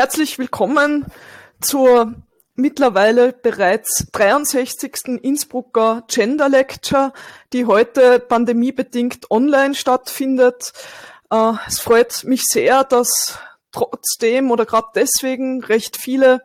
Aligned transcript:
Herzlich 0.00 0.38
willkommen 0.38 1.04
zur 1.60 2.14
mittlerweile 2.54 3.34
bereits 3.34 4.06
63. 4.12 5.20
Innsbrucker 5.20 6.04
Gender 6.08 6.48
Lecture, 6.48 7.12
die 7.52 7.66
heute 7.66 8.18
pandemiebedingt 8.18 9.30
online 9.30 9.74
stattfindet. 9.74 10.72
Äh, 11.30 11.52
es 11.68 11.80
freut 11.80 12.24
mich 12.24 12.44
sehr, 12.44 12.82
dass 12.84 13.38
trotzdem 13.72 14.50
oder 14.50 14.64
gerade 14.64 14.86
deswegen 14.94 15.62
recht 15.62 15.98
viele 15.98 16.44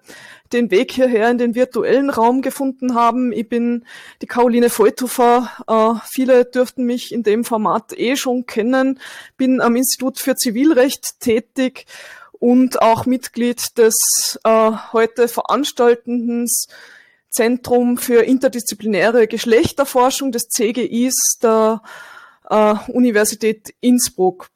den 0.51 0.69
Weg 0.69 0.91
hierher 0.91 1.31
in 1.31 1.37
den 1.37 1.55
virtuellen 1.55 2.09
Raum 2.09 2.41
gefunden 2.41 2.93
haben. 2.93 3.31
Ich 3.31 3.47
bin 3.47 3.85
die 4.21 4.27
Caroline 4.27 4.69
Voitufer. 4.69 5.49
Äh, 5.67 6.05
viele 6.05 6.43
dürften 6.43 6.83
mich 6.83 7.13
in 7.13 7.23
dem 7.23 7.45
Format 7.45 7.97
eh 7.97 8.17
schon 8.17 8.45
kennen. 8.45 8.99
Bin 9.37 9.61
am 9.61 9.77
Institut 9.77 10.19
für 10.19 10.35
Zivilrecht 10.35 11.21
tätig 11.21 11.85
und 12.39 12.81
auch 12.81 13.05
Mitglied 13.05 13.77
des 13.77 13.95
äh, 14.43 14.71
heute 14.93 15.27
veranstaltenden 15.27 16.47
Zentrum 17.29 17.97
für 17.97 18.23
interdisziplinäre 18.23 19.27
Geschlechterforschung 19.27 20.31
des 20.31 20.47
CGIs 20.47 21.39
der 21.41 21.81
äh, 22.49 22.75
Universität 22.87 23.73
Innsbruck. 23.81 24.49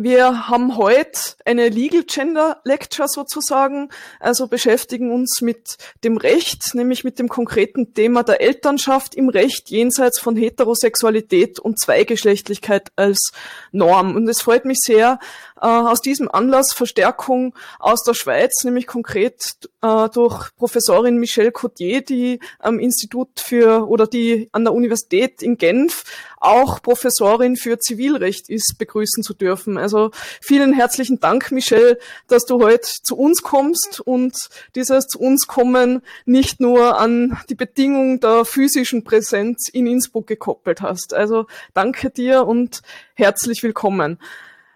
Wir 0.00 0.48
haben 0.48 0.76
heute 0.76 1.18
eine 1.44 1.68
Legal 1.70 2.04
Gender 2.04 2.60
Lecture 2.62 3.08
sozusagen, 3.08 3.88
also 4.20 4.46
beschäftigen 4.46 5.10
uns 5.10 5.40
mit 5.40 5.76
dem 6.04 6.16
Recht, 6.16 6.76
nämlich 6.76 7.02
mit 7.02 7.18
dem 7.18 7.28
konkreten 7.28 7.94
Thema 7.94 8.22
der 8.22 8.40
Elternschaft 8.40 9.16
im 9.16 9.28
Recht 9.28 9.70
jenseits 9.70 10.20
von 10.20 10.36
Heterosexualität 10.36 11.58
und 11.58 11.80
Zweigeschlechtlichkeit 11.80 12.92
als 12.94 13.32
Norm. 13.72 14.14
Und 14.14 14.28
es 14.28 14.40
freut 14.40 14.66
mich 14.66 14.78
sehr, 14.80 15.18
äh, 15.60 15.66
aus 15.66 16.00
diesem 16.00 16.30
Anlass 16.30 16.72
Verstärkung 16.72 17.54
aus 17.78 18.02
der 18.02 18.14
Schweiz, 18.14 18.64
nämlich 18.64 18.86
konkret 18.86 19.58
äh, 19.82 20.08
durch 20.08 20.54
Professorin 20.56 21.18
Michelle 21.18 21.52
Cotier, 21.52 22.02
die 22.02 22.40
am 22.58 22.78
Institut 22.78 23.40
für 23.40 23.88
oder 23.88 24.06
die 24.06 24.48
an 24.52 24.64
der 24.64 24.74
Universität 24.74 25.42
in 25.42 25.58
Genf 25.58 26.04
auch 26.40 26.80
Professorin 26.82 27.56
für 27.56 27.78
Zivilrecht 27.78 28.48
ist, 28.48 28.76
begrüßen 28.78 29.22
zu 29.22 29.34
dürfen. 29.34 29.76
Also 29.76 30.10
vielen 30.40 30.72
herzlichen 30.72 31.20
Dank, 31.20 31.50
Michelle, 31.50 31.98
dass 32.28 32.44
du 32.44 32.62
heute 32.62 32.88
zu 33.02 33.16
uns 33.16 33.42
kommst 33.42 34.00
und 34.00 34.36
dieses 34.74 35.06
zu 35.06 35.18
uns 35.18 35.46
kommen 35.46 36.02
nicht 36.26 36.60
nur 36.60 36.98
an 36.98 37.38
die 37.48 37.54
Bedingung 37.54 38.20
der 38.20 38.44
physischen 38.44 39.04
Präsenz 39.04 39.68
in 39.72 39.86
Innsbruck 39.86 40.26
gekoppelt 40.26 40.80
hast. 40.80 41.14
Also 41.14 41.46
danke 41.74 42.10
dir 42.10 42.46
und 42.46 42.82
herzlich 43.14 43.62
willkommen. 43.62 44.18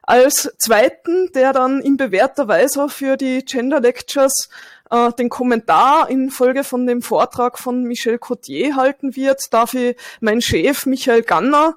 Als 0.03 0.53
zweiten, 0.59 1.31
der 1.33 1.53
dann 1.53 1.81
in 1.81 1.97
bewährter 1.97 2.49
Weise 2.49 2.89
für 2.89 3.17
die 3.17 3.45
Gender 3.45 3.81
Lectures 3.81 4.49
äh, 4.91 5.13
den 5.13 5.29
Kommentar 5.29 6.11
in 6.11 6.31
Folge 6.31 6.65
von 6.65 6.87
dem 6.87 7.03
Vortrag 7.03 7.59
von 7.59 7.85
Michel 7.85 8.19
Cotier 8.19 8.75
halten 8.77 9.15
wird, 9.15 9.53
darf 9.53 9.75
ich 9.75 9.97
meinen 10.21 10.43
Chef 10.43 10.87
Michael 10.87 11.23
Ganner 11.23 11.77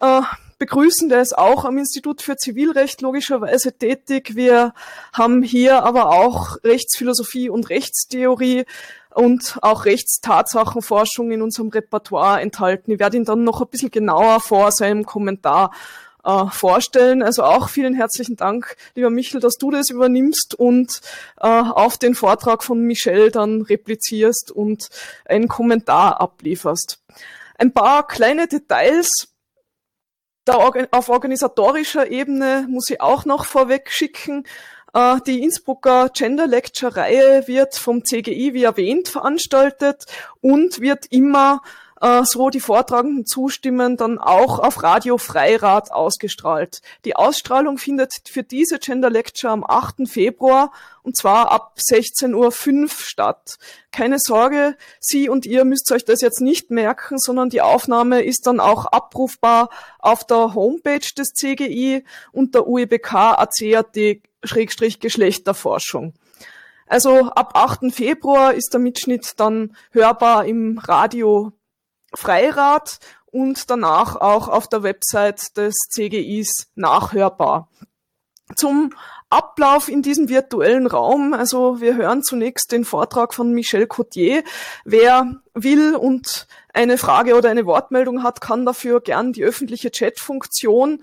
äh, 0.00 0.20
begrüßen. 0.58 1.08
Der 1.08 1.22
ist 1.22 1.36
auch 1.36 1.64
am 1.64 1.78
Institut 1.78 2.22
für 2.22 2.36
Zivilrecht 2.36 3.00
logischerweise 3.00 3.72
tätig. 3.72 4.36
Wir 4.36 4.74
haben 5.12 5.42
hier 5.42 5.82
aber 5.82 6.10
auch 6.10 6.58
Rechtsphilosophie 6.62 7.48
und 7.48 7.70
Rechtstheorie 7.70 8.64
und 9.14 9.58
auch 9.62 9.86
Rechtstatsachenforschung 9.86 11.32
in 11.32 11.42
unserem 11.42 11.68
Repertoire 11.70 12.42
enthalten. 12.42 12.92
Ich 12.92 12.98
werde 12.98 13.16
ihn 13.16 13.24
dann 13.24 13.44
noch 13.44 13.60
ein 13.60 13.68
bisschen 13.68 13.90
genauer 13.90 14.40
vor 14.40 14.70
seinem 14.72 15.04
Kommentar 15.04 15.72
äh, 16.24 16.46
vorstellen. 16.46 17.22
Also 17.22 17.42
auch 17.42 17.68
vielen 17.68 17.94
herzlichen 17.94 18.36
Dank, 18.36 18.76
lieber 18.94 19.10
Michel, 19.10 19.40
dass 19.40 19.54
du 19.54 19.70
das 19.70 19.90
übernimmst 19.90 20.54
und 20.54 21.00
äh, 21.40 21.46
auf 21.46 21.98
den 21.98 22.14
Vortrag 22.14 22.62
von 22.62 22.80
Michelle 22.80 23.30
dann 23.30 23.62
replizierst 23.62 24.50
und 24.50 24.88
einen 25.24 25.48
Kommentar 25.48 26.20
ablieferst. 26.20 27.00
Ein 27.58 27.72
paar 27.72 28.06
kleine 28.06 28.48
Details 28.48 29.28
auf 30.90 31.08
organisatorischer 31.08 32.10
Ebene 32.10 32.66
muss 32.68 32.90
ich 32.90 33.00
auch 33.00 33.24
noch 33.24 33.44
vorweg 33.44 33.90
schicken. 33.92 34.44
Äh, 34.92 35.18
die 35.26 35.42
Innsbrucker 35.42 36.10
Gender 36.12 36.46
Lecture 36.46 36.96
Reihe 36.96 37.46
wird 37.46 37.76
vom 37.76 38.04
CGI, 38.04 38.54
wie 38.54 38.64
erwähnt, 38.64 39.08
veranstaltet 39.08 40.06
und 40.40 40.80
wird 40.80 41.06
immer 41.10 41.62
äh, 42.02 42.22
so 42.24 42.50
die 42.50 42.60
Vortragenden 42.60 43.24
zustimmen, 43.24 43.96
dann 43.96 44.18
auch 44.18 44.58
auf 44.58 44.82
Radio 44.82 45.16
Freirad 45.18 45.92
ausgestrahlt. 45.92 46.82
Die 47.04 47.14
Ausstrahlung 47.16 47.78
findet 47.78 48.12
für 48.28 48.42
diese 48.42 48.80
Gender 48.80 49.08
Lecture 49.08 49.52
am 49.52 49.64
8. 49.64 50.08
Februar 50.08 50.72
und 51.02 51.16
zwar 51.16 51.52
ab 51.52 51.76
16.05 51.78 52.34
Uhr 52.34 52.50
statt. 52.90 53.56
Keine 53.92 54.18
Sorge, 54.18 54.76
Sie 54.98 55.28
und 55.28 55.46
ihr 55.46 55.64
müsst 55.64 55.92
euch 55.92 56.04
das 56.04 56.20
jetzt 56.20 56.40
nicht 56.40 56.72
merken, 56.72 57.18
sondern 57.18 57.50
die 57.50 57.62
Aufnahme 57.62 58.22
ist 58.22 58.48
dann 58.48 58.58
auch 58.58 58.86
abrufbar 58.86 59.70
auf 60.00 60.24
der 60.24 60.54
Homepage 60.54 61.06
des 61.16 61.34
CGI 61.34 62.02
unter 62.32 62.66
UEBK 62.66 63.14
ACAT-Geschlechterforschung. 63.14 66.14
Also 66.88 67.30
ab 67.30 67.52
8. 67.54 67.94
Februar 67.94 68.54
ist 68.54 68.70
der 68.72 68.80
Mitschnitt 68.80 69.38
dann 69.38 69.76
hörbar 69.92 70.46
im 70.46 70.78
Radio 70.78 71.52
Freirad 72.14 72.98
und 73.26 73.70
danach 73.70 74.16
auch 74.16 74.48
auf 74.48 74.68
der 74.68 74.82
Website 74.82 75.56
des 75.56 75.74
CGIs 75.90 76.68
nachhörbar. 76.74 77.68
Zum 78.56 78.94
Ablauf 79.32 79.88
in 79.88 80.02
diesem 80.02 80.28
virtuellen 80.28 80.86
Raum. 80.86 81.32
Also 81.32 81.80
wir 81.80 81.96
hören 81.96 82.22
zunächst 82.22 82.70
den 82.70 82.84
Vortrag 82.84 83.32
von 83.32 83.52
Michel 83.52 83.86
Cotier. 83.86 84.44
Wer 84.84 85.40
will 85.54 85.96
und 85.96 86.46
eine 86.74 86.98
Frage 86.98 87.34
oder 87.34 87.48
eine 87.48 87.64
Wortmeldung 87.64 88.22
hat, 88.22 88.42
kann 88.42 88.66
dafür 88.66 89.00
gern 89.00 89.32
die 89.32 89.42
öffentliche 89.42 89.90
Chat-Funktion 89.90 91.02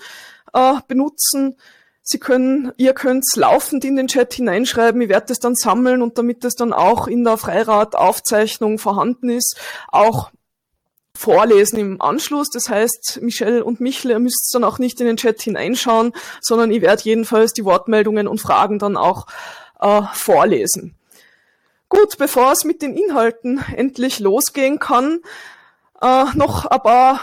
äh, 0.53 0.75
benutzen. 0.87 1.55
Sie 2.03 2.19
können, 2.19 2.71
ihr 2.77 2.93
könnt 2.93 3.25
laufend 3.35 3.83
in 3.83 3.95
den 3.95 4.07
Chat 4.07 4.33
hineinschreiben. 4.33 5.01
Ich 5.01 5.09
werde 5.09 5.33
es 5.33 5.39
dann 5.39 5.55
sammeln 5.55 6.03
und 6.03 6.19
damit 6.19 6.45
es 6.45 6.55
dann 6.55 6.71
auch 6.71 7.07
in 7.07 7.23
der 7.23 7.37
Freirad-Aufzeichnung 7.37 8.77
vorhanden 8.77 9.29
ist, 9.29 9.59
auch 9.87 10.31
vorlesen 11.19 11.77
im 11.79 12.01
Anschluss. 12.01 12.49
Das 12.49 12.69
heißt, 12.69 13.19
Michelle 13.21 13.65
und 13.65 13.81
Michel, 13.81 14.11
ihr 14.11 14.19
müsst 14.19 14.49
dann 14.53 14.63
auch 14.63 14.79
nicht 14.79 15.01
in 15.01 15.07
den 15.07 15.17
Chat 15.17 15.41
hineinschauen, 15.41 16.13
sondern 16.39 16.71
ich 16.71 16.81
werde 16.81 17.03
jedenfalls 17.03 17.51
die 17.51 17.65
Wortmeldungen 17.65 18.27
und 18.27 18.39
Fragen 18.39 18.79
dann 18.79 18.95
auch 18.95 19.27
äh, 19.81 20.01
vorlesen. 20.13 20.95
Gut, 21.89 22.17
bevor 22.17 22.53
es 22.53 22.63
mit 22.63 22.81
den 22.81 22.95
Inhalten 22.95 23.63
endlich 23.75 24.19
losgehen 24.19 24.79
kann, 24.79 25.19
äh, 26.01 26.25
noch 26.35 26.65
ein 26.65 26.81
paar 26.81 27.19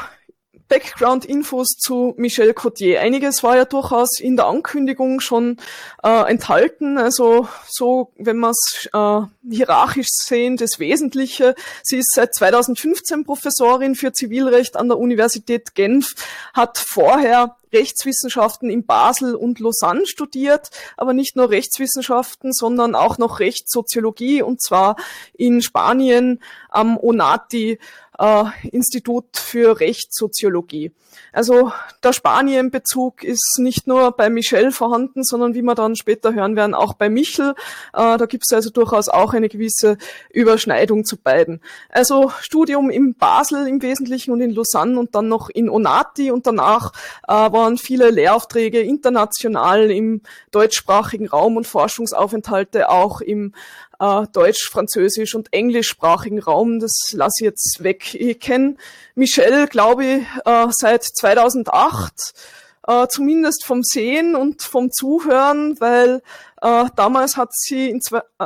Background-Infos 0.68 1.76
zu 1.78 2.14
Michel 2.16 2.54
Cotier. 2.54 3.00
Einiges 3.00 3.42
war 3.42 3.56
ja 3.56 3.64
durchaus 3.64 4.18
in 4.20 4.36
der 4.36 4.46
Ankündigung 4.46 5.20
schon 5.20 5.58
äh, 6.02 6.30
enthalten. 6.30 6.98
Also 6.98 7.48
so, 7.68 8.12
wenn 8.16 8.38
wir 8.38 8.50
es 8.50 8.88
äh, 8.92 9.20
hierarchisch 9.48 10.08
sehen, 10.10 10.56
das 10.56 10.78
Wesentliche. 10.78 11.54
Sie 11.82 11.98
ist 11.98 12.12
seit 12.14 12.34
2015 12.34 13.24
Professorin 13.24 13.94
für 13.94 14.12
Zivilrecht 14.12 14.76
an 14.76 14.88
der 14.88 14.98
Universität 14.98 15.74
Genf, 15.74 16.14
hat 16.52 16.78
vorher 16.78 17.56
Rechtswissenschaften 17.72 18.70
in 18.70 18.86
Basel 18.86 19.34
und 19.34 19.58
Lausanne 19.58 20.06
studiert, 20.06 20.70
aber 20.96 21.12
nicht 21.12 21.36
nur 21.36 21.50
Rechtswissenschaften, 21.50 22.52
sondern 22.52 22.94
auch 22.94 23.18
noch 23.18 23.40
Rechtssoziologie 23.40 24.42
und 24.42 24.62
zwar 24.62 24.96
in 25.34 25.62
Spanien 25.62 26.40
am 26.68 26.96
ONATI 26.96 27.78
äh, 28.18 28.44
Institut 28.68 29.36
für 29.36 29.80
Rechtssoziologie. 29.80 30.92
Also 31.32 31.72
der 32.02 32.12
Spanien-Bezug 32.12 33.22
ist 33.22 33.58
nicht 33.58 33.86
nur 33.86 34.12
bei 34.12 34.30
Michel 34.30 34.72
vorhanden, 34.72 35.22
sondern 35.22 35.54
wie 35.54 35.62
wir 35.62 35.74
dann 35.74 35.96
später 35.96 36.34
hören 36.34 36.56
werden, 36.56 36.74
auch 36.74 36.94
bei 36.94 37.08
Michel. 37.08 37.54
Äh, 37.92 38.16
da 38.18 38.26
gibt 38.26 38.44
es 38.46 38.54
also 38.54 38.70
durchaus 38.70 39.08
auch 39.08 39.34
eine 39.34 39.48
gewisse 39.48 39.98
Überschneidung 40.32 41.04
zu 41.04 41.16
beiden. 41.16 41.60
Also 41.90 42.32
Studium 42.40 42.90
in 42.90 43.14
Basel 43.14 43.66
im 43.66 43.82
Wesentlichen 43.82 44.32
und 44.32 44.40
in 44.40 44.50
Lausanne 44.50 44.98
und 44.98 45.14
dann 45.14 45.28
noch 45.28 45.50
in 45.50 45.68
Onati 45.68 46.30
und 46.30 46.46
danach 46.46 46.92
äh, 47.28 47.32
waren 47.32 47.78
viele 47.78 48.10
Lehraufträge 48.10 48.80
international 48.80 49.90
im 49.90 50.22
deutschsprachigen 50.50 51.28
Raum 51.28 51.56
und 51.56 51.66
Forschungsaufenthalte 51.66 52.88
auch 52.88 53.20
im 53.20 53.54
äh, 53.98 54.26
deutsch, 54.32 54.68
französisch 54.70 55.34
und 55.34 55.52
englischsprachigen 55.52 56.38
Raum. 56.38 56.80
Das 56.80 56.92
lasse 57.12 57.36
ich 57.40 57.44
jetzt 57.44 57.82
weg. 57.82 58.14
Ich 58.14 58.40
kenne 58.40 58.76
Michelle, 59.14 59.66
glaube 59.66 60.04
ich, 60.04 60.22
äh, 60.44 60.66
seit 60.70 61.04
2008 61.04 62.34
äh, 62.86 63.08
zumindest 63.08 63.64
vom 63.64 63.82
Sehen 63.82 64.36
und 64.36 64.62
vom 64.62 64.90
Zuhören, 64.92 65.80
weil 65.80 66.22
äh, 66.62 66.84
damals 66.96 67.36
hat 67.36 67.50
sie 67.52 67.90
in, 67.90 68.00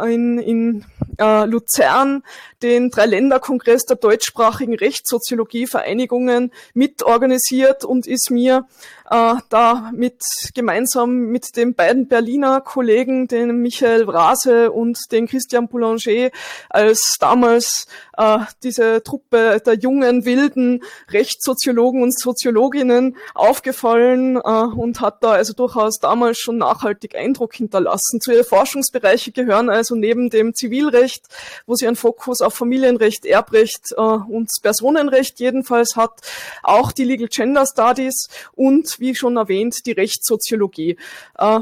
in, 0.05 0.39
in 0.39 0.85
äh, 1.19 1.45
Luzern 1.45 2.23
den 2.63 2.91
Dreiländerkongress 2.91 3.85
der 3.85 3.97
deutschsprachigen 3.97 4.75
Rechtssoziologie-Vereinigungen 4.75 6.53
mitorganisiert 6.75 7.85
und 7.85 8.07
ist 8.07 8.31
mir 8.31 8.67
äh, 9.11 9.35
da 9.49 9.91
mit 9.93 10.23
gemeinsam 10.55 11.27
mit 11.27 11.57
den 11.57 11.75
beiden 11.75 12.07
Berliner 12.07 12.61
Kollegen, 12.61 13.27
den 13.27 13.57
Michael 13.61 14.09
Rase 14.09 14.71
und 14.71 14.99
den 15.11 15.27
Christian 15.27 15.69
Boulanger, 15.69 16.31
als 16.69 17.17
damals 17.19 17.87
äh, 18.17 18.39
diese 18.63 19.03
Truppe 19.03 19.61
der 19.65 19.75
jungen, 19.75 20.25
wilden 20.25 20.83
Rechtssoziologen 21.09 22.03
und 22.03 22.19
Soziologinnen 22.19 23.17
aufgefallen 23.35 24.37
äh, 24.37 24.41
und 24.41 25.01
hat 25.01 25.25
da 25.25 25.33
also 25.33 25.55
durchaus 25.55 25.99
damals 25.99 26.39
schon 26.39 26.59
nachhaltig 26.59 27.17
Eindruck 27.17 27.55
hinterlassen. 27.55 28.21
Zu 28.21 28.33
ihren 28.33 28.45
Forschungsbereiche 28.45 29.33
gehören 29.33 29.71
also 29.71 29.97
neben 29.97 30.31
dem 30.31 30.55
Zivilrecht, 30.55 31.25
wo 31.67 31.75
sie 31.75 31.87
einen 31.87 31.97
Fokus 31.97 32.41
auf 32.41 32.55
Familienrecht, 32.55 33.27
Erbrecht 33.27 33.93
äh, 33.97 34.01
und 34.01 34.49
Personenrecht 34.63 35.41
jedenfalls 35.41 35.97
hat, 35.97 36.21
auch 36.63 36.93
die 36.93 37.05
Legal 37.05 37.29
Gender 37.29 37.65
Studies 37.67 38.29
und 38.53 39.00
wie 39.01 39.15
schon 39.15 39.37
erwähnt, 39.37 39.87
die 39.87 39.93
Rechtssoziologie. 39.93 40.97
Äh, 41.39 41.61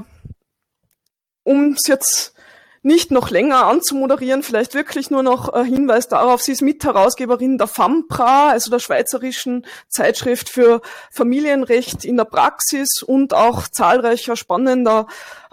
um 1.44 1.72
es 1.72 1.86
jetzt 1.86 2.34
nicht 2.82 3.10
noch 3.10 3.30
länger 3.30 3.66
anzumoderieren, 3.66 4.42
vielleicht 4.42 4.74
wirklich 4.74 5.10
nur 5.10 5.22
noch 5.22 5.54
äh, 5.54 5.64
Hinweis 5.64 6.08
darauf, 6.08 6.42
sie 6.42 6.52
ist 6.52 6.62
Mitherausgeberin 6.62 7.58
der 7.58 7.66
FAMPRA, 7.66 8.50
also 8.50 8.70
der 8.70 8.78
Schweizerischen 8.78 9.66
Zeitschrift 9.88 10.48
für 10.48 10.80
Familienrecht 11.10 12.04
in 12.04 12.16
der 12.16 12.24
Praxis 12.24 13.02
und 13.02 13.34
auch 13.34 13.66
zahlreicher 13.68 14.36
spannender 14.36 15.06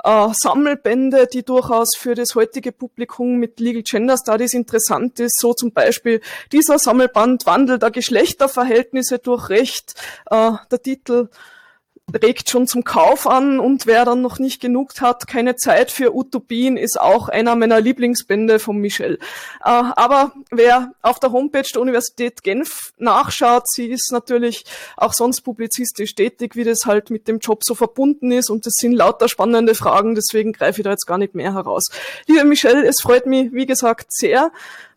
äh, 0.03 0.27
Sammelbände, 0.33 1.27
die 1.27 1.43
durchaus 1.43 1.95
für 1.97 2.13
das 2.13 2.35
heutige 2.35 2.71
Publikum 2.71 3.37
mit 3.37 3.59
Legal 3.59 3.83
Gender 3.83 4.17
Studies 4.17 4.53
interessant 4.53 5.19
ist, 5.19 5.39
so 5.39 5.53
zum 5.53 5.73
Beispiel 5.73 6.21
dieser 6.51 6.77
Sammelband 6.77 7.45
Wandel 7.45 7.79
der 7.79 7.91
Geschlechterverhältnisse 7.91 9.19
durch 9.19 9.49
Recht, 9.49 9.95
äh, 10.29 10.51
der 10.71 10.81
Titel 10.81 11.29
regt 12.13 12.49
schon 12.49 12.67
zum 12.67 12.83
Kauf 12.83 13.27
an 13.27 13.59
und 13.59 13.87
wer 13.87 14.05
dann 14.05 14.21
noch 14.21 14.37
nicht 14.37 14.61
genug 14.61 15.01
hat, 15.01 15.27
keine 15.27 15.55
Zeit 15.55 15.91
für 15.91 16.15
Utopien, 16.15 16.77
ist 16.77 16.99
auch 16.99 17.29
einer 17.29 17.55
meiner 17.55 17.81
Lieblingsbände 17.81 18.59
von 18.59 18.77
Michel. 18.77 19.15
Äh, 19.63 19.69
aber 19.69 20.33
wer 20.51 20.93
auf 21.01 21.19
der 21.19 21.31
Homepage 21.31 21.67
der 21.73 21.81
Universität 21.81 22.43
Genf 22.43 22.93
nachschaut, 22.97 23.63
sie 23.67 23.87
ist 23.87 24.11
natürlich 24.11 24.65
auch 24.97 25.13
sonst 25.13 25.41
publizistisch 25.41 26.13
tätig, 26.13 26.55
wie 26.55 26.63
das 26.63 26.85
halt 26.85 27.09
mit 27.09 27.27
dem 27.27 27.39
Job 27.39 27.63
so 27.63 27.73
verbunden 27.73 28.31
ist 28.31 28.49
und 28.49 28.65
es 28.67 28.75
sind 28.77 28.93
lauter 28.93 29.27
spannende 29.27 29.73
Fragen, 29.73 30.15
deswegen 30.15 30.53
greife 30.53 30.81
ich 30.81 30.83
da 30.85 30.91
jetzt 30.91 31.07
gar 31.07 31.17
nicht 31.17 31.33
mehr 31.33 31.53
heraus. 31.53 31.85
Liebe 32.27 32.45
Michelle, 32.45 32.85
es 32.85 33.01
freut 33.01 33.25
mich, 33.25 33.51
wie 33.51 33.65
gesagt, 33.65 34.07
sehr, 34.13 34.51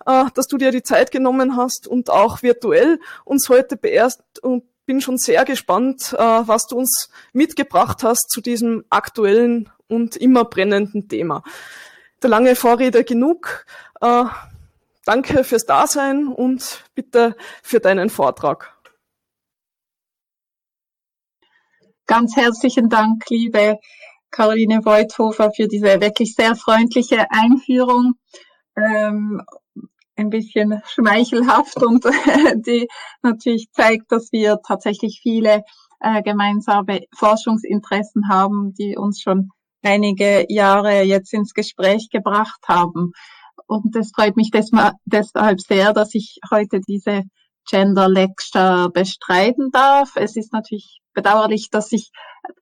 äh, 0.07 0.25
dass 0.35 0.47
du 0.47 0.59
dir 0.59 0.73
die 0.73 0.83
Zeit 0.83 1.11
genommen 1.11 1.57
hast 1.57 1.87
und 1.89 2.11
auch 2.11 2.43
virtuell 2.43 3.01
uns 3.25 3.49
heute 3.49 3.77
beerst 3.77 4.21
und 4.43 4.65
bin 4.89 5.03
schon 5.03 5.19
sehr 5.19 5.45
gespannt, 5.45 6.15
äh, 6.15 6.19
was 6.19 6.67
du 6.67 6.79
uns 6.79 7.11
mitgebracht 7.35 8.03
hast 8.03 8.31
zu 8.31 8.41
diesem 8.41 8.85
aktuellen 8.89 9.69
und 9.87 10.17
immer 10.17 10.47
brennenden 10.47 11.09
Thema. 11.09 11.43
Der 12.23 12.31
lange 12.31 12.57
Vorrede 12.57 13.05
genug. 13.05 13.67
Äh, 14.01 14.25
danke 15.05 15.45
fürs 15.45 15.67
Dasein 15.67 16.27
und 16.27 16.85
bitte 16.95 17.37
für 17.63 17.81
deinen 17.81 18.09
Vortrag. 18.09 18.75
Ganz 22.07 22.35
herzlichen 22.37 22.89
Dank, 22.89 23.29
liebe 23.29 23.79
Caroline 24.31 24.83
Voigthofer, 24.87 25.51
für 25.55 25.69
diese 25.69 26.01
wirklich 26.01 26.35
sehr 26.35 26.57
freundliche 26.57 27.31
Einführung. 27.31 28.15
Ähm, 28.75 29.43
ein 30.19 30.31
bisschen 30.31 30.83
schmeichelhaft 30.87 31.83
und 31.83 32.05
die 32.67 32.89
natürlich 33.23 33.69
zeigt, 33.73 34.11
dass 34.13 34.33
wir 34.33 34.59
tatsächlich 34.67 35.21
viele 35.23 35.63
äh, 36.01 36.23
gemeinsame 36.23 37.03
Forschungsinteressen 37.17 38.29
haben, 38.29 38.75
die 38.75 38.97
uns 38.97 39.21
schon 39.21 39.51
einige 39.83 40.45
Jahre 40.49 41.03
jetzt 41.03 41.33
ins 41.33 41.55
Gespräch 41.55 42.09
gebracht 42.11 42.61
haben. 42.67 43.13
Und 43.67 43.95
es 43.97 44.13
freut 44.15 44.37
mich 44.37 44.51
deshalb 44.51 45.61
sehr, 45.61 45.93
dass 45.93 46.15
ich 46.15 46.39
heute 46.51 46.81
diese 46.87 47.25
Gender 47.69 48.09
Lecture 48.09 48.91
bestreiten 48.91 49.71
darf. 49.71 50.13
Es 50.17 50.37
ist 50.37 50.53
natürlich 50.53 51.01
bedauerlich, 51.15 51.71
dass 51.71 51.93
ich 51.93 52.11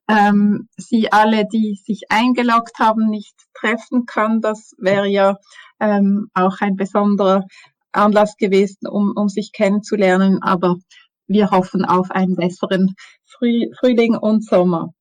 ähm, 0.09 0.67
Sie 0.77 1.11
alle, 1.11 1.45
die 1.45 1.79
sich 1.85 2.03
eingeloggt 2.09 2.79
haben, 2.79 3.09
nicht 3.09 3.35
treffen 3.53 4.05
kann. 4.05 4.41
Das 4.41 4.73
wäre 4.77 5.07
ja 5.07 5.37
ähm, 5.79 6.29
auch 6.33 6.59
ein 6.59 6.75
besonderer 6.75 7.45
Anlass 7.91 8.35
gewesen, 8.37 8.87
um, 8.87 9.13
um 9.15 9.29
sich 9.29 9.51
kennenzulernen. 9.51 10.41
Aber 10.41 10.75
wir 11.27 11.51
hoffen 11.51 11.85
auf 11.85 12.09
einen 12.11 12.35
besseren 12.35 12.95
Früh, 13.25 13.67
Frühling 13.79 14.15
und 14.15 14.45
Sommer. 14.45 14.93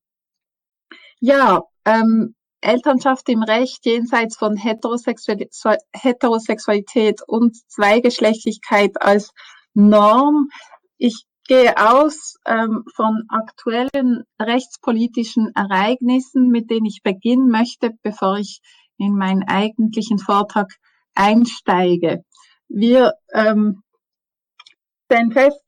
Ja, 1.21 1.63
ähm, 1.85 2.35
Elternschaft 2.61 3.29
im 3.29 3.43
Recht 3.43 3.85
jenseits 3.87 4.37
von 4.37 4.57
Heterosexualität 4.57 7.23
und 7.27 7.57
Zweigeschlechtlichkeit 7.71 9.01
als 9.01 9.33
Norm. 9.77 10.49
Ich 10.97 11.27
gehe 11.47 11.77
aus 11.77 12.37
ähm, 12.47 12.85
von 12.95 13.25
aktuellen 13.29 14.25
rechtspolitischen 14.41 15.53
Ereignissen, 15.55 16.49
mit 16.49 16.71
denen 16.71 16.87
ich 16.87 17.03
beginnen 17.03 17.51
möchte, 17.51 17.91
bevor 18.03 18.39
ich 18.39 18.61
in 18.99 19.15
meinen 19.15 19.45
eigentlichen 19.45 20.19
Vortrag 20.19 20.73
einsteige. 21.15 22.25
Wir 22.69 23.13
ähm, 23.33 23.83
stellen 25.05 25.33
fest, 25.33 25.63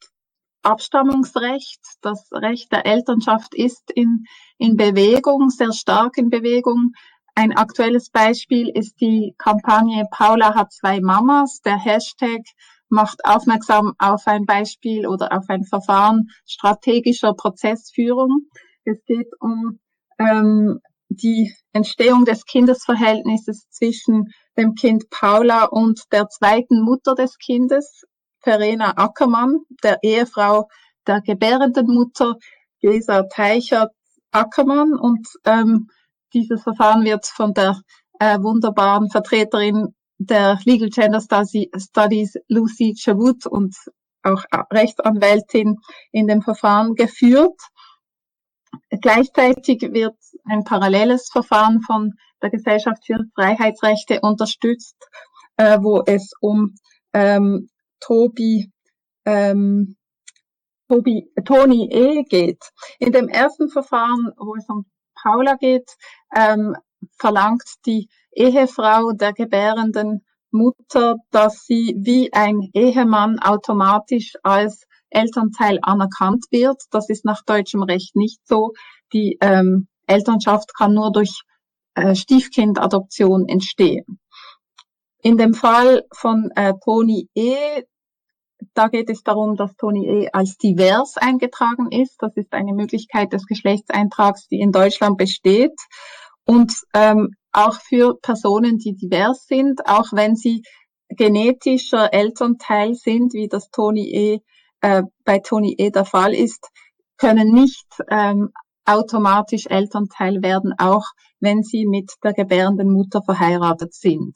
Abstammungsrecht, 0.62 1.80
das 2.00 2.28
Recht 2.32 2.72
der 2.72 2.86
Elternschaft 2.86 3.54
ist 3.54 3.90
in, 3.94 4.24
in 4.56 4.76
Bewegung, 4.76 5.50
sehr 5.50 5.72
stark 5.72 6.18
in 6.18 6.30
Bewegung. 6.30 6.92
Ein 7.34 7.56
aktuelles 7.56 8.10
Beispiel 8.10 8.68
ist 8.68 9.00
die 9.00 9.34
Kampagne 9.38 10.06
Paula 10.10 10.56
hat 10.56 10.72
zwei 10.72 11.00
Mamas. 11.00 11.60
Der 11.60 11.78
Hashtag 11.78 12.40
macht 12.88 13.24
aufmerksam 13.24 13.94
auf 13.98 14.26
ein 14.26 14.46
Beispiel 14.46 15.06
oder 15.06 15.32
auf 15.32 15.44
ein 15.48 15.64
Verfahren 15.64 16.28
strategischer 16.46 17.34
Prozessführung. 17.34 18.46
Es 18.84 19.04
geht 19.04 19.28
um 19.40 19.78
ähm, 20.18 20.80
die 21.08 21.54
Entstehung 21.72 22.24
des 22.24 22.44
Kindesverhältnisses 22.44 23.68
zwischen 23.70 24.32
dem 24.56 24.74
Kind 24.74 25.10
Paula 25.10 25.64
und 25.64 26.02
der 26.12 26.28
zweiten 26.28 26.82
Mutter 26.82 27.14
des 27.14 27.38
Kindes, 27.38 28.04
Verena 28.40 28.96
Ackermann, 28.96 29.60
der 29.82 29.98
Ehefrau 30.02 30.68
der 31.06 31.20
gebärenden 31.22 31.86
Mutter 31.86 32.36
Gesa 32.80 33.24
Teichert 33.24 33.92
Ackermann. 34.30 34.92
Und 34.94 35.26
ähm, 35.44 35.88
dieses 36.34 36.62
Verfahren 36.62 37.04
wird 37.04 37.26
von 37.26 37.54
der 37.54 37.80
äh, 38.20 38.38
wunderbaren 38.40 39.10
Vertreterin 39.10 39.94
der 40.18 40.58
Legal 40.64 40.90
Gender 40.90 41.20
Studies 41.20 42.34
Lucy 42.48 42.94
Chavut 42.96 43.46
und 43.46 43.74
auch 44.22 44.44
Rechtsanwältin 44.72 45.76
in 46.12 46.26
dem 46.26 46.42
Verfahren 46.42 46.94
geführt. 46.94 47.58
Gleichzeitig 48.90 49.80
wird 49.82 50.16
ein 50.44 50.64
paralleles 50.64 51.28
Verfahren 51.30 51.80
von 51.82 52.12
der 52.42 52.50
Gesellschaft 52.50 53.04
für 53.06 53.24
Freiheitsrechte 53.34 54.20
unterstützt, 54.20 54.96
äh, 55.56 55.78
wo 55.80 56.02
es 56.04 56.32
um 56.40 56.74
ähm, 57.12 57.68
Tobi, 58.00 58.70
ähm, 59.24 59.96
Tobi, 60.88 61.30
Toni 61.44 61.88
E. 61.90 62.22
geht. 62.24 62.62
In 62.98 63.12
dem 63.12 63.28
ersten 63.28 63.68
Verfahren, 63.68 64.32
wo 64.36 64.54
es 64.56 64.68
um 64.68 64.86
Paula 65.22 65.56
geht, 65.56 65.90
ähm, 66.34 66.76
verlangt 67.18 67.64
die 67.86 68.08
Ehefrau 68.32 69.12
der 69.12 69.32
gebärenden 69.32 70.24
Mutter, 70.50 71.16
dass 71.30 71.64
sie 71.64 71.94
wie 71.98 72.32
ein 72.32 72.70
Ehemann 72.72 73.38
automatisch 73.38 74.34
als 74.42 74.86
Elternteil 75.10 75.78
anerkannt 75.82 76.44
wird. 76.50 76.82
Das 76.90 77.08
ist 77.08 77.24
nach 77.24 77.42
deutschem 77.44 77.82
Recht 77.82 78.16
nicht 78.16 78.40
so. 78.46 78.72
Die 79.12 79.38
ähm, 79.40 79.88
Elternschaft 80.06 80.74
kann 80.74 80.94
nur 80.94 81.12
durch 81.12 81.42
äh, 81.94 82.14
Stiefkindadoption 82.14 83.48
entstehen. 83.48 84.20
In 85.22 85.36
dem 85.36 85.54
Fall 85.54 86.04
von 86.12 86.50
äh, 86.54 86.74
Toni 86.84 87.28
E., 87.34 87.82
da 88.74 88.88
geht 88.88 89.08
es 89.08 89.22
darum, 89.22 89.56
dass 89.56 89.74
Toni 89.76 90.06
E. 90.06 90.28
als 90.32 90.56
divers 90.56 91.16
eingetragen 91.16 91.90
ist. 91.92 92.16
Das 92.18 92.36
ist 92.36 92.52
eine 92.52 92.72
Möglichkeit 92.72 93.32
des 93.32 93.46
Geschlechtseintrags, 93.46 94.48
die 94.48 94.60
in 94.60 94.72
Deutschland 94.72 95.16
besteht. 95.16 95.74
Und 96.48 96.72
ähm, 96.94 97.34
auch 97.52 97.74
für 97.74 98.18
Personen, 98.22 98.78
die 98.78 98.94
divers 98.94 99.46
sind, 99.46 99.86
auch 99.86 100.12
wenn 100.12 100.34
sie 100.34 100.62
genetischer 101.10 102.14
Elternteil 102.14 102.94
sind, 102.94 103.34
wie 103.34 103.48
das 103.48 103.68
Toni 103.68 104.08
E. 104.08 104.40
Äh, 104.80 105.02
bei 105.26 105.40
Toni 105.40 105.74
E. 105.76 105.90
der 105.90 106.06
Fall 106.06 106.32
ist, 106.32 106.66
können 107.18 107.52
nicht 107.52 107.86
ähm, 108.08 108.50
automatisch 108.86 109.66
Elternteil 109.66 110.40
werden, 110.40 110.72
auch 110.78 111.04
wenn 111.38 111.62
sie 111.62 111.84
mit 111.84 112.12
der 112.24 112.32
gebärenden 112.32 112.90
Mutter 112.90 113.22
verheiratet 113.22 113.92
sind. 113.92 114.34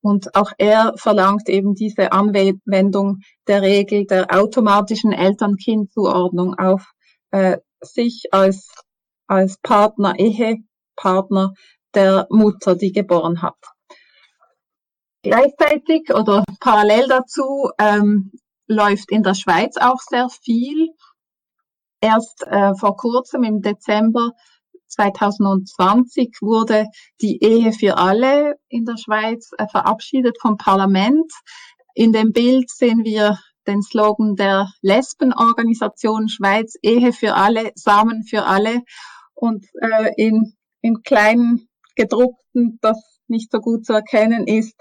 Und 0.00 0.34
auch 0.34 0.52
er 0.56 0.94
verlangt 0.96 1.50
eben 1.50 1.74
diese 1.74 2.12
Anwendung 2.12 3.18
der 3.46 3.60
Regel 3.60 4.06
der 4.06 4.34
automatischen 4.34 5.12
Eltern-Kind-Zuordnung 5.12 6.58
auf 6.58 6.92
äh, 7.30 7.58
sich 7.82 8.28
als, 8.30 8.72
als 9.26 9.60
Partner, 10.96 11.52
der 11.94 12.26
Mutter, 12.30 12.74
die 12.74 12.92
geboren 12.92 13.42
hat. 13.42 13.56
Gleichzeitig 15.22 16.12
oder 16.12 16.42
parallel 16.60 17.06
dazu 17.08 17.70
ähm, 17.78 18.32
läuft 18.66 19.10
in 19.10 19.22
der 19.22 19.34
Schweiz 19.34 19.76
auch 19.76 20.00
sehr 20.00 20.28
viel. 20.28 20.88
Erst 22.00 22.44
äh, 22.46 22.74
vor 22.74 22.96
kurzem 22.96 23.44
im 23.44 23.60
Dezember 23.60 24.32
2020 24.88 26.38
wurde 26.40 26.86
die 27.20 27.42
Ehe 27.42 27.72
für 27.72 27.96
alle 27.98 28.56
in 28.68 28.84
der 28.84 28.96
Schweiz 28.96 29.50
äh, 29.58 29.66
verabschiedet 29.68 30.36
vom 30.40 30.56
Parlament. 30.56 31.32
In 31.94 32.12
dem 32.12 32.32
Bild 32.32 32.70
sehen 32.70 33.04
wir 33.04 33.38
den 33.66 33.82
Slogan 33.82 34.34
der 34.34 34.68
Lesbenorganisation 34.80 36.28
Schweiz, 36.28 36.74
Ehe 36.82 37.12
für 37.12 37.34
alle, 37.34 37.70
Samen 37.74 38.24
für 38.24 38.44
alle. 38.44 38.82
Und 39.34 39.66
äh, 39.80 40.12
in, 40.16 40.56
in 40.82 41.02
kleinen 41.02 41.68
gedruckten, 41.96 42.78
das 42.82 43.20
nicht 43.26 43.50
so 43.50 43.60
gut 43.60 43.86
zu 43.86 43.94
erkennen 43.94 44.46
ist, 44.46 44.76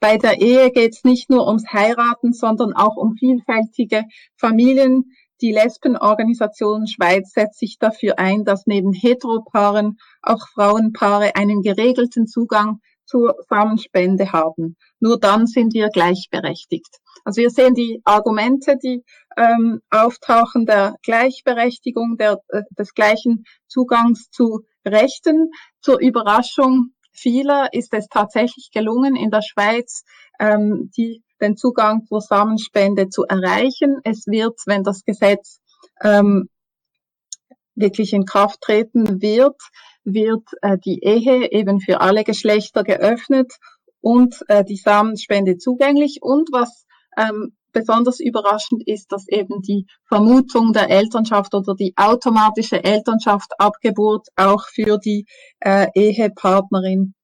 bei 0.00 0.16
der 0.16 0.40
Ehe 0.40 0.70
geht 0.70 0.94
es 0.94 1.04
nicht 1.04 1.28
nur 1.28 1.46
ums 1.46 1.66
Heiraten, 1.70 2.32
sondern 2.32 2.72
auch 2.72 2.96
um 2.96 3.16
vielfältige 3.16 4.04
Familien, 4.38 5.12
die 5.42 5.52
Lesbenorganisation 5.52 6.86
Schweiz 6.86 7.32
setzt 7.32 7.58
sich 7.58 7.78
dafür 7.78 8.18
ein, 8.18 8.44
dass 8.44 8.66
neben 8.66 8.92
Heteropaaren 8.92 9.98
auch 10.22 10.48
Frauenpaare 10.48 11.36
einen 11.36 11.62
geregelten 11.62 12.26
Zugang 12.26 12.80
zur 13.04 13.34
Samenspende 13.48 14.32
haben. 14.32 14.76
Nur 15.00 15.18
dann 15.18 15.46
sind 15.46 15.74
wir 15.74 15.88
gleichberechtigt. 15.88 16.98
Also 17.24 17.42
wir 17.42 17.50
sehen 17.50 17.74
die 17.74 18.00
Argumente, 18.04 18.76
die 18.82 19.02
ähm, 19.36 19.80
auftauchen 19.90 20.64
der 20.64 20.94
Gleichberechtigung, 21.02 22.16
der, 22.18 22.38
äh, 22.48 22.62
des 22.78 22.94
gleichen 22.94 23.44
Zugangs 23.66 24.30
zu 24.30 24.60
Rechten. 24.86 25.50
Zur 25.80 26.00
Überraschung 26.00 26.92
vieler 27.12 27.72
ist 27.72 27.92
es 27.92 28.06
tatsächlich 28.08 28.70
gelungen, 28.72 29.16
in 29.16 29.30
der 29.30 29.42
Schweiz 29.42 30.04
ähm, 30.38 30.90
die 30.96 31.22
den 31.40 31.56
Zugang 31.56 32.04
zur 32.06 32.20
Samenspende 32.20 33.08
zu 33.08 33.24
erreichen. 33.24 34.00
Es 34.04 34.26
wird, 34.26 34.58
wenn 34.66 34.82
das 34.84 35.04
Gesetz 35.04 35.60
ähm, 36.02 36.48
wirklich 37.74 38.12
in 38.12 38.26
Kraft 38.26 38.60
treten 38.60 39.22
wird, 39.22 39.56
wird 40.04 40.44
äh, 40.62 40.76
die 40.78 41.00
Ehe 41.02 41.50
eben 41.50 41.80
für 41.80 42.00
alle 42.00 42.24
Geschlechter 42.24 42.84
geöffnet 42.84 43.54
und 44.00 44.42
äh, 44.48 44.64
die 44.64 44.76
Samenspende 44.76 45.56
zugänglich. 45.56 46.18
Und 46.20 46.50
was 46.52 46.86
ähm, 47.16 47.56
besonders 47.72 48.20
überraschend 48.20 48.82
ist, 48.86 49.12
dass 49.12 49.28
eben 49.28 49.62
die 49.62 49.86
Vermutung 50.06 50.72
der 50.72 50.90
Elternschaft 50.90 51.54
oder 51.54 51.74
die 51.74 51.94
automatische 51.96 52.82
Elternschaft 52.82 53.52
Abgeburt 53.58 54.28
auch 54.36 54.64
für 54.68 54.98
die 54.98 55.26
äh, 55.60 55.88
Ehepartnerin 55.94 57.14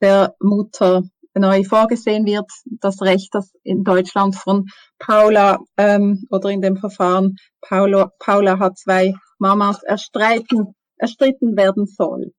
der 0.00 0.34
Mutter 0.40 1.02
neu 1.34 1.64
vorgesehen 1.64 2.26
wird, 2.26 2.50
das 2.64 3.00
Recht, 3.02 3.34
das 3.34 3.52
in 3.62 3.84
Deutschland 3.84 4.34
von 4.34 4.66
Paula 4.98 5.58
ähm, 5.76 6.26
oder 6.30 6.50
in 6.50 6.60
dem 6.60 6.76
Verfahren 6.76 7.36
Paula, 7.60 8.10
Paula 8.18 8.58
hat 8.58 8.78
zwei 8.78 9.14
Mamas 9.38 9.82
erstreiten, 9.82 10.74
erstritten 10.96 11.56
werden 11.56 11.86
soll. 11.86 12.32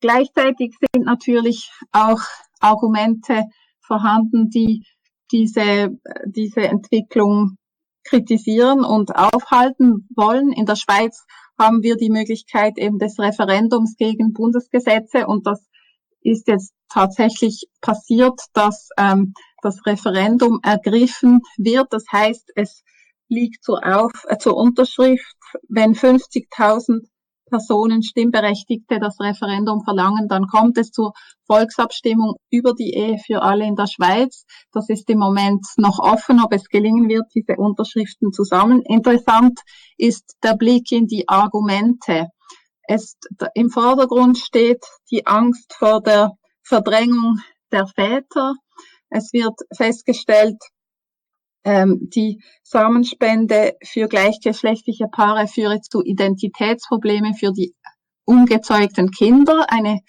Gleichzeitig 0.00 0.74
sind 0.92 1.06
natürlich 1.06 1.70
auch 1.92 2.20
Argumente 2.60 3.44
vorhanden, 3.80 4.50
die 4.50 4.84
diese, 5.32 5.90
diese 6.26 6.62
Entwicklung 6.62 7.56
kritisieren 8.04 8.84
und 8.84 9.14
aufhalten 9.16 10.08
wollen. 10.14 10.52
In 10.52 10.66
der 10.66 10.76
Schweiz 10.76 11.24
haben 11.58 11.82
wir 11.82 11.96
die 11.96 12.10
Möglichkeit 12.10 12.78
eben 12.78 12.98
des 12.98 13.18
Referendums 13.18 13.96
gegen 13.96 14.32
Bundesgesetze 14.32 15.26
und 15.26 15.46
das 15.46 15.66
ist 16.20 16.48
jetzt 16.48 16.72
tatsächlich 16.88 17.66
passiert, 17.80 18.40
dass 18.52 18.88
ähm, 18.98 19.32
das 19.62 19.84
Referendum 19.86 20.60
ergriffen 20.62 21.40
wird. 21.56 21.86
Das 21.90 22.04
heißt, 22.12 22.52
es 22.54 22.82
liegt 23.28 23.62
zur, 23.64 23.84
Auf 23.84 24.12
äh, 24.28 24.38
zur 24.38 24.56
Unterschrift, 24.56 25.36
wenn 25.68 25.94
50.000 25.94 27.06
Personen, 27.48 28.02
Stimmberechtigte 28.02 28.98
das 28.98 29.18
Referendum 29.20 29.82
verlangen, 29.82 30.28
dann 30.28 30.46
kommt 30.46 30.78
es 30.78 30.90
zur 30.90 31.12
Volksabstimmung 31.46 32.34
über 32.50 32.74
die 32.74 32.92
Ehe 32.92 33.18
für 33.18 33.42
alle 33.42 33.64
in 33.66 33.76
der 33.76 33.86
Schweiz. 33.86 34.44
Das 34.72 34.88
ist 34.88 35.08
im 35.08 35.18
Moment 35.18 35.64
noch 35.76 35.98
offen, 35.98 36.42
ob 36.42 36.52
es 36.52 36.68
gelingen 36.68 37.08
wird, 37.08 37.24
diese 37.34 37.56
Unterschriften 37.56 38.32
zusammen. 38.32 38.82
Interessant 38.82 39.60
ist 39.96 40.36
der 40.42 40.54
Blick 40.56 40.90
in 40.92 41.06
die 41.06 41.28
Argumente. 41.28 42.28
Es, 42.82 43.16
Im 43.54 43.70
Vordergrund 43.70 44.38
steht 44.38 44.84
die 45.10 45.26
Angst 45.26 45.74
vor 45.74 46.02
der 46.02 46.32
Verdrängung 46.62 47.38
der 47.72 47.86
Väter. 47.86 48.54
Es 49.08 49.32
wird 49.32 49.54
festgestellt, 49.74 50.58
die 51.66 52.40
Samenspende 52.62 53.74
für 53.82 54.06
gleichgeschlechtliche 54.06 55.08
Paare 55.08 55.48
führe 55.48 55.80
zu 55.80 56.00
Identitätsproblemen 56.00 57.34
für 57.34 57.52
die 57.52 57.74
ungezeugten 58.24 59.10
Kinder. 59.10 59.66
Eine 59.68 60.00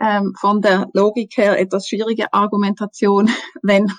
ähm, 0.00 0.34
von 0.40 0.62
der 0.62 0.88
Logik 0.94 1.36
her 1.36 1.58
etwas 1.58 1.86
schwierige 1.88 2.32
Argumentation, 2.32 3.28
wenn 3.62 3.92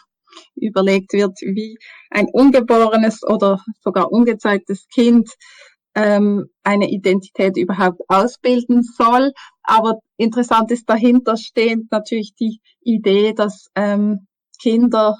überlegt 0.56 1.14
wird, 1.14 1.40
wie 1.42 1.78
ein 2.10 2.28
ungeborenes 2.32 3.22
oder 3.24 3.60
sogar 3.82 4.12
ungezeugtes 4.12 4.88
Kind 4.88 5.30
ähm, 5.96 6.48
eine 6.64 6.90
Identität 6.90 7.58
überhaupt 7.58 8.02
ausbilden 8.08 8.82
soll. 8.84 9.32
Aber 9.62 10.00
interessant 10.18 10.72
ist 10.72 10.90
dahinter 10.90 11.38
stehend 11.38 11.92
natürlich 11.92 12.34
die 12.36 12.60
Idee, 12.82 13.34
dass 13.34 13.68
ähm, 13.76 14.28
Kinder 14.60 15.18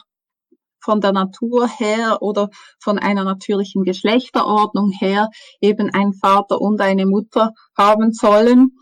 von 0.84 1.02
der 1.02 1.12
Natur 1.12 1.68
her 1.68 2.18
oder 2.22 2.50
von 2.80 3.00
einer 3.00 3.24
natürlichen 3.24 3.84
Geschlechterordnung 3.84 4.92
her 4.92 5.30
eben 5.62 5.90
ein 5.94 6.14
Vater 6.14 6.60
und 6.62 6.82
eine 6.82 7.06
Mutter 7.06 7.52
haben 7.78 8.12
sollen. 8.12 8.78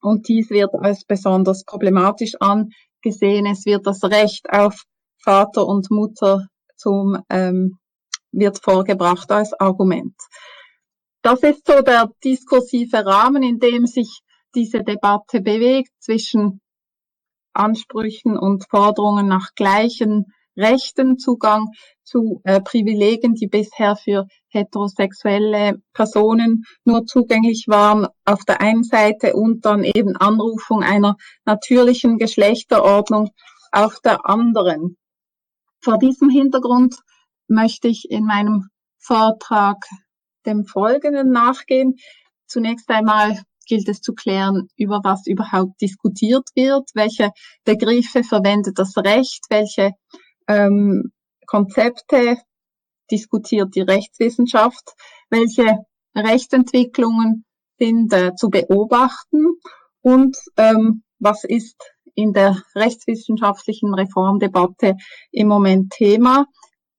Und 0.00 0.28
dies 0.28 0.50
wird 0.50 0.74
als 0.74 1.04
besonders 1.04 1.64
problematisch 1.64 2.34
angesehen. 2.40 3.46
Es 3.46 3.66
wird 3.66 3.86
das 3.86 4.04
Recht 4.04 4.48
auf 4.50 4.84
Vater 5.22 5.66
und 5.66 5.90
Mutter 5.90 6.46
zum 6.76 7.18
ähm, 7.30 7.78
wird 8.32 8.62
vorgebracht 8.62 9.30
als 9.32 9.52
Argument. 9.54 10.14
Das 11.22 11.40
ist 11.40 11.66
so 11.66 11.80
der 11.80 12.10
diskursive 12.22 13.04
Rahmen, 13.04 13.42
in 13.42 13.58
dem 13.58 13.86
sich 13.86 14.20
diese 14.54 14.84
Debatte 14.84 15.40
bewegt 15.40 15.90
zwischen 15.98 16.60
Ansprüchen 17.52 18.38
und 18.38 18.68
Forderungen 18.68 19.26
nach 19.26 19.54
gleichen 19.54 20.26
Rechten, 20.56 21.18
Zugang 21.18 21.66
zu 22.02 22.40
äh, 22.44 22.60
Privilegien, 22.60 23.34
die 23.34 23.46
bisher 23.46 23.96
für 23.96 24.26
heterosexuelle 24.48 25.82
Personen 25.92 26.64
nur 26.84 27.04
zugänglich 27.04 27.64
waren, 27.68 28.06
auf 28.24 28.44
der 28.44 28.60
einen 28.60 28.84
Seite 28.84 29.34
und 29.34 29.64
dann 29.64 29.84
eben 29.84 30.16
Anrufung 30.16 30.82
einer 30.82 31.16
natürlichen 31.44 32.18
Geschlechterordnung 32.18 33.30
auf 33.72 34.00
der 34.00 34.26
anderen. 34.28 34.96
Vor 35.82 35.98
diesem 35.98 36.30
Hintergrund 36.30 36.96
möchte 37.48 37.88
ich 37.88 38.10
in 38.10 38.24
meinem 38.24 38.68
Vortrag 38.98 39.76
dem 40.46 40.64
Folgenden 40.64 41.30
nachgehen. 41.30 41.96
Zunächst 42.46 42.88
einmal 42.88 43.42
gilt 43.66 43.88
es 43.88 44.00
zu 44.00 44.14
klären, 44.14 44.68
über 44.76 45.00
was 45.02 45.26
überhaupt 45.26 45.80
diskutiert 45.80 46.48
wird, 46.54 46.88
welche 46.94 47.30
Begriffe 47.64 48.24
verwendet 48.24 48.78
das 48.78 48.96
Recht, 48.96 49.44
welche 49.50 49.92
ähm, 50.48 51.12
Konzepte 51.46 52.38
diskutiert 53.10 53.74
die 53.74 53.82
Rechtswissenschaft, 53.82 54.94
welche 55.30 55.78
Rechtsentwicklungen 56.14 57.44
sind 57.78 58.12
äh, 58.12 58.34
zu 58.34 58.50
beobachten 58.50 59.44
und 60.00 60.36
ähm, 60.56 61.02
was 61.18 61.44
ist 61.44 61.76
in 62.14 62.32
der 62.32 62.62
rechtswissenschaftlichen 62.74 63.94
Reformdebatte 63.94 64.96
im 65.30 65.48
Moment 65.48 65.92
Thema. 65.92 66.46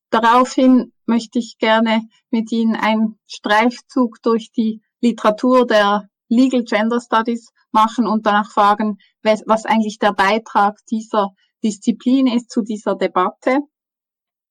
Daraufhin 0.10 0.94
möchte 1.06 1.40
ich 1.40 1.58
gerne 1.58 2.04
mit 2.30 2.52
Ihnen 2.52 2.76
einen 2.76 3.20
Streifzug 3.26 4.22
durch 4.22 4.52
die 4.52 4.82
Literatur 5.02 5.66
der 5.66 6.08
Legal 6.30 6.64
Gender 6.64 7.02
Studies 7.02 7.50
machen 7.72 8.08
und 8.08 8.26
danach 8.26 8.52
fragen, 8.52 8.98
was 9.24 9.66
eigentlich 9.66 10.00
der 10.00 10.14
Beitrag 10.14 10.78
dieser 10.90 11.32
Disziplin 11.68 12.28
ist 12.28 12.50
zu 12.50 12.62
dieser 12.62 12.96
Debatte 12.96 13.60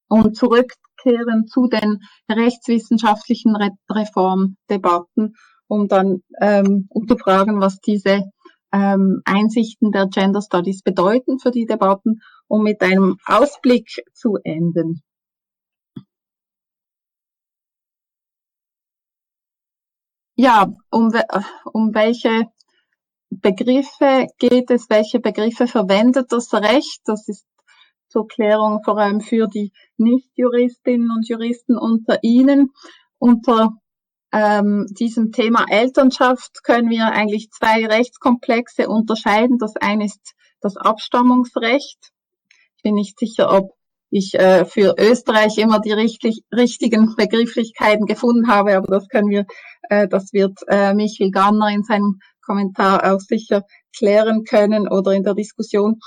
und 0.09 0.37
zurückkehren 0.37 1.47
zu 1.47 1.67
den 1.69 2.01
rechtswissenschaftlichen 2.29 3.57
Reformdebatten 3.91 5.35
um 5.69 5.89
dann 5.89 6.23
ähm, 6.41 6.87
um 6.91 7.09
zu 7.09 7.17
fragen, 7.17 7.61
was 7.61 7.81
diese 7.81 8.31
ähm, 8.73 9.23
Einsichten 9.25 9.93
der 9.93 10.07
Gender 10.07 10.43
Studies 10.43 10.83
bedeuten 10.83 11.39
für 11.39 11.51
die 11.51 11.67
Debatten, 11.67 12.21
um 12.49 12.63
mit 12.63 12.83
einem 12.83 13.17
Ausblick 13.27 13.89
zu 14.13 14.37
enden. 14.45 15.03
Ja, 20.39 20.71
um, 20.91 21.13
um 21.73 21.95
welche 21.95 22.47
Begriffe 23.31 24.27
geht 24.39 24.71
es, 24.71 24.89
welche 24.89 25.21
Begriffe 25.21 25.67
verwendet 25.67 26.31
das 26.31 26.53
Recht? 26.55 27.01
Das 27.05 27.29
ist 27.29 27.45
zur 28.09 28.29
Klärung 28.29 28.83
vor 28.85 28.99
allem 28.99 29.21
für 29.21 29.49
die 29.49 29.73
Nichtjuristinnen 29.97 31.11
und 31.11 31.29
Juristen 31.29 31.77
unter 31.77 32.19
Ihnen. 32.23 32.71
Unter 33.19 33.73
ähm, 34.33 34.87
diesem 34.91 35.33
Thema 35.33 35.67
Elternschaft 35.69 36.63
können 36.63 36.91
wir 36.91 37.07
eigentlich 37.07 37.51
zwei 37.51 37.87
Rechtskomplexe 37.87 38.89
unterscheiden. 38.89 39.59
Das 39.59 39.75
eine 39.77 40.07
ist 40.07 40.35
das 40.61 40.77
Abstammungsrecht. 40.77 42.13
Ich 42.77 42.83
bin 42.83 42.95
nicht 42.95 43.19
sicher, 43.19 43.51
ob 43.51 43.77
ich 44.11 44.35
äh, 44.35 44.65
für 44.65 44.95
Österreich 44.99 45.59
immer 45.59 45.81
die 45.81 45.93
richtig, 45.93 46.43
richtigen 46.55 47.15
Begrifflichkeiten 47.17 48.07
gefunden 48.07 48.49
habe, 48.49 48.77
aber 48.77 48.87
das 48.87 49.09
können 49.09 49.31
wir, 49.31 49.47
äh, 49.89 50.07
das 50.09 50.33
wird 50.33 50.59
äh, 50.69 50.95
Michael 50.95 51.31
Ganner 51.31 51.71
in 51.71 51.83
seinem 51.83 52.21
Kommentar 52.47 53.13
auch 53.13 53.21
sicher 53.21 53.65
klären 53.97 54.45
können 54.45 54.89
oder 54.89 55.13
in 55.13 55.25
der 55.25 55.35
Diskussion. 55.35 55.99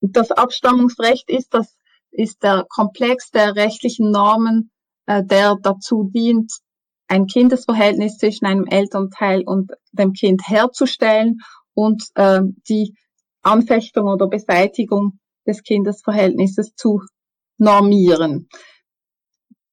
Das 0.00 0.30
Abstammungsrecht 0.30 1.30
ist 1.30 1.54
das 1.54 1.74
ist 2.14 2.42
der 2.42 2.64
Komplex 2.68 3.30
der 3.30 3.56
rechtlichen 3.56 4.10
Normen, 4.10 4.70
äh, 5.06 5.24
der 5.24 5.56
dazu 5.60 6.10
dient, 6.14 6.52
ein 7.08 7.26
Kindesverhältnis 7.26 8.18
zwischen 8.18 8.46
einem 8.46 8.66
Elternteil 8.66 9.42
und 9.44 9.72
dem 9.92 10.12
Kind 10.12 10.48
herzustellen 10.48 11.40
und 11.74 12.04
äh, 12.14 12.40
die 12.68 12.94
Anfechtung 13.42 14.06
oder 14.08 14.28
Beseitigung 14.28 15.18
des 15.46 15.62
Kindesverhältnisses 15.62 16.74
zu 16.76 17.02
normieren. 17.58 18.48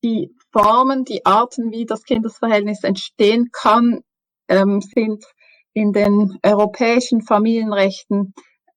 Die 0.03 0.35
Formen, 0.51 1.05
die 1.05 1.25
Arten, 1.25 1.71
wie 1.71 1.85
das 1.85 2.03
Kindesverhältnis 2.03 2.83
entstehen 2.83 3.49
kann, 3.53 4.01
ähm, 4.49 4.81
sind 4.81 5.23
in 5.73 5.93
den 5.93 6.37
europäischen 6.43 7.21
Familienrechten 7.21 8.33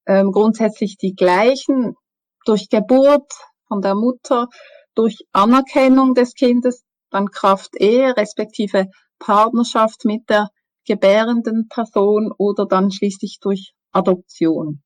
ähm, 0.07 0.33
grundsätzlich 0.33 0.97
die 0.97 1.15
gleichen. 1.15 1.97
Durch 2.45 2.69
Geburt 2.69 3.33
von 3.69 3.81
der 3.81 3.95
Mutter, 3.95 4.49
durch 4.95 5.27
Anerkennung 5.33 6.15
des 6.15 6.35
Kindes, 6.35 6.85
dann 7.11 7.31
Kraft 7.31 7.81
Ehe, 7.81 8.17
respektive 8.17 8.89
Partnerschaft 9.19 10.05
mit 10.05 10.29
der 10.29 10.49
gebärenden 10.87 11.69
Person 11.69 12.33
oder 12.37 12.67
dann 12.67 12.91
schließlich 12.91 13.39
durch 13.41 13.73
Adoption. 13.93 14.83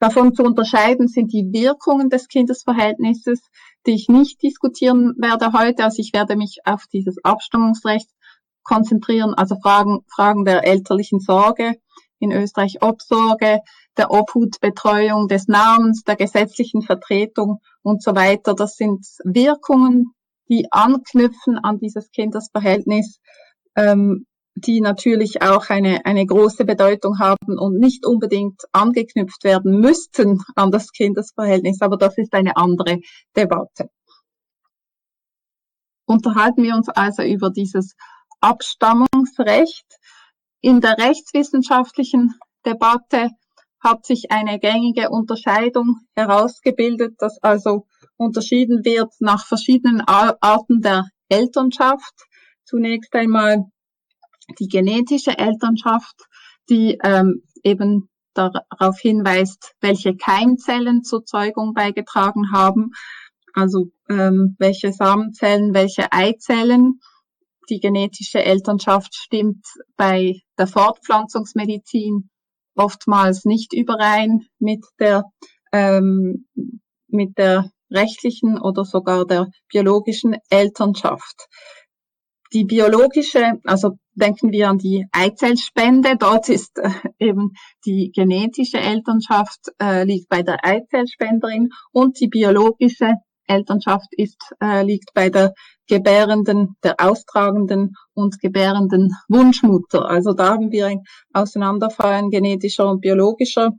Davon 0.00 0.34
zu 0.34 0.42
unterscheiden 0.42 1.06
sind 1.06 1.32
die 1.32 1.52
Wirkungen 1.52 2.10
des 2.10 2.26
Kindesverhältnisses, 2.26 3.40
die 3.86 3.92
ich 3.92 4.08
nicht 4.08 4.42
diskutieren 4.42 5.14
werde 5.16 5.52
heute. 5.52 5.84
Also 5.84 6.00
ich 6.00 6.12
werde 6.12 6.34
mich 6.34 6.58
auf 6.64 6.86
dieses 6.92 7.22
Abstammungsrecht 7.22 8.10
konzentrieren, 8.62 9.34
also 9.34 9.56
Fragen, 9.60 10.00
Fragen 10.14 10.44
der 10.44 10.66
elterlichen 10.66 11.20
Sorge, 11.20 11.74
in 12.18 12.30
Österreich 12.30 12.82
Obsorge, 12.82 13.60
der 13.96 14.10
Obhutbetreuung 14.10 15.28
des 15.28 15.48
Namens, 15.48 16.04
der 16.04 16.16
gesetzlichen 16.16 16.82
Vertretung 16.82 17.58
und 17.82 18.02
so 18.02 18.14
weiter. 18.14 18.54
Das 18.54 18.76
sind 18.76 19.04
Wirkungen, 19.24 20.12
die 20.48 20.68
anknüpfen 20.70 21.58
an 21.58 21.78
dieses 21.78 22.10
Kindesverhältnis, 22.10 23.20
ähm, 23.76 24.26
die 24.54 24.80
natürlich 24.80 25.42
auch 25.42 25.70
eine, 25.70 26.04
eine 26.04 26.26
große 26.26 26.64
Bedeutung 26.64 27.18
haben 27.18 27.58
und 27.58 27.78
nicht 27.78 28.06
unbedingt 28.06 28.62
angeknüpft 28.72 29.44
werden 29.44 29.80
müssten 29.80 30.40
an 30.54 30.70
das 30.70 30.92
Kindesverhältnis, 30.92 31.80
aber 31.80 31.96
das 31.96 32.18
ist 32.18 32.34
eine 32.34 32.56
andere 32.56 33.00
Debatte. 33.34 33.88
Unterhalten 36.06 36.62
wir 36.62 36.74
uns 36.74 36.88
also 36.88 37.22
über 37.22 37.50
dieses 37.50 37.94
Abstammungsrecht. 38.42 39.86
In 40.60 40.80
der 40.80 40.98
rechtswissenschaftlichen 40.98 42.34
Debatte 42.66 43.30
hat 43.80 44.04
sich 44.04 44.30
eine 44.30 44.58
gängige 44.58 45.10
Unterscheidung 45.10 45.96
herausgebildet, 46.14 47.14
dass 47.18 47.42
also 47.42 47.86
unterschieden 48.16 48.84
wird 48.84 49.12
nach 49.18 49.46
verschiedenen 49.46 50.02
Arten 50.02 50.82
der 50.82 51.06
Elternschaft. 51.28 52.14
Zunächst 52.64 53.14
einmal 53.14 53.64
die 54.58 54.68
genetische 54.68 55.36
Elternschaft, 55.36 56.26
die 56.68 56.98
ähm, 57.02 57.42
eben 57.64 58.08
darauf 58.34 58.98
hinweist, 58.98 59.74
welche 59.80 60.16
Keimzellen 60.16 61.02
zur 61.02 61.24
Zeugung 61.24 61.74
beigetragen 61.74 62.52
haben, 62.52 62.92
also 63.52 63.90
ähm, 64.08 64.56
welche 64.58 64.92
Samenzellen, 64.92 65.74
welche 65.74 66.12
Eizellen. 66.12 67.00
Die 67.68 67.80
genetische 67.80 68.44
Elternschaft 68.44 69.14
stimmt 69.14 69.64
bei 69.96 70.40
der 70.58 70.66
Fortpflanzungsmedizin 70.66 72.30
oftmals 72.74 73.44
nicht 73.44 73.72
überein 73.72 74.46
mit 74.58 74.84
der 74.98 75.24
ähm, 75.72 76.46
mit 77.08 77.38
der 77.38 77.70
rechtlichen 77.90 78.58
oder 78.60 78.84
sogar 78.84 79.26
der 79.26 79.48
biologischen 79.68 80.36
Elternschaft. 80.50 81.48
Die 82.52 82.64
biologische, 82.64 83.60
also 83.64 83.92
denken 84.14 84.52
wir 84.52 84.68
an 84.68 84.78
die 84.78 85.06
Eizellspende, 85.12 86.16
dort 86.18 86.48
ist 86.48 86.78
äh, 86.78 86.90
eben 87.18 87.52
die 87.86 88.10
genetische 88.14 88.78
Elternschaft 88.78 89.68
äh, 89.80 90.04
liegt 90.04 90.28
bei 90.28 90.42
der 90.42 90.64
Eizellspenderin 90.64 91.70
und 91.92 92.20
die 92.20 92.28
biologische 92.28 93.14
Elternschaft 93.46 94.08
ist, 94.16 94.54
äh, 94.62 94.82
liegt 94.82 95.14
bei 95.14 95.30
der 95.30 95.54
gebärenden, 95.88 96.76
der 96.82 96.96
austragenden 96.98 97.94
und 98.14 98.40
gebärenden 98.40 99.10
Wunschmutter. 99.28 100.08
Also 100.08 100.32
da 100.32 100.50
haben 100.50 100.70
wir 100.70 100.86
ein 100.86 101.02
Auseinanderfallen 101.32 102.30
genetischer 102.30 102.88
und 102.88 103.00
biologischer 103.00 103.72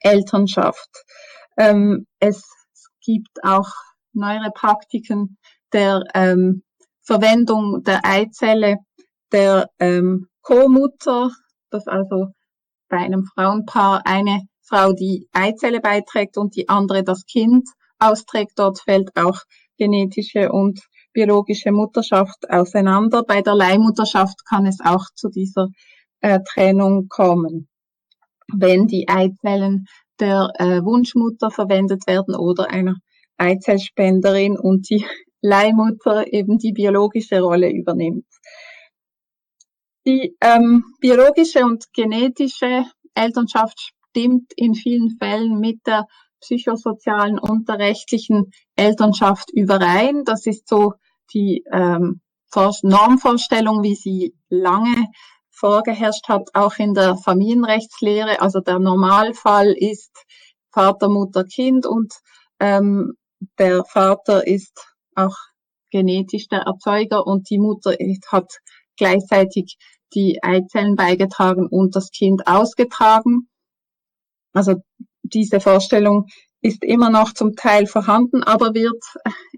Elternschaft. 0.00 0.90
Ähm, 1.56 2.06
es 2.18 2.42
gibt 3.00 3.42
auch 3.42 3.70
neuere 4.12 4.50
Praktiken 4.50 5.38
der 5.72 6.04
ähm, 6.14 6.62
Verwendung 7.02 7.82
der 7.84 8.04
Eizelle 8.04 8.76
der 9.32 9.70
ähm, 9.78 10.28
Co-Mutter, 10.42 11.30
dass 11.70 11.86
also 11.86 12.28
bei 12.88 12.98
einem 12.98 13.24
Frauenpaar 13.34 14.02
eine 14.04 14.42
Frau 14.62 14.92
die 14.92 15.28
Eizelle 15.32 15.80
beiträgt 15.80 16.36
und 16.36 16.56
die 16.56 16.68
andere 16.68 17.02
das 17.02 17.24
Kind 17.26 17.68
austrägt. 17.98 18.52
Dort 18.56 18.80
fällt 18.80 19.16
auch 19.16 19.40
genetische 19.78 20.52
und 20.52 20.80
biologische 21.12 21.72
Mutterschaft 21.72 22.50
auseinander. 22.50 23.22
Bei 23.22 23.42
der 23.42 23.54
Leihmutterschaft 23.54 24.44
kann 24.46 24.66
es 24.66 24.78
auch 24.84 25.06
zu 25.14 25.28
dieser 25.28 25.68
äh, 26.20 26.40
Trennung 26.46 27.08
kommen, 27.08 27.68
wenn 28.52 28.86
die 28.86 29.08
Eizellen 29.08 29.86
der 30.20 30.50
äh, 30.54 30.84
Wunschmutter 30.84 31.50
verwendet 31.50 32.06
werden 32.06 32.34
oder 32.34 32.70
einer 32.70 32.96
Eizellspenderin 33.36 34.58
und 34.58 34.90
die 34.90 35.04
Leihmutter 35.40 36.32
eben 36.32 36.58
die 36.58 36.72
biologische 36.72 37.40
Rolle 37.40 37.70
übernimmt. 37.70 38.26
Die 40.06 40.36
ähm, 40.40 40.84
biologische 41.00 41.64
und 41.64 41.84
genetische 41.92 42.84
Elternschaft 43.14 43.92
stimmt 44.10 44.52
in 44.56 44.74
vielen 44.74 45.16
Fällen 45.18 45.60
mit 45.60 45.86
der 45.86 46.06
psychosozialen 46.40 47.38
und 47.38 47.68
der 47.68 47.78
rechtlichen 47.78 48.50
Elternschaft 48.78 49.50
überein. 49.52 50.24
Das 50.24 50.46
ist 50.46 50.68
so 50.68 50.94
die 51.32 51.64
ähm, 51.72 52.20
Normvorstellung, 52.54 53.82
wie 53.82 53.94
sie 53.94 54.34
lange 54.48 55.06
vorgeherrscht 55.50 56.28
hat, 56.28 56.48
auch 56.54 56.78
in 56.78 56.94
der 56.94 57.16
Familienrechtslehre. 57.16 58.40
Also 58.40 58.60
der 58.60 58.78
Normalfall 58.78 59.72
ist 59.72 60.12
Vater, 60.70 61.08
Mutter, 61.08 61.44
Kind 61.44 61.84
und 61.84 62.14
ähm, 62.60 63.14
der 63.58 63.84
Vater 63.84 64.46
ist 64.46 64.86
auch 65.14 65.36
genetisch 65.90 66.48
der 66.48 66.60
Erzeuger 66.60 67.26
und 67.26 67.50
die 67.50 67.58
Mutter 67.58 67.98
ist, 68.00 68.30
hat 68.30 68.52
gleichzeitig 68.96 69.76
die 70.14 70.42
Eizellen 70.42 70.96
beigetragen 70.96 71.66
und 71.66 71.96
das 71.96 72.10
Kind 72.10 72.46
ausgetragen. 72.46 73.48
Also 74.52 74.76
diese 75.22 75.60
Vorstellung 75.60 76.26
ist 76.60 76.82
immer 76.84 77.10
noch 77.10 77.32
zum 77.32 77.54
Teil 77.54 77.86
vorhanden, 77.86 78.42
aber 78.42 78.74
wird 78.74 79.02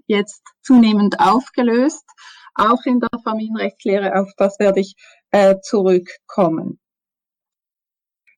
jetzt 0.07 0.43
zunehmend 0.61 1.19
aufgelöst, 1.19 2.05
auch 2.55 2.83
in 2.85 2.99
der 2.99 3.09
Familienrechtslehre, 3.23 4.19
auf 4.19 4.31
das 4.37 4.59
werde 4.59 4.81
ich 4.81 4.95
äh, 5.31 5.55
zurückkommen. 5.61 6.79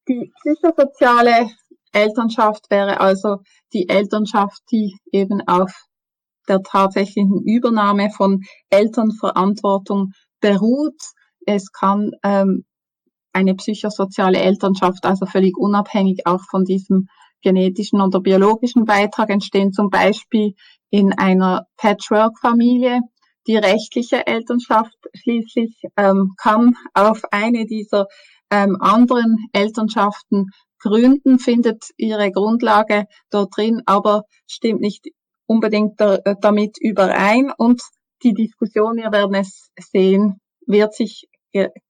Die 0.08 0.32
psychosoziale 0.42 1.50
Elternschaft 1.92 2.70
wäre 2.70 3.00
also 3.00 3.38
die 3.74 3.88
Elternschaft, 3.90 4.62
die 4.72 4.98
eben 5.12 5.42
auf 5.48 5.72
der 6.48 6.62
tatsächlichen 6.62 7.42
Übernahme 7.44 8.10
von 8.10 8.42
Elternverantwortung 8.70 10.12
beruht. 10.42 11.02
Es 11.46 11.72
kann 11.72 12.12
ähm, 12.24 12.66
eine 13.32 13.56
psychosoziale 13.56 14.40
Elternschaft, 14.40 15.06
also 15.06 15.26
völlig 15.26 15.58
unabhängig 15.58 16.26
auch 16.26 16.42
von 16.50 16.66
diesem 16.66 17.08
genetischen 17.44 18.02
oder 18.02 18.20
biologischen 18.20 18.86
Beitrag 18.86 19.30
entstehen, 19.30 19.72
zum 19.72 19.90
Beispiel 19.90 20.56
in 20.90 21.14
einer 21.14 21.68
Patchwork-Familie. 21.78 23.02
Die 23.46 23.58
rechtliche 23.58 24.26
Elternschaft 24.26 24.96
schließlich 25.14 25.84
ähm, 25.98 26.34
kann 26.42 26.76
auf 26.94 27.22
eine 27.32 27.66
dieser 27.66 28.08
ähm, 28.50 28.78
anderen 28.80 29.38
Elternschaften 29.52 30.48
gründen, 30.80 31.40
findet 31.40 31.84
ihre 31.98 32.32
Grundlage 32.32 33.06
dort 33.32 33.56
drin, 33.56 33.82
aber 33.86 34.24
stimmt 34.48 34.82
nicht 34.82 35.10
unbedingt 35.46 36.00
da, 36.00 36.18
damit 36.42 36.78
überein. 36.80 37.52
Und 37.58 37.82
die 38.24 38.34
Diskussion, 38.34 38.98
wir 38.98 39.12
werden 39.12 39.36
es 39.36 39.70
sehen, 39.92 40.40
wird 40.66 40.94
sich 40.94 41.28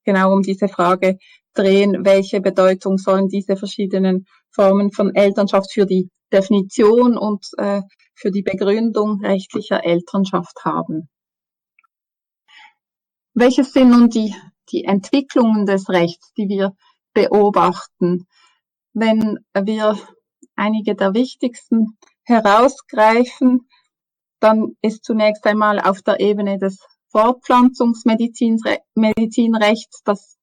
genau 0.04 0.32
um 0.32 0.42
diese 0.42 0.68
Frage 0.68 1.18
drehen, 1.54 2.04
welche 2.04 2.40
Bedeutung 2.40 2.98
sollen 2.98 3.28
diese 3.28 3.56
verschiedenen 3.56 4.26
Formen 4.54 4.92
von 4.92 5.14
Elternschaft 5.14 5.72
für 5.72 5.86
die 5.86 6.10
Definition 6.32 7.18
und 7.18 7.46
äh, 7.58 7.82
für 8.14 8.30
die 8.30 8.42
Begründung 8.42 9.24
rechtlicher 9.24 9.84
Elternschaft 9.84 10.64
haben. 10.64 11.08
Welches 13.34 13.72
sind 13.72 13.90
nun 13.90 14.10
die, 14.10 14.32
die 14.70 14.84
Entwicklungen 14.84 15.66
des 15.66 15.88
Rechts, 15.88 16.32
die 16.34 16.48
wir 16.48 16.76
beobachten? 17.12 18.28
Wenn 18.92 19.40
wir 19.60 19.98
einige 20.54 20.94
der 20.94 21.14
wichtigsten 21.14 21.98
herausgreifen, 22.22 23.68
dann 24.40 24.76
ist 24.82 25.04
zunächst 25.04 25.44
einmal 25.46 25.80
auf 25.80 26.02
der 26.02 26.20
Ebene 26.20 26.58
des 26.58 26.86
Fortpflanzungsmedizinrechts, 27.08 30.02
das 30.04 30.33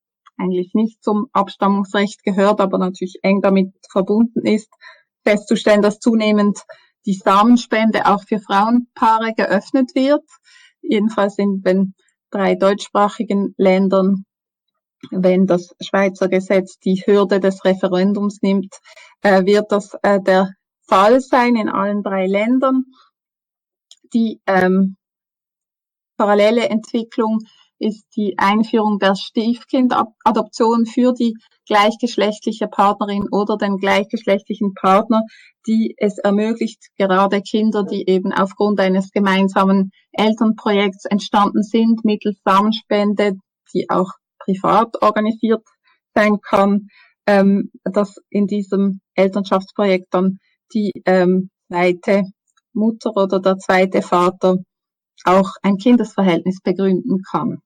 eigentlich 0.41 0.73
nicht 0.73 1.03
zum 1.03 1.27
Abstammungsrecht 1.31 2.23
gehört, 2.23 2.59
aber 2.59 2.77
natürlich 2.77 3.19
eng 3.21 3.41
damit 3.41 3.73
verbunden 3.89 4.45
ist, 4.45 4.69
festzustellen, 5.23 5.81
dass 5.81 5.99
zunehmend 5.99 6.63
die 7.05 7.13
Samenspende 7.13 8.05
auch 8.05 8.23
für 8.27 8.39
Frauenpaare 8.39 9.33
geöffnet 9.35 9.91
wird. 9.95 10.23
Jedenfalls 10.81 11.37
in 11.37 11.61
den 11.61 11.93
drei 12.31 12.55
deutschsprachigen 12.55 13.53
Ländern, 13.57 14.25
wenn 15.09 15.47
das 15.47 15.75
Schweizer 15.81 16.27
Gesetz 16.27 16.77
die 16.79 17.03
Hürde 17.05 17.39
des 17.39 17.63
Referendums 17.65 18.41
nimmt, 18.41 18.75
äh, 19.21 19.45
wird 19.45 19.71
das 19.71 19.95
äh, 20.03 20.19
der 20.21 20.51
Fall 20.87 21.21
sein 21.21 21.55
in 21.55 21.69
allen 21.69 22.03
drei 22.03 22.27
Ländern. 22.27 22.85
Die 24.13 24.41
ähm, 24.45 24.97
parallele 26.17 26.69
Entwicklung 26.69 27.39
ist 27.81 28.05
die 28.15 28.35
Einführung 28.37 28.99
der 28.99 29.15
Stiefkindadoption 29.15 30.85
für 30.85 31.13
die 31.13 31.33
gleichgeschlechtliche 31.65 32.67
Partnerin 32.67 33.27
oder 33.31 33.57
den 33.57 33.77
gleichgeschlechtlichen 33.77 34.73
Partner, 34.73 35.23
die 35.67 35.95
es 35.97 36.17
ermöglicht, 36.17 36.87
gerade 36.97 37.41
Kinder, 37.41 37.83
die 37.83 38.07
eben 38.07 38.33
aufgrund 38.33 38.79
eines 38.79 39.11
gemeinsamen 39.11 39.91
Elternprojekts 40.11 41.05
entstanden 41.05 41.63
sind, 41.63 42.05
mittels 42.05 42.37
Samenspende, 42.45 43.33
die 43.73 43.89
auch 43.89 44.11
privat 44.39 45.01
organisiert 45.01 45.63
sein 46.13 46.39
kann, 46.41 46.87
ähm, 47.25 47.71
dass 47.83 48.15
in 48.29 48.47
diesem 48.47 49.01
Elternschaftsprojekt 49.15 50.07
dann 50.11 50.37
die 50.73 50.91
ähm, 51.05 51.49
zweite 51.67 52.23
Mutter 52.73 53.11
oder 53.15 53.39
der 53.39 53.57
zweite 53.57 54.01
Vater 54.01 54.57
auch 55.23 55.51
ein 55.61 55.77
Kindesverhältnis 55.77 56.59
begründen 56.61 57.21
kann. 57.29 57.61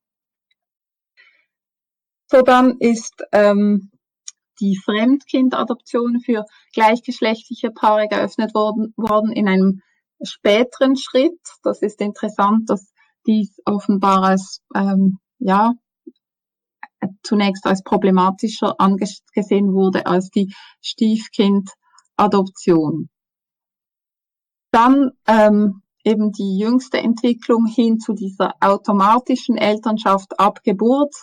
So 2.35 2.41
dann 2.41 2.77
ist 2.79 3.23
ähm, 3.31 3.91
die 4.59 4.77
Fremdkindadoption 4.83 6.19
für 6.19 6.43
gleichgeschlechtliche 6.73 7.71
Paare 7.71 8.09
geöffnet 8.09 8.53
worden, 8.53 8.93
worden 8.97 9.31
in 9.31 9.47
einem 9.47 9.81
späteren 10.21 10.97
Schritt. 10.97 11.39
Das 11.63 11.81
ist 11.81 12.01
interessant, 12.01 12.69
dass 12.69 12.91
dies 13.25 13.61
offenbar 13.63 14.23
als 14.23 14.61
ähm, 14.75 15.19
ja 15.39 15.75
zunächst 17.23 17.65
als 17.65 17.83
problematischer 17.83 18.81
angesehen 18.81 19.71
wurde 19.71 20.05
als 20.05 20.29
die 20.29 20.53
Stiefkindadoption. 20.81 23.07
Dann 24.71 25.11
ähm, 25.25 25.83
eben 26.03 26.33
die 26.33 26.57
jüngste 26.59 26.97
Entwicklung 26.97 27.65
hin 27.65 27.99
zu 27.99 28.11
dieser 28.11 28.55
automatischen 28.59 29.55
Elternschaft 29.57 30.37
ab 30.37 30.63
Geburt 30.63 31.15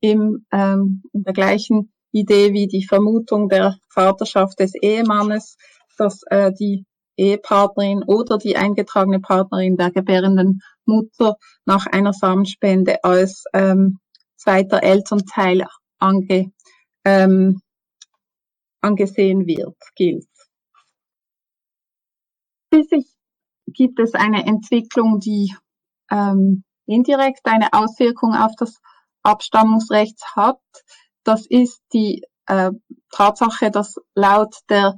im, 0.00 0.46
ähm, 0.52 1.02
in 1.12 1.22
der 1.22 1.32
gleichen 1.32 1.92
Idee 2.12 2.52
wie 2.52 2.66
die 2.66 2.86
Vermutung 2.86 3.48
der 3.48 3.76
Vaterschaft 3.92 4.58
des 4.60 4.74
Ehemannes, 4.74 5.56
dass 5.98 6.22
äh, 6.30 6.52
die 6.52 6.84
Ehepartnerin 7.16 8.02
oder 8.06 8.38
die 8.38 8.56
eingetragene 8.56 9.20
Partnerin 9.20 9.76
der 9.76 9.90
gebärenden 9.90 10.60
Mutter 10.84 11.36
nach 11.64 11.86
einer 11.86 12.12
Samenspende 12.12 13.02
als 13.02 13.44
ähm, 13.52 13.98
zweiter 14.36 14.82
Elternteil 14.82 15.66
ange, 15.98 16.52
ähm, 17.04 17.60
angesehen 18.82 19.46
wird, 19.46 19.76
gilt. 19.94 20.26
Schließlich 22.72 23.06
gibt 23.66 23.98
es 24.00 24.14
eine 24.14 24.46
Entwicklung, 24.46 25.18
die 25.18 25.54
ähm, 26.10 26.64
indirekt 26.86 27.40
eine 27.44 27.72
Auswirkung 27.72 28.34
auf 28.34 28.52
das 28.58 28.80
Abstammungsrecht 29.26 30.18
hat. 30.34 30.60
Das 31.24 31.46
ist 31.46 31.80
die 31.92 32.22
äh, 32.46 32.70
Tatsache, 33.10 33.70
dass 33.70 33.96
laut 34.14 34.54
der 34.68 34.94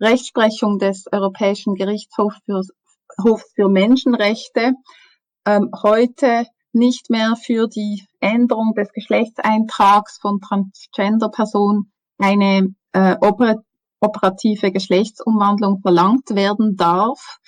Rechtsprechung 0.00 0.78
des 0.78 1.04
Europäischen 1.10 1.74
Gerichtshofs 1.74 2.36
für, 2.44 2.60
Hofs 3.22 3.50
für 3.54 3.68
Menschenrechte 3.68 4.72
ähm, 5.46 5.70
heute 5.82 6.46
nicht 6.72 7.10
mehr 7.10 7.36
für 7.36 7.68
die 7.68 8.04
Änderung 8.20 8.74
des 8.74 8.92
Geschlechtseintrags 8.92 10.18
von 10.20 10.40
Transgender-Personen 10.40 11.92
eine 12.18 12.74
äh, 12.92 13.16
operative 14.00 14.72
Geschlechtsumwandlung 14.72 15.80
verlangt 15.80 16.34
werden 16.34 16.76
darf. 16.76 17.38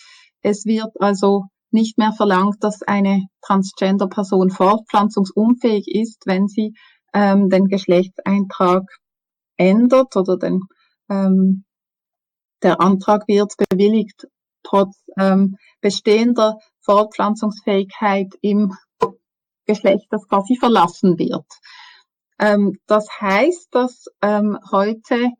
Es 0.42 0.66
wird 0.66 1.00
also 1.00 1.44
nicht 1.74 1.98
mehr 1.98 2.12
verlangt, 2.12 2.56
dass 2.60 2.82
eine 2.82 3.26
Transgender-Person 3.42 4.50
fortpflanzungsunfähig 4.50 5.88
ist, 5.88 6.22
wenn 6.24 6.48
sie 6.48 6.74
ähm, 7.12 7.50
den 7.50 7.66
Geschlechtseintrag 7.66 8.84
ändert 9.56 10.16
oder 10.16 10.38
den, 10.38 10.60
ähm, 11.10 11.64
der 12.62 12.80
Antrag 12.80 13.28
wird 13.28 13.52
bewilligt, 13.68 14.26
trotz 14.62 15.04
ähm, 15.18 15.56
bestehender 15.80 16.58
Fortpflanzungsfähigkeit 16.80 18.28
im 18.40 18.72
Geschlecht, 19.66 20.06
das 20.10 20.26
quasi 20.28 20.56
verlassen 20.56 21.18
wird. 21.18 21.46
Ähm, 22.38 22.78
das 22.86 23.06
heißt, 23.20 23.68
dass 23.72 24.06
ähm, 24.22 24.58
heute 24.70 25.30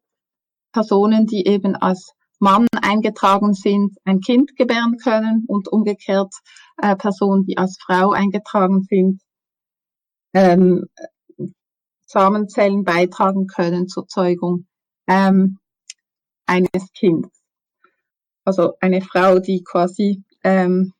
Personen, 0.72 1.26
die 1.26 1.46
eben 1.46 1.76
als 1.76 2.12
Mann 2.40 2.66
eingetragen 2.84 3.54
sind, 3.54 3.96
ein 4.04 4.20
Kind 4.20 4.56
gebären 4.56 4.98
können 4.98 5.44
und 5.48 5.68
umgekehrt 5.68 6.32
äh, 6.76 6.94
Personen, 6.96 7.44
die 7.44 7.58
als 7.58 7.78
Frau 7.80 8.12
eingetragen 8.12 8.82
sind, 8.82 9.20
ähm, 10.34 10.86
Samenzellen 12.06 12.84
beitragen 12.84 13.46
können 13.46 13.88
zur 13.88 14.06
Zeugung 14.06 14.66
ähm, 15.08 15.58
eines 16.46 16.92
Kindes. 16.92 17.32
Also 18.44 18.74
eine 18.80 19.00
Frau, 19.00 19.38
die 19.38 19.64
quasi 19.64 20.22
ähm, 20.42 20.92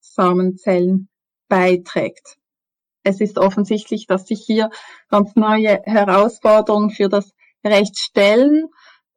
Samenzellen 0.00 1.08
beiträgt. 1.48 2.36
Es 3.02 3.20
ist 3.20 3.38
offensichtlich, 3.38 4.06
dass 4.06 4.26
sich 4.26 4.42
hier 4.44 4.70
ganz 5.08 5.34
neue 5.34 5.80
Herausforderungen 5.84 6.90
für 6.90 7.08
das 7.08 7.32
Recht 7.64 7.98
stellen 7.98 8.68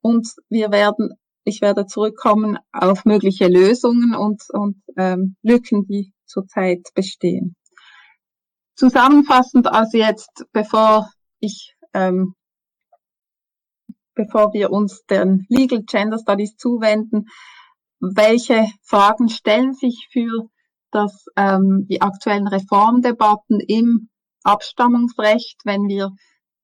und 0.01 0.27
wir 0.49 0.71
werden 0.71 1.13
ich 1.45 1.61
werde 1.61 1.85
zurückkommen 1.85 2.57
auf 2.73 3.05
mögliche 3.05 3.47
Lösungen 3.47 4.15
und, 4.15 4.41
und 4.49 4.81
ähm, 4.97 5.37
Lücken, 5.43 5.85
die 5.85 6.11
zurzeit 6.25 6.89
bestehen. 6.95 7.55
Zusammenfassend 8.75 9.67
also 9.67 9.97
jetzt, 9.97 10.45
bevor 10.51 11.09
ich, 11.39 11.75
ähm, 11.93 12.33
bevor 14.15 14.53
wir 14.53 14.71
uns 14.71 15.05
den 15.05 15.45
Legal 15.47 15.83
Gender 15.83 16.17
Studies 16.17 16.57
zuwenden, 16.57 17.27
welche 17.99 18.67
Fragen 18.83 19.29
stellen 19.29 19.73
sich 19.73 20.09
für 20.11 20.49
das, 20.91 21.25
ähm, 21.37 21.85
die 21.89 22.01
aktuellen 22.01 22.47
Reformdebatten 22.47 23.59
im 23.59 24.09
Abstammungsrecht, 24.43 25.61
wenn 25.63 25.87
wir 25.87 26.11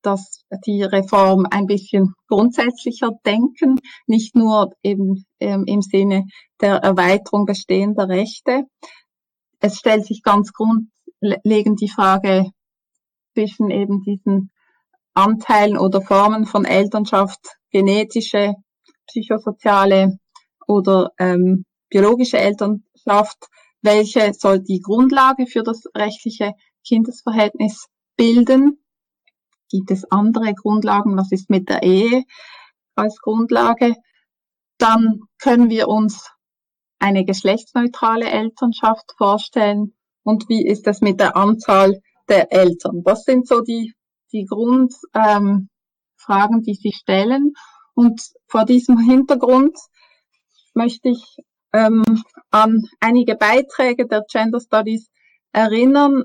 dass 0.02 0.44
die 0.66 0.82
Reform 0.82 1.46
ein 1.50 1.66
bisschen 1.66 2.14
grundsätzlicher 2.28 3.10
denken, 3.24 3.78
nicht 4.06 4.34
nur 4.34 4.70
eben 4.82 5.24
ähm, 5.40 5.64
im 5.66 5.82
Sinne 5.82 6.24
der 6.60 6.76
Erweiterung 6.76 7.46
bestehender 7.46 8.08
Rechte. 8.08 8.64
Es 9.60 9.78
stellt 9.78 10.04
sich 10.04 10.22
ganz 10.22 10.52
grundlegend 10.52 11.80
die 11.80 11.88
Frage, 11.88 12.50
zwischen 13.34 13.70
eben 13.70 14.02
diesen 14.02 14.50
Anteilen 15.14 15.78
oder 15.78 16.00
Formen 16.00 16.46
von 16.46 16.64
Elternschaft, 16.64 17.40
genetische, 17.70 18.54
psychosoziale 19.06 20.18
oder 20.66 21.10
ähm, 21.18 21.64
biologische 21.88 22.38
Elternschaft, 22.38 23.48
welche 23.82 24.32
soll 24.32 24.60
die 24.60 24.80
Grundlage 24.80 25.46
für 25.46 25.62
das 25.62 25.82
rechtliche 25.94 26.52
Kindesverhältnis 26.86 27.86
bilden? 28.16 28.81
Gibt 29.72 29.90
es 29.90 30.04
andere 30.10 30.52
Grundlagen? 30.52 31.16
Was 31.16 31.32
ist 31.32 31.48
mit 31.48 31.70
der 31.70 31.82
Ehe 31.82 32.24
als 32.94 33.18
Grundlage? 33.20 33.94
Dann 34.76 35.22
können 35.38 35.70
wir 35.70 35.88
uns 35.88 36.30
eine 36.98 37.24
geschlechtsneutrale 37.24 38.30
Elternschaft 38.30 39.14
vorstellen 39.16 39.94
und 40.24 40.48
wie 40.50 40.66
ist 40.66 40.86
es 40.86 41.00
mit 41.00 41.20
der 41.20 41.36
Anzahl 41.36 42.00
der 42.28 42.52
Eltern? 42.52 43.02
Das 43.02 43.24
sind 43.24 43.48
so 43.48 43.62
die, 43.62 43.94
die 44.30 44.44
Grundfragen, 44.44 45.68
ähm, 46.28 46.62
die 46.62 46.74
sich 46.74 46.96
stellen. 46.96 47.54
Und 47.94 48.20
vor 48.46 48.66
diesem 48.66 48.98
Hintergrund 48.98 49.76
möchte 50.74 51.08
ich 51.08 51.38
ähm, 51.72 52.04
an 52.50 52.82
einige 53.00 53.36
Beiträge 53.36 54.06
der 54.06 54.22
Gender 54.30 54.60
Studies 54.60 55.08
erinnern, 55.52 56.24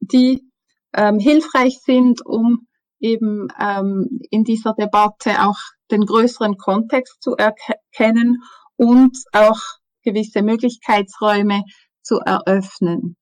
die 0.00 0.42
ähm, 0.94 1.18
hilfreich 1.18 1.78
sind, 1.80 2.24
um 2.24 2.66
eben 3.02 3.48
ähm, 3.60 4.20
in 4.30 4.44
dieser 4.44 4.74
Debatte 4.74 5.42
auch 5.46 5.58
den 5.90 6.06
größeren 6.06 6.56
Kontext 6.56 7.22
zu 7.22 7.36
erkennen 7.36 8.42
und 8.76 9.16
auch 9.32 9.60
gewisse 10.02 10.42
Möglichkeitsräume 10.42 11.64
zu 12.02 12.20
eröffnen. 12.20 13.16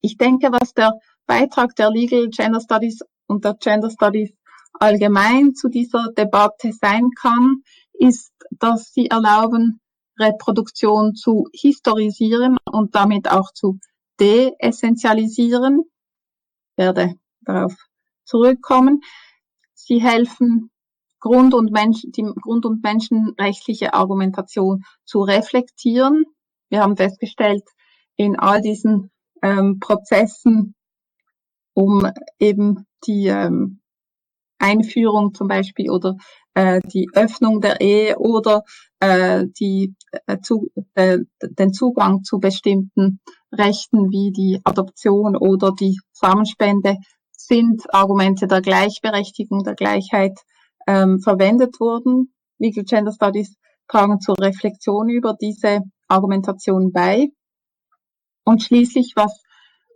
Ich 0.00 0.16
denke, 0.16 0.50
was 0.52 0.72
der 0.74 0.92
Beitrag 1.26 1.74
der 1.76 1.90
Legal 1.90 2.28
Gender 2.28 2.60
Studies 2.60 3.00
und 3.26 3.44
der 3.44 3.54
Gender 3.54 3.90
Studies 3.90 4.32
allgemein 4.74 5.54
zu 5.54 5.68
dieser 5.68 6.08
Debatte 6.16 6.72
sein 6.72 7.10
kann, 7.20 7.62
ist, 7.92 8.32
dass 8.50 8.92
sie 8.92 9.06
erlauben, 9.06 9.80
Reproduktion 10.18 11.14
zu 11.14 11.48
historisieren 11.52 12.56
und 12.70 12.94
damit 12.94 13.30
auch 13.30 13.52
zu 13.52 13.78
deessentialisieren. 14.20 15.84
Ich 16.70 16.84
werde 16.84 17.14
darauf 17.42 17.74
zurückkommen. 18.24 19.00
Sie 19.74 20.00
helfen, 20.00 20.70
Grund- 21.20 21.54
und, 21.54 21.72
Mensch, 21.72 22.02
die 22.06 22.22
Grund- 22.22 22.66
und 22.66 22.82
menschenrechtliche 22.82 23.94
Argumentation 23.94 24.84
zu 25.04 25.22
reflektieren. 25.22 26.24
Wir 26.68 26.82
haben 26.82 26.96
festgestellt, 26.96 27.62
in 28.16 28.38
all 28.38 28.60
diesen 28.60 29.10
ähm, 29.42 29.78
Prozessen, 29.80 30.74
um 31.74 32.10
eben 32.38 32.86
die 33.06 33.26
ähm, 33.26 33.80
Einführung 34.58 35.34
zum 35.34 35.48
Beispiel 35.48 35.90
oder 35.90 36.16
äh, 36.54 36.80
die 36.92 37.08
Öffnung 37.14 37.60
der 37.60 37.80
Ehe 37.80 38.18
oder 38.18 38.62
äh, 39.00 39.44
die, 39.60 39.94
äh, 40.26 40.38
zu, 40.40 40.70
äh, 40.94 41.18
den 41.42 41.72
Zugang 41.72 42.22
zu 42.22 42.38
bestimmten 42.38 43.20
Rechten 43.52 44.10
wie 44.10 44.32
die 44.32 44.60
Adoption 44.64 45.36
oder 45.36 45.72
die 45.72 45.98
Samenspende 46.12 46.96
sind 47.46 47.82
Argumente 47.92 48.46
der 48.46 48.62
Gleichberechtigung, 48.62 49.64
der 49.64 49.74
Gleichheit 49.74 50.38
ähm, 50.86 51.20
verwendet 51.20 51.80
wurden. 51.80 52.34
Legal 52.58 52.84
Gender 52.84 53.12
Studies 53.12 53.56
tragen 53.88 54.20
zur 54.20 54.36
Reflexion 54.40 55.08
über 55.08 55.34
diese 55.40 55.80
Argumentation 56.08 56.92
bei. 56.92 57.28
Und 58.44 58.62
schließlich, 58.62 59.12
was 59.16 59.42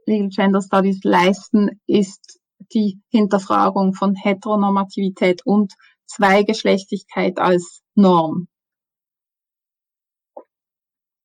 Legal 0.07 0.29
Gender 0.29 0.63
Studies 0.63 1.01
leisten, 1.05 1.81
ist 1.87 2.41
die 2.73 3.01
Hinterfragung 3.11 3.95
von 3.95 4.15
Heteronormativität 4.15 5.45
und 5.45 5.75
Zweigeschlechtigkeit 6.07 7.39
als 7.39 7.83
Norm. 7.95 8.49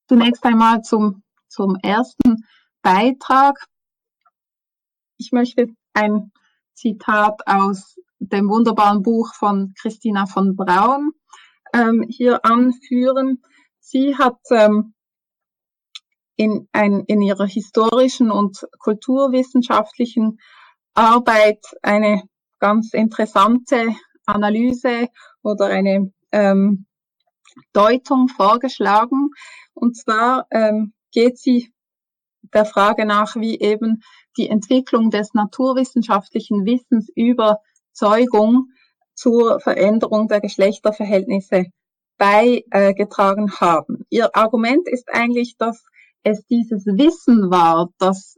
Zunächst 0.07 0.43
einmal 0.43 0.81
zum, 0.81 1.23
zum 1.47 1.77
ersten 1.81 2.45
Beitrag. 2.81 3.65
Ich 5.17 5.31
möchte 5.31 5.67
ein 5.93 6.31
Zitat 6.73 7.41
aus 7.45 7.97
dem 8.19 8.49
wunderbaren 8.49 9.03
Buch 9.03 9.33
von 9.33 9.73
Christina 9.79 10.25
von 10.25 10.55
Braun 10.55 11.11
ähm, 11.73 12.05
hier 12.07 12.45
anführen. 12.45 13.41
Sie 13.79 14.17
hat 14.17 14.37
ähm, 14.51 14.93
in, 16.35 16.67
ein, 16.71 17.03
in 17.07 17.21
ihrer 17.21 17.45
historischen 17.45 18.31
und 18.31 18.65
kulturwissenschaftlichen 18.79 20.39
Arbeit 20.93 21.63
eine 21.81 22.23
ganz 22.59 22.93
interessante 22.93 23.95
Analyse 24.25 25.09
oder 25.41 25.65
eine 25.65 26.11
ähm, 26.31 26.85
Deutung 27.73 28.29
vorgeschlagen. 28.29 29.29
Und 29.73 29.97
zwar 29.97 30.47
ähm, 30.51 30.93
geht 31.11 31.37
sie 31.37 31.73
der 32.53 32.65
Frage 32.65 33.05
nach, 33.05 33.35
wie 33.35 33.59
eben 33.59 34.01
die 34.37 34.49
Entwicklung 34.49 35.09
des 35.09 35.33
naturwissenschaftlichen 35.33 36.65
Wissens 36.65 37.09
über 37.15 37.59
Zeugung 37.91 38.69
zur 39.13 39.59
Veränderung 39.59 40.27
der 40.27 40.41
Geschlechterverhältnisse 40.41 41.65
beigetragen 42.17 43.51
haben. 43.59 44.05
Ihr 44.09 44.35
Argument 44.35 44.87
ist 44.87 45.09
eigentlich, 45.11 45.55
dass 45.57 45.83
es 46.23 46.45
dieses 46.45 46.85
Wissen 46.85 47.51
war, 47.51 47.89
das 47.97 48.37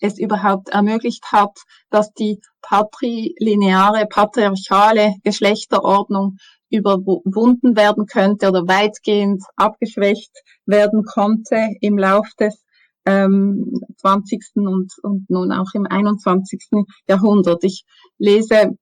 es 0.00 0.18
überhaupt 0.18 0.70
ermöglicht 0.70 1.32
hat, 1.32 1.58
dass 1.90 2.12
die 2.12 2.40
patrilineare, 2.60 4.06
patriarchale 4.06 5.14
Geschlechterordnung 5.24 6.36
überwunden 6.68 7.76
werden 7.76 8.06
könnte 8.06 8.48
oder 8.48 8.66
weitgehend 8.66 9.42
abgeschwächt 9.56 10.32
werden 10.66 11.04
konnte 11.04 11.68
im 11.80 11.96
Lauf 11.96 12.28
des 12.38 12.65
ähm, 13.06 13.80
20. 13.98 14.42
Und, 14.56 14.92
und 15.02 15.30
nun 15.30 15.52
auch 15.52 15.72
im 15.74 15.86
21. 15.86 16.60
Jahrhundert. 17.08 17.64
Ich 17.64 17.84
lese 18.18 18.76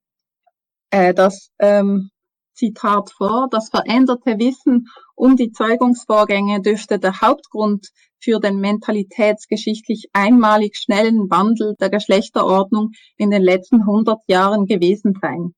äh, 0.91 1.15
das 1.15 1.51
ähm, 1.59 2.11
Zitat 2.55 3.11
vor, 3.11 3.49
das 3.51 3.69
veränderte 3.69 4.39
Wissen 4.39 4.87
um 5.17 5.37
die 5.37 5.51
Zeugungsvorgänge 5.51 6.63
dürfte 6.63 6.99
der 6.99 7.21
Hauptgrund 7.21 7.89
für 8.21 8.41
den 8.41 8.59
mentalitätsgeschichtlich 8.59 10.09
einmalig 10.13 10.77
schnellen 10.77 11.29
Wandel 11.31 11.75
der 11.81 11.91
Geschlechterordnung 11.91 12.93
in 13.17 13.31
den 13.31 13.43
letzten 13.43 13.81
100 13.81 14.21
Jahren 14.29 14.67
gewesen 14.67 15.15
sein. 15.21 15.55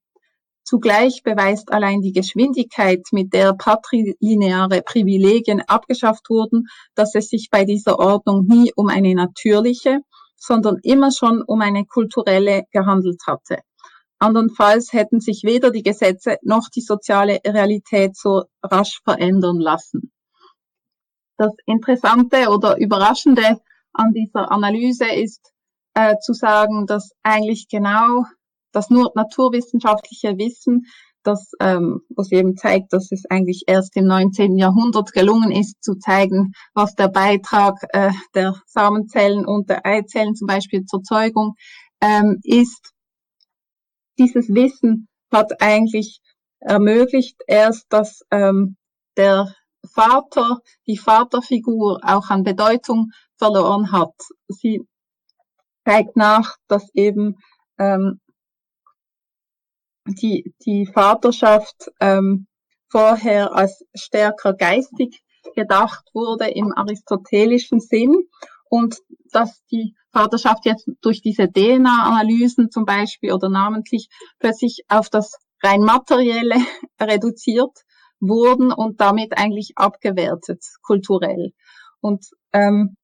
Zugleich 0.66 1.22
beweist 1.22 1.72
allein 1.72 2.00
die 2.00 2.10
Geschwindigkeit, 2.10 3.02
mit 3.12 3.32
der 3.32 3.54
patrilineare 3.54 4.82
Privilegien 4.82 5.60
abgeschafft 5.60 6.28
wurden, 6.28 6.66
dass 6.96 7.14
es 7.14 7.28
sich 7.28 7.50
bei 7.52 7.64
dieser 7.64 8.00
Ordnung 8.00 8.46
nie 8.46 8.72
um 8.74 8.88
eine 8.88 9.14
natürliche, 9.14 10.00
sondern 10.34 10.78
immer 10.82 11.12
schon 11.12 11.40
um 11.46 11.60
eine 11.60 11.84
kulturelle 11.86 12.64
gehandelt 12.72 13.22
hatte. 13.28 13.58
Andernfalls 14.18 14.92
hätten 14.92 15.20
sich 15.20 15.44
weder 15.44 15.70
die 15.70 15.84
Gesetze 15.84 16.38
noch 16.42 16.68
die 16.68 16.80
soziale 16.80 17.38
Realität 17.46 18.16
so 18.16 18.46
rasch 18.60 19.00
verändern 19.04 19.60
lassen. 19.60 20.10
Das 21.36 21.52
Interessante 21.66 22.48
oder 22.48 22.76
Überraschende 22.76 23.60
an 23.92 24.12
dieser 24.12 24.50
Analyse 24.50 25.06
ist 25.14 25.52
äh, 25.94 26.16
zu 26.18 26.32
sagen, 26.32 26.86
dass 26.86 27.12
eigentlich 27.22 27.68
genau 27.68 28.24
das 28.76 28.90
nur 28.90 29.10
naturwissenschaftliche 29.14 30.36
Wissen, 30.38 30.86
das 31.22 31.52
ähm, 31.60 32.02
was 32.14 32.30
eben 32.30 32.56
zeigt, 32.56 32.92
dass 32.92 33.10
es 33.10 33.24
eigentlich 33.28 33.64
erst 33.66 33.96
im 33.96 34.06
19. 34.06 34.58
Jahrhundert 34.58 35.12
gelungen 35.12 35.50
ist, 35.50 35.82
zu 35.82 35.96
zeigen, 35.96 36.52
was 36.74 36.94
der 36.94 37.08
Beitrag 37.08 37.74
äh, 37.92 38.12
der 38.34 38.54
Samenzellen 38.66 39.44
und 39.44 39.68
der 39.68 39.84
Eizellen 39.84 40.36
zum 40.36 40.46
Beispiel 40.46 40.84
zur 40.84 41.02
Zeugung 41.02 41.54
ähm, 42.00 42.38
ist 42.42 42.92
dieses 44.18 44.48
Wissen 44.54 45.08
hat 45.32 45.60
eigentlich 45.60 46.20
ermöglicht 46.60 47.36
erst, 47.46 47.86
dass 47.90 48.20
ähm, 48.30 48.76
der 49.16 49.52
Vater, 49.92 50.60
die 50.86 50.96
Vaterfigur 50.96 52.00
auch 52.02 52.30
an 52.30 52.42
Bedeutung 52.42 53.10
verloren 53.36 53.92
hat. 53.92 54.14
Sie 54.48 54.82
zeigt 55.84 56.16
nach, 56.16 56.56
dass 56.68 56.88
eben 56.94 57.36
ähm, 57.78 58.20
die, 60.06 60.54
die 60.64 60.86
Vaterschaft 60.86 61.90
ähm, 62.00 62.46
vorher 62.88 63.54
als 63.54 63.84
stärker 63.94 64.54
geistig 64.54 65.22
gedacht 65.54 66.08
wurde 66.12 66.48
im 66.48 66.72
aristotelischen 66.72 67.80
Sinn 67.80 68.28
und 68.68 68.98
dass 69.32 69.64
die 69.70 69.94
Vaterschaft 70.12 70.64
jetzt 70.64 70.88
durch 71.02 71.20
diese 71.20 71.50
DNA-Analysen 71.50 72.70
zum 72.70 72.84
Beispiel 72.84 73.32
oder 73.32 73.48
namentlich 73.48 74.08
plötzlich 74.38 74.84
auf 74.88 75.08
das 75.10 75.36
rein 75.62 75.82
materielle 75.82 76.56
reduziert 77.00 77.82
wurden 78.18 78.72
und 78.72 79.00
damit 79.00 79.36
eigentlich 79.36 79.72
abgewertet 79.76 80.64
kulturell. 80.82 81.52
Und 82.00 82.26
ähm, 82.52 82.96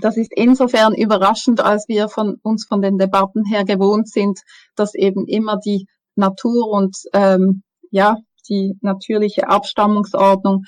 das 0.00 0.16
ist 0.16 0.32
insofern 0.34 0.94
überraschend, 0.94 1.60
als 1.60 1.88
wir 1.88 2.08
von 2.08 2.36
uns 2.42 2.66
von 2.66 2.82
den 2.82 2.98
Debatten 2.98 3.44
her 3.44 3.64
gewohnt 3.64 4.08
sind, 4.08 4.40
dass 4.76 4.94
eben 4.94 5.26
immer 5.26 5.56
die 5.56 5.86
Natur 6.18 6.68
und 6.68 6.96
ähm, 7.12 7.62
ja 7.90 8.16
die 8.48 8.76
natürliche 8.80 9.48
Abstammungsordnung 9.48 10.64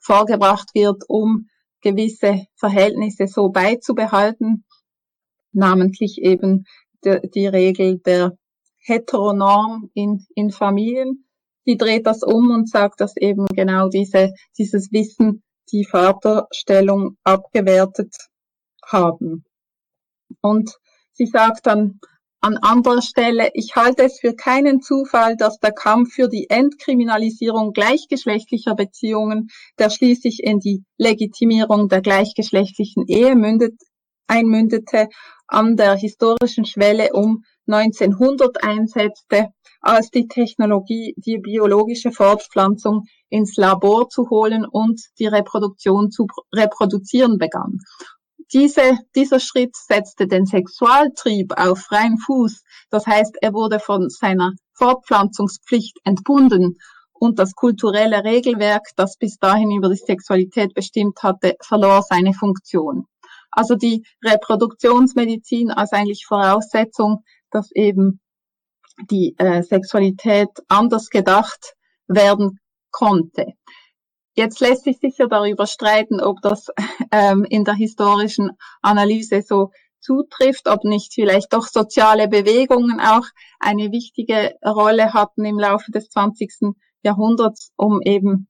vorgebracht 0.00 0.70
wird, 0.74 1.02
um 1.08 1.48
gewisse 1.80 2.46
Verhältnisse 2.56 3.26
so 3.26 3.50
beizubehalten, 3.50 4.64
namentlich 5.52 6.18
eben 6.22 6.64
die, 7.04 7.20
die 7.34 7.46
Regel 7.46 7.98
der 7.98 8.36
Heteronorm 8.78 9.90
in, 9.94 10.26
in 10.34 10.50
Familien. 10.50 11.26
Die 11.66 11.76
dreht 11.76 12.06
das 12.06 12.22
um 12.22 12.50
und 12.50 12.68
sagt, 12.68 13.00
dass 13.00 13.16
eben 13.16 13.46
genau 13.46 13.88
diese, 13.88 14.32
dieses 14.58 14.92
Wissen 14.92 15.42
die 15.72 15.84
Vaterstellung 15.84 17.16
abgewertet 17.24 18.14
haben. 18.84 19.44
Und 20.42 20.76
sie 21.12 21.26
sagt 21.26 21.66
dann 21.66 22.00
an 22.44 22.58
anderer 22.58 23.00
Stelle, 23.00 23.48
ich 23.54 23.74
halte 23.74 24.02
es 24.02 24.20
für 24.20 24.34
keinen 24.34 24.82
Zufall, 24.82 25.34
dass 25.34 25.60
der 25.60 25.72
Kampf 25.72 26.12
für 26.12 26.28
die 26.28 26.50
Entkriminalisierung 26.50 27.72
gleichgeschlechtlicher 27.72 28.74
Beziehungen, 28.74 29.48
der 29.78 29.88
schließlich 29.88 30.42
in 30.42 30.60
die 30.60 30.84
Legitimierung 30.98 31.88
der 31.88 32.02
gleichgeschlechtlichen 32.02 33.06
Ehe 33.06 33.34
mündet, 33.34 33.80
einmündete, 34.26 35.08
an 35.46 35.76
der 35.76 35.94
historischen 35.94 36.66
Schwelle 36.66 37.14
um 37.14 37.44
1900 37.66 38.62
einsetzte, 38.62 39.48
als 39.80 40.10
die 40.10 40.28
Technologie, 40.28 41.14
die 41.16 41.38
biologische 41.38 42.12
Fortpflanzung 42.12 43.04
ins 43.30 43.56
Labor 43.56 44.10
zu 44.10 44.28
holen 44.28 44.66
und 44.70 45.00
die 45.18 45.28
Reproduktion 45.28 46.10
zu 46.10 46.26
reproduzieren 46.54 47.38
begann. 47.38 47.78
Diese, 48.52 48.98
dieser 49.14 49.40
Schritt 49.40 49.76
setzte 49.76 50.26
den 50.26 50.46
Sexualtrieb 50.46 51.52
auf 51.56 51.80
freien 51.80 52.18
Fuß. 52.18 52.62
Das 52.90 53.06
heißt, 53.06 53.38
er 53.40 53.52
wurde 53.52 53.80
von 53.80 54.10
seiner 54.10 54.52
Fortpflanzungspflicht 54.74 55.98
entbunden 56.04 56.78
und 57.12 57.38
das 57.38 57.54
kulturelle 57.54 58.24
Regelwerk, 58.24 58.88
das 58.96 59.16
bis 59.16 59.38
dahin 59.38 59.70
über 59.70 59.88
die 59.88 59.96
Sexualität 59.96 60.74
bestimmt 60.74 61.22
hatte, 61.22 61.56
verlor 61.60 62.02
seine 62.02 62.34
Funktion. 62.34 63.06
Also 63.50 63.76
die 63.76 64.04
Reproduktionsmedizin 64.22 65.70
als 65.70 65.92
eigentlich 65.92 66.26
Voraussetzung, 66.26 67.24
dass 67.50 67.70
eben 67.72 68.20
die 69.10 69.34
äh, 69.38 69.62
Sexualität 69.62 70.48
anders 70.68 71.08
gedacht 71.08 71.74
werden 72.06 72.58
konnte. 72.90 73.54
Jetzt 74.36 74.60
lässt 74.60 74.84
sich 74.84 74.98
sicher 74.98 75.28
darüber 75.28 75.66
streiten, 75.66 76.20
ob 76.20 76.40
das 76.42 76.66
ähm, 77.12 77.44
in 77.44 77.64
der 77.64 77.74
historischen 77.74 78.50
Analyse 78.82 79.42
so 79.42 79.70
zutrifft, 80.00 80.68
ob 80.68 80.84
nicht 80.84 81.14
vielleicht 81.14 81.52
doch 81.52 81.66
soziale 81.66 82.28
Bewegungen 82.28 83.00
auch 83.00 83.24
eine 83.58 83.90
wichtige 83.90 84.54
Rolle 84.64 85.14
hatten 85.14 85.44
im 85.44 85.58
Laufe 85.58 85.90
des 85.92 86.08
20. 86.10 86.74
Jahrhunderts, 87.02 87.72
um 87.76 88.00
eben 88.02 88.48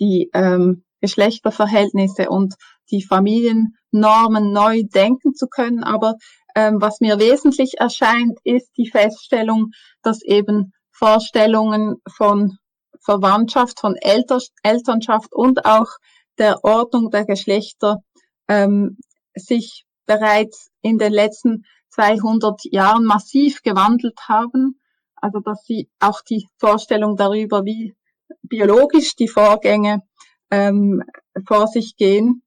die 0.00 0.30
ähm, 0.32 0.84
Geschlechterverhältnisse 1.00 2.30
und 2.30 2.54
die 2.90 3.02
Familiennormen 3.02 4.52
neu 4.52 4.82
denken 4.84 5.34
zu 5.34 5.46
können. 5.48 5.84
Aber 5.84 6.14
ähm, 6.54 6.80
was 6.80 7.00
mir 7.00 7.18
wesentlich 7.18 7.74
erscheint, 7.78 8.38
ist 8.44 8.70
die 8.78 8.88
Feststellung, 8.88 9.72
dass 10.02 10.22
eben 10.22 10.72
Vorstellungen 10.90 11.96
von 12.08 12.56
Verwandtschaft, 13.06 13.80
von 13.80 13.96
Elter 13.96 14.40
Elternschaft 14.62 15.32
und 15.32 15.64
auch 15.64 15.88
der 16.38 16.64
Ordnung 16.64 17.10
der 17.10 17.24
Geschlechter 17.24 18.02
ähm, 18.48 18.98
sich 19.34 19.86
bereits 20.06 20.70
in 20.82 20.98
den 20.98 21.12
letzten 21.12 21.64
200 21.90 22.64
Jahren 22.64 23.04
massiv 23.04 23.62
gewandelt 23.62 24.18
haben. 24.28 24.80
Also 25.14 25.40
dass 25.40 25.64
sie 25.64 25.88
auch 25.98 26.20
die 26.20 26.46
Vorstellung 26.58 27.16
darüber, 27.16 27.64
wie 27.64 27.94
biologisch 28.42 29.14
die 29.14 29.28
Vorgänge 29.28 30.02
ähm, 30.50 31.02
vor 31.46 31.68
sich 31.68 31.96
gehen 31.96 32.42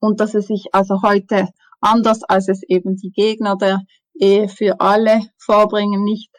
und 0.00 0.20
dass 0.20 0.34
es 0.34 0.46
sich 0.46 0.68
also 0.72 1.02
heute 1.02 1.48
anders 1.80 2.22
als 2.22 2.48
es 2.48 2.62
eben 2.62 2.96
die 2.96 3.10
Gegner 3.10 3.56
der 3.56 3.80
Ehe 4.14 4.48
für 4.48 4.80
alle 4.80 5.20
vorbringen, 5.36 6.04
nicht 6.04 6.30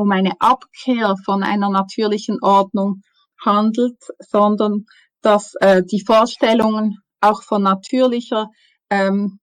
um 0.00 0.10
eine 0.10 0.32
Abkehr 0.40 1.14
von 1.24 1.42
einer 1.42 1.68
natürlichen 1.68 2.38
Ordnung 2.42 3.02
handelt, 3.44 3.98
sondern 4.18 4.86
dass 5.22 5.54
äh, 5.60 5.82
die 5.84 6.02
Vorstellungen 6.04 6.98
auch 7.20 7.42
von 7.42 7.62
natürlicher, 7.62 8.48
ähm, 8.88 9.38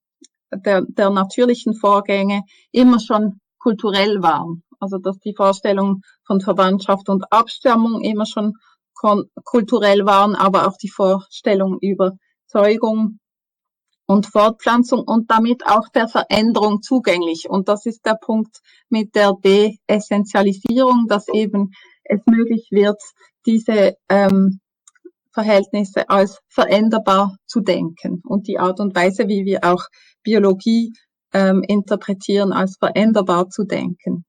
der, 0.51 0.81
der 0.87 1.09
natürlichen 1.09 1.75
Vorgänge 1.75 2.41
immer 2.71 2.99
schon 2.99 3.39
kulturell 3.59 4.21
waren. 4.23 4.63
Also 4.79 4.97
dass 4.97 5.19
die 5.19 5.35
Vorstellungen 5.35 6.01
von 6.25 6.41
Verwandtschaft 6.41 7.09
und 7.09 7.31
Abstammung 7.31 8.01
immer 8.01 8.25
schon 8.25 8.53
kulturell 9.43 10.05
waren, 10.05 10.35
aber 10.35 10.67
auch 10.67 10.77
die 10.81 10.89
Vorstellung 10.89 11.77
über 11.81 12.13
Zeugung 12.47 13.19
und 14.07 14.25
Fortpflanzung 14.25 15.01
und 15.01 15.29
damit 15.29 15.67
auch 15.67 15.89
der 15.89 16.07
Veränderung 16.07 16.81
zugänglich. 16.81 17.49
Und 17.49 17.67
das 17.67 17.85
ist 17.85 18.05
der 18.05 18.15
Punkt 18.15 18.61
mit 18.89 19.15
der 19.15 19.33
Deessentialisierung, 19.43 21.05
dass 21.07 21.27
eben 21.27 21.71
es 22.05 22.21
möglich 22.25 22.69
wird, 22.71 22.99
diese 23.45 23.95
ähm, 24.09 24.59
Verhältnisse 25.33 26.09
als 26.09 26.39
veränderbar 26.47 27.35
zu 27.45 27.59
denken 27.59 28.21
und 28.23 28.47
die 28.47 28.57
Art 28.57 28.79
und 28.79 28.95
Weise, 28.95 29.27
wie 29.27 29.45
wir 29.45 29.63
auch 29.63 29.83
Biologie 30.23 30.93
ähm, 31.33 31.61
interpretieren, 31.67 32.53
als 32.53 32.77
veränderbar 32.79 33.49
zu 33.49 33.65
denken. 33.65 34.25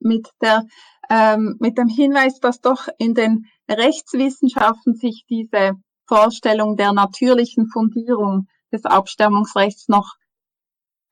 Mit 0.00 0.28
der 0.42 0.64
ähm, 1.08 1.56
mit 1.60 1.78
dem 1.78 1.88
Hinweis, 1.88 2.40
dass 2.40 2.60
doch 2.60 2.88
in 2.98 3.14
den 3.14 3.44
Rechtswissenschaften 3.68 4.94
sich 4.94 5.24
diese 5.28 5.72
Vorstellung 6.06 6.76
der 6.76 6.92
natürlichen 6.92 7.68
Fundierung 7.68 8.48
des 8.72 8.84
Abstammungsrechts 8.84 9.88
noch 9.88 10.14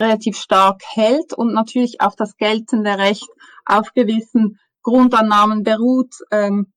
relativ 0.00 0.36
stark 0.36 0.82
hält 0.84 1.32
und 1.32 1.52
natürlich 1.52 2.00
auch 2.00 2.14
das 2.16 2.36
geltende 2.36 2.98
Recht 2.98 3.28
auf 3.64 3.92
gewissen 3.94 4.58
Grundannahmen 4.82 5.62
beruht, 5.62 6.14
ähm, 6.30 6.72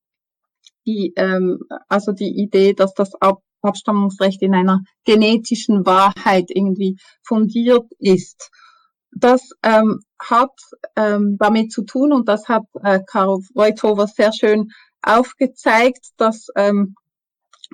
die, 0.86 1.12
ähm, 1.16 1.60
also 1.88 2.12
die 2.12 2.40
Idee, 2.40 2.72
dass 2.72 2.94
das 2.94 3.14
Ab 3.16 3.42
Abstammungsrecht 3.60 4.40
in 4.42 4.54
einer 4.54 4.82
genetischen 5.04 5.84
Wahrheit 5.84 6.44
irgendwie 6.48 6.96
fundiert 7.22 7.86
ist. 7.98 8.50
Das 9.10 9.50
ähm, 9.64 10.00
hat 10.20 10.52
ähm, 10.94 11.36
damit 11.40 11.72
zu 11.72 11.82
tun, 11.82 12.12
und 12.12 12.28
das 12.28 12.48
hat 12.48 12.64
äh, 12.84 13.00
Karl 13.04 13.40
Reuthofer 13.56 14.06
sehr 14.06 14.32
schön 14.32 14.68
aufgezeigt, 15.02 16.10
dass 16.18 16.46
ähm, 16.56 16.94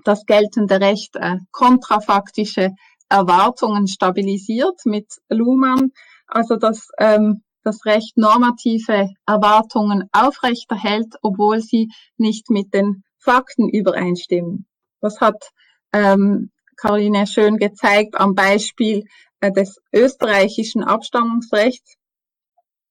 das 0.02 0.26
geltende 0.26 0.80
Recht 0.80 1.16
äh, 1.16 1.38
kontrafaktische 1.52 2.70
Erwartungen 3.08 3.86
stabilisiert 3.86 4.80
mit 4.84 5.06
Luhmann, 5.28 5.92
also 6.26 6.56
dass 6.56 6.88
ähm, 6.98 7.42
das 7.62 7.84
Recht 7.86 8.16
normative 8.16 9.10
Erwartungen 9.26 10.08
aufrechterhält, 10.12 11.14
obwohl 11.22 11.60
sie 11.60 11.90
nicht 12.16 12.50
mit 12.50 12.74
den 12.74 13.04
Fakten 13.18 13.68
übereinstimmen. 13.68 14.66
Das 15.00 15.20
hat 15.20 15.50
ähm, 15.92 16.50
Caroline 16.76 17.26
schön 17.26 17.56
gezeigt 17.56 18.16
am 18.16 18.34
Beispiel 18.34 19.04
äh, 19.40 19.50
des 19.50 19.80
österreichischen 19.92 20.82
Abstammungsrechts. 20.84 21.96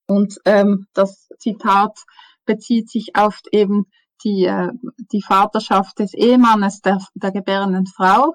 Und 0.08 0.40
ähm, 0.46 0.88
das 0.94 1.30
Zitat 1.40 1.98
bezieht 2.46 2.90
sich 2.90 3.16
auf 3.16 3.40
eben 3.52 3.86
die, 4.24 4.46
äh, 4.46 4.70
die 5.12 5.22
Vaterschaft 5.22 6.00
des 6.00 6.14
Ehemannes 6.14 6.82
der, 6.82 7.00
der 7.16 7.32
gebärenden 7.32 7.88
Frau. 7.88 8.34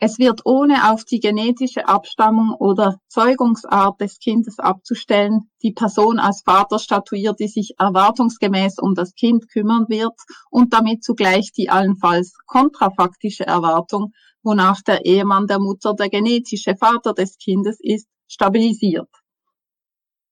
Es 0.00 0.20
wird 0.20 0.42
ohne 0.44 0.92
auf 0.92 1.04
die 1.04 1.18
genetische 1.18 1.88
Abstammung 1.88 2.54
oder 2.54 3.00
Zeugungsart 3.08 4.00
des 4.00 4.20
Kindes 4.20 4.60
abzustellen, 4.60 5.50
die 5.62 5.72
Person 5.72 6.20
als 6.20 6.42
Vater 6.42 6.78
statuiert, 6.78 7.40
die 7.40 7.48
sich 7.48 7.74
erwartungsgemäß 7.78 8.78
um 8.78 8.94
das 8.94 9.14
Kind 9.14 9.48
kümmern 9.48 9.86
wird 9.88 10.14
und 10.50 10.72
damit 10.72 11.02
zugleich 11.02 11.50
die 11.52 11.68
allenfalls 11.68 12.34
kontrafaktische 12.46 13.44
Erwartung, 13.44 14.12
wonach 14.44 14.82
der 14.82 15.04
Ehemann 15.04 15.48
der 15.48 15.58
Mutter 15.58 15.94
der 15.94 16.10
genetische 16.10 16.76
Vater 16.76 17.12
des 17.12 17.36
Kindes 17.36 17.78
ist, 17.80 18.06
stabilisiert. 18.28 19.08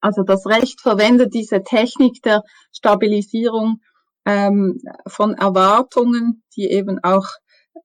Also 0.00 0.22
das 0.22 0.46
Recht 0.46 0.80
verwendet 0.80 1.34
diese 1.34 1.64
Technik 1.64 2.22
der 2.22 2.44
Stabilisierung 2.70 3.80
ähm, 4.26 4.78
von 5.06 5.34
Erwartungen, 5.34 6.42
die 6.56 6.70
eben 6.70 7.02
auch 7.02 7.26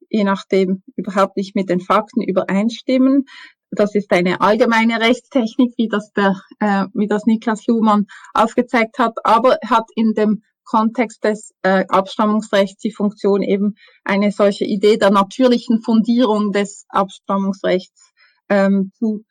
je 0.09 0.23
nachdem 0.25 0.83
überhaupt 0.95 1.37
nicht 1.37 1.55
mit 1.55 1.69
den 1.69 1.79
Fakten 1.79 2.21
übereinstimmen. 2.21 3.25
Das 3.71 3.95
ist 3.95 4.11
eine 4.11 4.41
allgemeine 4.41 4.99
Rechtstechnik, 4.99 5.73
wie 5.77 5.87
das 5.87 6.11
der, 6.11 6.35
äh, 6.59 6.85
wie 6.93 7.07
das 7.07 7.25
Niklas 7.25 7.65
Luhmann 7.67 8.07
aufgezeigt 8.33 8.99
hat, 8.99 9.13
aber 9.23 9.57
hat 9.65 9.85
in 9.95 10.13
dem 10.13 10.43
Kontext 10.65 11.23
des 11.23 11.53
äh, 11.63 11.85
Abstammungsrechts 11.87 12.81
die 12.81 12.91
Funktion 12.91 13.41
eben 13.41 13.75
eine 14.03 14.31
solche 14.31 14.65
Idee 14.65 14.97
der 14.97 15.11
natürlichen 15.11 15.81
Fundierung 15.81 16.51
des 16.51 16.85
Abstammungsrechts 16.89 18.11
ähm, 18.49 18.91
zu 18.95 19.23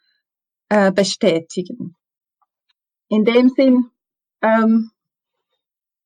äh, 0.70 0.90
bestätigen. 0.92 1.94
In 3.08 3.24
dem 3.24 3.50
Sinn, 3.50 3.90
ähm, 4.42 4.90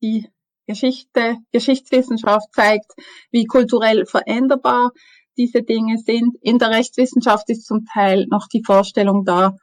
die 0.02 0.28
Geschichte, 0.66 1.36
Geschichtswissenschaft 1.52 2.52
zeigt, 2.52 2.92
wie 3.30 3.44
kulturell 3.46 4.06
veränderbar 4.06 4.90
diese 5.36 5.62
Dinge 5.62 5.98
sind. 5.98 6.36
In 6.40 6.58
der 6.58 6.70
Rechtswissenschaft 6.70 7.50
ist 7.50 7.66
zum 7.66 7.84
Teil 7.86 8.26
noch 8.30 8.46
die 8.48 8.62
Vorstellung 8.64 9.24
da, 9.24 9.56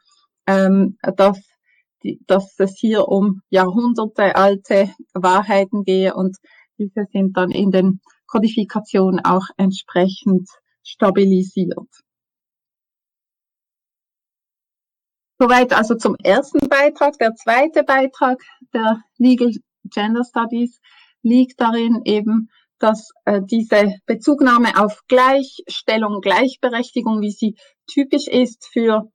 ähm, 0.46 0.96
dass, 1.16 1.38
dass 2.26 2.54
es 2.58 2.76
hier 2.78 3.08
um 3.08 3.40
Jahrhunderte 3.50 4.36
alte 4.36 4.90
Wahrheiten 5.14 5.84
gehe 5.84 6.14
und 6.14 6.36
diese 6.78 7.06
sind 7.12 7.36
dann 7.36 7.50
in 7.50 7.70
den 7.70 8.00
Kodifikationen 8.26 9.24
auch 9.24 9.46
entsprechend 9.56 10.48
stabilisiert. 10.82 11.88
Soweit 15.38 15.72
also 15.72 15.96
zum 15.96 16.14
ersten 16.22 16.68
Beitrag. 16.68 17.18
Der 17.18 17.34
zweite 17.34 17.82
Beitrag 17.82 18.40
der 18.72 19.02
Legal 19.18 19.50
Gender 19.84 20.24
Studies 20.24 20.80
liegt 21.22 21.60
darin 21.60 22.02
eben, 22.04 22.48
dass 22.78 23.10
äh, 23.24 23.40
diese 23.44 23.94
Bezugnahme 24.06 24.80
auf 24.82 25.02
Gleichstellung, 25.06 26.20
Gleichberechtigung, 26.20 27.20
wie 27.20 27.30
sie 27.30 27.54
typisch 27.86 28.26
ist 28.26 28.68
für 28.72 29.08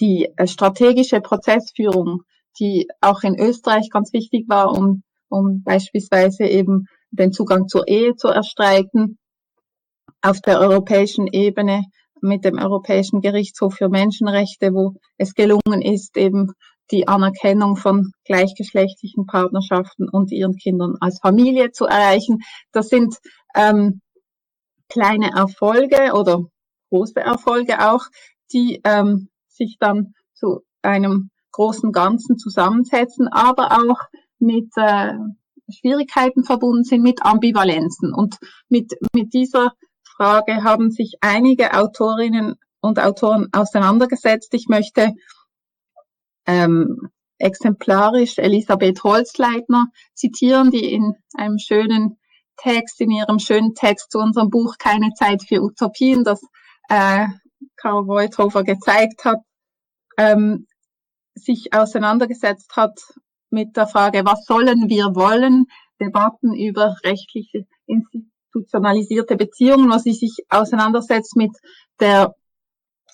die 0.00 0.30
äh, 0.36 0.46
strategische 0.46 1.20
Prozessführung, 1.20 2.22
die 2.58 2.88
auch 3.00 3.22
in 3.22 3.38
Österreich 3.38 3.90
ganz 3.90 4.12
wichtig 4.12 4.48
war, 4.48 4.72
um, 4.72 5.02
um 5.28 5.62
beispielsweise 5.62 6.44
eben 6.44 6.86
den 7.10 7.32
Zugang 7.32 7.68
zur 7.68 7.86
Ehe 7.86 8.16
zu 8.16 8.28
erstreiten, 8.28 9.18
auf 10.22 10.40
der 10.40 10.58
europäischen 10.58 11.26
Ebene 11.26 11.82
mit 12.22 12.44
dem 12.44 12.58
Europäischen 12.58 13.20
Gerichtshof 13.20 13.74
für 13.74 13.90
Menschenrechte, 13.90 14.72
wo 14.72 14.94
es 15.18 15.34
gelungen 15.34 15.82
ist, 15.82 16.16
eben 16.16 16.52
die 16.90 17.08
Anerkennung 17.08 17.76
von 17.76 18.12
gleichgeschlechtlichen 18.24 19.26
Partnerschaften 19.26 20.08
und 20.08 20.30
ihren 20.30 20.56
Kindern 20.56 20.96
als 21.00 21.20
Familie 21.20 21.72
zu 21.72 21.86
erreichen. 21.86 22.40
Das 22.72 22.88
sind 22.88 23.16
ähm, 23.54 24.00
kleine 24.88 25.30
Erfolge 25.32 26.12
oder 26.12 26.44
große 26.90 27.20
Erfolge 27.20 27.90
auch, 27.90 28.04
die 28.52 28.80
ähm, 28.84 29.28
sich 29.48 29.76
dann 29.80 30.14
zu 30.34 30.60
einem 30.82 31.30
großen 31.52 31.92
Ganzen 31.92 32.36
zusammensetzen, 32.36 33.28
aber 33.28 33.72
auch 33.72 34.00
mit 34.38 34.70
äh, 34.76 35.12
Schwierigkeiten 35.68 36.44
verbunden 36.44 36.84
sind, 36.84 37.02
mit 37.02 37.24
Ambivalenzen. 37.24 38.12
Und 38.12 38.36
mit, 38.68 38.92
mit 39.14 39.32
dieser 39.32 39.72
Frage 40.16 40.62
haben 40.62 40.90
sich 40.90 41.14
einige 41.20 41.74
Autorinnen 41.74 42.56
und 42.80 43.00
Autoren 43.00 43.48
auseinandergesetzt. 43.52 44.52
Ich 44.52 44.66
möchte 44.68 45.14
ähm, 46.46 47.10
exemplarisch 47.38 48.38
Elisabeth 48.38 49.02
Holzleitner. 49.02 49.86
Zitieren, 50.14 50.70
die 50.70 50.92
in 50.92 51.14
einem 51.36 51.58
schönen 51.58 52.18
Text, 52.56 53.00
in 53.00 53.10
ihrem 53.10 53.38
schönen 53.38 53.74
Text 53.74 54.10
zu 54.12 54.18
unserem 54.18 54.50
Buch 54.50 54.76
Keine 54.78 55.10
Zeit 55.14 55.42
für 55.42 55.62
Utopien, 55.62 56.24
das 56.24 56.40
äh, 56.88 57.26
Karl 57.76 58.06
Voigthofer 58.06 58.62
gezeigt 58.62 59.24
hat, 59.24 59.38
ähm, 60.16 60.66
sich 61.34 61.74
auseinandergesetzt 61.74 62.76
hat 62.76 62.98
mit 63.50 63.76
der 63.76 63.86
Frage, 63.86 64.24
was 64.24 64.44
sollen 64.44 64.88
wir 64.88 65.14
wollen, 65.14 65.66
Debatten 66.00 66.54
über 66.54 66.96
rechtliche 67.04 67.66
institutionalisierte 67.86 69.36
Beziehungen, 69.36 69.90
was 69.90 70.02
sie 70.02 70.12
sich 70.12 70.44
auseinandersetzt 70.48 71.36
mit 71.36 71.52
der 72.00 72.34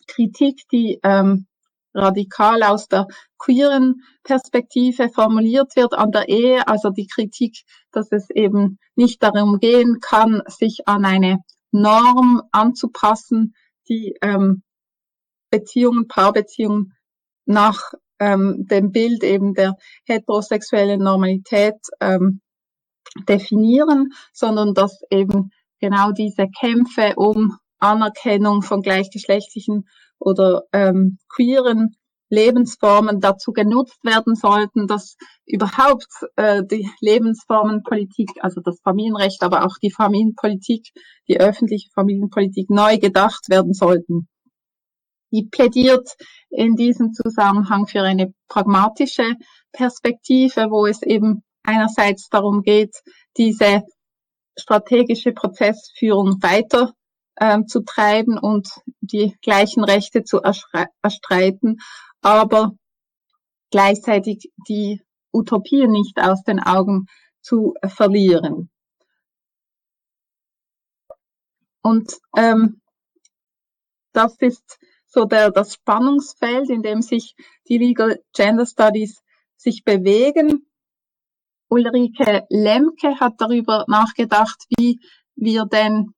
Kritik, 0.07 0.62
die 0.72 0.99
ähm, 1.03 1.47
radikal 1.95 2.62
aus 2.62 2.88
der 2.88 3.07
queeren 3.38 4.03
Perspektive 4.22 5.09
formuliert 5.09 5.76
wird 5.76 5.95
an 5.95 6.12
der 6.12 6.28
Ehe, 6.28 6.66
also 6.68 6.91
die 6.91 7.07
Kritik, 7.07 7.62
dass 7.91 8.12
es 8.12 8.30
eben 8.30 8.78
nicht 8.95 9.22
darum 9.22 9.59
gehen 9.59 9.99
kann, 10.01 10.43
sich 10.47 10.86
an 10.86 11.05
eine 11.05 11.38
Norm 11.72 12.43
anzupassen, 12.53 13.55
die 13.88 14.14
ähm, 14.22 14.62
Beziehungen, 15.51 16.07
Paarbeziehungen 16.07 16.95
nach 17.45 17.93
ähm, 18.20 18.66
dem 18.68 18.93
Bild 18.93 19.24
eben 19.24 19.55
der 19.55 19.76
heterosexuellen 20.05 21.01
Normalität 21.01 21.76
ähm, 22.01 22.41
definieren, 23.28 24.11
sondern 24.32 24.74
dass 24.74 25.03
eben 25.11 25.51
genau 25.80 26.12
diese 26.12 26.47
Kämpfe 26.49 27.14
um 27.16 27.59
Anerkennung 27.78 28.62
von 28.62 28.82
gleichgeschlechtlichen 28.82 29.88
oder 30.20 30.62
ähm, 30.72 31.18
queeren 31.28 31.96
Lebensformen 32.30 33.20
dazu 33.20 33.52
genutzt 33.52 33.98
werden 34.04 34.36
sollten, 34.36 34.86
dass 34.86 35.16
überhaupt 35.46 36.06
äh, 36.36 36.62
die 36.64 36.88
Lebensformenpolitik, 37.00 38.30
also 38.40 38.60
das 38.60 38.78
Familienrecht, 38.82 39.42
aber 39.42 39.64
auch 39.66 39.76
die 39.82 39.90
Familienpolitik, 39.90 40.90
die 41.28 41.40
öffentliche 41.40 41.90
Familienpolitik 41.92 42.70
neu 42.70 42.98
gedacht 42.98 43.48
werden 43.48 43.74
sollten. 43.74 44.28
Die 45.32 45.44
plädiert 45.44 46.16
in 46.50 46.76
diesem 46.76 47.12
Zusammenhang 47.12 47.86
für 47.86 48.02
eine 48.02 48.32
pragmatische 48.48 49.34
Perspektive, 49.72 50.70
wo 50.70 50.86
es 50.86 51.02
eben 51.02 51.42
einerseits 51.64 52.28
darum 52.28 52.62
geht, 52.62 52.94
diese 53.36 53.82
strategische 54.56 55.32
Prozessführung 55.32 56.42
weiter 56.42 56.92
ähm, 57.39 57.66
zu 57.66 57.83
treiben 57.83 58.39
und 58.39 58.68
die 59.01 59.37
gleichen 59.43 59.85
Rechte 59.85 60.24
zu 60.24 60.41
erstreiten, 60.41 61.78
aber 62.20 62.72
gleichzeitig 63.70 64.51
die 64.68 65.03
Utopie 65.33 65.87
nicht 65.87 66.20
aus 66.20 66.43
den 66.43 66.61
Augen 66.61 67.07
zu 67.41 67.74
verlieren. 67.87 68.70
Und 71.83 72.18
ähm, 72.37 72.81
das 74.12 74.37
ist 74.39 74.78
so 75.07 75.24
der, 75.24 75.51
das 75.51 75.74
Spannungsfeld, 75.74 76.70
in 76.70 76.83
dem 76.83 77.03
sich 77.03 77.35
die 77.68 77.78
Legal 77.78 78.22
Gender 78.35 78.66
Studies 78.66 79.22
sich 79.57 79.85
bewegen. 79.85 80.66
Ulrike 81.68 82.47
Lemke 82.49 83.18
hat 83.20 83.35
darüber 83.39 83.85
nachgedacht, 83.89 84.64
wie 84.76 85.01
wir 85.37 85.64
denn 85.66 86.12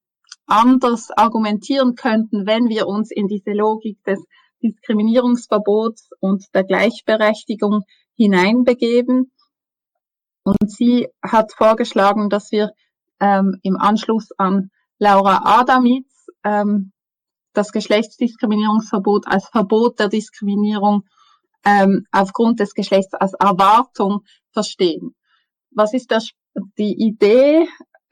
anders 0.52 1.10
argumentieren 1.10 1.94
könnten, 1.94 2.46
wenn 2.46 2.68
wir 2.68 2.86
uns 2.86 3.10
in 3.10 3.26
diese 3.26 3.52
Logik 3.52 4.02
des 4.04 4.22
Diskriminierungsverbots 4.62 6.10
und 6.20 6.44
der 6.54 6.64
Gleichberechtigung 6.64 7.82
hineinbegeben. 8.14 9.32
Und 10.44 10.70
sie 10.70 11.08
hat 11.22 11.52
vorgeschlagen, 11.52 12.28
dass 12.28 12.52
wir 12.52 12.72
ähm, 13.18 13.58
im 13.62 13.76
Anschluss 13.76 14.30
an 14.36 14.70
Laura 14.98 15.60
Adamitz 15.60 16.26
ähm, 16.44 16.92
das 17.54 17.72
Geschlechtsdiskriminierungsverbot 17.72 19.26
als 19.26 19.48
Verbot 19.48 19.98
der 19.98 20.08
Diskriminierung 20.08 21.04
ähm, 21.64 22.04
aufgrund 22.12 22.60
des 22.60 22.74
Geschlechts 22.74 23.14
als 23.14 23.34
Erwartung 23.34 24.20
verstehen. 24.52 25.14
Was 25.70 25.94
ist 25.94 26.10
das, 26.10 26.30
die 26.76 26.94
Idee 26.98 27.68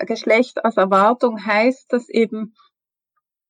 Geschlecht 0.07 0.65
als 0.65 0.77
Erwartung 0.77 1.45
heißt, 1.45 1.93
dass 1.93 2.09
eben 2.09 2.55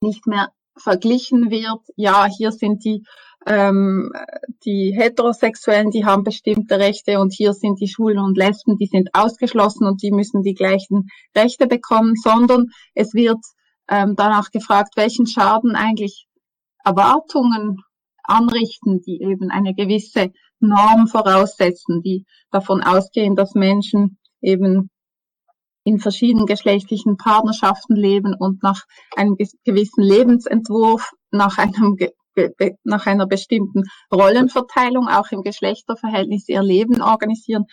nicht 0.01 0.27
mehr 0.27 0.53
verglichen 0.77 1.51
wird, 1.51 1.81
ja, 1.97 2.27
hier 2.27 2.53
sind 2.53 2.85
die, 2.85 3.03
ähm, 3.47 4.13
die 4.65 4.93
Heterosexuellen, 4.97 5.91
die 5.91 6.05
haben 6.05 6.25
bestimmte 6.25 6.79
Rechte 6.79 7.21
und 7.21 7.33
hier 7.35 7.53
sind 7.53 7.81
die 7.81 7.89
Schwulen 7.89 8.19
und 8.19 8.37
Lesben, 8.37 8.77
die 8.79 8.87
sind 8.87 9.11
ausgeschlossen 9.13 9.87
und 9.87 10.03
die 10.03 10.11
müssen 10.11 10.43
die 10.43 10.55
gleichen 10.55 11.09
Rechte 11.37 11.67
bekommen, 11.67 12.15
sondern 12.17 12.67
es 12.95 13.15
wird 13.15 13.39
ähm, 13.89 14.15
danach 14.17 14.51
gefragt, 14.51 14.95
welchen 14.97 15.27
Schaden 15.27 15.75
eigentlich 15.75 16.27
Erwartungen 16.85 17.79
anrichten, 18.23 19.01
die 19.01 19.21
eben 19.21 19.51
eine 19.51 19.75
gewisse 19.75 20.33
Norm 20.61 21.09
voraussetzen, 21.09 22.03
die 22.03 22.25
davon 22.51 22.83
ausgehen, 22.83 23.35
dass 23.35 23.55
Menschen 23.55 24.19
eben 24.41 24.91
in 25.91 25.99
verschiedenen 25.99 26.47
geschlechtlichen 26.47 27.17
Partnerschaften 27.17 27.97
leben 27.97 28.35
und 28.39 28.63
nach 28.63 28.85
einem 29.17 29.37
gewissen 29.65 30.03
Lebensentwurf, 30.03 31.11
nach 31.33 31.59
einem 31.59 31.99
nach 32.85 33.07
einer 33.07 33.27
bestimmten 33.27 33.83
Rollenverteilung 34.15 35.09
auch 35.09 35.31
im 35.33 35.43
Geschlechterverhältnis 35.43 36.49
ihr 36.49 36.63
Leben 36.63 37.03
organisieren. 37.03 37.65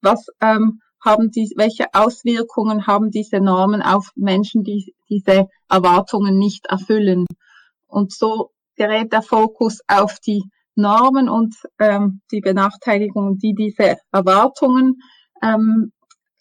Was 0.00 0.26
ähm, 0.40 0.80
haben 1.04 1.30
die, 1.30 1.52
welche 1.56 1.92
Auswirkungen 1.92 2.86
haben 2.86 3.10
diese 3.10 3.40
Normen 3.40 3.82
auf 3.82 4.10
Menschen, 4.16 4.64
die 4.64 4.94
diese 5.10 5.48
Erwartungen 5.68 6.38
nicht 6.38 6.66
erfüllen? 6.66 7.26
Und 7.86 8.12
so 8.12 8.52
gerät 8.74 9.12
der 9.12 9.22
Fokus 9.22 9.80
auf 9.86 10.18
die 10.18 10.42
Normen 10.74 11.28
und 11.28 11.54
ähm, 11.78 12.22
die 12.32 12.40
Benachteiligungen, 12.40 13.36
die 13.36 13.54
diese 13.54 13.98
Erwartungen 14.12 15.02
ähm, 15.42 15.92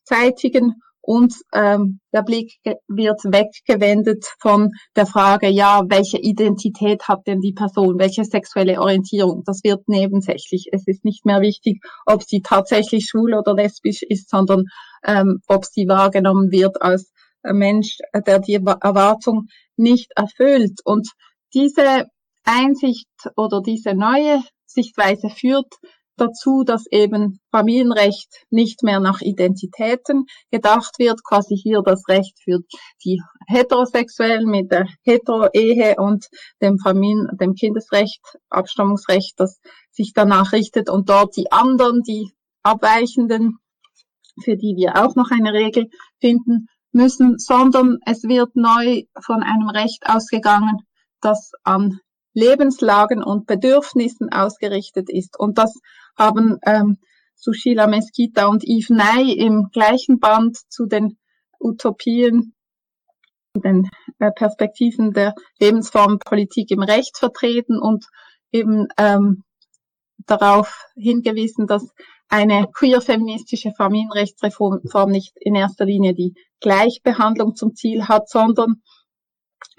zeitigen 0.06 0.82
und 1.08 1.36
ähm, 1.54 2.00
der 2.12 2.24
Blick 2.24 2.56
wird 2.88 3.22
weggewendet 3.26 4.26
von 4.40 4.72
der 4.96 5.06
Frage, 5.06 5.48
ja, 5.50 5.84
welche 5.88 6.18
Identität 6.18 7.08
hat 7.08 7.28
denn 7.28 7.42
die 7.42 7.54
Person, 7.54 8.00
welche 8.00 8.26
sexuelle 8.26 8.82
Orientierung? 8.82 9.44
Das 9.46 9.62
wird 9.64 9.88
nebensächlich. 9.88 10.70
Es 10.72 10.88
ist 10.88 11.06
nicht 11.06 11.24
mehr 11.24 11.42
wichtig, 11.42 11.84
ob 12.08 12.24
sie 12.24 12.42
tatsächlich 12.42 13.06
schwul 13.06 13.36
oder 13.36 13.54
lesbisch 13.54 14.02
ist, 14.02 14.32
sondern 14.32 14.64
ähm, 15.06 15.42
ob 15.48 15.66
sie 15.66 15.88
wahrgenommen 15.88 16.52
wird 16.52 16.82
als 16.82 17.12
Mensch, 17.44 18.00
der 18.26 18.40
die 18.40 18.56
Erwartung 18.56 19.46
nicht 19.78 20.12
erfüllt. 20.16 20.80
Und 20.84 21.12
diese 21.54 22.08
Einsicht 22.46 23.10
oder 23.36 23.62
diese 23.62 23.94
neue 23.94 24.42
Sichtweise 24.66 25.30
führt 25.30 25.72
dazu, 26.18 26.64
dass 26.64 26.86
eben 26.92 27.40
Familienrecht 27.52 28.46
nicht 28.50 28.84
mehr 28.84 29.00
nach 29.00 29.22
Identitäten 29.22 30.26
gedacht 30.52 30.98
wird, 30.98 31.24
quasi 31.24 31.56
hier 31.56 31.82
das 31.82 32.08
Recht 32.08 32.38
für 32.44 32.60
die 33.04 33.22
Heterosexuellen 33.48 34.50
mit 34.50 34.72
der 34.72 34.88
Hetero-Ehe 35.04 35.96
und 35.98 36.28
dem 36.62 36.78
Familien-, 36.80 37.30
dem 37.40 37.54
Kindesrecht, 37.54 38.22
Abstammungsrecht, 38.50 39.34
das 39.38 39.60
sich 39.92 40.14
danach 40.14 40.52
richtet 40.52 40.90
und 40.90 41.10
dort 41.10 41.36
die 41.38 41.52
anderen, 41.52 42.02
die 42.02 42.32
Abweichenden, 42.64 43.58
für 44.44 44.58
die 44.58 44.76
wir 44.76 45.04
auch 45.04 45.16
noch 45.16 45.32
eine 45.32 45.54
Regel 45.54 45.90
finden 46.20 46.68
müssen, 46.92 47.38
sondern 47.38 47.98
es 48.06 48.24
wird 48.24 48.56
neu 48.56 49.04
von 49.22 49.44
einem 49.44 49.70
Recht 49.70 50.08
ausgegangen, 50.08 50.80
das 51.22 51.52
an 51.64 52.00
Lebenslagen 52.34 53.24
und 53.24 53.48
Bedürfnissen 53.48 54.32
ausgerichtet 54.32 55.10
ist. 55.10 55.40
Und 55.40 55.58
das 55.58 55.74
haben 56.18 56.58
ähm, 56.66 56.98
Sushila 57.36 57.88
Mesquita 57.88 58.48
und 58.48 58.64
Yves 58.64 58.90
Ney 58.90 59.34
im 59.34 59.70
gleichen 59.72 60.20
Band 60.20 60.58
zu 60.70 60.86
den 60.86 61.18
Utopien, 61.60 62.54
den 63.56 63.90
äh, 64.20 64.32
Perspektiven 64.32 65.14
der 65.14 65.34
Lebensformpolitik 65.60 66.72
im 66.72 66.82
Recht 66.82 67.18
vertreten 67.18 67.80
und 67.80 68.06
eben 68.52 68.88
ähm, 68.98 69.44
darauf 70.26 70.86
hingewiesen, 70.96 71.68
dass 71.68 71.88
eine 72.28 72.68
queer-feministische 72.74 73.72
Familienrechtsreform 73.78 75.12
nicht 75.12 75.34
in 75.40 75.56
erster 75.56 75.86
Linie 75.86 76.14
die 76.14 76.34
Gleichbehandlung 76.60 77.56
zum 77.56 77.76
Ziel 77.76 78.08
hat, 78.08 78.30
sondern 78.30 78.82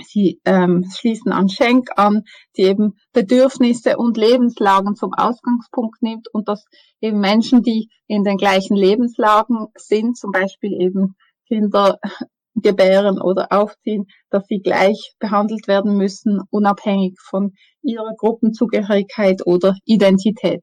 Sie 0.04 0.40
ähm, 0.44 0.84
schließen 0.94 1.32
an 1.32 1.48
Schenk 1.48 1.90
an, 1.96 2.22
die 2.56 2.62
eben 2.62 2.98
Bedürfnisse 3.12 3.96
und 3.96 4.16
Lebenslagen 4.16 4.94
zum 4.94 5.14
Ausgangspunkt 5.14 6.02
nimmt 6.02 6.28
und 6.32 6.48
dass 6.48 6.64
eben 7.00 7.20
Menschen, 7.20 7.62
die 7.62 7.88
in 8.06 8.24
den 8.24 8.36
gleichen 8.36 8.76
Lebenslagen 8.76 9.68
sind, 9.76 10.16
zum 10.18 10.32
Beispiel 10.32 10.72
eben 10.80 11.16
Kinder 11.48 11.98
gebären 12.54 13.20
oder 13.20 13.48
aufziehen, 13.52 14.06
dass 14.30 14.46
sie 14.46 14.60
gleich 14.60 15.14
behandelt 15.18 15.68
werden 15.68 15.96
müssen, 15.96 16.40
unabhängig 16.50 17.18
von 17.20 17.52
ihrer 17.82 18.14
Gruppenzugehörigkeit 18.16 19.46
oder 19.46 19.76
Identität. 19.84 20.62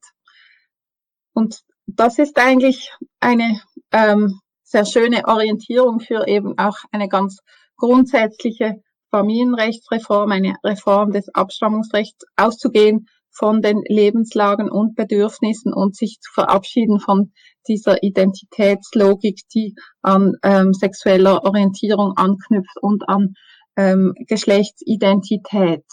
Und 1.34 1.62
das 1.86 2.18
ist 2.20 2.38
eigentlich 2.38 2.92
eine 3.20 3.62
ähm, 3.92 4.40
sehr 4.64 4.86
schöne 4.86 5.28
Orientierung 5.28 6.00
für 6.00 6.28
eben 6.28 6.58
auch 6.58 6.78
eine 6.92 7.08
ganz 7.08 7.40
grundsätzliche 7.78 8.82
Familienrechtsreform, 9.14 10.32
eine 10.32 10.56
Reform 10.64 11.12
des 11.12 11.30
Abstammungsrechts 11.30 12.26
auszugehen 12.36 13.06
von 13.30 13.62
den 13.62 13.84
Lebenslagen 13.88 14.72
und 14.72 14.96
Bedürfnissen 14.96 15.72
und 15.72 15.96
sich 15.96 16.20
zu 16.20 16.32
verabschieden 16.34 17.00
von 17.00 17.32
dieser 17.68 18.02
Identitätslogik, 18.02 19.42
die 19.54 19.76
an 20.02 20.34
ähm, 20.42 20.74
sexueller 20.74 21.44
Orientierung 21.44 22.14
anknüpft 22.18 22.78
und 22.82 23.08
an 23.08 23.36
ähm, 23.76 24.14
Geschlechtsidentität. 24.28 25.86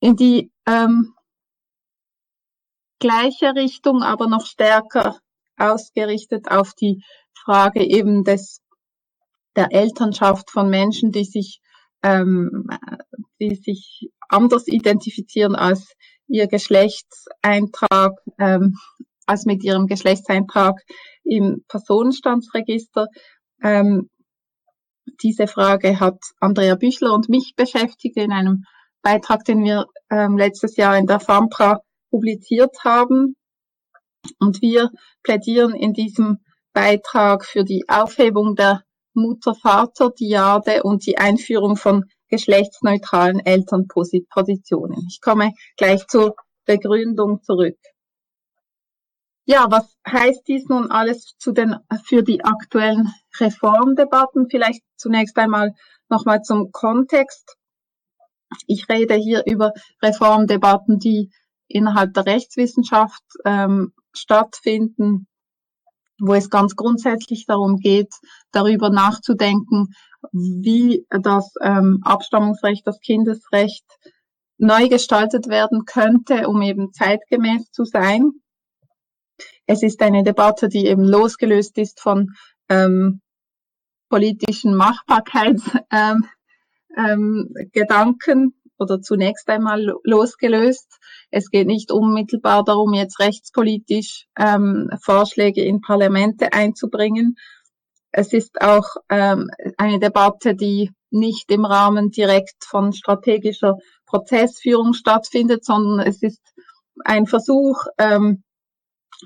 In 0.00 0.16
die 0.16 0.52
ähm, 0.66 1.14
gleiche 2.98 3.54
Richtung, 3.54 4.02
aber 4.02 4.28
noch 4.28 4.44
stärker 4.44 5.18
ausgerichtet 5.56 6.50
auf 6.50 6.74
die 6.74 7.02
Frage 7.32 7.82
eben 7.82 8.24
des 8.24 8.60
der 9.56 9.72
Elternschaft 9.72 10.50
von 10.50 10.68
Menschen, 10.68 11.12
die 11.12 11.24
sich, 11.24 11.60
ähm, 12.02 12.68
die 13.40 13.54
sich 13.54 14.10
anders 14.28 14.66
identifizieren 14.66 15.54
als 15.54 15.94
ihr 16.28 16.46
Geschlechtseintrag, 16.46 18.12
ähm, 18.38 18.76
als 19.26 19.44
mit 19.44 19.64
ihrem 19.64 19.86
Geschlechtseintrag 19.86 20.80
im 21.24 21.64
Personenstandsregister. 21.68 23.06
Ähm, 23.62 24.10
diese 25.22 25.46
Frage 25.46 26.00
hat 26.00 26.18
Andrea 26.40 26.74
Büchler 26.74 27.14
und 27.14 27.28
mich 27.28 27.54
beschäftigt 27.56 28.16
in 28.16 28.32
einem 28.32 28.64
Beitrag, 29.02 29.44
den 29.44 29.64
wir 29.64 29.86
ähm, 30.10 30.36
letztes 30.36 30.76
Jahr 30.76 30.98
in 30.98 31.06
der 31.06 31.20
FAMPRA 31.20 31.80
publiziert 32.10 32.76
haben. 32.84 33.36
Und 34.40 34.60
wir 34.60 34.90
plädieren 35.22 35.74
in 35.74 35.92
diesem 35.92 36.38
Beitrag 36.72 37.44
für 37.44 37.64
die 37.64 37.84
Aufhebung 37.88 38.56
der 38.56 38.82
Mutter-Vater-Diade 39.16 40.82
und 40.82 41.06
die 41.06 41.18
Einführung 41.18 41.76
von 41.76 42.04
geschlechtsneutralen 42.28 43.40
Elternpositionen. 43.40 45.06
Ich 45.08 45.20
komme 45.20 45.52
gleich 45.76 46.06
zur 46.06 46.36
Begründung 46.64 47.42
zurück. 47.42 47.78
Ja, 49.48 49.66
was 49.70 49.96
heißt 50.08 50.42
dies 50.48 50.66
nun 50.68 50.90
alles 50.90 51.36
zu 51.38 51.52
den, 51.52 51.76
für 52.04 52.24
die 52.24 52.44
aktuellen 52.44 53.12
Reformdebatten? 53.38 54.48
Vielleicht 54.50 54.82
zunächst 54.96 55.38
einmal 55.38 55.72
nochmal 56.08 56.42
zum 56.42 56.72
Kontext. 56.72 57.56
Ich 58.66 58.88
rede 58.88 59.14
hier 59.14 59.44
über 59.46 59.72
Reformdebatten, 60.02 60.98
die 60.98 61.30
innerhalb 61.68 62.14
der 62.14 62.26
Rechtswissenschaft 62.26 63.22
ähm, 63.44 63.92
stattfinden, 64.12 65.28
wo 66.18 66.34
es 66.34 66.50
ganz 66.50 66.76
grundsätzlich 66.76 67.46
darum 67.46 67.76
geht, 67.76 68.12
darüber 68.52 68.90
nachzudenken, 68.90 69.88
wie 70.32 71.06
das 71.10 71.52
ähm, 71.62 72.00
Abstammungsrecht, 72.02 72.86
das 72.86 73.00
Kindesrecht 73.00 73.84
neu 74.58 74.88
gestaltet 74.88 75.48
werden 75.48 75.84
könnte, 75.84 76.48
um 76.48 76.62
eben 76.62 76.92
zeitgemäß 76.92 77.70
zu 77.70 77.84
sein. 77.84 78.30
Es 79.66 79.82
ist 79.82 80.00
eine 80.00 80.22
Debatte, 80.22 80.68
die 80.68 80.86
eben 80.86 81.04
losgelöst 81.04 81.76
ist 81.78 82.00
von 82.00 82.30
ähm, 82.68 83.20
politischen 84.08 84.74
Machbarkeitsgedanken 84.74 86.24
ähm, 86.96 87.52
ähm, 88.26 88.52
oder 88.78 89.00
zunächst 89.00 89.48
einmal 89.48 89.94
losgelöst. 90.04 90.98
Es 91.36 91.50
geht 91.50 91.66
nicht 91.66 91.92
unmittelbar 91.92 92.64
darum, 92.64 92.94
jetzt 92.94 93.20
rechtspolitisch 93.20 94.26
ähm, 94.38 94.88
Vorschläge 95.02 95.62
in 95.62 95.82
Parlamente 95.82 96.54
einzubringen. 96.54 97.36
Es 98.10 98.32
ist 98.32 98.62
auch 98.62 98.86
ähm, 99.10 99.50
eine 99.76 99.98
Debatte, 99.98 100.54
die 100.54 100.92
nicht 101.10 101.50
im 101.50 101.66
Rahmen 101.66 102.10
direkt 102.10 102.64
von 102.64 102.94
strategischer 102.94 103.74
Prozessführung 104.06 104.94
stattfindet, 104.94 105.62
sondern 105.62 106.06
es 106.06 106.22
ist 106.22 106.40
ein 107.04 107.26
Versuch, 107.26 107.84
ähm, 107.98 108.42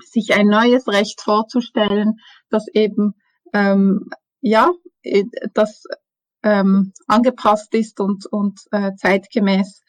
sich 0.03 0.33
ein 0.33 0.47
neues 0.47 0.89
Recht 0.89 1.21
vorzustellen, 1.21 2.19
das 2.49 2.67
eben 2.73 3.13
ähm, 3.53 4.09
ja, 4.41 4.73
das 5.53 5.85
ähm, 6.43 6.91
angepasst 7.07 7.73
ist 7.73 8.01
und, 8.01 8.25
und 8.25 8.59
äh, 8.71 8.95
zeitgemäß 8.97 9.81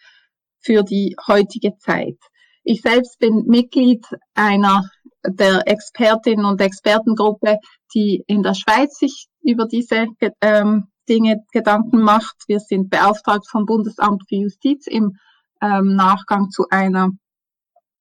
für 0.63 0.83
die 0.83 1.17
heutige 1.27 1.77
Zeit. 1.79 2.19
Ich 2.65 2.83
selbst 2.83 3.19
bin 3.19 3.45
Mitglied 3.47 4.07
einer 4.35 4.89
der 5.27 5.67
Expertinnen 5.67 6.45
und 6.45 6.61
Expertengruppe, 6.61 7.59
die 7.95 8.25
in 8.27 8.43
der 8.43 8.55
Schweiz 8.55 8.99
sich 8.99 9.29
über 9.43 9.67
diese 9.67 10.07
ähm, 10.41 10.89
Dinge 11.09 11.39
Gedanken 11.53 12.01
macht. 12.01 12.37
Wir 12.47 12.61
sind 12.61 12.91
beauftragt 12.91 13.49
vom 13.49 13.67
Bundesamt 13.67 14.23
für 14.29 14.37
Justiz 14.37 14.87
im 14.87 15.17
ähm, 15.61 15.95
Nachgang 15.97 16.51
zu 16.51 16.67
einer 16.71 17.11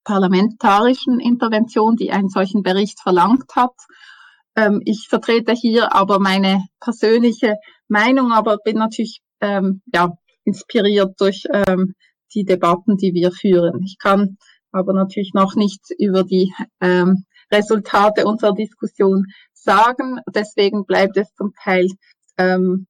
parlamentarischen 0.03 1.19
Intervention, 1.19 1.95
die 1.95 2.11
einen 2.11 2.29
solchen 2.29 2.63
Bericht 2.63 2.99
verlangt 2.99 3.55
hat. 3.55 3.73
Ähm, 4.55 4.81
ich 4.85 5.07
vertrete 5.09 5.53
hier 5.53 5.93
aber 5.93 6.19
meine 6.19 6.63
persönliche 6.79 7.55
Meinung, 7.87 8.31
aber 8.31 8.57
bin 8.57 8.77
natürlich 8.77 9.21
ähm, 9.41 9.81
ja, 9.93 10.11
inspiriert 10.43 11.19
durch 11.19 11.45
ähm, 11.51 11.93
die 12.33 12.43
Debatten, 12.43 12.97
die 12.97 13.13
wir 13.13 13.31
führen. 13.31 13.83
Ich 13.83 13.97
kann 13.97 14.37
aber 14.71 14.93
natürlich 14.93 15.33
noch 15.33 15.55
nichts 15.55 15.91
über 15.97 16.23
die 16.23 16.53
ähm, 16.79 17.25
Resultate 17.51 18.25
unserer 18.25 18.53
Diskussion 18.53 19.25
sagen. 19.53 20.19
Deswegen 20.33 20.85
bleibt 20.85 21.17
es 21.17 21.33
zum 21.35 21.53
Teil 21.61 21.87
ähm, 22.37 22.87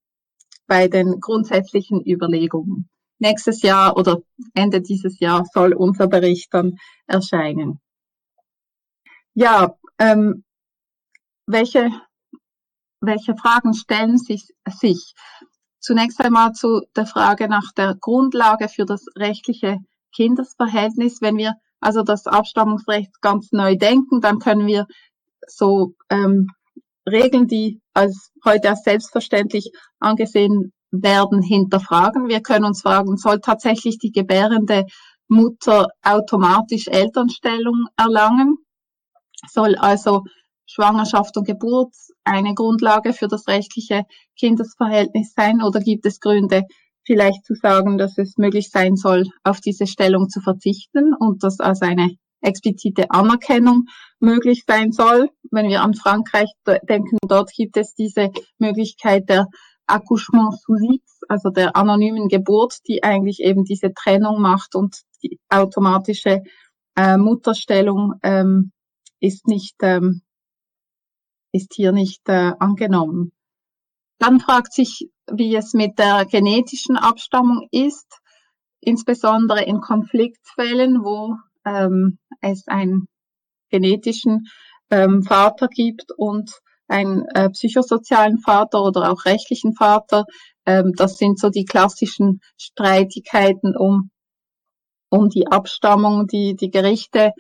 bei 0.67 0.87
den 0.87 1.19
grundsätzlichen 1.19 2.01
Überlegungen. 2.05 2.89
Nächstes 3.19 3.61
Jahr 3.61 3.97
oder 3.97 4.21
Ende 4.53 4.81
dieses 4.81 5.19
Jahr 5.19 5.45
soll 5.53 5.73
unser 5.73 6.07
Bericht 6.07 6.53
dann 6.53 6.77
erscheinen. 7.07 7.79
Ja, 9.33 9.75
ähm, 9.99 10.43
welche 11.45 11.91
welche 13.01 13.35
Fragen 13.35 13.73
stellen 13.73 14.17
sich, 14.17 14.47
sich? 14.69 15.13
Zunächst 15.81 16.23
einmal 16.23 16.53
zu 16.53 16.81
der 16.95 17.07
Frage 17.07 17.49
nach 17.49 17.71
der 17.75 17.95
Grundlage 17.99 18.69
für 18.69 18.85
das 18.85 19.03
rechtliche 19.17 19.77
Kindesverhältnis. 20.15 21.21
Wenn 21.21 21.37
wir 21.37 21.55
also 21.79 22.03
das 22.03 22.27
Abstammungsrecht 22.27 23.19
ganz 23.21 23.51
neu 23.51 23.75
denken, 23.75 24.21
dann 24.21 24.39
können 24.39 24.67
wir 24.67 24.85
so 25.47 25.95
ähm, 26.09 26.47
Regeln, 27.09 27.47
die 27.47 27.81
als 27.93 28.31
heute 28.45 28.69
als 28.69 28.83
selbstverständlich 28.83 29.71
angesehen 29.99 30.71
werden, 30.91 31.41
hinterfragen. 31.41 32.27
Wir 32.27 32.41
können 32.41 32.65
uns 32.65 32.81
fragen, 32.81 33.17
soll 33.17 33.39
tatsächlich 33.39 33.97
die 33.97 34.11
gebärende 34.11 34.85
Mutter 35.27 35.87
automatisch 36.03 36.87
Elternstellung 36.87 37.87
erlangen? 37.97 38.57
Soll 39.49 39.75
also 39.75 40.23
Schwangerschaft 40.71 41.35
und 41.37 41.45
Geburt 41.45 41.93
eine 42.23 42.53
Grundlage 42.53 43.13
für 43.13 43.27
das 43.27 43.47
rechtliche 43.47 44.03
Kindesverhältnis 44.37 45.33
sein 45.35 45.61
oder 45.61 45.79
gibt 45.79 46.05
es 46.05 46.19
Gründe, 46.19 46.63
vielleicht 47.03 47.45
zu 47.45 47.55
sagen, 47.55 47.97
dass 47.97 48.17
es 48.17 48.37
möglich 48.37 48.69
sein 48.69 48.95
soll, 48.95 49.25
auf 49.43 49.59
diese 49.59 49.85
Stellung 49.85 50.29
zu 50.29 50.39
verzichten 50.39 51.13
und 51.13 51.43
dass 51.43 51.59
als 51.59 51.81
eine 51.81 52.11
explizite 52.41 53.11
Anerkennung 53.11 53.85
möglich 54.19 54.63
sein 54.65 54.91
soll. 54.91 55.29
Wenn 55.51 55.67
wir 55.67 55.81
an 55.81 55.93
Frankreich 55.93 56.49
denken, 56.65 57.17
dort 57.27 57.51
gibt 57.53 57.77
es 57.77 57.93
diese 57.93 58.31
Möglichkeit 58.57 59.29
der 59.29 59.47
Accouchement 59.87 60.53
sous 60.53 60.81
X, 60.81 61.19
also 61.27 61.49
der 61.49 61.75
anonymen 61.75 62.29
Geburt, 62.29 62.77
die 62.87 63.03
eigentlich 63.03 63.41
eben 63.41 63.65
diese 63.65 63.93
Trennung 63.93 64.41
macht 64.41 64.75
und 64.75 65.01
die 65.21 65.37
automatische 65.49 66.41
äh, 66.95 67.17
Mutterstellung 67.17 68.13
ähm, 68.23 68.71
ist 69.19 69.47
nicht 69.47 69.75
ähm, 69.81 70.21
ist 71.51 71.73
hier 71.73 71.91
nicht 71.91 72.27
äh, 72.27 72.53
angenommen. 72.59 73.31
Dann 74.19 74.39
fragt 74.39 74.73
sich, 74.73 75.09
wie 75.31 75.55
es 75.55 75.73
mit 75.73 75.97
der 75.97 76.25
genetischen 76.25 76.97
Abstammung 76.97 77.67
ist, 77.71 78.19
insbesondere 78.79 79.63
in 79.63 79.81
Konfliktfällen, 79.81 81.03
wo 81.03 81.35
ähm, 81.65 82.19
es 82.41 82.67
einen 82.67 83.07
genetischen 83.69 84.47
ähm, 84.89 85.23
Vater 85.23 85.67
gibt 85.67 86.11
und 86.17 86.51
einen 86.87 87.25
äh, 87.33 87.49
psychosozialen 87.49 88.39
Vater 88.39 88.83
oder 88.83 89.11
auch 89.11 89.25
rechtlichen 89.25 89.73
Vater. 89.73 90.25
Ähm, 90.65 90.91
das 90.95 91.17
sind 91.17 91.39
so 91.39 91.49
die 91.49 91.65
klassischen 91.65 92.41
Streitigkeiten 92.57 93.75
um, 93.77 94.11
um 95.09 95.29
die 95.29 95.47
Abstammung, 95.47 96.27
die 96.27 96.55
die 96.55 96.69
Gerichte 96.69 97.31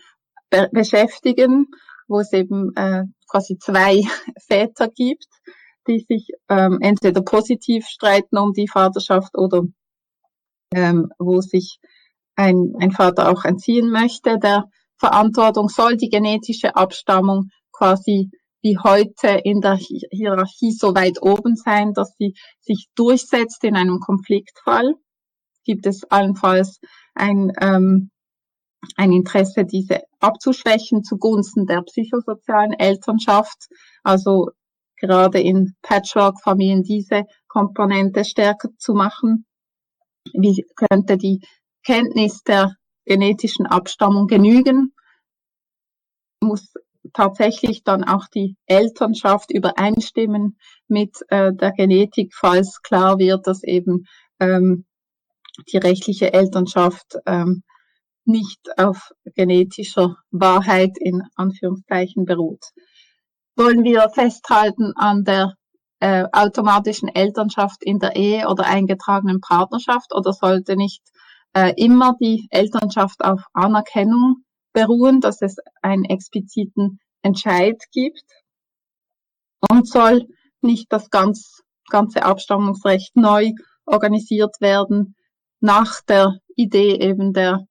be 0.49 0.69
beschäftigen, 0.71 1.67
wo 2.11 2.19
es 2.19 2.33
eben 2.33 2.75
äh, 2.75 3.05
quasi 3.29 3.57
zwei 3.57 4.01
Väter 4.47 4.89
gibt, 4.89 5.27
die 5.87 6.05
sich 6.07 6.27
ähm, 6.49 6.77
entweder 6.81 7.21
positiv 7.21 7.87
streiten 7.87 8.37
um 8.37 8.53
die 8.53 8.67
Vaterschaft 8.67 9.35
oder 9.35 9.63
ähm, 10.73 11.09
wo 11.17 11.41
sich 11.41 11.79
ein, 12.35 12.73
ein 12.79 12.91
Vater 12.91 13.29
auch 13.29 13.45
entziehen 13.45 13.89
möchte 13.89 14.37
der 14.37 14.65
Verantwortung, 14.97 15.69
soll 15.69 15.97
die 15.97 16.09
genetische 16.09 16.75
Abstammung 16.75 17.49
quasi 17.71 18.29
wie 18.61 18.77
heute 18.77 19.29
in 19.43 19.59
der 19.61 19.75
Hierarchie 19.75 20.71
so 20.71 20.93
weit 20.93 21.21
oben 21.21 21.55
sein, 21.55 21.93
dass 21.93 22.13
sie 22.19 22.35
sich 22.59 22.87
durchsetzt 22.93 23.63
in 23.63 23.75
einem 23.75 23.99
Konfliktfall. 23.99 24.93
Gibt 25.63 25.87
es 25.87 26.03
allenfalls 26.03 26.79
ein, 27.15 27.51
ähm, 27.59 28.11
ein 28.97 29.11
Interesse, 29.11 29.65
diese 29.65 30.01
abzuschwächen 30.21 31.03
zugunsten 31.03 31.65
der 31.65 31.81
psychosozialen 31.81 32.73
Elternschaft, 32.73 33.67
also 34.03 34.49
gerade 34.97 35.39
in 35.39 35.75
Patchwork-Familien 35.81 36.83
diese 36.83 37.23
Komponente 37.47 38.23
stärker 38.23 38.69
zu 38.77 38.93
machen. 38.93 39.45
Wie 40.33 40.65
könnte 40.75 41.17
die 41.17 41.41
Kenntnis 41.83 42.43
der 42.43 42.75
genetischen 43.05 43.65
Abstammung 43.65 44.27
genügen? 44.27 44.93
Muss 46.39 46.73
tatsächlich 47.13 47.83
dann 47.83 48.03
auch 48.03 48.27
die 48.27 48.55
Elternschaft 48.67 49.51
übereinstimmen 49.51 50.57
mit 50.87 51.17
äh, 51.29 51.51
der 51.53 51.71
Genetik, 51.71 52.33
falls 52.35 52.81
klar 52.83 53.17
wird, 53.17 53.47
dass 53.47 53.63
eben 53.63 54.05
ähm, 54.39 54.85
die 55.71 55.77
rechtliche 55.77 56.31
Elternschaft 56.33 57.17
ähm, 57.25 57.63
nicht 58.25 58.59
auf 58.77 59.11
genetischer 59.35 60.15
Wahrheit 60.31 60.97
in 60.99 61.23
Anführungszeichen 61.35 62.25
beruht. 62.25 62.63
Wollen 63.55 63.83
wir 63.83 64.09
festhalten 64.09 64.93
an 64.95 65.23
der 65.23 65.53
äh, 65.99 66.25
automatischen 66.31 67.09
Elternschaft 67.09 67.83
in 67.83 67.99
der 67.99 68.15
Ehe 68.15 68.47
oder 68.47 68.65
eingetragenen 68.65 69.39
Partnerschaft 69.39 70.13
oder 70.15 70.33
sollte 70.33 70.75
nicht 70.75 71.03
äh, 71.53 71.73
immer 71.77 72.15
die 72.19 72.47
Elternschaft 72.49 73.23
auf 73.23 73.41
Anerkennung 73.53 74.43
beruhen, 74.73 75.21
dass 75.21 75.41
es 75.41 75.57
einen 75.81 76.05
expliziten 76.05 76.99
Entscheid 77.21 77.77
gibt 77.91 78.23
und 79.69 79.87
soll 79.87 80.27
nicht 80.61 80.91
das 80.91 81.09
ganz, 81.09 81.61
ganze 81.89 82.23
Abstammungsrecht 82.23 83.15
neu 83.15 83.51
organisiert 83.85 84.55
werden 84.59 85.15
nach 85.59 86.01
der 86.07 86.37
Idee 86.55 86.95
eben 86.99 87.33
der 87.33 87.67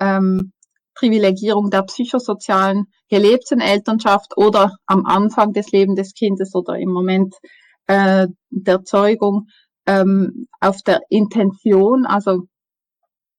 ähm, 0.00 0.52
Privilegierung 0.94 1.70
der 1.70 1.82
psychosozialen 1.82 2.86
gelebten 3.08 3.60
Elternschaft 3.60 4.36
oder 4.36 4.76
am 4.86 5.06
Anfang 5.06 5.52
des 5.52 5.70
Lebens 5.70 5.96
des 5.96 6.14
Kindes 6.14 6.54
oder 6.54 6.76
im 6.76 6.90
Moment 6.90 7.34
äh, 7.86 8.26
der 8.50 8.84
Zeugung 8.84 9.46
ähm, 9.86 10.46
auf 10.60 10.82
der 10.82 11.00
Intention, 11.08 12.06
also 12.06 12.44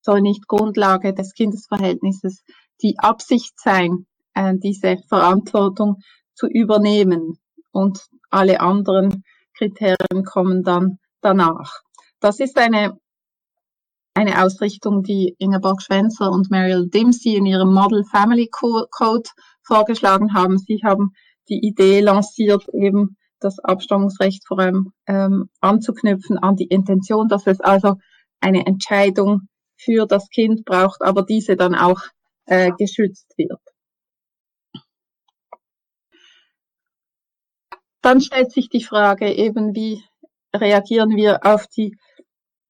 soll 0.02 0.22
nicht 0.22 0.48
Grundlage 0.48 1.14
des 1.14 1.34
Kindesverhältnisses 1.34 2.44
die 2.82 2.98
Absicht 2.98 3.54
sein, 3.60 4.08
äh, 4.34 4.56
diese 4.58 4.98
Verantwortung 5.08 5.98
zu 6.34 6.48
übernehmen 6.48 7.38
und 7.72 8.00
alle 8.30 8.60
anderen 8.60 9.24
Kriterien 9.56 10.24
kommen 10.26 10.64
dann 10.64 10.98
danach. 11.22 11.82
Das 12.20 12.40
ist 12.40 12.58
eine 12.58 12.98
eine 14.14 14.44
Ausrichtung, 14.44 15.04
die 15.04 15.36
Ingeborg 15.40 15.82
Schwenzer 15.82 16.32
und 16.32 16.52
Mariel 16.52 16.88
Dimsey 16.88 17.36
in 17.36 17.46
ihrem 17.46 17.74
Model 17.74 18.04
Family 18.04 18.50
Code 18.50 19.30
vorgeschlagen 19.64 20.34
haben. 20.34 20.58
Sie 20.58 20.82
haben 20.84 21.14
die 21.50 21.66
Idee 21.66 22.02
lanciert, 22.02 22.68
eben 22.74 23.18
das 23.40 23.60
Abstammungsrecht 23.60 24.46
vor 24.48 24.60
allem 24.60 24.94
ähm, 25.08 25.50
anzuknüpfen 25.62 26.38
an 26.38 26.56
die 26.56 26.68
Intention, 26.68 27.28
dass 27.28 27.48
es 27.48 27.60
also 27.60 27.96
eine 28.40 28.66
Entscheidung 28.66 29.48
für 29.78 30.06
das 30.06 30.30
Kind 30.30 30.66
braucht, 30.66 31.02
aber 31.02 31.24
diese 31.24 31.56
dann 31.56 31.74
auch 31.74 32.02
äh, 32.46 32.72
geschützt 32.78 33.34
wird. 33.38 33.60
Dann 38.02 38.20
stellt 38.20 38.52
sich 38.52 38.70
die 38.70 38.84
Frage 38.84 39.32
eben, 39.32 39.76
wie 39.76 40.04
reagieren 40.56 41.16
wir 41.16 41.46
auf 41.46 41.68
die 41.68 41.96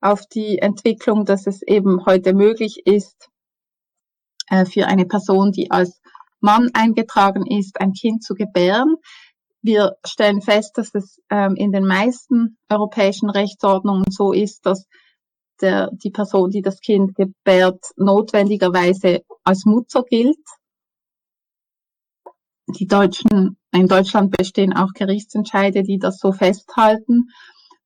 auf 0.02 0.26
die 0.26 0.58
Entwicklung, 0.58 1.26
dass 1.26 1.48
es 1.48 1.62
eben 1.62 2.06
heute 2.06 2.34
möglich 2.34 2.86
ist, 2.86 3.30
äh, 4.50 4.66
für 4.66 4.88
eine 4.88 5.06
Person, 5.06 5.52
die 5.52 5.72
als 5.72 6.02
Mann 6.40 6.72
eingetragen 6.74 7.46
ist, 7.46 7.80
ein 7.80 7.94
Kind 7.94 8.24
zu 8.24 8.34
gebären. 8.34 8.96
Wir 9.62 9.96
stellen 10.04 10.42
fest, 10.42 10.78
dass 10.78 10.96
es 10.96 11.22
ähm, 11.30 11.56
in 11.56 11.72
den 11.72 11.86
meisten 11.86 12.58
europäischen 12.68 13.30
Rechtsordnungen 13.30 14.06
so 14.10 14.34
ist, 14.34 14.66
dass 14.66 14.88
der, 15.62 15.92
die 15.92 16.10
Person, 16.10 16.50
die 16.50 16.64
das 16.64 16.80
Kind 16.82 17.16
gebärt, 17.16 17.86
notwendigerweise 17.96 19.22
als 19.44 19.66
Mutter 19.66 20.04
gilt. 20.04 20.40
Die 22.80 22.88
Deutschen, 22.88 23.58
in 23.72 23.88
Deutschland 23.88 24.36
bestehen 24.36 24.74
auch 24.74 24.94
Gerichtsentscheide, 24.94 25.84
die 25.84 26.00
das 26.00 26.18
so 26.18 26.32
festhalten 26.32 27.30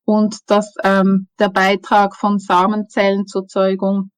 und 0.06 0.38
dass 0.46 0.72
ähm, 0.84 1.28
der 1.38 1.50
Beitrag 1.50 2.16
von 2.16 2.38
Samenzellen 2.38 3.26
zur 3.26 3.46
Zeugung 3.48 4.10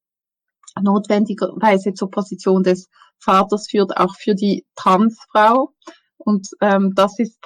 notwendigerweise 0.81 1.95
zur 1.95 2.11
Position 2.11 2.63
des 2.63 2.89
Vaters 3.19 3.69
führt, 3.71 3.97
auch 3.97 4.15
für 4.15 4.35
die 4.35 4.65
Transfrau. 4.77 5.73
Und 6.19 6.49
ähm, 6.61 6.93
das 6.95 7.19
ist 7.19 7.39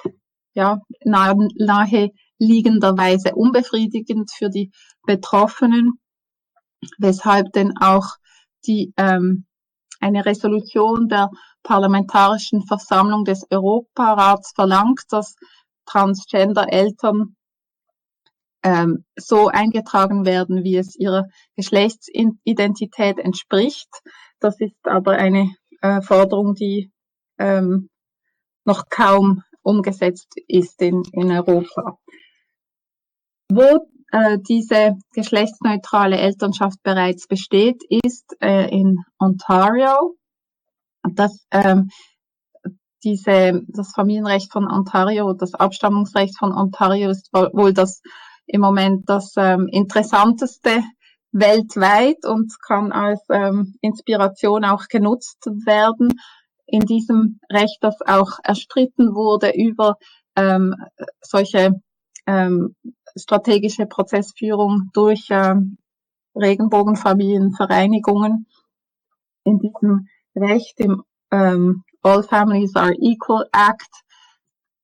ja 0.53 0.81
nahe, 1.05 1.35
nahe 1.55 2.11
liegenderweise 2.37 3.33
unbefriedigend 3.33 4.29
für 4.31 4.49
die 4.49 4.71
Betroffenen, 5.07 5.93
weshalb 6.97 7.53
denn 7.53 7.73
auch 7.79 8.17
die 8.65 8.93
ähm, 8.97 9.45
eine 10.01 10.25
Resolution 10.25 11.07
der 11.07 11.29
Parlamentarischen 11.63 12.67
Versammlung 12.67 13.23
des 13.23 13.45
Europarats 13.49 14.51
verlangt, 14.53 15.03
dass 15.09 15.35
Transgender-Eltern 15.85 17.37
ähm, 18.63 19.05
so 19.17 19.47
eingetragen 19.47 20.25
werden, 20.25 20.63
wie 20.63 20.77
es 20.77 20.95
ihrer 20.95 21.25
Geschlechtsidentität 21.55 23.19
entspricht. 23.19 23.89
Das 24.39 24.59
ist 24.59 24.75
aber 24.83 25.13
eine 25.13 25.53
äh, 25.81 26.01
Forderung, 26.01 26.55
die 26.55 26.91
ähm, 27.37 27.89
noch 28.65 28.89
kaum 28.89 29.43
umgesetzt 29.61 30.33
ist 30.47 30.81
in, 30.81 31.03
in 31.11 31.31
Europa. 31.31 31.97
Wo 33.49 33.87
äh, 34.11 34.37
diese 34.47 34.95
geschlechtsneutrale 35.13 36.17
Elternschaft 36.17 36.81
bereits 36.83 37.27
besteht, 37.27 37.81
ist 37.89 38.35
äh, 38.41 38.69
in 38.69 38.97
Ontario. 39.19 40.15
Das, 41.03 41.45
ähm, 41.51 41.89
diese, 43.03 43.61
das 43.67 43.91
Familienrecht 43.93 44.51
von 44.51 44.69
Ontario, 44.69 45.33
das 45.33 45.53
Abstammungsrecht 45.53 46.37
von 46.37 46.53
Ontario 46.53 47.09
ist 47.09 47.29
wohl 47.33 47.73
das 47.73 48.01
im 48.45 48.61
Moment 48.61 49.09
das 49.09 49.33
ähm, 49.37 49.67
interessanteste 49.67 50.83
weltweit 51.31 52.25
und 52.25 52.53
kann 52.61 52.91
als 52.91 53.21
ähm, 53.29 53.75
Inspiration 53.81 54.65
auch 54.65 54.87
genutzt 54.87 55.45
werden. 55.65 56.09
In 56.65 56.81
diesem 56.81 57.39
Recht, 57.51 57.77
das 57.81 57.99
auch 58.05 58.39
erstritten 58.43 59.15
wurde 59.15 59.51
über 59.55 59.97
ähm, 60.35 60.75
solche 61.21 61.81
ähm, 62.25 62.75
strategische 63.15 63.85
Prozessführung 63.85 64.89
durch 64.93 65.27
ähm, 65.29 65.77
Regenbogenfamilienvereinigungen. 66.35 68.47
In 69.43 69.59
diesem 69.59 70.07
Recht, 70.35 70.79
im 70.79 71.03
ähm, 71.31 71.83
All 72.01 72.23
Families 72.23 72.75
are 72.75 72.93
Equal 72.93 73.47
Act, 73.51 74.02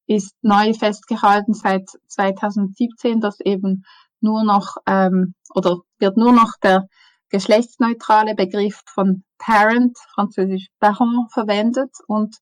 ist 0.10 0.34
neu 0.42 0.74
festgehalten 0.74 1.54
seit 1.54 1.88
2017, 2.08 3.22
dass 3.22 3.40
eben 3.42 3.84
nur 4.22 4.44
noch 4.44 4.78
ähm, 4.88 5.36
oder 5.54 5.78
wird 6.00 6.18
nur 6.18 6.32
noch 6.32 6.54
der 6.64 6.88
geschlechtsneutrale 7.30 8.34
Begriff 8.34 8.82
von 8.92 9.24
Parent, 9.38 9.96
französisch 10.16 10.68
Parent, 10.80 11.32
verwendet 11.32 11.92
und 12.08 12.36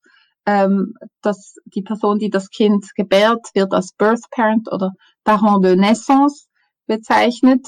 ähm, 0.46 0.94
dass 1.22 1.56
die 1.66 1.82
Person, 1.82 2.20
die 2.20 2.30
das 2.30 2.50
Kind 2.50 2.96
gebärt, 2.96 3.46
wird 3.54 3.74
als 3.74 3.92
Birth 3.92 4.30
Parent 4.32 4.72
oder 4.72 4.92
Parent 5.26 5.66
de 5.66 5.76
Naissance 5.76 6.46
bezeichnet. 6.86 7.68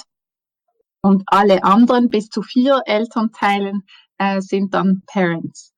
Und 1.02 1.24
alle 1.28 1.64
anderen 1.64 2.10
bis 2.10 2.30
zu 2.30 2.42
vier 2.42 2.84
Elternteilen 2.86 3.84
äh, 4.18 4.40
sind 4.40 4.74
dann 4.74 5.04
Parents. 5.08 5.74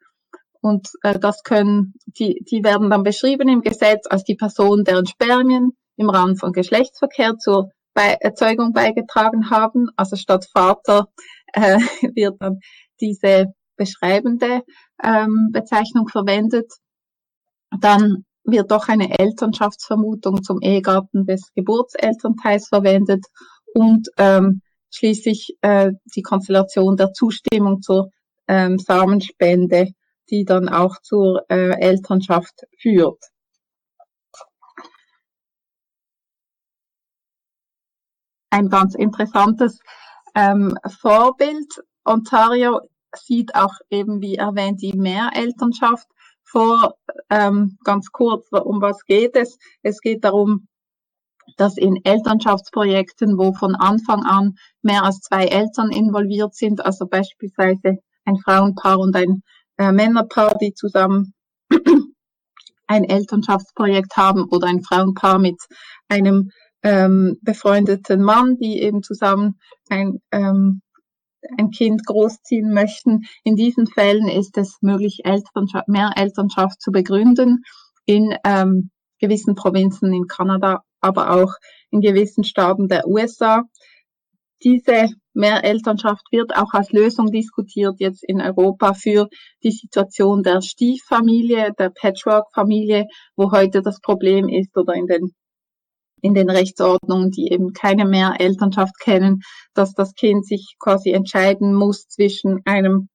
Und 0.62 0.90
äh, 1.04 1.20
das 1.20 1.44
können, 1.44 1.94
die, 2.06 2.44
die 2.50 2.64
werden 2.64 2.90
dann 2.90 3.04
beschrieben 3.04 3.50
im 3.50 3.62
Gesetz 3.62 4.06
als 4.08 4.24
die 4.24 4.36
Person, 4.36 4.84
deren 4.84 5.08
Spermien 5.08 5.72
im 5.98 6.10
Rahmen 6.10 6.38
von 6.38 6.54
Geschlechtsverkehr 6.54 7.38
zur 7.38 7.72
Be 7.94 8.18
Erzeugung 8.22 8.72
beigetragen 8.72 9.50
haben. 9.50 9.90
Also 9.96 10.16
statt 10.16 10.48
Vater 10.52 11.08
äh, 11.54 11.80
wird 12.16 12.36
dann 12.40 12.60
diese 13.00 13.54
beschreibende 13.76 14.62
ähm, 15.04 15.50
Bezeichnung 15.52 16.08
verwendet. 16.08 16.72
Dann 17.80 18.26
wird 18.44 18.72
doch 18.72 18.88
eine 18.88 19.18
Elternschaftsvermutung 19.20 20.44
zum 20.44 20.62
Ehegatten 20.62 21.26
des 21.26 21.52
Geburtselternteils 21.56 22.68
verwendet 22.68 23.26
und 23.74 24.10
ähm, 24.18 24.62
schließlich 24.90 25.58
äh, 25.62 25.92
die 26.16 26.22
Konstellation 26.22 26.98
der 26.98 27.14
Zustimmung 27.14 27.82
zur 27.82 28.10
ähm, 28.48 28.78
Samenspende, 28.78 29.94
die 30.30 30.46
dann 30.46 30.70
auch 30.70 31.02
zur 31.02 31.46
äh, 31.50 31.80
Elternschaft 31.80 32.66
führt. 32.80 33.24
Ein 38.50 38.70
ganz 38.70 38.96
interessantes 38.96 39.80
ähm, 40.36 40.78
Vorbild. 41.00 41.84
Ontario 42.04 42.82
sieht 43.16 43.56
auch 43.56 43.74
eben, 43.90 44.22
wie 44.22 44.36
erwähnt, 44.36 44.82
die 44.82 44.94
Mehrelternschaft 44.94 46.08
vor. 46.44 46.96
Ähm, 47.30 47.78
ganz 47.84 48.12
kurz, 48.12 48.48
um 48.52 48.82
was 48.82 49.06
geht 49.06 49.36
es? 49.36 49.58
Es 49.84 50.02
geht 50.02 50.24
darum, 50.24 50.68
dass 51.58 51.78
in 51.78 52.00
Elternschaftsprojekten, 52.04 53.38
wo 53.38 53.54
von 53.54 53.76
Anfang 53.76 54.24
an 54.26 54.56
mehr 54.82 55.04
als 55.04 55.20
zwei 55.20 55.46
Eltern 55.46 55.92
involviert 55.92 56.56
sind, 56.56 56.86
also 56.86 57.08
beispielsweise 57.08 58.00
ein 58.26 58.38
Frauenpaar 58.38 59.00
und 59.00 59.16
ein 59.16 59.44
äh, 59.78 59.92
Männerpaar, 59.92 60.58
die 60.60 60.74
zusammen 60.74 61.34
ein 62.88 63.04
Elternschaftsprojekt 63.04 64.18
haben 64.18 64.46
oder 64.46 64.68
ein 64.68 64.84
Frauenpaar 64.84 65.40
mit 65.40 65.58
einem 66.10 66.52
ähm, 66.84 67.38
befreundeten 67.42 68.22
Mann, 68.22 68.58
die 68.58 68.82
eben 68.82 69.04
zusammen 69.04 69.60
ein 69.90 70.20
ähm, 70.32 70.82
ein 71.58 71.72
Kind 71.72 72.06
großziehen 72.06 72.74
möchten. 72.74 73.22
In 73.44 73.56
diesen 73.56 73.88
Fällen 73.88 74.28
ist 74.28 74.58
es 74.58 74.78
möglich, 74.82 75.22
Elternschaft, 75.24 75.88
mehr 75.88 76.12
Elternschaft 76.16 76.82
zu 76.82 76.92
begründen 76.92 77.64
in 78.06 78.36
ähm, 78.46 78.92
gewissen 79.20 79.56
Provinzen 79.56 80.14
in 80.14 80.28
Kanada, 80.28 80.82
aber 81.00 81.32
auch 81.32 81.54
in 81.90 82.02
gewissen 82.02 82.44
Staaten 82.44 82.88
der 82.88 83.08
USA. 83.08 83.64
Diese 84.64 85.08
Mehrelternschaft 85.34 86.24
wird 86.32 86.56
auch 86.56 86.74
als 86.74 86.92
Lösung 86.92 87.32
diskutiert 87.32 87.96
jetzt 88.00 88.24
in 88.24 88.42
Europa 88.42 88.94
für 88.94 89.28
die 89.64 89.72
Situation 89.72 90.44
der 90.44 90.62
Stieffamilie, 90.62 91.74
der 91.80 91.90
Patchwork-Familie, 91.90 93.08
wo 93.36 93.52
heute 93.52 93.82
das 93.82 94.00
Problem 94.02 94.50
ist 94.50 94.76
oder 94.78 94.94
in 94.94 95.08
den 95.08 95.32
in 96.24 96.36
den 96.36 96.52
Rechtsordnungen, 96.52 97.32
die 97.32 97.52
eben 97.52 97.74
keine 97.74 98.06
mehr 98.06 98.36
Elternschaft 98.40 99.00
kennen, 99.00 99.42
dass 99.74 99.94
das 99.94 100.14
Kind 100.14 100.46
sich 100.46 100.76
quasi 100.80 101.10
entscheiden 101.10 101.74
muss 101.74 102.08
zwischen 102.08 102.62
einem 102.66 103.10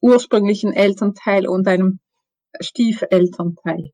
ursprünglichen 0.00 0.72
Elternteil 0.72 1.48
und 1.48 1.66
einem 1.66 1.98
Stiefelternteil. 2.60 3.90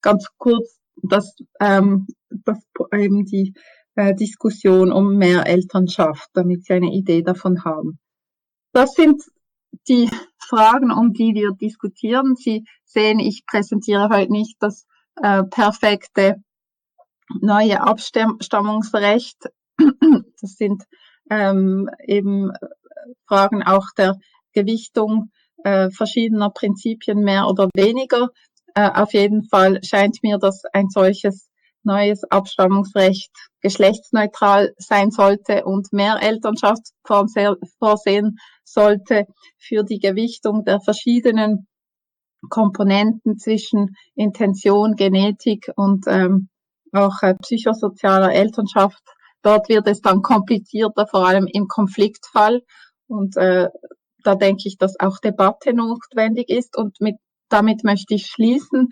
Ganz 0.00 0.28
kurz, 0.38 0.78
das, 1.02 1.34
ähm, 1.60 2.06
das 2.30 2.58
eben 2.92 3.24
die 3.24 3.54
äh, 3.96 4.14
Diskussion 4.14 4.92
um 4.92 5.16
mehr 5.16 5.46
Elternschaft, 5.46 6.30
damit 6.34 6.64
Sie 6.64 6.74
eine 6.74 6.92
Idee 6.92 7.22
davon 7.22 7.64
haben. 7.64 7.98
Das 8.72 8.94
sind 8.94 9.22
die 9.88 10.10
Fragen, 10.38 10.92
um 10.92 11.12
die 11.12 11.34
wir 11.34 11.52
diskutieren. 11.52 12.36
Sie 12.36 12.64
sehen, 12.84 13.18
ich 13.18 13.44
präsentiere 13.46 14.08
heute 14.10 14.32
nicht 14.32 14.56
das 14.60 14.86
äh, 15.16 15.42
perfekte 15.44 16.36
neue 17.40 17.80
Abstammungsrecht. 17.80 19.50
Das 20.40 20.52
sind 20.56 20.84
ähm, 21.30 21.90
eben 22.06 22.52
Fragen 23.26 23.62
auch 23.62 23.86
der 23.96 24.18
Gewichtung 24.52 25.30
äh, 25.64 25.90
verschiedener 25.90 26.50
Prinzipien 26.50 27.20
mehr 27.20 27.46
oder 27.46 27.68
weniger. 27.74 28.28
Äh, 28.74 28.90
auf 28.90 29.12
jeden 29.12 29.44
Fall 29.44 29.82
scheint 29.82 30.22
mir, 30.22 30.38
dass 30.38 30.64
ein 30.72 30.88
solches 30.88 31.48
neues 31.86 32.24
Abstammungsrecht 32.24 33.30
geschlechtsneutral 33.62 34.74
sein 34.76 35.10
sollte 35.10 35.64
und 35.64 35.92
mehr 35.92 36.18
Elternschaft 36.20 36.90
vorsehen 37.04 38.36
sollte 38.64 39.26
für 39.58 39.82
die 39.84 39.98
Gewichtung 39.98 40.64
der 40.64 40.80
verschiedenen 40.80 41.66
Komponenten 42.50 43.38
zwischen 43.38 43.96
Intention, 44.14 44.94
Genetik 44.94 45.70
und 45.76 46.04
ähm, 46.06 46.48
auch 46.92 47.22
äh, 47.22 47.34
psychosozialer 47.34 48.32
Elternschaft. 48.32 49.02
Dort 49.42 49.68
wird 49.68 49.86
es 49.86 50.00
dann 50.00 50.22
komplizierter, 50.22 51.06
vor 51.06 51.26
allem 51.26 51.46
im 51.52 51.68
Konfliktfall. 51.68 52.62
Und 53.06 53.36
äh, 53.36 53.68
da 54.24 54.34
denke 54.34 54.62
ich, 54.66 54.76
dass 54.78 54.98
auch 54.98 55.18
Debatte 55.18 55.72
notwendig 55.72 56.48
ist. 56.48 56.76
Und 56.76 57.00
mit, 57.00 57.16
damit 57.48 57.84
möchte 57.84 58.14
ich 58.14 58.26
schließen 58.26 58.88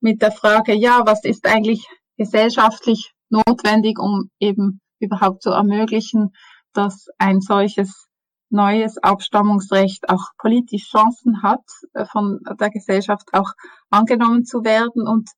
mit 0.00 0.22
der 0.22 0.32
Frage, 0.32 0.74
ja, 0.74 1.02
was 1.04 1.24
ist 1.24 1.46
eigentlich 1.46 1.86
gesellschaftlich 2.18 3.12
notwendig, 3.30 3.98
um 3.98 4.30
eben 4.38 4.80
überhaupt 4.98 5.42
zu 5.42 5.50
ermöglichen, 5.50 6.32
dass 6.74 7.06
ein 7.18 7.40
solches 7.40 8.08
neues 8.50 8.98
Abstammungsrecht 8.98 10.08
auch 10.08 10.30
politisch 10.38 10.90
Chancen 10.90 11.42
hat, 11.42 11.64
äh, 11.94 12.04
von 12.06 12.40
der 12.58 12.70
Gesellschaft 12.70 13.28
auch 13.32 13.52
angenommen 13.90 14.44
zu 14.44 14.64
werden. 14.64 15.06
Und 15.06 15.30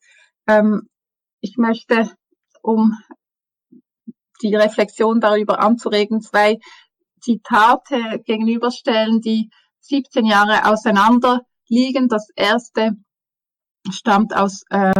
ähm, 0.46 0.88
ich 1.40 1.56
möchte, 1.56 2.10
um 2.62 2.96
die 4.42 4.54
Reflexion 4.54 5.20
darüber 5.20 5.60
anzuregen, 5.60 6.20
zwei 6.20 6.58
Zitate 7.20 8.20
gegenüberstellen, 8.24 9.20
die 9.20 9.50
17 9.80 10.24
Jahre 10.24 10.66
auseinander 10.66 11.40
liegen. 11.68 12.08
Das 12.08 12.28
erste 12.36 12.92
stammt 13.90 14.34
aus 14.34 14.62
äh, 14.70 14.92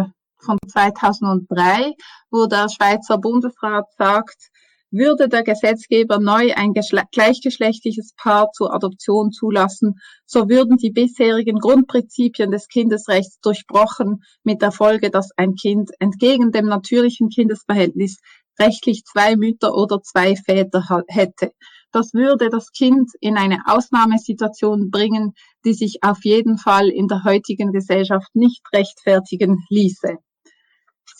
von 0.42 0.58
2003, 0.66 1.94
wo 2.30 2.46
der 2.46 2.68
Schweizer 2.68 3.18
Bundesrat 3.18 3.86
sagt, 3.96 4.50
würde 4.90 5.28
der 5.28 5.44
Gesetzgeber 5.44 6.18
neu 6.18 6.52
ein 6.54 6.74
gleichgeschlechtliches 7.12 8.12
Paar 8.16 8.50
zur 8.52 8.74
Adoption 8.74 9.30
zulassen, 9.30 10.00
so 10.26 10.48
würden 10.48 10.78
die 10.78 10.90
bisherigen 10.90 11.58
Grundprinzipien 11.58 12.50
des 12.50 12.66
Kindesrechts 12.66 13.38
durchbrochen, 13.40 14.24
mit 14.42 14.62
der 14.62 14.72
Folge, 14.72 15.10
dass 15.10 15.30
ein 15.36 15.54
Kind 15.54 15.90
entgegen 16.00 16.50
dem 16.50 16.66
natürlichen 16.66 17.28
Kindesverhältnis 17.28 18.18
rechtlich 18.58 19.04
zwei 19.04 19.36
Mütter 19.36 19.74
oder 19.74 20.02
zwei 20.02 20.34
Väter 20.34 21.04
hätte. 21.08 21.52
Das 21.92 22.12
würde 22.12 22.50
das 22.50 22.70
Kind 22.72 23.10
in 23.20 23.36
eine 23.36 23.62
Ausnahmesituation 23.66 24.90
bringen, 24.90 25.34
die 25.64 25.74
sich 25.74 25.98
auf 26.02 26.24
jeden 26.24 26.58
Fall 26.58 26.88
in 26.88 27.08
der 27.08 27.24
heutigen 27.24 27.72
Gesellschaft 27.72 28.28
nicht 28.34 28.62
rechtfertigen 28.72 29.64
ließe. 29.70 30.18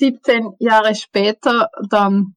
17 0.01 0.55
Jahre 0.59 0.95
später, 0.95 1.69
dann 1.89 2.35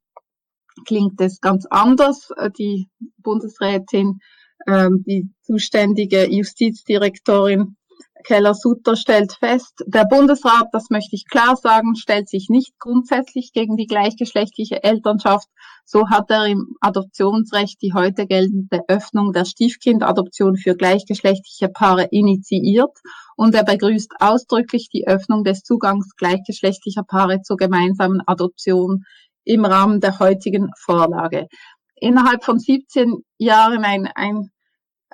klingt 0.86 1.20
es 1.22 1.39
ganz 1.39 1.66
anders. 1.70 2.30
Die 2.57 2.89
Bundesrätin, 3.18 4.20
ähm, 4.68 5.03
die 5.07 5.30
zuständige 5.41 6.30
Justizdirektorin 6.30 7.78
Keller-Sutter 8.24 8.95
stellt 8.95 9.34
fest, 9.34 9.84
der 9.86 10.06
Bundesrat, 10.06 10.68
das 10.72 10.89
möchte 10.89 11.16
ich 11.16 11.26
klar 11.28 11.56
sagen, 11.56 11.95
stellt 11.95 12.30
sich 12.30 12.47
nicht 12.49 12.80
grundsätzlich 12.80 13.51
gegen 13.54 13.76
die 13.76 13.86
gleichgeschlechtliche 13.86 14.84
Elternschaft. 14.84 15.47
So 15.86 16.10
hat 16.10 16.32
er 16.32 16.45
im 16.45 16.76
Adoptionsrecht 16.80 17.82
die 17.82 17.93
heute 17.93 18.26
geltende 18.26 18.82
Öffnung 18.88 19.34
der 19.34 19.45
Stiefkindadoption 19.45 20.56
für 20.56 20.76
gleichgeschlechtliche 20.76 21.68
Paare 21.70 22.08
initiiert 22.12 22.97
und 23.36 23.54
er 23.56 23.66
begrüßt 23.66 24.14
ausdrücklich 24.20 24.89
die 24.89 25.06
Öffnung 25.08 25.43
des 25.43 25.64
Zugangs 25.64 26.16
gleichgeschlechtlicher 26.16 27.04
Paare 27.04 27.41
zur 27.41 27.58
gemeinsamen 27.58 28.22
Adoption 28.26 29.04
im 29.43 29.66
Rahmen 29.66 29.99
der 29.99 30.20
heutigen 30.20 30.70
Vorlage. 30.80 31.47
Innerhalb 31.95 32.43
von 32.43 32.60
17 32.60 33.24
Jahren 33.38 33.84
ein, 33.84 34.10
ein, 34.16 34.49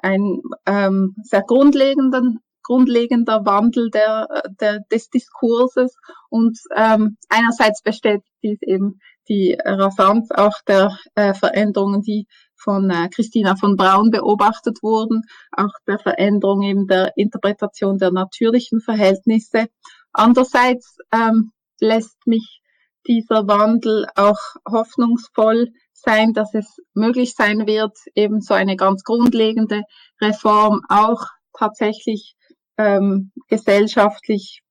ein 0.01 0.41
ähm, 0.65 1.15
sehr 1.23 1.41
grundlegenden 1.41 2.39
grundlegender 2.69 3.45
Wandel 3.45 3.89
der, 3.89 4.27
der, 4.61 4.81
des 4.91 5.09
Diskurses 5.09 5.95
und 6.29 6.59
ähm, 6.75 7.17
einerseits 7.27 7.81
bestätigt 7.81 8.31
dies 8.43 8.61
eben 8.61 8.99
die 9.27 9.57
Rasanz 9.65 10.29
auch 10.29 10.53
der 10.67 10.95
äh, 11.15 11.33
Veränderungen, 11.33 12.03
die 12.03 12.27
von 12.55 12.91
äh, 12.91 13.09
Christina 13.09 13.55
von 13.55 13.75
Braun 13.75 14.11
beobachtet 14.11 14.83
wurden, 14.83 15.23
auch 15.51 15.73
der 15.87 15.97
Veränderung 15.97 16.61
eben 16.61 16.85
der 16.85 17.13
Interpretation 17.15 17.97
der 17.97 18.11
natürlichen 18.11 18.81
Verhältnisse. 18.81 19.65
Andererseits 20.13 20.97
ähm, 21.11 21.51
lässt 21.79 22.17
mich 22.27 22.61
dieser 23.07 23.47
Wandel 23.47 24.05
auch 24.15 24.39
hoffnungsvoll 24.69 25.69
sein, 25.93 26.33
dass 26.33 26.53
es 26.53 26.77
möglich 26.93 27.33
sein 27.33 27.65
wird, 27.65 27.97
eben 28.13 28.41
so 28.41 28.53
eine 28.53 28.75
ganz 28.75 29.03
grundlegende 29.03 29.81
Reform 30.21 30.81
auch 30.87 31.25
tatsächlich 31.57 32.35
ähm, 32.79 33.31
gesellschaftlich 33.49 34.61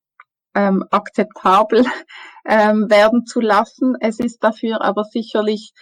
ähm, 0.54 0.82
akzeptabel 0.90 1.84
ähm, 2.44 2.90
werden 2.90 3.26
zu 3.26 3.40
lassen. 3.40 3.94
Es 4.00 4.18
ist 4.18 4.42
dafür 4.42 4.82
aber 4.82 5.04
sicherlich 5.04 5.72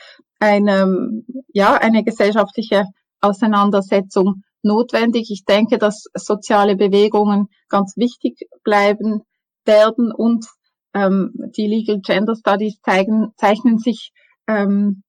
eine, 0.41 1.23
ja, 1.55 1.75
eine 1.75 2.05
gesellschaftliche 2.05 2.85
Auseinandersetzung 3.21 4.43
notwendig. 4.63 5.31
Ich 5.31 5.45
denke, 5.45 5.79
dass 5.79 6.05
soziale 6.15 6.77
Bewegungen 6.77 7.47
ganz 7.69 7.97
wichtig 7.97 8.49
bleiben 8.65 9.23
werden 9.65 10.13
und 10.13 10.47
ähm, 10.95 11.33
die 11.57 11.67
Legal 11.69 12.01
Gender 12.01 12.35
Studies 12.35 12.81
zeigen, 12.83 13.33
zeichnen 13.37 13.79
sich 13.79 14.13
ähm, 14.49 15.03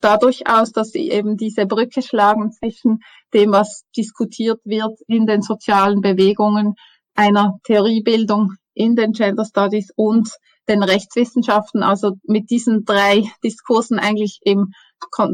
dadurch 0.00 0.46
aus, 0.46 0.72
dass 0.72 0.90
sie 0.90 1.10
eben 1.10 1.36
diese 1.36 1.66
Brücke 1.66 2.02
schlagen 2.02 2.52
zwischen 2.52 3.00
dem, 3.32 3.52
was 3.52 3.84
diskutiert 3.96 4.60
wird 4.64 4.98
in 5.06 5.26
den 5.26 5.42
sozialen 5.42 6.00
Bewegungen, 6.00 6.74
einer 7.14 7.58
Theoriebildung 7.64 8.54
in 8.74 8.96
den 8.96 9.12
Gender 9.12 9.44
Studies 9.44 9.90
und 9.96 10.30
den 10.68 10.82
Rechtswissenschaften, 10.82 11.82
also 11.82 12.12
mit 12.24 12.50
diesen 12.50 12.84
drei 12.84 13.24
Diskursen 13.44 13.98
eigentlich 13.98 14.38
im 14.42 14.72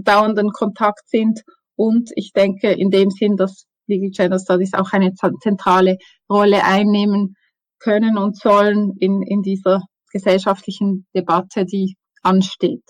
dauernden 0.03 0.51
Kontakt 0.51 1.09
sind. 1.09 1.43
Und 1.77 2.11
ich 2.17 2.33
denke 2.33 2.73
in 2.73 2.91
dem 2.91 3.11
Sinn, 3.11 3.37
dass 3.37 3.67
Legal 3.87 4.11
Gender 4.11 4.39
Studies 4.39 4.73
auch 4.75 4.93
eine 4.93 5.13
zentrale 5.15 5.99
Rolle 6.29 6.65
einnehmen 6.65 7.37
können 7.79 8.19
und 8.19 8.37
sollen 8.37 8.95
in, 8.99 9.23
in 9.23 9.43
dieser 9.43 9.83
gesellschaftlichen 10.11 11.07
Debatte, 11.15 11.67
die 11.67 11.97
ansteht. 12.23 12.83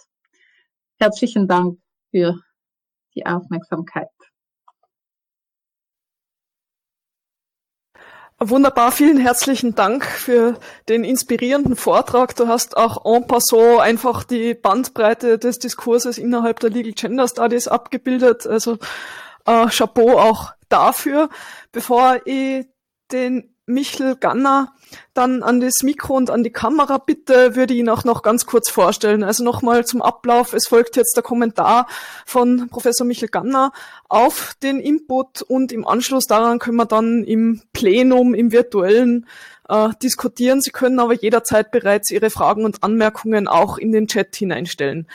Herzlichen 0.99 1.47
Dank 1.47 1.79
für 2.11 2.41
die 3.15 3.27
Aufmerksamkeit. 3.27 4.09
Wunderbar, 8.39 8.93
vielen 8.93 9.17
herzlichen 9.17 9.75
Dank 9.75 10.05
für 10.05 10.61
den 10.91 11.05
inspirierenden 11.05 11.75
Vortrag. 11.75 12.37
Du 12.37 12.49
hast 12.49 12.77
auch 12.77 13.03
en 13.07 13.27
passant 13.27 13.81
einfach 13.81 14.25
die 14.25 14.53
Bandbreite 14.53 15.39
des 15.39 15.59
Diskurses 15.59 16.19
innerhalb 16.19 16.61
der 16.61 16.69
Legal 16.69 16.93
Gender 16.93 17.29
Studies 17.29 17.67
abgebildet. 17.67 18.47
Also 18.47 18.77
äh, 19.47 19.69
Chapeau 19.69 20.19
auch 20.19 20.53
dafür. 20.69 21.31
Bevor 21.73 22.21
ich 22.27 22.67
den 23.11 23.56
Michel 23.67 24.17
Ganner 24.17 24.73
dann 25.13 25.43
an 25.43 25.61
das 25.61 25.83
Mikro 25.83 26.15
und 26.15 26.31
an 26.31 26.45
die 26.45 26.53
Kamera 26.53 26.99
bitte, 26.99 27.57
würde 27.57 27.75
ich 27.75 27.81
ihn 27.81 27.89
auch 27.89 28.05
noch 28.05 28.23
ganz 28.23 28.47
kurz 28.47 28.71
vorstellen. 28.71 29.25
Also 29.25 29.43
nochmal 29.43 29.85
zum 29.85 30.03
Ablauf. 30.03 30.53
Es 30.53 30.69
folgt 30.69 30.97
jetzt 30.97 31.17
der 31.17 31.25
Kommentar 31.25 31.89
von 32.25 32.69
Professor 32.69 33.07
Michel 33.07 33.29
Ganner 33.29 33.73
auf 34.09 34.55
den 34.63 34.79
Input 34.79 35.43
und 35.43 35.73
im 35.73 35.87
Anschluss 35.87 36.27
daran 36.27 36.61
können 36.61 36.77
wir 36.77 36.87
dann 36.87 37.25
im 37.25 37.63
Plenum, 37.73 38.35
im 38.35 38.53
virtuellen 38.53 39.27
äh, 39.69 39.89
diskutieren. 40.03 40.61
Sie 40.61 40.71
können 40.71 41.01
aber 41.01 41.15
jederzeit 41.15 41.71
bereits 41.73 42.11
Ihre 42.11 42.31
Fragen 42.31 42.65
und 42.65 42.85
Anmerkungen 42.85 43.49
auch 43.49 43.79
in 43.79 43.91
den 43.91 44.07
Chat 44.07 44.37
hineinstellen. 44.37 45.09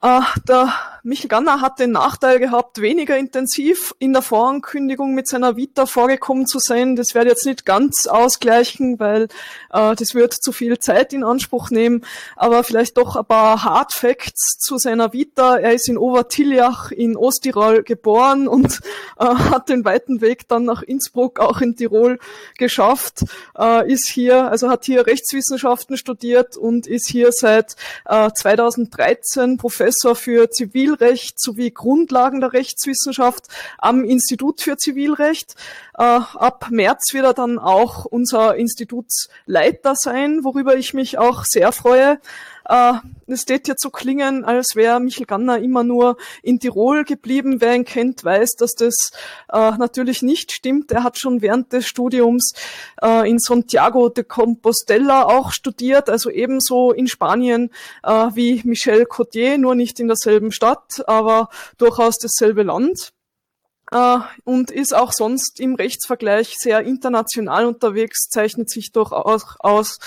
Äh, 0.00 0.20
der 0.46 0.72
Michael 1.02 1.28
Ganner 1.28 1.60
hat 1.60 1.80
den 1.80 1.90
Nachteil 1.92 2.38
gehabt, 2.38 2.80
weniger 2.80 3.16
intensiv 3.16 3.94
in 3.98 4.12
der 4.12 4.22
Vorankündigung 4.22 5.14
mit 5.14 5.26
seiner 5.26 5.56
Vita 5.56 5.86
vorgekommen 5.86 6.46
zu 6.46 6.60
sein. 6.60 6.94
Das 6.94 7.14
werde 7.14 7.30
ich 7.30 7.36
jetzt 7.36 7.46
nicht 7.46 7.64
ganz 7.64 8.06
ausgleichen, 8.06 9.00
weil 9.00 9.24
äh, 9.72 9.96
das 9.96 10.14
wird 10.14 10.34
zu 10.34 10.52
viel 10.52 10.78
Zeit 10.78 11.12
in 11.12 11.24
Anspruch 11.24 11.70
nehmen. 11.70 12.04
Aber 12.36 12.62
vielleicht 12.62 12.96
doch 12.96 13.16
ein 13.16 13.24
paar 13.24 13.64
Hard 13.64 13.92
Facts 13.92 14.58
zu 14.58 14.78
seiner 14.78 15.12
Vita. 15.12 15.56
Er 15.56 15.72
ist 15.72 15.88
in 15.88 15.98
Obertiljach 15.98 16.92
in 16.92 17.16
Osttirol 17.16 17.82
geboren 17.82 18.46
und 18.46 18.80
äh, 19.18 19.24
hat 19.24 19.68
den 19.68 19.84
weiten 19.84 20.20
Weg 20.20 20.46
dann 20.46 20.64
nach 20.64 20.82
Innsbruck, 20.82 21.40
auch 21.40 21.60
in 21.60 21.74
Tirol, 21.74 22.20
geschafft. 22.56 23.24
Äh, 23.58 23.90
ist 23.90 24.08
hier, 24.08 24.48
also 24.48 24.68
hat 24.68 24.84
hier 24.84 25.06
Rechtswissenschaften 25.06 25.96
studiert 25.96 26.56
und 26.56 26.86
ist 26.86 27.08
hier 27.08 27.30
seit 27.32 27.74
2013 28.06 29.54
äh, 29.54 29.56
Professor 29.88 30.14
für 30.14 30.50
Zivilrecht 30.50 31.40
sowie 31.40 31.70
Grundlagen 31.70 32.40
der 32.40 32.52
Rechtswissenschaft 32.52 33.46
am 33.78 34.04
Institut 34.04 34.60
für 34.60 34.76
Zivilrecht. 34.76 35.54
Äh, 35.96 36.02
ab 36.02 36.66
März 36.70 37.14
wird 37.14 37.24
er 37.24 37.32
dann 37.32 37.58
auch 37.58 38.04
unser 38.04 38.54
Institutsleiter 38.56 39.94
sein, 39.96 40.44
worüber 40.44 40.76
ich 40.76 40.92
mich 40.92 41.16
auch 41.16 41.44
sehr 41.48 41.72
freue. 41.72 42.20
Äh, 42.68 42.94
es 43.26 43.42
steht 43.42 43.66
jetzt 43.66 43.82
so 43.82 43.90
klingen, 43.90 44.44
als 44.44 44.74
wäre 44.74 45.00
Michel 45.00 45.26
Ganner 45.26 45.58
immer 45.58 45.84
nur 45.84 46.16
in 46.42 46.60
Tirol 46.60 47.04
geblieben. 47.04 47.60
Wer 47.60 47.74
ihn 47.74 47.84
kennt, 47.84 48.24
weiß, 48.24 48.52
dass 48.52 48.74
das 48.74 48.94
äh, 49.50 49.72
natürlich 49.72 50.22
nicht 50.22 50.52
stimmt. 50.52 50.92
Er 50.92 51.02
hat 51.02 51.18
schon 51.18 51.42
während 51.42 51.72
des 51.72 51.86
Studiums 51.86 52.52
äh, 53.02 53.28
in 53.28 53.38
Santiago 53.38 54.08
de 54.10 54.24
Compostela 54.24 55.24
auch 55.24 55.52
studiert, 55.52 56.10
also 56.10 56.30
ebenso 56.30 56.92
in 56.92 57.08
Spanien 57.08 57.70
wie 58.34 58.60
Michel 58.64 59.06
Cotier, 59.06 59.58
nur 59.58 59.74
nicht 59.74 60.00
in 60.00 60.08
derselben 60.08 60.52
Stadt, 60.52 61.02
aber 61.06 61.48
durchaus 61.78 62.16
dasselbe 62.18 62.62
Land 62.62 63.12
äh, 63.90 64.18
und 64.44 64.70
ist 64.70 64.94
auch 64.94 65.12
sonst 65.12 65.60
im 65.60 65.74
Rechtsvergleich 65.74 66.56
sehr 66.58 66.80
international 66.80 67.66
unterwegs, 67.66 68.28
zeichnet 68.28 68.70
sich 68.70 68.92
durchaus 68.92 69.56
aus 69.58 69.98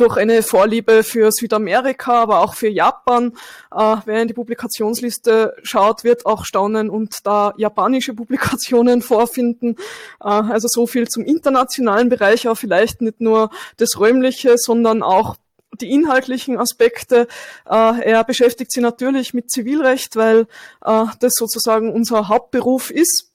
durch 0.00 0.16
eine 0.16 0.42
Vorliebe 0.42 1.02
für 1.02 1.30
Südamerika, 1.30 2.22
aber 2.22 2.40
auch 2.40 2.54
für 2.54 2.68
Japan. 2.68 3.32
Äh, 3.74 3.96
wer 4.06 4.22
in 4.22 4.28
die 4.28 4.34
Publikationsliste 4.34 5.54
schaut, 5.62 6.04
wird 6.04 6.24
auch 6.24 6.44
staunen 6.44 6.88
und 6.88 7.26
da 7.26 7.52
japanische 7.58 8.14
Publikationen 8.14 9.02
vorfinden. 9.10 9.76
Äh, 10.20 10.28
also 10.28 10.68
so 10.70 10.86
viel 10.86 11.08
zum 11.08 11.24
internationalen 11.24 12.08
Bereich, 12.08 12.46
aber 12.46 12.56
vielleicht 12.56 13.02
nicht 13.02 13.20
nur 13.20 13.50
das 13.76 13.98
Räumliche, 13.98 14.54
sondern 14.56 15.02
auch 15.02 15.36
die 15.80 15.90
inhaltlichen 15.90 16.58
Aspekte. 16.58 17.28
Äh, 17.68 18.00
er 18.02 18.24
beschäftigt 18.24 18.72
sich 18.72 18.82
natürlich 18.82 19.34
mit 19.34 19.50
Zivilrecht, 19.50 20.16
weil 20.16 20.46
äh, 20.84 21.04
das 21.20 21.32
sozusagen 21.36 21.92
unser 21.92 22.28
Hauptberuf 22.28 22.90
ist. 22.90 23.29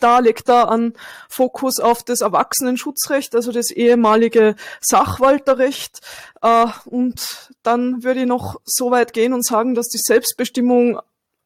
Da 0.00 0.18
legt 0.18 0.48
er 0.48 0.68
an 0.68 0.94
Fokus 1.28 1.78
auf 1.78 2.02
das 2.02 2.22
Erwachsenenschutzrecht, 2.22 3.34
also 3.34 3.52
das 3.52 3.70
ehemalige 3.70 4.56
Sachwalterrecht. 4.80 6.00
Äh, 6.40 6.66
und 6.86 7.50
dann 7.62 8.02
würde 8.02 8.20
ich 8.20 8.26
noch 8.26 8.60
so 8.64 8.90
weit 8.90 9.12
gehen 9.12 9.32
und 9.32 9.44
sagen, 9.44 9.74
dass 9.74 9.88
die 9.88 10.00
Selbstbestimmung 10.02 11.00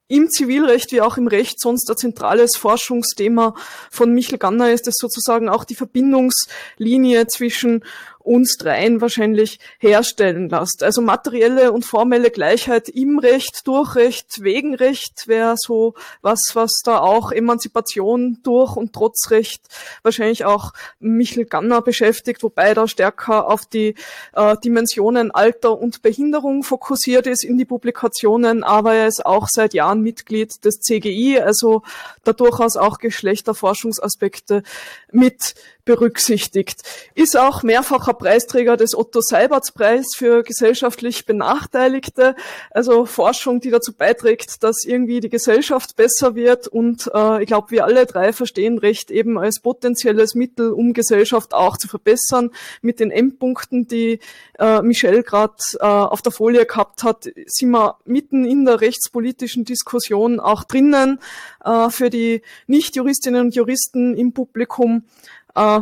im 0.09 0.31
Zivilrecht 0.31 0.93
wie 0.93 1.01
auch 1.01 1.17
im 1.17 1.27
Recht 1.27 1.61
sonst 1.61 1.91
ein 1.91 1.97
zentrales 1.97 2.57
Forschungsthema 2.57 3.55
von 3.91 4.13
Michel 4.13 4.39
Ganner 4.39 4.71
ist, 4.71 4.87
das 4.87 4.95
sozusagen 4.99 5.49
auch 5.49 5.65
die 5.65 5.75
Verbindungslinie 5.75 7.27
zwischen 7.27 7.85
uns 8.27 8.57
dreien 8.57 9.01
wahrscheinlich 9.01 9.61
herstellen 9.79 10.49
lässt. 10.49 10.83
Also 10.83 11.01
materielle 11.01 11.73
und 11.73 11.85
formelle 11.85 12.31
Gleichheit 12.31 12.89
im 12.89 13.19
Recht, 13.19 13.67
durch 13.67 13.95
Recht, 13.95 14.43
wegen 14.43 14.75
Recht 14.75 15.29
wäre 15.29 15.55
so 15.57 15.95
was, 16.23 16.41
was 16.55 16.73
da 16.85 16.99
auch 16.99 17.31
Emanzipation 17.31 18.39
durch 18.43 18.77
und 18.77 18.93
trotz 18.93 19.31
Recht 19.31 19.63
wahrscheinlich 20.03 20.45
auch 20.45 20.73
Michel 20.99 21.45
Ganner 21.45 21.83
beschäftigt, 21.83 22.43
wobei 22.43 22.75
da 22.75 22.89
stärker 22.89 23.47
auf 23.49 23.65
die 23.67 23.95
äh, 24.33 24.57
Dimensionen 24.65 25.31
Alter 25.31 25.79
und 25.79 26.03
Behinderung 26.03 26.65
fokussiert 26.65 27.27
ist 27.27 27.45
in 27.45 27.59
die 27.59 27.65
Publikationen, 27.65 28.65
aber 28.65 28.95
er 28.95 29.07
ist 29.07 29.25
auch 29.25 29.47
seit 29.49 29.73
Jahren 29.75 30.01
Mitglied 30.03 30.65
des 30.65 30.81
CGI, 30.81 31.39
also 31.41 31.83
da 32.25 32.33
durchaus 32.33 32.77
auch 32.77 32.99
Geschlechterforschungsaspekte 32.99 34.63
mit 35.13 35.55
berücksichtigt. 35.87 36.83
Ist 37.15 37.39
auch 37.39 37.63
mehrfacher 37.63 38.13
Preisträger 38.13 38.77
des 38.77 38.95
Otto 38.95 39.21
Seiberts 39.23 39.73
Preis 39.73 40.05
für 40.15 40.43
gesellschaftlich 40.43 41.25
Benachteiligte. 41.25 42.35
Also 42.73 43.07
Forschung, 43.07 43.61
die 43.61 43.71
dazu 43.71 43.95
beiträgt, 43.95 44.63
dass 44.63 44.85
irgendwie 44.85 45.21
die 45.21 45.31
Gesellschaft 45.31 45.97
besser 45.97 46.35
wird. 46.35 46.67
Und 46.67 47.09
äh, 47.15 47.41
ich 47.43 47.47
glaube, 47.47 47.71
wir 47.71 47.85
alle 47.85 48.05
drei 48.05 48.35
verstehen 48.35 48.79
Recht 48.79 49.11
eben 49.11 49.39
als 49.39 49.61
potenzielles 49.61 50.35
Mittel, 50.35 50.73
um 50.73 50.93
Gesellschaft 50.93 51.55
auch 51.55 51.79
zu 51.79 51.89
verbessern. 51.89 52.51
Mit 52.83 52.99
den 52.99 53.13
Endpunkten, 53.13 53.87
die 53.87 54.19
äh, 54.59 54.83
Michelle 54.83 55.23
gerade 55.23 55.55
äh, 55.79 55.87
auf 55.87 56.21
der 56.21 56.33
Folie 56.33 56.67
gehabt 56.67 57.05
hat, 57.05 57.29
sind 57.47 57.71
wir 57.71 57.97
mitten 58.05 58.45
in 58.45 58.65
der 58.65 58.81
rechtspolitischen 58.81 59.65
Diskussion 59.65 60.41
auch 60.41 60.65
drinnen. 60.65 61.21
Äh, 61.65 61.91
für 61.91 62.11
die 62.11 62.43
Nicht-Juristinnen 62.67 63.41
und 63.47 63.55
Juristen 63.55 64.17
im 64.17 64.33
Publikum 64.33 65.05
äh, 65.57 65.81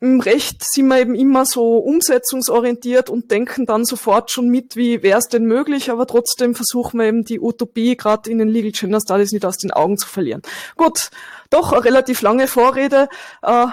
Im 0.00 0.20
Recht 0.20 0.62
sind 0.62 0.86
wir 0.86 1.00
eben 1.00 1.16
immer 1.16 1.44
so 1.44 1.78
umsetzungsorientiert 1.78 3.10
und 3.10 3.32
denken 3.32 3.66
dann 3.66 3.84
sofort 3.84 4.30
schon 4.30 4.48
mit, 4.48 4.76
wie 4.76 5.02
wäre 5.02 5.18
es 5.18 5.26
denn 5.26 5.44
möglich, 5.44 5.90
aber 5.90 6.06
trotzdem 6.06 6.54
versuchen 6.54 7.00
wir 7.00 7.06
eben 7.06 7.24
die 7.24 7.40
Utopie 7.40 7.96
gerade 7.96 8.30
in 8.30 8.38
den 8.38 8.46
Legal 8.46 8.70
Gender 8.70 9.00
Studies 9.00 9.32
nicht 9.32 9.44
aus 9.44 9.58
den 9.58 9.72
Augen 9.72 9.98
zu 9.98 10.06
verlieren. 10.06 10.42
Gut, 10.76 11.10
doch 11.50 11.72
eine 11.72 11.84
relativ 11.84 12.22
lange 12.22 12.46
Vorrede. 12.46 13.08
Äh, 13.42 13.66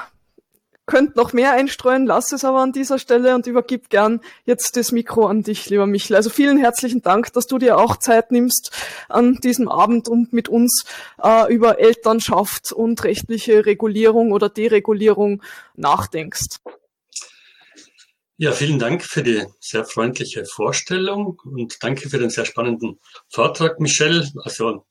könnt 0.86 1.16
noch 1.16 1.34
mehr 1.34 1.54
einstreuen, 1.54 2.06
lass 2.06 2.32
es 2.32 2.44
aber 2.46 2.60
an 2.60 2.72
dieser 2.72 3.00
Stelle 3.00 3.36
und 3.36 3.48
übergib 3.48 3.90
gern 3.90 4.22
jetzt 4.46 4.78
das 4.78 4.92
Mikro 4.92 5.26
an 5.28 5.44
dich, 5.44 5.70
lieber 5.70 5.88
Michel. 5.88 6.16
Also 6.16 6.30
vielen 6.30 6.58
herzlichen 6.58 7.02
Dank, 7.02 7.34
dass 7.34 7.48
du 7.48 7.58
dir 7.58 7.78
auch 7.78 7.98
Zeit 7.98 8.32
nimmst 8.32 8.72
an 9.10 9.36
diesem 9.36 9.68
Abend 9.68 10.08
und 10.08 10.34
mit 10.34 10.50
uns 10.50 10.86
äh, 11.22 11.52
über 11.54 11.80
Elternschaft 11.80 12.72
und 12.72 13.04
rechtliche 13.04 13.66
Regulierung 13.66 14.32
oder 14.32 14.50
Deregulierung 14.50 15.42
nachdenkst. 15.76 16.58
Ja, 18.38 18.52
vielen 18.52 18.80
Dank 18.80 19.02
für 19.02 19.24
die 19.24 19.46
sehr 19.62 19.86
freundliche 19.86 20.46
Vorstellung 20.46 21.40
und 21.46 21.82
danke 21.82 22.10
für 22.10 22.20
den 22.20 22.30
sehr 22.30 22.44
spannenden 22.44 23.00
Vortrag, 23.30 23.80
Michelle. 23.80 24.30
Also 24.44 24.86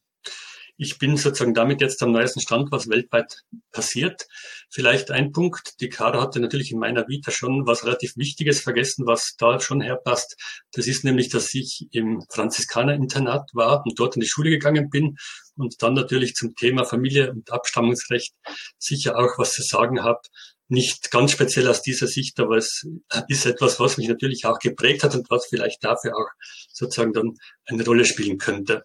ich 0.77 0.99
bin 0.99 1.17
sozusagen 1.17 1.55
damit 1.55 1.81
jetzt 1.81 2.03
am 2.03 2.13
neuesten 2.13 2.41
Stand, 2.41 2.73
was 2.73 2.89
weltweit 2.89 3.43
passiert. 3.71 4.27
Vielleicht 4.71 5.11
ein 5.11 5.31
Punkt. 5.31 5.81
Die 5.81 5.89
Caro 5.89 6.21
hatte 6.21 6.41
natürlich 6.41 6.73
in 6.73 6.81
meiner 6.81 7.07
Vita 7.07 7.31
schon 7.31 7.67
was 7.67 7.85
relativ 7.85 8.17
Wichtiges 8.17 8.61
vergessen, 8.61 9.07
was 9.07 9.37
da 9.39 9.61
schon 9.61 9.81
herpasst. 9.81 10.37
Das 10.73 10.87
ist 10.87 11.05
nämlich, 11.05 11.29
dass 11.29 11.55
ich 11.55 11.87
im 11.93 12.23
Franziskanerinternat 12.29 13.51
war 13.53 13.85
und 13.85 13.99
dort 13.99 14.17
in 14.17 14.21
die 14.21 14.29
Schule 14.29 14.51
gegangen 14.51 14.91
bin 14.91 15.17
und 15.57 15.81
dann 15.83 15.95
natürlich 15.95 16.35
zum 16.35 16.57
Thema 16.57 16.85
Familie 16.85 17.31
und 17.31 17.53
Abstammungsrecht 17.53 18.35
sicher 18.79 19.17
auch 19.17 19.39
was 19.39 19.53
zu 19.53 19.63
sagen 19.63 20.03
habe. 20.03 20.21
Nicht 20.69 21.11
ganz 21.11 21.31
speziell 21.31 21.69
aus 21.69 21.83
dieser 21.83 22.07
Sicht, 22.07 22.41
aber 22.41 22.57
es 22.57 22.85
ist 23.29 23.47
etwas, 23.47 23.79
was 23.79 23.99
mich 23.99 24.09
natürlich 24.09 24.47
auch 24.47 24.59
geprägt 24.59 25.05
hat 25.05 25.15
und 25.15 25.31
was 25.31 25.47
vielleicht 25.47 25.85
dafür 25.85 26.17
auch 26.17 26.29
sozusagen 26.73 27.13
dann 27.13 27.35
eine 27.67 27.85
Rolle 27.85 28.07
spielen 28.07 28.39
könnte. 28.39 28.85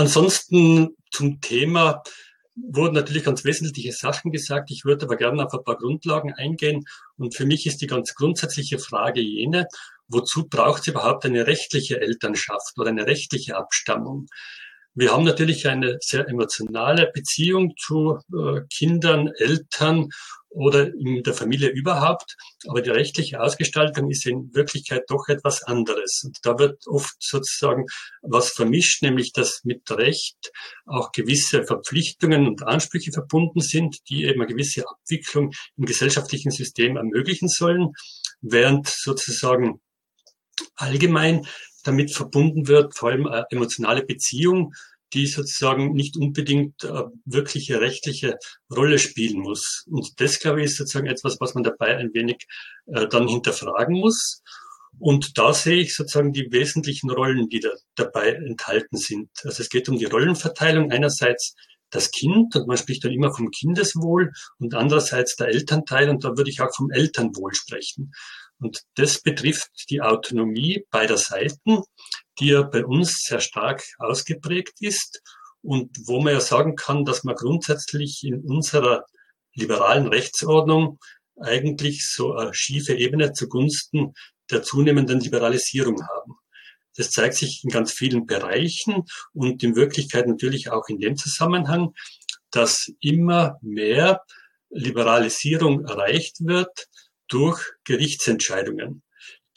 Ansonsten 0.00 0.96
zum 1.10 1.42
Thema 1.42 2.02
wurden 2.56 2.94
natürlich 2.94 3.22
ganz 3.22 3.44
wesentliche 3.44 3.92
Sachen 3.92 4.32
gesagt. 4.32 4.70
Ich 4.70 4.86
würde 4.86 5.04
aber 5.04 5.16
gerne 5.16 5.44
auf 5.44 5.52
ein 5.52 5.62
paar 5.62 5.76
Grundlagen 5.76 6.32
eingehen. 6.32 6.86
Und 7.18 7.36
für 7.36 7.44
mich 7.44 7.66
ist 7.66 7.82
die 7.82 7.86
ganz 7.86 8.14
grundsätzliche 8.14 8.78
Frage 8.78 9.20
jene, 9.20 9.68
wozu 10.08 10.48
braucht 10.48 10.80
es 10.80 10.86
überhaupt 10.86 11.26
eine 11.26 11.46
rechtliche 11.46 12.00
Elternschaft 12.00 12.78
oder 12.78 12.88
eine 12.88 13.06
rechtliche 13.06 13.58
Abstammung? 13.58 14.28
Wir 14.94 15.12
haben 15.12 15.24
natürlich 15.24 15.68
eine 15.68 15.98
sehr 16.00 16.28
emotionale 16.28 17.10
Beziehung 17.14 17.74
zu 17.76 18.18
äh, 18.32 18.62
Kindern, 18.68 19.28
Eltern 19.38 20.08
oder 20.48 20.92
in 20.92 21.22
der 21.22 21.32
Familie 21.32 21.68
überhaupt. 21.68 22.36
Aber 22.66 22.82
die 22.82 22.90
rechtliche 22.90 23.40
Ausgestaltung 23.40 24.10
ist 24.10 24.26
in 24.26 24.52
Wirklichkeit 24.52 25.04
doch 25.08 25.28
etwas 25.28 25.62
anderes. 25.62 26.22
Und 26.24 26.38
da 26.42 26.58
wird 26.58 26.86
oft 26.86 27.14
sozusagen 27.20 27.86
was 28.22 28.50
vermischt, 28.50 29.02
nämlich 29.02 29.32
dass 29.32 29.60
mit 29.64 29.88
Recht 29.90 30.52
auch 30.86 31.12
gewisse 31.12 31.64
Verpflichtungen 31.64 32.46
und 32.48 32.64
Ansprüche 32.64 33.12
verbunden 33.12 33.60
sind, 33.60 33.98
die 34.08 34.24
eben 34.24 34.40
eine 34.40 34.50
gewisse 34.50 34.84
Abwicklung 34.88 35.52
im 35.76 35.84
gesellschaftlichen 35.84 36.50
System 36.50 36.96
ermöglichen 36.96 37.48
sollen, 37.48 37.92
während 38.40 38.88
sozusagen 38.88 39.80
allgemein 40.74 41.46
damit 41.82 42.12
verbunden 42.12 42.68
wird, 42.68 42.96
vor 42.96 43.10
allem 43.10 43.26
eine 43.26 43.46
emotionale 43.50 44.04
Beziehung, 44.04 44.74
die 45.12 45.26
sozusagen 45.26 45.92
nicht 45.92 46.16
unbedingt 46.16 46.84
äh, 46.84 47.02
wirkliche 47.24 47.80
rechtliche 47.80 48.38
Rolle 48.74 48.98
spielen 48.98 49.40
muss. 49.40 49.84
Und 49.90 50.20
das, 50.20 50.38
glaube 50.38 50.60
ich, 50.60 50.66
ist 50.66 50.76
sozusagen 50.76 51.08
etwas, 51.08 51.38
was 51.40 51.54
man 51.54 51.64
dabei 51.64 51.96
ein 51.96 52.14
wenig 52.14 52.46
äh, 52.86 53.08
dann 53.08 53.26
hinterfragen 53.26 53.98
muss. 53.98 54.42
Und 54.98 55.38
da 55.38 55.52
sehe 55.54 55.80
ich 55.80 55.94
sozusagen 55.94 56.32
die 56.32 56.50
wesentlichen 56.50 57.10
Rollen, 57.10 57.48
die 57.48 57.60
da 57.60 57.70
dabei 57.94 58.32
enthalten 58.32 58.96
sind. 58.96 59.30
Also 59.42 59.62
es 59.62 59.68
geht 59.68 59.88
um 59.88 59.98
die 59.98 60.04
Rollenverteilung 60.04 60.92
einerseits 60.92 61.54
das 61.90 62.10
Kind, 62.12 62.54
und 62.54 62.68
man 62.68 62.76
spricht 62.76 63.04
dann 63.04 63.12
immer 63.12 63.34
vom 63.34 63.50
Kindeswohl, 63.50 64.30
und 64.58 64.74
andererseits 64.74 65.36
der 65.36 65.48
Elternteil, 65.48 66.08
und 66.08 66.22
da 66.22 66.36
würde 66.36 66.50
ich 66.50 66.60
auch 66.60 66.74
vom 66.74 66.90
Elternwohl 66.90 67.54
sprechen. 67.54 68.12
Und 68.60 68.82
das 68.94 69.22
betrifft 69.22 69.70
die 69.88 70.00
Autonomie 70.00 70.84
beider 70.90 71.16
Seiten, 71.16 71.82
die 72.38 72.48
ja 72.48 72.62
bei 72.62 72.84
uns 72.84 73.24
sehr 73.24 73.40
stark 73.40 73.82
ausgeprägt 73.98 74.74
ist 74.80 75.22
und 75.62 75.96
wo 76.06 76.20
man 76.20 76.34
ja 76.34 76.40
sagen 76.40 76.76
kann, 76.76 77.04
dass 77.04 77.24
man 77.24 77.34
grundsätzlich 77.34 78.22
in 78.22 78.40
unserer 78.40 79.04
liberalen 79.54 80.06
Rechtsordnung 80.06 80.98
eigentlich 81.40 82.06
so 82.06 82.34
eine 82.34 82.54
schiefe 82.54 82.94
Ebene 82.94 83.32
zugunsten 83.32 84.14
der 84.50 84.62
zunehmenden 84.62 85.20
Liberalisierung 85.20 86.02
haben. 86.06 86.34
Das 86.96 87.10
zeigt 87.10 87.36
sich 87.36 87.62
in 87.64 87.70
ganz 87.70 87.92
vielen 87.92 88.26
Bereichen 88.26 89.04
und 89.32 89.62
in 89.62 89.76
Wirklichkeit 89.76 90.26
natürlich 90.26 90.70
auch 90.70 90.88
in 90.88 90.98
dem 90.98 91.16
Zusammenhang, 91.16 91.94
dass 92.50 92.90
immer 93.00 93.58
mehr 93.62 94.22
Liberalisierung 94.70 95.84
erreicht 95.84 96.36
wird 96.40 96.88
durch 97.30 97.62
Gerichtsentscheidungen. 97.84 99.02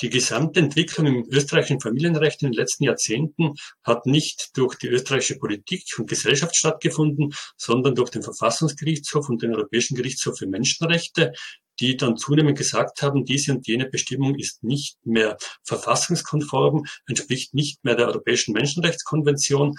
Die 0.02 0.10
gesamte 0.10 0.60
Entwicklung 0.60 1.06
im 1.06 1.28
österreichischen 1.30 1.80
Familienrecht 1.80 2.42
in 2.42 2.52
den 2.52 2.58
letzten 2.58 2.84
Jahrzehnten 2.86 3.54
hat 3.84 4.06
nicht 4.06 4.50
durch 4.58 4.76
die 4.76 4.88
österreichische 4.88 5.38
Politik 5.38 5.84
und 5.98 6.10
Gesellschaft 6.10 6.56
stattgefunden, 6.56 7.34
sondern 7.58 7.96
durch 7.96 8.10
den 8.10 8.24
Verfassungsgerichtshof 8.24 9.30
und 9.30 9.42
den 9.42 9.54
Europäischen 9.54 9.96
Gerichtshof 9.96 10.40
für 10.40 10.48
Menschenrechte, 10.48 11.32
die 11.80 11.96
dann 11.96 12.18
zunehmend 12.18 12.58
gesagt 12.58 13.02
haben, 13.02 13.24
diese 13.24 13.54
und 13.54 13.68
jene 13.68 13.88
Bestimmung 13.88 14.36
ist 14.36 14.64
nicht 14.64 14.98
mehr 15.06 15.38
verfassungskonform, 15.64 16.86
entspricht 17.08 17.54
nicht 17.54 17.84
mehr 17.84 17.96
der 17.96 18.08
Europäischen 18.08 18.54
Menschenrechtskonvention. 18.54 19.76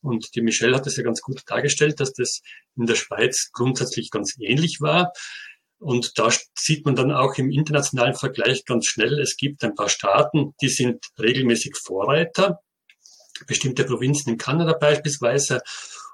Und 0.00 0.34
die 0.34 0.42
Michelle 0.42 0.76
hat 0.76 0.86
es 0.86 0.96
ja 0.96 1.02
ganz 1.02 1.20
gut 1.20 1.42
dargestellt, 1.46 2.00
dass 2.00 2.12
das 2.12 2.40
in 2.76 2.86
der 2.86 2.94
Schweiz 2.94 3.50
grundsätzlich 3.52 4.10
ganz 4.10 4.36
ähnlich 4.38 4.80
war. 4.80 5.12
Und 5.78 6.18
da 6.18 6.30
sieht 6.54 6.84
man 6.86 6.96
dann 6.96 7.12
auch 7.12 7.34
im 7.36 7.50
internationalen 7.50 8.14
Vergleich 8.14 8.64
ganz 8.64 8.86
schnell, 8.86 9.20
es 9.20 9.36
gibt 9.36 9.62
ein 9.62 9.74
paar 9.74 9.88
Staaten, 9.88 10.54
die 10.60 10.68
sind 10.68 11.04
regelmäßig 11.18 11.76
Vorreiter, 11.76 12.60
bestimmte 13.46 13.84
Provinzen 13.84 14.32
in 14.32 14.38
Kanada 14.38 14.72
beispielsweise. 14.72 15.60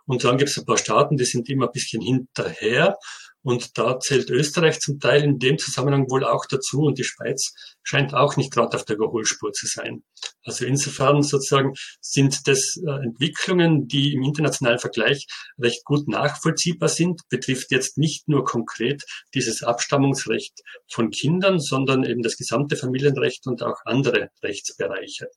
Und 0.04 0.24
dann 0.24 0.36
gibt 0.36 0.50
es 0.50 0.58
ein 0.58 0.66
paar 0.66 0.78
Staaten, 0.78 1.16
die 1.16 1.24
sind 1.24 1.48
immer 1.48 1.66
ein 1.66 1.72
bisschen 1.72 2.02
hinterher. 2.02 2.96
Und 3.43 3.76
da 3.76 3.99
zählt 3.99 4.30
Österreich 4.30 4.80
zum 4.80 5.01
Teil 5.01 5.24
in 5.24 5.38
dem 5.38 5.59
Zusammenhang 5.59 6.09
wohl 6.11 6.24
auch 6.24 6.47
dazu 6.47 6.82
und 6.82 6.99
die 6.99 7.05
Schweiz 7.05 7.53
scheint 7.82 8.14
auch 8.14 8.36
nicht 8.36 8.53
gerade 8.53 8.76
auf 8.76 8.84
der 8.84 8.97
Überholspur 8.97 9.53
zu 9.53 9.66
sein. 9.66 10.05
Also 10.45 10.64
insofern 10.64 11.22
sozusagen 11.22 11.74
sind 12.01 12.47
das 12.47 12.80
äh, 12.86 13.05
Entwicklungen, 13.05 13.88
die 13.88 14.14
im 14.14 14.22
internationalen 14.22 14.78
Vergleich 14.78 15.26
recht 15.59 15.84
gut 15.84 16.09
nachvollziehbar 16.09 16.88
sind, 16.88 17.22
betrifft 17.28 17.70
jetzt 17.70 17.99
nicht 17.99 18.28
nur 18.28 18.45
konkret 18.45 19.03
dieses 19.34 19.62
Abstammungsrecht 19.62 20.61
von 20.88 21.11
Kindern, 21.11 21.59
sondern 21.59 22.05
eben 22.05 22.22
das 22.22 22.36
gesamte 22.36 22.76
Familienrecht 22.76 23.47
und 23.47 23.62
auch 23.62 23.78
andere 23.84 24.28
Rechtsbereiche. 24.43 25.28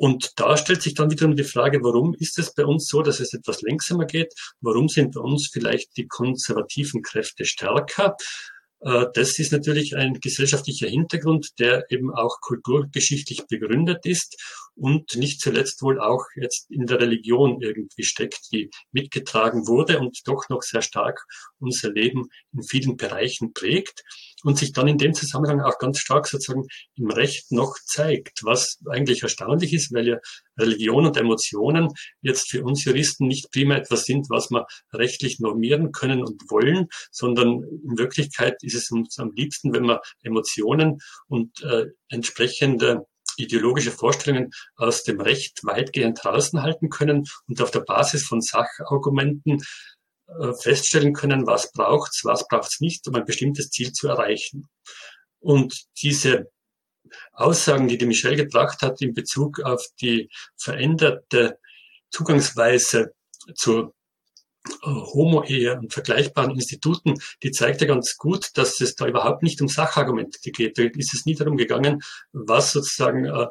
Und 0.00 0.32
da 0.36 0.56
stellt 0.56 0.80
sich 0.80 0.94
dann 0.94 1.10
wiederum 1.10 1.36
die 1.36 1.44
Frage, 1.44 1.82
warum 1.82 2.14
ist 2.14 2.38
es 2.38 2.54
bei 2.54 2.64
uns 2.64 2.88
so, 2.88 3.02
dass 3.02 3.20
es 3.20 3.34
etwas 3.34 3.60
langsamer 3.60 4.06
geht? 4.06 4.32
Warum 4.62 4.88
sind 4.88 5.12
bei 5.12 5.20
uns 5.20 5.50
vielleicht 5.52 5.94
die 5.98 6.06
konservativen 6.06 7.02
Kräfte 7.02 7.44
stärker? 7.44 8.16
Äh, 8.80 9.08
das 9.12 9.38
ist 9.38 9.52
natürlich 9.52 9.96
ein 9.96 10.14
gesellschaftlicher 10.14 10.88
Hintergrund, 10.88 11.50
der 11.58 11.84
eben 11.90 12.14
auch 12.14 12.40
kulturgeschichtlich 12.40 13.46
begründet 13.46 14.06
ist 14.06 14.42
und 14.74 15.16
nicht 15.16 15.42
zuletzt 15.42 15.82
wohl 15.82 16.00
auch 16.00 16.24
jetzt 16.34 16.70
in 16.70 16.86
der 16.86 16.98
Religion 16.98 17.60
irgendwie 17.60 18.04
steckt, 18.04 18.50
die 18.52 18.70
mitgetragen 18.92 19.66
wurde 19.66 19.98
und 19.98 20.20
doch 20.24 20.48
noch 20.48 20.62
sehr 20.62 20.80
stark 20.80 21.26
unser 21.58 21.92
Leben 21.92 22.30
in 22.54 22.62
vielen 22.62 22.96
Bereichen 22.96 23.52
prägt 23.52 24.02
und 24.44 24.58
sich 24.58 24.72
dann 24.72 24.88
in 24.88 24.98
dem 24.98 25.14
Zusammenhang 25.14 25.60
auch 25.60 25.78
ganz 25.78 25.98
stark 25.98 26.26
sozusagen 26.26 26.66
im 26.96 27.10
Recht 27.10 27.52
noch 27.52 27.76
zeigt, 27.84 28.40
was 28.42 28.78
eigentlich 28.88 29.22
erstaunlich 29.22 29.72
ist, 29.72 29.92
weil 29.92 30.08
ja 30.08 30.18
Religion 30.58 31.06
und 31.06 31.16
Emotionen 31.16 31.88
jetzt 32.20 32.50
für 32.50 32.62
uns 32.64 32.84
Juristen 32.84 33.26
nicht 33.26 33.50
prima 33.50 33.76
etwas 33.76 34.04
sind, 34.04 34.28
was 34.30 34.50
wir 34.50 34.66
rechtlich 34.92 35.40
normieren 35.40 35.92
können 35.92 36.22
und 36.22 36.42
wollen, 36.50 36.88
sondern 37.10 37.62
in 37.62 37.98
Wirklichkeit 37.98 38.56
ist 38.62 38.74
es 38.74 38.90
uns 38.90 39.18
am 39.18 39.32
liebsten, 39.34 39.72
wenn 39.72 39.84
wir 39.84 40.00
Emotionen 40.22 40.98
und 41.28 41.62
äh, 41.62 41.86
entsprechende 42.08 43.06
ideologische 43.36 43.90
Vorstellungen 43.90 44.50
aus 44.76 45.02
dem 45.04 45.20
Recht 45.20 45.60
weitgehend 45.64 46.20
draußen 46.22 46.62
halten 46.62 46.90
können 46.90 47.24
und 47.46 47.62
auf 47.62 47.70
der 47.70 47.80
Basis 47.80 48.24
von 48.24 48.40
Sachargumenten 48.40 49.62
feststellen 50.60 51.12
können, 51.12 51.46
was 51.46 51.72
braucht's, 51.72 52.24
was 52.24 52.46
braucht's 52.46 52.80
nicht, 52.80 53.06
um 53.08 53.14
ein 53.14 53.24
bestimmtes 53.24 53.70
Ziel 53.70 53.92
zu 53.92 54.08
erreichen. 54.08 54.68
Und 55.40 55.86
diese 56.02 56.50
Aussagen, 57.32 57.88
die 57.88 57.98
die 57.98 58.06
Michelle 58.06 58.36
gebracht 58.36 58.82
hat 58.82 59.00
in 59.00 59.14
Bezug 59.14 59.60
auf 59.60 59.84
die 60.00 60.30
veränderte 60.56 61.58
Zugangsweise 62.10 63.14
zur 63.54 63.94
äh, 64.66 64.70
Homo-Ehe 64.82 65.78
und 65.78 65.92
vergleichbaren 65.92 66.52
Instituten, 66.52 67.14
die 67.42 67.50
zeigt 67.50 67.80
ja 67.80 67.86
ganz 67.86 68.16
gut, 68.16 68.50
dass 68.54 68.80
es 68.80 68.94
da 68.94 69.06
überhaupt 69.06 69.42
nicht 69.42 69.60
um 69.60 69.68
Sachargumente 69.68 70.38
geht. 70.50 70.78
Da 70.78 70.82
ist 70.82 71.14
es 71.14 71.24
nie 71.24 71.34
darum 71.34 71.56
gegangen, 71.56 72.00
was 72.32 72.72
sozusagen 72.72 73.24
äh, 73.24 73.46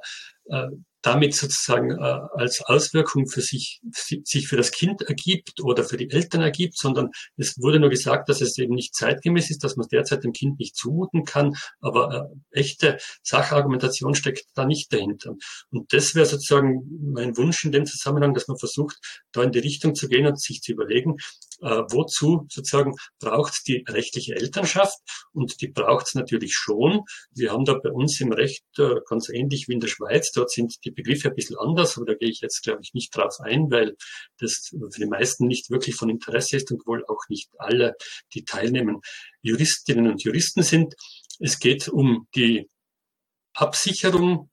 äh, 0.50 0.70
damit 1.02 1.34
sozusagen 1.34 1.91
äh, 1.91 2.20
als 2.34 2.62
Auswirkung 2.62 3.28
für 3.28 3.41
sich, 3.41 3.80
sich 3.91 4.47
für 4.47 4.58
das 4.58 4.72
Kind 4.72 5.02
ergibt 5.04 5.62
oder 5.62 5.84
für 5.84 5.97
die 5.97 6.10
Eltern 6.10 6.41
ergibt, 6.41 6.78
sondern 6.78 7.10
es 7.38 7.58
wurde 7.58 7.80
nur 7.80 7.89
gesagt, 7.89 8.30
dass 8.30 8.41
es 8.41 8.58
eben 8.58 8.76
nicht 8.76 8.95
zeitgemäß 8.95 9.50
ist, 9.50 9.64
dass 9.64 9.78
man 9.78 9.88
derzeit 9.88 10.24
dem 10.24 10.34
Kind 10.34 10.60
nicht 10.60 10.76
zumuten 10.76 11.24
kann, 11.24 11.54
aber 11.80 12.30
äh, 12.54 12.60
echte 12.60 12.97
Sachargumentation 13.24 14.16
steckt 14.16 14.45
da 14.56 14.66
nicht 14.66 14.91
dahinter. 14.91 15.36
Und 15.72 15.93
das 15.93 16.16
wäre 16.16 16.26
sozusagen 16.26 16.82
mein 17.14 17.38
Wunsch 17.38 17.64
in 17.64 17.72
dem 17.72 17.86
Zusammenhang, 17.86 18.34
dass 18.34 18.47
man 18.47 18.58
versucht, 18.58 18.97
da 19.32 19.43
in 19.43 19.52
die 19.52 19.60
Richtung 19.60 19.95
zu 19.95 20.08
gehen 20.08 20.26
und 20.26 20.39
sich 20.39 20.62
zu 20.62 20.74
überlegen, 20.74 21.16
äh, 21.62 21.84
wozu 21.89 22.45
sozusagen 22.49 22.93
braucht 23.20 23.68
die 23.68 23.84
rechtliche 23.88 24.36
Elternschaft 24.36 24.97
und 25.34 25.62
die 25.62 25.68
braucht 25.68 26.07
es 26.07 26.16
natürlich 26.16 26.53
schon. 26.53 27.01
Wir 27.32 27.51
haben 27.51 27.66
da 27.66 27.74
bei 27.74 27.91
uns 27.91 28.20
im 28.22 28.32
Recht 28.32 28.64
äh, 28.78 28.95
ganz 29.07 29.30
ähnlich 29.30 29.68
wie 29.68 29.74
in 29.74 29.80
der 29.80 29.88
Schweiz, 29.88 30.32
dort 30.32 30.51
sind 30.51 30.76
die 30.86 30.91
Begriffe 30.91 31.30
ein 31.30 31.36
bisschen 31.36 31.57
anders, 31.57 31.97
aber 31.97 32.05
da 32.05 32.14
gehe 32.14 32.30
ich 32.30 32.41
jetzt, 32.41 32.64
glaube 32.64 32.82
ich, 32.82 32.93
nicht 32.93 33.16
drauf 33.16 33.39
ein, 33.39 33.70
weil 33.72 33.95
das 34.39 34.70
für 34.72 34.99
die 34.99 35.05
meisten 35.05 35.47
nicht 35.47 35.70
wirklich 35.70 35.95
von 35.95 36.10
Interesse 36.10 36.57
ist 36.57 36.72
und 36.72 36.86
wohl 36.86 37.03
auch 37.07 37.22
nicht 37.30 37.49
alle, 37.57 37.95
die 38.34 38.43
teilnehmen, 38.43 39.01
Juristinnen 39.41 40.07
und 40.07 40.24
Juristen 40.24 40.64
sind. 40.64 40.95
Es 41.39 41.60
geht 41.60 41.88
um 41.88 42.28
die 42.36 42.70
Absicherung 43.53 44.49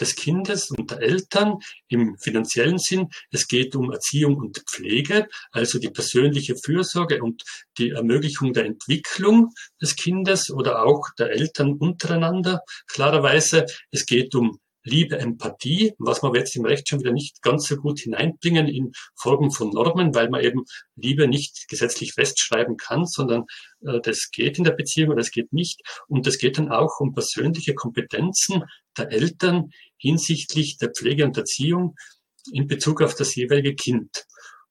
des 0.00 0.14
Kindes 0.14 0.70
und 0.70 0.90
der 0.90 1.02
Eltern 1.02 1.58
im 1.88 2.16
finanziellen 2.18 2.78
Sinn. 2.78 3.08
Es 3.30 3.46
geht 3.46 3.76
um 3.76 3.92
Erziehung 3.92 4.36
und 4.36 4.62
Pflege, 4.68 5.28
also 5.52 5.78
die 5.78 5.90
persönliche 5.90 6.56
Fürsorge 6.56 7.22
und 7.22 7.42
die 7.78 7.90
Ermöglichung 7.90 8.52
der 8.52 8.64
Entwicklung 8.64 9.52
des 9.80 9.96
Kindes 9.96 10.50
oder 10.50 10.84
auch 10.84 11.08
der 11.18 11.30
Eltern 11.30 11.74
untereinander. 11.74 12.62
Klarerweise, 12.86 13.66
es 13.90 14.06
geht 14.06 14.34
um 14.34 14.58
Liebe, 14.82 15.18
Empathie, 15.18 15.92
was 15.98 16.22
man 16.22 16.34
jetzt 16.34 16.56
im 16.56 16.64
Recht 16.64 16.88
schon 16.88 17.00
wieder 17.00 17.12
nicht 17.12 17.42
ganz 17.42 17.66
so 17.66 17.76
gut 17.76 18.00
hineinbringen 18.00 18.66
in 18.66 18.92
Form 19.14 19.50
von 19.50 19.70
Normen, 19.70 20.14
weil 20.14 20.30
man 20.30 20.42
eben 20.42 20.64
Liebe 20.96 21.28
nicht 21.28 21.68
gesetzlich 21.68 22.14
festschreiben 22.14 22.76
kann, 22.76 23.06
sondern 23.06 23.44
äh, 23.82 24.00
das 24.02 24.30
geht 24.30 24.58
in 24.58 24.64
der 24.64 24.72
Beziehung 24.72 25.10
oder 25.10 25.18
das 25.18 25.30
geht 25.30 25.52
nicht. 25.52 25.80
Und 26.08 26.26
es 26.26 26.38
geht 26.38 26.58
dann 26.58 26.70
auch 26.70 27.00
um 27.00 27.12
persönliche 27.12 27.74
Kompetenzen 27.74 28.64
der 28.96 29.12
Eltern 29.12 29.70
hinsichtlich 29.98 30.78
der 30.78 30.90
Pflege 30.90 31.24
und 31.24 31.36
Erziehung 31.36 31.94
in 32.52 32.66
Bezug 32.66 33.02
auf 33.02 33.14
das 33.14 33.34
jeweilige 33.34 33.74
Kind. 33.74 34.24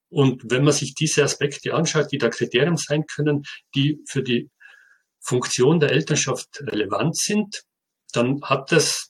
Und 0.08 0.42
wenn 0.50 0.64
man 0.64 0.72
sich 0.72 0.94
diese 0.94 1.22
Aspekte 1.22 1.72
anschaut, 1.72 2.10
die 2.10 2.18
da 2.18 2.28
Kriterien 2.30 2.76
sein 2.76 3.04
können, 3.06 3.44
die 3.76 4.00
für 4.08 4.24
die 4.24 4.50
Funktion 5.20 5.78
der 5.78 5.92
Elternschaft 5.92 6.48
relevant 6.62 7.16
sind, 7.16 7.62
dann 8.12 8.42
hat 8.42 8.72
das 8.72 9.09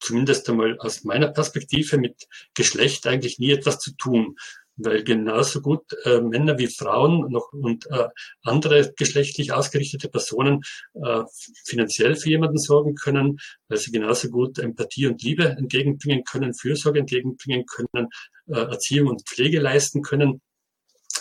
zumindest 0.00 0.48
einmal 0.48 0.78
aus 0.78 1.04
meiner 1.04 1.28
Perspektive 1.28 1.98
mit 1.98 2.26
Geschlecht 2.54 3.06
eigentlich 3.06 3.38
nie 3.38 3.52
etwas 3.52 3.78
zu 3.78 3.92
tun, 3.96 4.36
weil 4.76 5.04
genauso 5.04 5.60
gut 5.60 5.84
äh, 6.04 6.20
Männer 6.20 6.58
wie 6.58 6.66
Frauen 6.66 7.30
noch 7.30 7.52
und 7.52 7.86
äh, 7.90 8.08
andere 8.42 8.92
geschlechtlich 8.96 9.52
ausgerichtete 9.52 10.08
Personen 10.08 10.62
äh, 10.94 11.22
finanziell 11.64 12.16
für 12.16 12.28
jemanden 12.28 12.58
sorgen 12.58 12.94
können, 12.94 13.38
weil 13.68 13.78
sie 13.78 13.90
genauso 13.90 14.28
gut 14.28 14.58
Empathie 14.58 15.06
und 15.06 15.22
Liebe 15.22 15.44
entgegenbringen 15.44 16.24
können, 16.24 16.54
Fürsorge 16.54 17.00
entgegenbringen 17.00 17.64
können, 17.66 18.08
äh, 18.48 18.58
Erziehung 18.58 19.08
und 19.08 19.26
Pflege 19.26 19.60
leisten 19.60 20.02
können. 20.02 20.42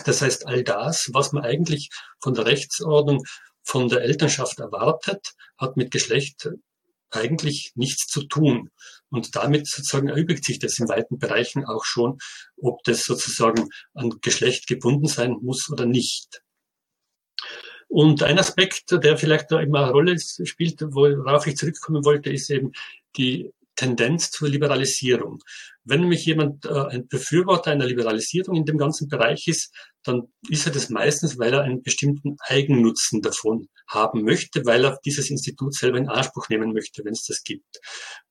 Das 0.03 0.21
heißt, 0.21 0.45
all 0.47 0.63
das, 0.63 1.09
was 1.13 1.32
man 1.32 1.43
eigentlich 1.43 1.89
von 2.19 2.34
der 2.34 2.45
Rechtsordnung, 2.45 3.23
von 3.63 3.88
der 3.88 4.01
Elternschaft 4.01 4.59
erwartet, 4.59 5.34
hat 5.57 5.78
mit 5.78 5.91
Geschlecht 5.91 6.49
eigentlich 7.16 7.72
nichts 7.76 8.07
zu 8.07 8.24
tun. 8.24 8.70
Und 9.09 9.36
damit 9.36 9.68
sozusagen 9.68 10.09
erübrigt 10.09 10.45
sich 10.45 10.59
das 10.59 10.80
in 10.80 10.89
weiten 10.89 11.18
Bereichen 11.20 11.66
auch 11.66 11.86
schon, 11.86 12.18
ob 12.57 12.84
das 12.84 13.03
sozusagen 13.03 13.70
an 13.93 14.09
Geschlecht 14.22 14.68
gebunden 14.68 15.07
sein 15.07 15.38
muss 15.41 15.70
oder 15.70 15.86
nicht. 15.86 16.41
Und 17.88 18.24
ein 18.24 18.39
Aspekt, 18.39 18.91
der 18.91 19.18
vielleicht 19.18 19.51
da 19.51 19.59
immer 19.59 19.84
eine 19.84 19.91
Rolle 19.91 20.18
spielt, 20.20 20.82
worauf 20.82 21.47
ich 21.47 21.55
zurückkommen 21.55 22.03
wollte, 22.03 22.32
ist 22.32 22.49
eben 22.49 22.72
die 23.16 23.53
Tendenz 23.76 24.32
zur 24.32 24.49
Liberalisierung. 24.49 25.39
Wenn 25.84 26.01
nämlich 26.01 26.26
jemand 26.26 26.65
äh, 26.65 26.69
ein 26.69 27.07
Befürworter 27.07 27.71
einer 27.71 27.86
Liberalisierung 27.86 28.55
in 28.55 28.65
dem 28.65 28.78
ganzen 28.78 29.07
Bereich 29.07 29.47
ist, 29.47 29.73
dann 30.03 30.23
ist 30.49 30.65
er 30.65 30.71
das 30.71 30.89
meistens, 30.89 31.38
weil 31.38 31.53
er 31.53 31.61
einen 31.61 31.84
bestimmten 31.84 32.38
Eigennutzen 32.39 33.21
davon 33.21 33.67
haben 33.88 34.23
möchte, 34.23 34.65
weil 34.65 34.86
er 34.86 34.99
dieses 35.05 35.30
Institut 35.30 35.76
selber 35.76 35.97
in 35.97 36.09
Anspruch 36.09 36.49
nehmen 36.49 36.73
möchte, 36.73 37.03
wenn 37.05 37.13
es 37.13 37.26
das 37.26 37.43
gibt. 37.43 37.80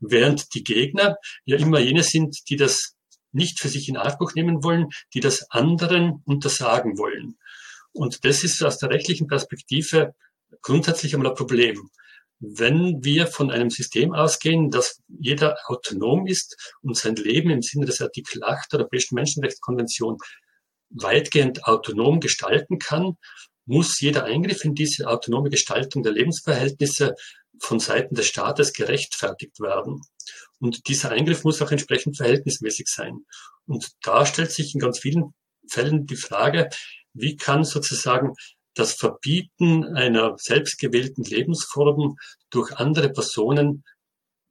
Während 0.01 0.55
die 0.55 0.65
Gegner 0.65 1.17
ja 1.45 1.57
immer 1.57 1.79
jene 1.79 2.03
sind, 2.03 2.39
die 2.49 2.57
das 2.57 2.95
nicht 3.33 3.61
für 3.61 3.69
sich 3.69 3.89
in 3.89 3.97
Anspruch 3.97 4.35
nehmen 4.35 4.63
wollen, 4.63 4.89
die 5.13 5.21
das 5.21 5.51
anderen 5.51 6.23
untersagen 6.25 6.99
wollen. 6.99 7.37
Und 7.93 8.25
das 8.25 8.45
ist 8.45 8.63
aus 8.63 8.79
der 8.79 8.91
rechtlichen 8.91 9.27
Perspektive 9.27 10.15
grundsätzlich 10.63 11.15
einmal 11.15 11.31
ein 11.31 11.37
Problem 11.37 11.91
wenn 12.41 13.03
wir 13.05 13.27
von 13.27 13.51
einem 13.51 13.71
System 13.71 14.13
ausgehen, 14.13 14.71
dass 14.71 15.01
jeder 15.09 15.57
autonom 15.67 16.27
ist 16.27 16.75
und 16.83 16.97
sein 16.97 17.17
Leben 17.17 17.51
im 17.51 17.63
Sinne 17.63 17.87
des 17.87 18.01
Artikel 18.01 18.43
8 18.43 18.73
der 18.73 18.81
Europäischen 18.81 19.15
Menschenrechtskonvention 19.15 20.19
weitgehend 20.91 21.65
autonom 21.65 22.21
gestalten 22.21 22.79
kann, 22.79 23.17
muss 23.67 24.01
jeder 24.01 24.25
Eingriff 24.25 24.65
in 24.65 24.75
diese 24.75 25.09
autonome 25.09 25.51
Gestaltung 25.51 26.03
der 26.03 26.13
Lebensverhältnisse 26.13 27.15
von 27.59 27.81
Seiten 27.81 28.15
des 28.15 28.27
Staates 28.27 28.73
gerechtfertigt 28.73 29.61
werden. 29.61 30.03
Und 30.59 30.89
dieser 30.89 31.11
Eingriff 31.11 31.45
muss 31.45 31.63
auch 31.63 31.71
entsprechend 31.71 32.17
verhältnismäßig 32.17 32.89
sein. 32.89 33.21
Und 33.67 33.93
da 34.03 34.27
stellt 34.27 34.51
sich 34.51 34.75
in 34.75 34.81
ganz 34.81 34.99
vielen 34.99 35.35
Fällen 35.69 36.07
die 36.07 36.17
Frage, 36.17 36.69
wie 37.15 37.37
kann 37.37 37.65
sozusagen 37.65 38.35
das 38.75 38.95
Verbieten 38.95 39.85
einer 39.97 40.37
selbstgewählten 40.39 41.25
Lebensform 41.25 42.17
durch 42.51 42.73
andere 42.77 43.11
Personen 43.11 43.85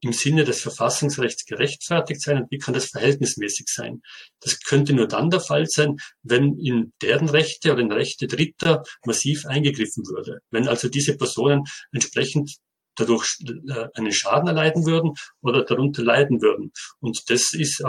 im 0.03 0.13
Sinne 0.13 0.43
des 0.43 0.61
Verfassungsrechts 0.61 1.45
gerechtfertigt 1.45 2.21
sein 2.21 2.43
und 2.43 2.51
wie 2.51 2.57
kann 2.57 2.73
das 2.73 2.87
verhältnismäßig 2.87 3.67
sein. 3.69 4.01
Das 4.41 4.59
könnte 4.59 4.93
nur 4.93 5.07
dann 5.07 5.29
der 5.29 5.39
Fall 5.39 5.65
sein, 5.67 5.97
wenn 6.23 6.59
in 6.59 6.91
deren 7.01 7.29
Rechte 7.29 7.71
oder 7.71 7.81
in 7.81 7.91
Rechte 7.91 8.27
Dritter 8.27 8.83
massiv 9.05 9.45
eingegriffen 9.45 10.05
würde. 10.05 10.39
Wenn 10.51 10.67
also 10.67 10.89
diese 10.89 11.15
Personen 11.15 11.63
entsprechend 11.93 12.57
dadurch 12.95 13.37
äh, 13.47 13.87
einen 13.95 14.11
Schaden 14.11 14.47
erleiden 14.47 14.85
würden 14.85 15.13
oder 15.41 15.63
darunter 15.63 16.03
leiden 16.03 16.41
würden. 16.41 16.71
Und 16.99 17.29
das 17.29 17.53
ist 17.53 17.81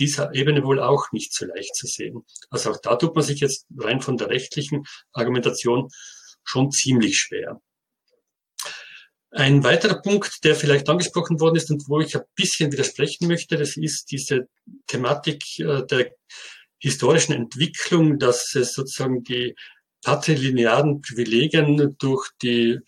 dieser 0.00 0.34
Ebene 0.34 0.64
wohl 0.64 0.80
auch 0.80 1.12
nicht 1.12 1.32
so 1.32 1.46
leicht 1.46 1.76
zu 1.76 1.86
sehen. 1.86 2.24
Also 2.50 2.72
auch 2.72 2.80
da 2.80 2.96
tut 2.96 3.14
man 3.14 3.22
sich 3.22 3.40
jetzt 3.40 3.66
rein 3.76 4.00
von 4.00 4.16
der 4.16 4.28
rechtlichen 4.28 4.84
Argumentation 5.12 5.88
schon 6.42 6.70
ziemlich 6.70 7.18
schwer. 7.18 7.60
Ein 9.32 9.62
weiterer 9.62 10.02
Punkt, 10.02 10.42
der 10.42 10.56
vielleicht 10.56 10.88
angesprochen 10.88 11.38
worden 11.38 11.56
ist 11.56 11.70
und 11.70 11.88
wo 11.88 12.00
ich 12.00 12.16
ein 12.16 12.24
bisschen 12.34 12.72
widersprechen 12.72 13.28
möchte, 13.28 13.56
das 13.56 13.76
ist 13.76 14.10
diese 14.10 14.48
Thematik 14.88 15.44
äh, 15.60 15.86
der 15.86 16.10
historischen 16.78 17.34
Entwicklung, 17.34 18.18
dass 18.18 18.54
es 18.56 18.72
sozusagen 18.72 19.22
die 19.22 19.54
patrilinearen 20.02 21.00
Privilegien 21.00 21.96
durch 21.98 22.28
die 22.42 22.80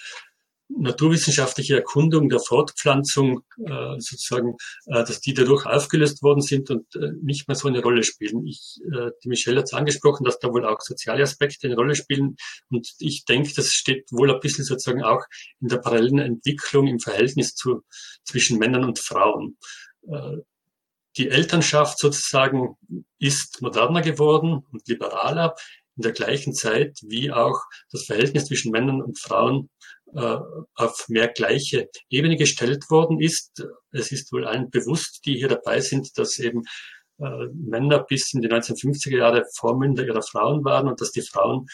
naturwissenschaftliche 0.78 1.76
Erkundung 1.76 2.28
der 2.28 2.40
Fortpflanzung 2.40 3.42
äh, 3.64 3.98
sozusagen, 3.98 4.56
äh, 4.86 5.04
dass 5.04 5.20
die 5.20 5.34
dadurch 5.34 5.66
aufgelöst 5.66 6.22
worden 6.22 6.42
sind 6.42 6.70
und 6.70 6.94
äh, 6.96 7.12
nicht 7.22 7.48
mehr 7.48 7.54
so 7.54 7.68
eine 7.68 7.82
Rolle 7.82 8.02
spielen. 8.04 8.46
Ich, 8.46 8.80
äh, 8.84 9.10
die 9.22 9.28
Michelle 9.28 9.58
hat 9.58 9.66
es 9.66 9.74
angesprochen, 9.74 10.24
dass 10.24 10.38
da 10.38 10.52
wohl 10.52 10.64
auch 10.64 10.80
soziale 10.80 11.22
Aspekte 11.22 11.66
eine 11.66 11.76
Rolle 11.76 11.94
spielen 11.94 12.36
und 12.70 12.88
ich 12.98 13.24
denke, 13.24 13.52
das 13.54 13.68
steht 13.68 14.10
wohl 14.10 14.32
ein 14.32 14.40
bisschen 14.40 14.64
sozusagen 14.64 15.02
auch 15.02 15.24
in 15.60 15.68
der 15.68 15.78
parallelen 15.78 16.18
Entwicklung 16.18 16.86
im 16.86 17.00
Verhältnis 17.00 17.54
zu, 17.54 17.82
zwischen 18.24 18.58
Männern 18.58 18.84
und 18.84 18.98
Frauen. 18.98 19.58
Äh, 20.08 20.38
die 21.16 21.28
Elternschaft 21.28 21.98
sozusagen 21.98 22.76
ist 23.18 23.60
moderner 23.60 24.00
geworden 24.00 24.64
und 24.72 24.88
liberaler 24.88 25.54
in 25.96 26.02
der 26.02 26.12
gleichen 26.12 26.54
Zeit, 26.54 26.98
wie 27.02 27.30
auch 27.30 27.60
das 27.90 28.04
Verhältnis 28.04 28.46
zwischen 28.46 28.72
Männern 28.72 29.02
und 29.02 29.18
Frauen 29.18 29.70
äh, 30.14 30.38
auf 30.74 31.08
mehr 31.08 31.28
gleiche 31.28 31.88
Ebene 32.08 32.36
gestellt 32.36 32.90
worden 32.90 33.20
ist. 33.20 33.64
Es 33.92 34.12
ist 34.12 34.32
wohl 34.32 34.46
allen 34.46 34.70
bewusst, 34.70 35.22
die 35.26 35.36
hier 35.36 35.48
dabei 35.48 35.80
sind, 35.80 36.16
dass 36.18 36.38
eben 36.38 36.62
äh, 37.18 37.46
Männer 37.54 38.04
bis 38.04 38.32
in 38.32 38.42
die 38.42 38.48
1950er 38.48 39.16
Jahre 39.16 39.44
Vormünder 39.54 40.04
ihrer 40.04 40.22
Frauen 40.22 40.64
waren 40.64 40.88
und 40.88 41.00
dass 41.00 41.12
die 41.12 41.22
Frauen 41.22 41.66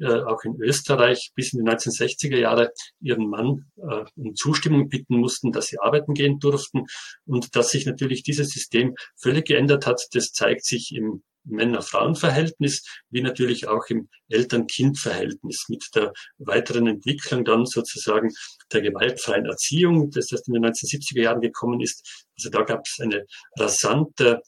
äh, 0.00 0.22
auch 0.22 0.42
in 0.44 0.60
Österreich 0.60 1.32
bis 1.34 1.52
in 1.52 1.64
die 1.64 1.70
1960er 1.70 2.36
Jahre 2.36 2.72
ihren 3.00 3.28
Mann 3.28 3.70
äh, 3.76 4.04
um 4.16 4.34
Zustimmung 4.34 4.88
bitten 4.88 5.18
mussten, 5.18 5.52
dass 5.52 5.66
sie 5.66 5.78
arbeiten 5.78 6.14
gehen 6.14 6.38
durften 6.38 6.86
und 7.26 7.54
dass 7.54 7.70
sich 7.70 7.86
natürlich 7.86 8.22
dieses 8.22 8.50
System 8.50 8.94
völlig 9.16 9.46
geändert 9.46 9.86
hat. 9.86 10.00
Das 10.12 10.32
zeigt 10.32 10.64
sich 10.64 10.94
im 10.94 11.22
Männer-Frauen-Verhältnis, 11.44 12.84
wie 13.10 13.22
natürlich 13.22 13.68
auch 13.68 13.86
im 13.88 14.08
Eltern-Kind-Verhältnis 14.28 15.66
mit 15.68 15.84
der 15.94 16.12
weiteren 16.38 16.86
Entwicklung 16.86 17.44
dann 17.44 17.66
sozusagen 17.66 18.30
der 18.72 18.82
gewaltfreien 18.82 19.46
Erziehung, 19.46 20.10
das 20.10 20.30
erst 20.32 20.48
in 20.48 20.54
den 20.54 20.64
1970er 20.64 21.22
Jahren 21.22 21.40
gekommen 21.40 21.80
ist. 21.80 22.26
Also 22.38 22.50
da 22.50 22.62
gab 22.62 22.86
es 22.86 22.98
eine 23.00 23.26
rasante 23.58 24.42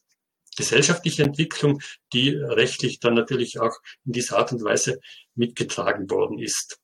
gesellschaftliche 0.56 1.22
Entwicklung, 1.22 1.80
die 2.12 2.30
rechtlich 2.30 3.00
dann 3.00 3.14
natürlich 3.14 3.58
auch 3.58 3.74
in 4.04 4.12
dieser 4.12 4.38
Art 4.38 4.52
und 4.52 4.62
Weise 4.62 5.00
mitgetragen 5.34 6.10
worden 6.10 6.38
ist. 6.38 6.78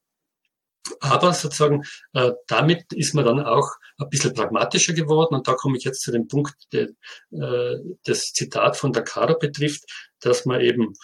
Aber 1.00 1.32
sozusagen 1.32 1.82
äh, 2.14 2.32
damit 2.46 2.92
ist 2.92 3.14
man 3.14 3.24
dann 3.24 3.40
auch 3.40 3.68
ein 3.98 4.08
bisschen 4.08 4.34
pragmatischer 4.34 4.94
geworden. 4.94 5.34
Und 5.34 5.48
da 5.48 5.54
komme 5.54 5.76
ich 5.76 5.84
jetzt 5.84 6.02
zu 6.02 6.12
dem 6.12 6.28
Punkt, 6.28 6.54
der 6.72 6.88
äh, 7.30 7.76
das 8.04 8.32
Zitat 8.32 8.76
von 8.76 8.92
Caro 8.92 9.38
betrifft, 9.38 9.84
dass 10.20 10.44
man 10.44 10.60
eben 10.60 10.94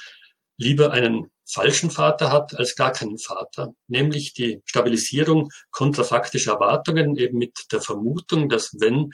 lieber 0.57 0.93
einen 0.93 1.31
falschen 1.47 1.91
Vater 1.91 2.33
hat 2.33 2.55
als 2.57 2.77
gar 2.77 2.93
keinen 2.93 3.19
Vater. 3.19 3.75
Nämlich 3.87 4.33
die 4.33 4.63
Stabilisierung 4.65 5.51
kontrafaktischer 5.71 6.53
Erwartungen, 6.53 7.17
eben 7.17 7.39
mit 7.39 7.67
der 7.73 7.81
Vermutung, 7.81 8.49
dass 8.49 8.75
wenn 8.79 9.11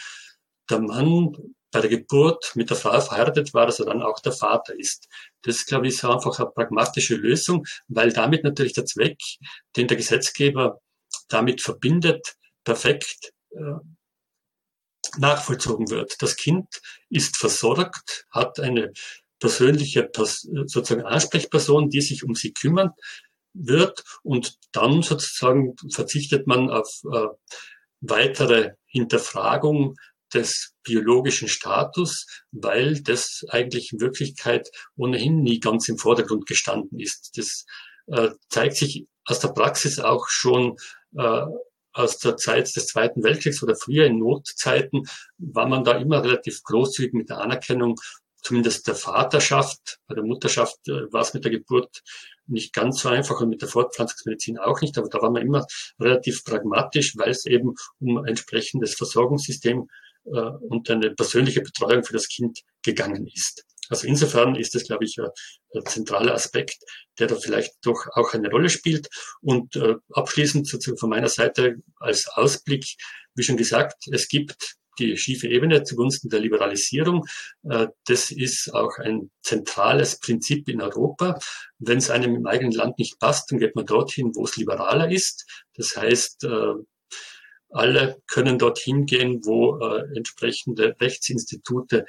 der 0.68 0.80
Mann 0.80 1.34
bei 1.70 1.80
der 1.80 1.90
Geburt 1.90 2.52
mit 2.54 2.70
der 2.70 2.76
Frau 2.76 3.00
verheiratet 3.00 3.54
war, 3.54 3.66
dass 3.66 3.80
er 3.80 3.86
dann 3.86 4.02
auch 4.02 4.20
der 4.20 4.32
Vater 4.32 4.78
ist. 4.78 5.08
Das, 5.42 5.64
glaube 5.66 5.86
ich, 5.86 5.94
ist 5.94 6.04
einfach 6.04 6.38
eine 6.38 6.50
pragmatische 6.50 7.16
Lösung, 7.16 7.64
weil 7.88 8.12
damit 8.12 8.44
natürlich 8.44 8.72
der 8.72 8.86
Zweck, 8.86 9.18
den 9.76 9.86
der 9.86 9.96
Gesetzgeber 9.96 10.80
damit 11.28 11.60
verbindet, 11.60 12.34
perfekt 12.64 13.32
äh, 13.50 13.78
nachvollzogen 15.18 15.90
wird. 15.90 16.20
Das 16.20 16.36
Kind 16.36 16.66
ist 17.08 17.36
versorgt, 17.36 18.26
hat 18.30 18.60
eine 18.60 18.92
persönliche 19.38 20.10
sozusagen 20.14 21.02
Ansprechperson, 21.02 21.88
die 21.88 22.02
sich 22.02 22.24
um 22.24 22.34
sie 22.34 22.52
kümmern 22.52 22.90
wird 23.54 24.04
und 24.22 24.58
dann 24.72 25.02
sozusagen 25.02 25.74
verzichtet 25.92 26.46
man 26.46 26.70
auf 26.70 27.02
äh, 27.12 27.26
weitere 28.00 28.72
Hinterfragung 28.86 29.96
des 30.34 30.74
biologischen 30.82 31.48
Status, 31.48 32.26
weil 32.50 33.00
das 33.02 33.44
eigentlich 33.48 33.92
in 33.92 34.00
Wirklichkeit 34.00 34.70
ohnehin 34.96 35.42
nie 35.42 35.60
ganz 35.60 35.88
im 35.88 35.98
Vordergrund 35.98 36.46
gestanden 36.46 36.98
ist. 36.98 37.36
Das 37.36 37.64
äh, 38.06 38.30
zeigt 38.48 38.76
sich 38.76 39.06
aus 39.24 39.40
der 39.40 39.48
Praxis 39.48 39.98
auch 39.98 40.28
schon 40.28 40.76
äh, 41.16 41.46
aus 41.92 42.18
der 42.18 42.36
Zeit 42.36 42.74
des 42.76 42.86
Zweiten 42.86 43.22
Weltkriegs 43.22 43.62
oder 43.62 43.74
früher 43.74 44.06
in 44.06 44.18
Notzeiten 44.18 45.02
war 45.38 45.66
man 45.66 45.84
da 45.84 45.92
immer 45.98 46.22
relativ 46.22 46.62
großzügig 46.62 47.14
mit 47.14 47.30
der 47.30 47.38
Anerkennung 47.38 48.00
zumindest 48.42 48.86
der 48.86 48.94
Vaterschaft. 48.94 49.98
Bei 50.06 50.14
der 50.14 50.24
Mutterschaft 50.24 50.76
äh, 50.88 51.12
war 51.12 51.22
es 51.22 51.34
mit 51.34 51.44
der 51.44 51.50
Geburt 51.50 52.02
nicht 52.46 52.72
ganz 52.72 53.00
so 53.00 53.08
einfach 53.08 53.40
und 53.40 53.48
mit 53.48 53.62
der 53.62 53.68
Fortpflanzungsmedizin 53.68 54.58
auch 54.58 54.80
nicht, 54.80 54.98
aber 54.98 55.08
da 55.08 55.20
war 55.22 55.30
man 55.30 55.42
immer 55.42 55.66
relativ 56.00 56.44
pragmatisch, 56.44 57.16
weil 57.16 57.30
es 57.30 57.46
eben 57.46 57.74
um 58.00 58.18
ein 58.18 58.26
entsprechendes 58.26 58.94
Versorgungssystem 58.94 59.88
äh, 60.24 60.30
und 60.30 60.90
eine 60.90 61.10
persönliche 61.10 61.62
Betreuung 61.62 62.04
für 62.04 62.12
das 62.12 62.28
Kind 62.28 62.60
gegangen 62.82 63.26
ist. 63.26 63.64
Also 63.90 64.06
insofern 64.06 64.54
ist 64.54 64.74
das, 64.74 64.84
glaube 64.84 65.04
ich, 65.04 65.16
ein, 65.18 65.84
zentraler 65.84 66.34
Aspekt, 66.34 66.78
der 67.18 67.26
da 67.26 67.34
vielleicht 67.34 67.74
doch 67.82 68.06
auch 68.14 68.32
eine 68.32 68.48
Rolle 68.48 68.70
spielt. 68.70 69.08
Und 69.40 69.76
äh, 69.76 69.96
abschließend 70.12 70.66
sozusagen 70.66 70.98
von 70.98 71.10
meiner 71.10 71.28
Seite 71.28 71.76
als 71.96 72.28
Ausblick, 72.28 72.84
wie 73.34 73.42
schon 73.42 73.56
gesagt, 73.56 74.04
es 74.10 74.28
gibt 74.28 74.76
die 74.98 75.16
schiefe 75.16 75.48
Ebene 75.48 75.82
zugunsten 75.82 76.28
der 76.28 76.40
Liberalisierung. 76.40 77.26
Äh, 77.68 77.88
das 78.06 78.30
ist 78.30 78.72
auch 78.72 78.98
ein 78.98 79.30
zentrales 79.42 80.20
Prinzip 80.20 80.68
in 80.68 80.80
Europa. 80.80 81.38
Wenn 81.78 81.98
es 81.98 82.10
einem 82.10 82.36
im 82.36 82.46
eigenen 82.46 82.72
Land 82.72 82.98
nicht 82.98 83.18
passt, 83.18 83.50
dann 83.50 83.58
geht 83.58 83.74
man 83.74 83.86
dorthin, 83.86 84.30
wo 84.34 84.44
es 84.44 84.56
liberaler 84.56 85.10
ist. 85.10 85.46
Das 85.74 85.96
heißt, 85.96 86.44
äh, 86.44 86.74
alle 87.70 88.20
können 88.26 88.58
dorthin 88.58 89.06
gehen, 89.06 89.40
wo 89.44 89.78
äh, 89.78 90.16
entsprechende 90.16 90.96
Rechtsinstitute 91.00 92.06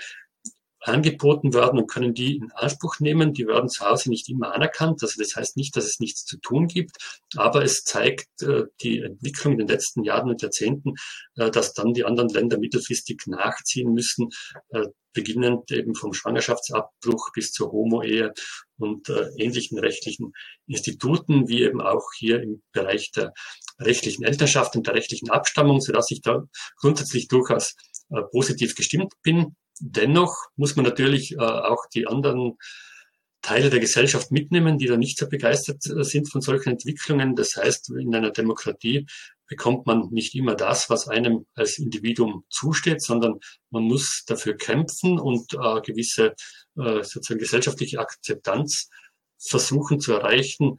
angeboten 0.81 1.53
werden 1.53 1.79
und 1.79 1.87
können 1.87 2.13
die 2.13 2.37
in 2.37 2.51
Anspruch 2.53 2.99
nehmen. 2.99 3.33
Die 3.33 3.47
werden 3.47 3.69
zu 3.69 3.85
Hause 3.85 4.09
nicht 4.09 4.29
immer 4.29 4.53
anerkannt. 4.53 5.01
Also 5.03 5.21
das 5.21 5.35
heißt 5.35 5.57
nicht, 5.57 5.75
dass 5.75 5.85
es 5.85 5.99
nichts 5.99 6.25
zu 6.25 6.37
tun 6.37 6.67
gibt, 6.67 6.97
aber 7.35 7.63
es 7.63 7.83
zeigt 7.83 8.41
äh, 8.41 8.63
die 8.81 8.99
Entwicklung 8.99 9.53
in 9.53 9.59
den 9.59 9.67
letzten 9.67 10.03
Jahren 10.03 10.29
und 10.29 10.41
Jahrzehnten, 10.41 10.95
äh, 11.35 11.51
dass 11.51 11.73
dann 11.73 11.93
die 11.93 12.05
anderen 12.05 12.29
Länder 12.29 12.57
mittelfristig 12.57 13.21
nachziehen 13.27 13.93
müssen, 13.93 14.29
äh, 14.69 14.87
beginnend 15.13 15.71
eben 15.71 15.93
vom 15.93 16.13
Schwangerschaftsabbruch 16.13 17.31
bis 17.33 17.51
zur 17.51 17.71
Homo-Ehe 17.71 18.33
und 18.77 19.09
äh, 19.09 19.29
ähnlichen 19.37 19.77
rechtlichen 19.77 20.33
Instituten, 20.67 21.47
wie 21.47 21.63
eben 21.63 21.81
auch 21.81 22.07
hier 22.17 22.41
im 22.41 22.61
Bereich 22.71 23.11
der 23.11 23.33
rechtlichen 23.79 24.23
Elternschaft 24.23 24.75
und 24.75 24.87
der 24.87 24.95
rechtlichen 24.95 25.29
Abstammung, 25.29 25.81
sodass 25.81 26.11
ich 26.11 26.21
da 26.21 26.43
grundsätzlich 26.77 27.27
durchaus 27.27 27.75
äh, 28.09 28.21
positiv 28.31 28.75
gestimmt 28.75 29.13
bin. 29.21 29.55
Dennoch 29.81 30.35
muss 30.55 30.75
man 30.75 30.85
natürlich 30.85 31.33
äh, 31.33 31.37
auch 31.39 31.85
die 31.93 32.07
anderen 32.07 32.57
Teile 33.41 33.71
der 33.71 33.79
Gesellschaft 33.79 34.31
mitnehmen, 34.31 34.77
die 34.77 34.85
da 34.85 34.97
nicht 34.97 35.17
so 35.17 35.27
begeistert 35.27 35.85
äh, 35.87 36.03
sind 36.03 36.31
von 36.31 36.41
solchen 36.41 36.69
Entwicklungen. 36.69 37.35
Das 37.35 37.55
heißt, 37.55 37.89
in 37.89 38.13
einer 38.13 38.31
Demokratie 38.31 39.07
bekommt 39.47 39.87
man 39.87 40.09
nicht 40.11 40.35
immer 40.35 40.55
das, 40.55 40.89
was 40.89 41.07
einem 41.07 41.45
als 41.55 41.79
Individuum 41.79 42.45
zusteht, 42.49 43.01
sondern 43.01 43.39
man 43.71 43.83
muss 43.83 44.23
dafür 44.27 44.55
kämpfen 44.55 45.19
und 45.19 45.53
äh, 45.53 45.81
gewisse 45.81 46.35
äh, 46.77 47.03
sozusagen 47.03 47.39
gesellschaftliche 47.39 47.99
Akzeptanz 47.99 48.89
versuchen 49.39 49.99
zu 49.99 50.13
erreichen, 50.13 50.77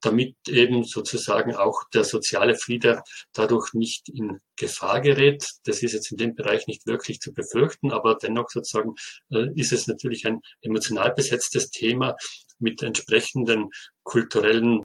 damit 0.00 0.36
eben 0.48 0.84
sozusagen 0.84 1.54
auch 1.54 1.82
der 1.92 2.04
soziale 2.04 2.56
Friede 2.56 3.02
dadurch 3.32 3.72
nicht 3.74 4.08
in 4.08 4.40
Gefahr 4.56 5.00
gerät. 5.00 5.46
Das 5.64 5.82
ist 5.82 5.92
jetzt 5.92 6.10
in 6.12 6.18
dem 6.18 6.34
Bereich 6.34 6.66
nicht 6.66 6.86
wirklich 6.86 7.20
zu 7.20 7.32
befürchten, 7.32 7.90
aber 7.90 8.16
dennoch 8.16 8.48
sozusagen 8.50 8.94
äh, 9.30 9.48
ist 9.54 9.72
es 9.72 9.86
natürlich 9.86 10.26
ein 10.26 10.40
emotional 10.60 11.12
besetztes 11.12 11.70
Thema 11.70 12.16
mit 12.58 12.82
entsprechenden 12.82 13.70
kulturellen 14.02 14.82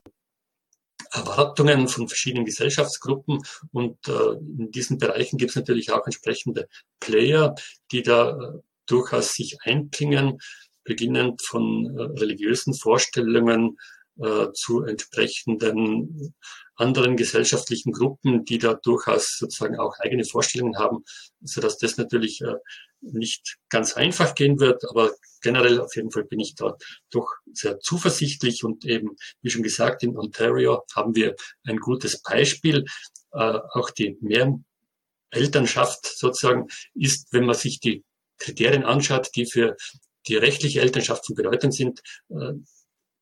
Erwartungen 1.10 1.88
von 1.88 2.08
verschiedenen 2.08 2.44
Gesellschaftsgruppen 2.44 3.40
und 3.72 3.96
äh, 4.08 4.32
in 4.58 4.70
diesen 4.70 4.98
Bereichen 4.98 5.38
gibt 5.38 5.50
es 5.50 5.56
natürlich 5.56 5.92
auch 5.92 6.04
entsprechende 6.04 6.68
Player, 7.00 7.54
die 7.92 8.02
da 8.02 8.30
äh, 8.30 8.58
durchaus 8.86 9.32
sich 9.32 9.58
einbringen, 9.62 10.38
beginnend 10.84 11.42
von 11.42 11.86
religiösen 12.16 12.72
Vorstellungen 12.72 13.76
äh, 14.22 14.52
zu 14.52 14.82
entsprechenden 14.82 16.34
anderen 16.74 17.16
gesellschaftlichen 17.16 17.92
Gruppen, 17.92 18.44
die 18.44 18.58
da 18.58 18.74
durchaus 18.74 19.36
sozusagen 19.38 19.78
auch 19.78 19.98
eigene 19.98 20.24
Vorstellungen 20.24 20.78
haben, 20.78 21.04
so 21.40 21.60
dass 21.60 21.78
das 21.78 21.96
natürlich 21.96 22.40
äh, 22.40 22.54
nicht 23.00 23.58
ganz 23.68 23.94
einfach 23.94 24.34
gehen 24.34 24.58
wird, 24.60 24.82
aber 24.88 25.12
generell 25.40 25.80
auf 25.80 25.94
jeden 25.96 26.10
Fall 26.10 26.24
bin 26.24 26.40
ich 26.40 26.54
da 26.54 26.76
doch 27.10 27.28
sehr 27.52 27.78
zuversichtlich 27.80 28.64
und 28.64 28.84
eben, 28.84 29.16
wie 29.42 29.50
schon 29.50 29.62
gesagt, 29.62 30.02
in 30.02 30.16
Ontario 30.16 30.84
haben 30.94 31.14
wir 31.14 31.34
ein 31.64 31.78
gutes 31.78 32.22
Beispiel. 32.22 32.84
Äh, 33.32 33.58
auch 33.72 33.90
die 33.90 34.16
Mehrelternschaft 34.20 36.06
sozusagen 36.06 36.66
ist, 36.94 37.32
wenn 37.32 37.44
man 37.44 37.54
sich 37.54 37.80
die 37.80 38.04
Kriterien 38.38 38.84
anschaut, 38.84 39.30
die 39.34 39.46
für 39.46 39.76
die 40.26 40.36
rechtliche 40.36 40.80
Elternschaft 40.80 41.26
von 41.26 41.36
Bedeutung 41.36 41.72
sind, 41.72 42.00
äh, 42.30 42.52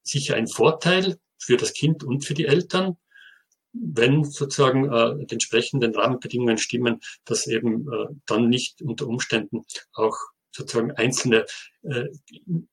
sicher 0.08 0.36
ein 0.36 0.48
Vorteil. 0.48 1.18
für 1.38 1.56
das 1.56 1.74
Kind 1.74 2.02
und 2.02 2.24
für 2.24 2.34
die 2.34 2.46
Eltern, 2.46 2.96
wenn 3.72 4.24
sozusagen 4.24 4.92
äh, 4.92 5.26
die 5.26 5.34
entsprechenden 5.34 5.94
Rahmenbedingungen 5.94 6.58
stimmen, 6.58 7.00
dass 7.24 7.46
eben 7.46 7.86
äh, 7.92 8.06
dann 8.26 8.48
nicht 8.48 8.82
unter 8.82 9.06
Umständen 9.06 9.62
auch 9.92 10.16
sozusagen 10.56 10.92
Einzelne 10.92 11.44
äh, 11.82 12.04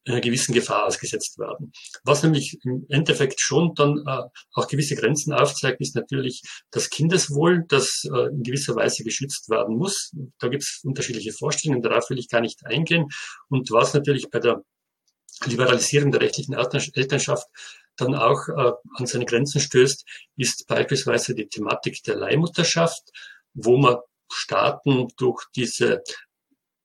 einer 0.07 0.21
gewissen 0.21 0.53
Gefahr 0.53 0.85
ausgesetzt 0.85 1.37
werden. 1.37 1.73
Was 2.05 2.23
nämlich 2.23 2.57
im 2.63 2.85
Endeffekt 2.87 3.41
schon 3.41 3.75
dann 3.75 4.01
äh, 4.07 4.21
auch 4.53 4.67
gewisse 4.69 4.95
Grenzen 4.95 5.33
aufzeigt, 5.33 5.81
ist 5.81 5.95
natürlich 5.95 6.41
das 6.71 6.89
Kindeswohl, 6.89 7.65
das 7.67 8.05
äh, 8.05 8.27
in 8.29 8.43
gewisser 8.43 8.75
Weise 8.75 9.03
geschützt 9.03 9.49
werden 9.49 9.75
muss. 9.75 10.13
Da 10.39 10.47
gibt 10.47 10.63
es 10.63 10.79
unterschiedliche 10.83 11.33
Vorstellungen, 11.33 11.81
darauf 11.81 12.09
will 12.09 12.19
ich 12.19 12.29
gar 12.29 12.41
nicht 12.41 12.65
eingehen. 12.65 13.09
Und 13.49 13.69
was 13.71 13.93
natürlich 13.93 14.29
bei 14.29 14.39
der 14.39 14.63
Liberalisierung 15.45 16.11
der 16.11 16.21
rechtlichen 16.21 16.53
Elternschaft 16.53 17.47
dann 17.95 18.15
auch 18.15 18.47
äh, 18.47 18.71
an 18.95 19.05
seine 19.05 19.25
Grenzen 19.25 19.59
stößt, 19.59 20.05
ist 20.37 20.67
beispielsweise 20.67 21.35
die 21.35 21.47
Thematik 21.47 22.01
der 22.03 22.15
Leihmutterschaft, 22.15 23.03
wo 23.53 23.77
man 23.77 23.97
Staaten 24.31 25.09
durch 25.17 25.43
diese 25.55 26.01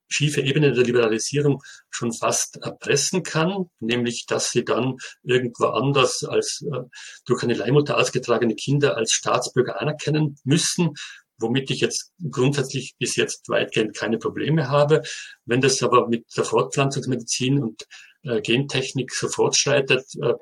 schiefe 0.08 0.40
Ebene 0.40 0.72
der 0.72 0.84
Liberalisierung 0.84 1.62
schon 1.90 2.12
fast 2.12 2.56
erpressen 2.62 3.22
kann, 3.22 3.70
nämlich 3.78 4.24
dass 4.26 4.50
sie 4.50 4.64
dann 4.64 4.96
irgendwo 5.22 5.66
anders 5.66 6.24
als 6.24 6.64
äh, 6.72 6.80
durch 7.26 7.42
eine 7.42 7.54
Leihmutter 7.54 7.96
ausgetragene 7.98 8.54
Kinder 8.54 8.96
als 8.96 9.12
Staatsbürger 9.12 9.80
anerkennen 9.80 10.38
müssen, 10.44 10.94
womit 11.38 11.70
ich 11.70 11.80
jetzt 11.80 12.12
grundsätzlich 12.30 12.96
bis 12.98 13.16
jetzt 13.16 13.48
weitgehend 13.48 13.96
keine 13.96 14.18
Probleme 14.18 14.68
habe. 14.68 15.02
Wenn 15.44 15.60
das 15.60 15.82
aber 15.82 16.08
mit 16.08 16.24
der 16.36 16.44
Fortpflanzungsmedizin 16.44 17.62
und 17.62 17.86
Gentechnik 18.22 19.12
so 19.12 19.28
fortschreitet, 19.28 20.04
äh, 20.20 20.34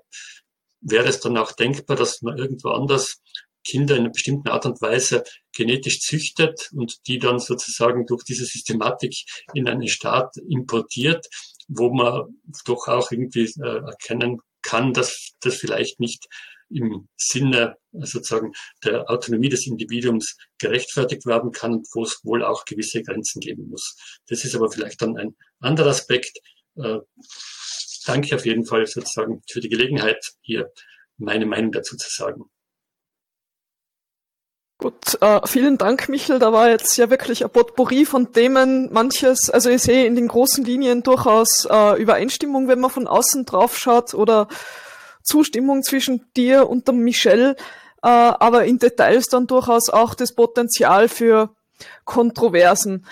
wäre 0.81 1.09
es 1.09 1.21
dann 1.21 1.37
auch 1.37 1.53
denkbar, 1.53 1.97
dass 1.97 2.23
man 2.23 2.39
irgendwo 2.39 2.71
anders 2.71 3.21
Kinder 3.65 3.97
in 3.97 4.03
einer 4.03 4.13
bestimmten 4.13 4.49
Art 4.49 4.65
und 4.65 4.81
Weise 4.81 5.25
genetisch 5.53 6.01
züchtet 6.01 6.71
und 6.73 7.07
die 7.09 7.19
dann 7.19 7.41
sozusagen 7.41 8.07
durch 8.07 8.23
diese 8.23 8.45
Systematik 8.45 9.15
in 9.55 9.69
einen 9.69 9.89
Staat 9.89 10.37
importiert, 10.49 11.27
wo 11.67 11.93
man 11.93 12.41
doch 12.65 12.87
auch 12.87 13.11
irgendwie 13.11 13.53
äh, 13.61 13.79
erkennen 13.85 14.41
kann, 14.63 14.93
dass 14.93 15.33
das 15.41 15.57
vielleicht 15.57 16.01
nicht 16.01 16.27
im 16.69 17.09
Sinne 17.17 17.77
sozusagen 17.93 18.53
der 18.85 19.09
Autonomie 19.09 19.49
des 19.49 19.67
Individuums 19.67 20.37
gerechtfertigt 20.59 21.25
werden 21.27 21.53
kann 21.53 21.75
und 21.75 21.89
wo 21.93 22.03
es 22.03 22.21
wohl 22.25 22.45
auch 22.45 22.65
gewisse 22.65 23.03
Grenzen 23.03 23.41
geben 23.41 23.69
muss. 23.69 23.97
Das 24.29 24.45
ist 24.45 24.55
aber 24.55 24.71
vielleicht 24.71 25.01
dann 25.03 25.17
ein 25.17 25.37
anderer 25.61 25.91
Aspekt. 25.91 26.39
Äh, 28.07 28.13
danke 28.13 28.35
auf 28.35 28.47
jeden 28.47 28.65
Fall 28.65 28.87
sozusagen 28.87 29.43
für 29.51 29.61
die 29.61 29.69
Gelegenheit, 29.69 30.33
hier 30.41 30.71
meine 31.19 31.47
Meinung 31.47 31.73
dazu 31.73 31.97
zu 31.97 32.11
sagen. 32.11 32.45
Gut, 34.79 35.17
äh, 35.23 35.41
vielen 35.47 35.79
Dank, 35.79 36.11
Michel. 36.11 36.39
Da 36.39 36.53
war 36.53 36.69
jetzt 36.69 36.99
ja 36.99 37.09
wirklich 37.09 37.43
ein 37.43 37.51
Potpourri 37.51 38.05
von 38.05 38.33
Themen. 38.33 38.93
Manches, 38.93 39.49
also 39.49 39.71
ich 39.71 39.81
sehe 39.81 40.07
in 40.07 40.17
den 40.17 40.29
großen 40.29 40.65
Linien 40.65 41.03
durchaus 41.03 41.67
äh, 41.71 42.01
Übereinstimmung, 42.01 42.69
wenn 42.69 42.81
man 42.81 42.91
von 42.91 43.07
außen 43.07 43.47
drauf 43.47 43.79
schaut, 43.79 44.13
oder 44.13 44.49
Zustimmung 45.23 45.83
zwischen 45.83 46.31
dir 46.37 46.69
und 46.69 46.89
dem 46.89 46.99
Michel, 46.99 47.57
äh, 48.03 48.09
aber 48.09 48.67
in 48.67 48.79
Details 48.79 49.29
dann 49.29 49.47
durchaus 49.47 49.89
auch 49.89 50.15
das 50.15 50.35
Potenzial 50.35 51.09
für 51.09 51.57
Kontroversen. 52.05 53.07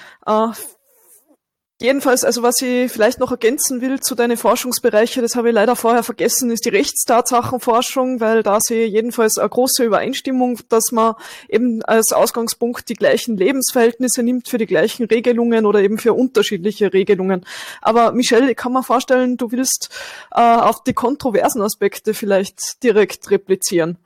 Jedenfalls, 1.85 2.25
also 2.25 2.43
was 2.43 2.63
ich 2.63 2.91
vielleicht 2.91 3.21
noch 3.21 3.31
ergänzen 3.31 3.83
will 3.83 4.01
zu 4.01 4.15
deinen 4.15 4.39
Forschungsbereiche, 4.39 5.21
das 5.21 5.37
habe 5.37 5.51
ich 5.51 5.55
leider 5.55 5.77
vorher 5.77 6.03
vergessen, 6.03 6.51
ist 6.51 6.65
die 6.65 6.71
Rechtstatsachenforschung, 6.71 8.21
weil 8.21 8.43
da 8.43 8.59
sehe 8.59 8.87
ich 8.87 8.93
jedenfalls 8.95 9.37
eine 9.37 9.51
große 9.51 9.85
Übereinstimmung, 9.85 10.61
dass 10.71 10.93
man 10.93 11.15
eben 11.47 11.83
als 11.83 12.13
Ausgangspunkt 12.13 12.89
die 12.89 12.95
gleichen 12.95 13.37
Lebensverhältnisse 13.37 14.23
nimmt 14.23 14.49
für 14.49 14.57
die 14.57 14.65
gleichen 14.65 15.05
Regelungen 15.05 15.67
oder 15.67 15.81
eben 15.81 15.99
für 15.99 16.15
unterschiedliche 16.15 16.95
Regelungen. 16.95 17.45
Aber 17.83 18.13
Michelle, 18.13 18.51
ich 18.51 18.57
kann 18.57 18.73
mir 18.73 18.83
vorstellen, 18.83 19.37
du 19.37 19.53
willst 19.53 19.91
äh, 20.31 20.41
auf 20.41 20.85
die 20.85 20.95
kontroversen 20.95 21.61
Aspekte 21.61 22.15
vielleicht 22.15 22.83
direkt 22.83 23.31
replizieren. 23.31 23.99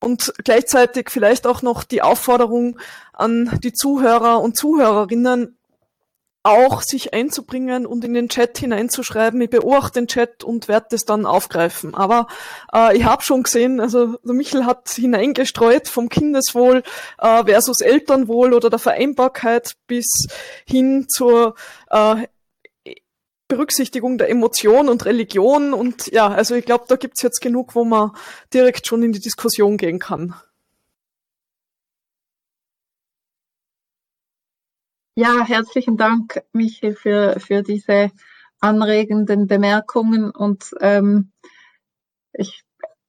Und 0.00 0.34
gleichzeitig 0.42 1.08
vielleicht 1.10 1.46
auch 1.46 1.62
noch 1.62 1.84
die 1.84 2.02
Aufforderung 2.02 2.80
an 3.12 3.60
die 3.62 3.72
Zuhörer 3.72 4.40
und 4.40 4.56
Zuhörerinnen, 4.56 5.56
auch 6.46 6.82
sich 6.82 7.12
einzubringen 7.12 7.86
und 7.86 8.04
in 8.04 8.14
den 8.14 8.28
Chat 8.28 8.58
hineinzuschreiben. 8.58 9.40
Ich 9.40 9.50
beobachte 9.50 10.00
den 10.00 10.06
Chat 10.06 10.44
und 10.44 10.68
werde 10.68 10.86
das 10.90 11.04
dann 11.04 11.26
aufgreifen. 11.26 11.94
Aber 11.94 12.28
äh, 12.72 12.96
ich 12.96 13.04
habe 13.04 13.22
schon 13.22 13.42
gesehen, 13.42 13.80
also 13.80 14.16
der 14.24 14.34
Michel 14.34 14.64
hat 14.64 14.88
hineingestreut 14.90 15.88
vom 15.88 16.08
Kindeswohl 16.08 16.82
äh, 17.18 17.44
versus 17.44 17.80
Elternwohl 17.80 18.54
oder 18.54 18.70
der 18.70 18.78
Vereinbarkeit 18.78 19.74
bis 19.86 20.06
hin 20.66 21.06
zur 21.08 21.56
äh, 21.90 22.26
Berücksichtigung 23.48 24.18
der 24.18 24.30
Emotion 24.30 24.88
und 24.88 25.04
Religion. 25.04 25.72
Und 25.72 26.06
ja, 26.12 26.28
also 26.28 26.54
ich 26.54 26.64
glaube, 26.64 26.84
da 26.88 26.96
gibt's 26.96 27.22
jetzt 27.22 27.40
genug, 27.40 27.74
wo 27.74 27.84
man 27.84 28.12
direkt 28.54 28.86
schon 28.86 29.02
in 29.02 29.12
die 29.12 29.20
Diskussion 29.20 29.76
gehen 29.76 29.98
kann. 29.98 30.34
Ja, 35.18 35.46
herzlichen 35.46 35.96
Dank, 35.96 36.42
Michael, 36.52 36.94
für, 36.94 37.40
für 37.40 37.62
diese 37.62 38.10
anregenden 38.60 39.46
Bemerkungen 39.46 40.30
und 40.30 40.74
ähm, 40.82 41.32
ich 42.34 42.64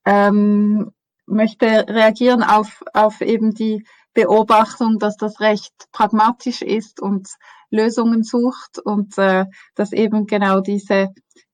ähm, 0.05 0.93
möchte 1.25 1.65
reagieren 1.65 2.43
auf, 2.43 2.81
auf 2.93 3.19
eben 3.19 3.53
die 3.53 3.85
Beobachtung, 4.13 4.99
dass 4.99 5.17
das 5.17 5.41
Recht 5.41 5.73
pragmatisch 5.91 6.61
ist 6.61 7.01
und 7.01 7.27
Lösungen 7.71 8.23
sucht 8.23 8.79
und 8.79 9.17
äh, 9.17 9.43
dass 9.75 9.91
eben 9.91 10.27
genau 10.27 10.61
diese 10.61 11.09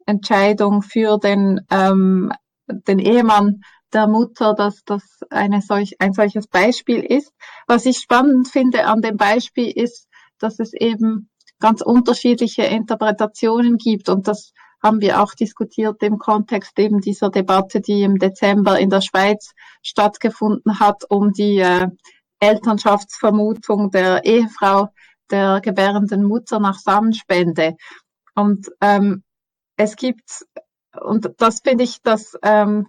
Entscheidung 0.06 0.84
für 0.84 1.18
den, 1.18 1.62
ähm, 1.72 2.32
den 2.68 3.00
Ehemann 3.00 3.64
der 3.92 4.06
Mutter, 4.06 4.54
dass 4.54 4.84
das 4.86 5.02
eine 5.32 5.64
solch, 5.64 5.96
ein 6.00 6.14
solches 6.14 6.46
Beispiel 6.46 7.00
ist. 7.00 7.34
Was 7.66 7.88
ich 7.88 7.98
spannend 7.98 8.50
finde 8.50 8.86
an 8.86 9.02
dem 9.02 9.18
Beispiel 9.18 9.72
ist, 9.72 10.08
dass 10.44 10.60
es 10.60 10.74
eben 10.74 11.30
ganz 11.60 11.82
unterschiedliche 11.82 12.64
Interpretationen 12.64 13.78
gibt. 13.78 14.10
Und 14.10 14.28
das 14.28 14.52
haben 14.84 15.00
wir 15.00 15.22
auch 15.22 15.34
diskutiert 15.34 16.04
im 16.04 16.18
Kontext 16.18 16.78
eben 16.78 17.00
dieser 17.00 17.30
Debatte, 17.30 17.80
die 17.80 18.04
im 18.04 18.20
Dezember 18.20 18.78
in 18.80 18.90
der 18.90 19.02
Schweiz 19.02 19.54
stattgefunden 19.82 20.80
hat, 20.80 21.04
um 21.10 21.32
die 21.32 21.60
äh, 21.60 21.88
Elternschaftsvermutung 22.40 23.92
der 23.92 24.26
Ehefrau 24.26 24.90
der 25.32 25.62
gebärenden 25.62 26.26
Mutter 26.26 26.60
nach 26.60 26.78
Samenspende. 26.78 27.76
Und 28.36 28.70
ähm, 28.82 29.24
es 29.78 29.96
gibt, 29.96 30.46
und 31.00 31.32
das 31.38 31.62
finde 31.64 31.86
ich 31.86 32.02
das, 32.02 32.38
ähm, 32.44 32.88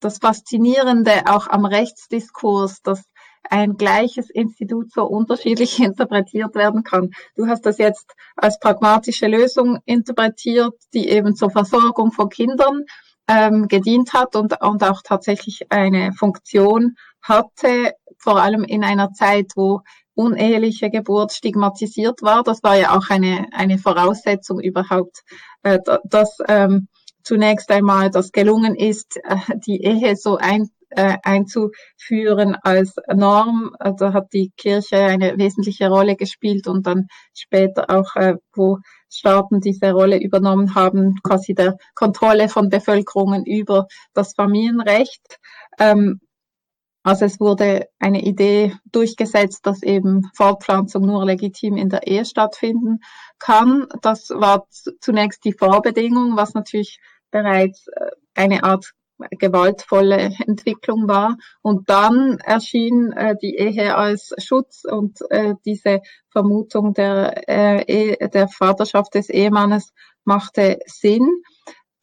das 0.00 0.18
Faszinierende 0.18 1.22
auch 1.26 1.46
am 1.46 1.64
Rechtsdiskurs, 1.64 2.82
dass 2.82 3.04
ein 3.50 3.76
gleiches 3.76 4.30
Institut 4.30 4.92
so 4.92 5.04
unterschiedlich 5.04 5.78
interpretiert 5.80 6.54
werden 6.54 6.82
kann. 6.82 7.10
Du 7.34 7.46
hast 7.46 7.66
das 7.66 7.78
jetzt 7.78 8.12
als 8.36 8.58
pragmatische 8.58 9.26
Lösung 9.26 9.78
interpretiert, 9.84 10.74
die 10.94 11.08
eben 11.08 11.34
zur 11.34 11.50
Versorgung 11.50 12.12
von 12.12 12.28
Kindern 12.28 12.82
ähm, 13.28 13.68
gedient 13.68 14.12
hat 14.12 14.36
und, 14.36 14.60
und 14.60 14.84
auch 14.84 15.02
tatsächlich 15.02 15.66
eine 15.70 16.12
Funktion 16.12 16.96
hatte, 17.22 17.92
vor 18.18 18.40
allem 18.40 18.64
in 18.64 18.84
einer 18.84 19.12
Zeit, 19.12 19.52
wo 19.56 19.80
uneheliche 20.14 20.90
Geburt 20.90 21.32
stigmatisiert 21.32 22.22
war. 22.22 22.42
Das 22.42 22.62
war 22.62 22.76
ja 22.76 22.96
auch 22.96 23.10
eine, 23.10 23.46
eine 23.52 23.78
Voraussetzung 23.78 24.60
überhaupt, 24.60 25.22
äh, 25.62 25.78
dass 26.04 26.38
ähm, 26.48 26.88
zunächst 27.22 27.70
einmal 27.70 28.10
das 28.10 28.32
gelungen 28.32 28.74
ist, 28.74 29.16
äh, 29.16 29.36
die 29.66 29.82
Ehe 29.82 30.16
so 30.16 30.36
ein, 30.36 30.70
äh, 30.90 31.16
einzuführen 31.22 32.56
als 32.62 32.94
Norm. 33.14 33.74
Also 33.78 34.12
hat 34.12 34.32
die 34.32 34.52
Kirche 34.56 34.96
eine 34.96 35.38
wesentliche 35.38 35.88
Rolle 35.88 36.16
gespielt 36.16 36.66
und 36.68 36.86
dann 36.86 37.06
später 37.34 37.90
auch, 37.90 38.16
äh, 38.16 38.36
wo 38.54 38.78
Staaten 39.08 39.60
diese 39.60 39.92
Rolle 39.92 40.18
übernommen 40.20 40.74
haben, 40.74 41.16
quasi 41.22 41.54
der 41.54 41.76
Kontrolle 41.94 42.48
von 42.48 42.68
Bevölkerungen 42.68 43.44
über 43.44 43.86
das 44.14 44.34
Familienrecht. 44.34 45.38
Ähm, 45.78 46.20
also 47.06 47.24
es 47.24 47.38
wurde 47.38 47.86
eine 48.00 48.24
Idee 48.24 48.74
durchgesetzt, 48.90 49.64
dass 49.64 49.84
eben 49.84 50.28
Fortpflanzung 50.34 51.06
nur 51.06 51.24
legitim 51.24 51.76
in 51.76 51.88
der 51.88 52.04
Ehe 52.04 52.24
stattfinden 52.24 52.98
kann. 53.38 53.86
Das 54.02 54.30
war 54.30 54.66
zunächst 55.00 55.44
die 55.44 55.52
Vorbedingung, 55.52 56.36
was 56.36 56.54
natürlich 56.54 56.98
bereits 57.30 57.86
äh, 57.86 58.10
eine 58.34 58.64
Art 58.64 58.92
gewaltvolle 59.30 60.32
Entwicklung 60.46 61.08
war. 61.08 61.36
Und 61.62 61.88
dann 61.88 62.38
erschien 62.38 63.12
äh, 63.12 63.36
die 63.40 63.56
Ehe 63.56 63.96
als 63.96 64.32
Schutz 64.38 64.84
und 64.84 65.18
äh, 65.30 65.54
diese 65.64 66.00
Vermutung 66.30 66.94
der, 66.94 67.48
äh, 67.48 68.28
der 68.28 68.48
Vaterschaft 68.48 69.14
des 69.14 69.28
Ehemannes 69.30 69.92
machte 70.24 70.78
Sinn. 70.86 71.42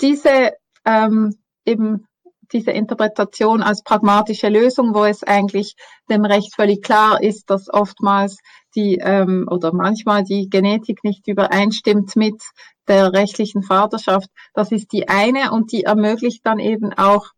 Diese 0.02 0.54
ähm, 0.86 1.36
eben 1.66 2.08
diese 2.52 2.72
Interpretation 2.72 3.64
als 3.64 3.84
pragmatische 3.84 4.50
Lösung, 4.50 4.94
wo 4.94 5.06
es 5.06 5.24
eigentlich 5.24 5.76
dem 6.10 6.24
Recht 6.24 6.54
völlig 6.56 6.84
klar 6.84 7.22
ist, 7.22 7.50
dass 7.50 7.74
oftmals 7.74 8.38
die 8.76 8.98
ähm, 9.02 9.48
oder 9.50 9.74
manchmal 9.74 10.24
die 10.24 10.50
Genetik 10.50 11.04
nicht 11.04 11.28
übereinstimmt 11.28 12.16
mit 12.16 12.42
der 12.88 13.14
rechtlichen 13.14 13.64
Vaterschaft. 13.64 14.30
Das 14.54 14.72
ist 14.72 14.92
die 14.92 15.08
eine 15.08 15.52
und 15.52 15.72
die 15.72 15.84
ermöglicht 15.84 16.46
dann 16.46 16.60
eben 16.60 16.94
auch 16.94 17.32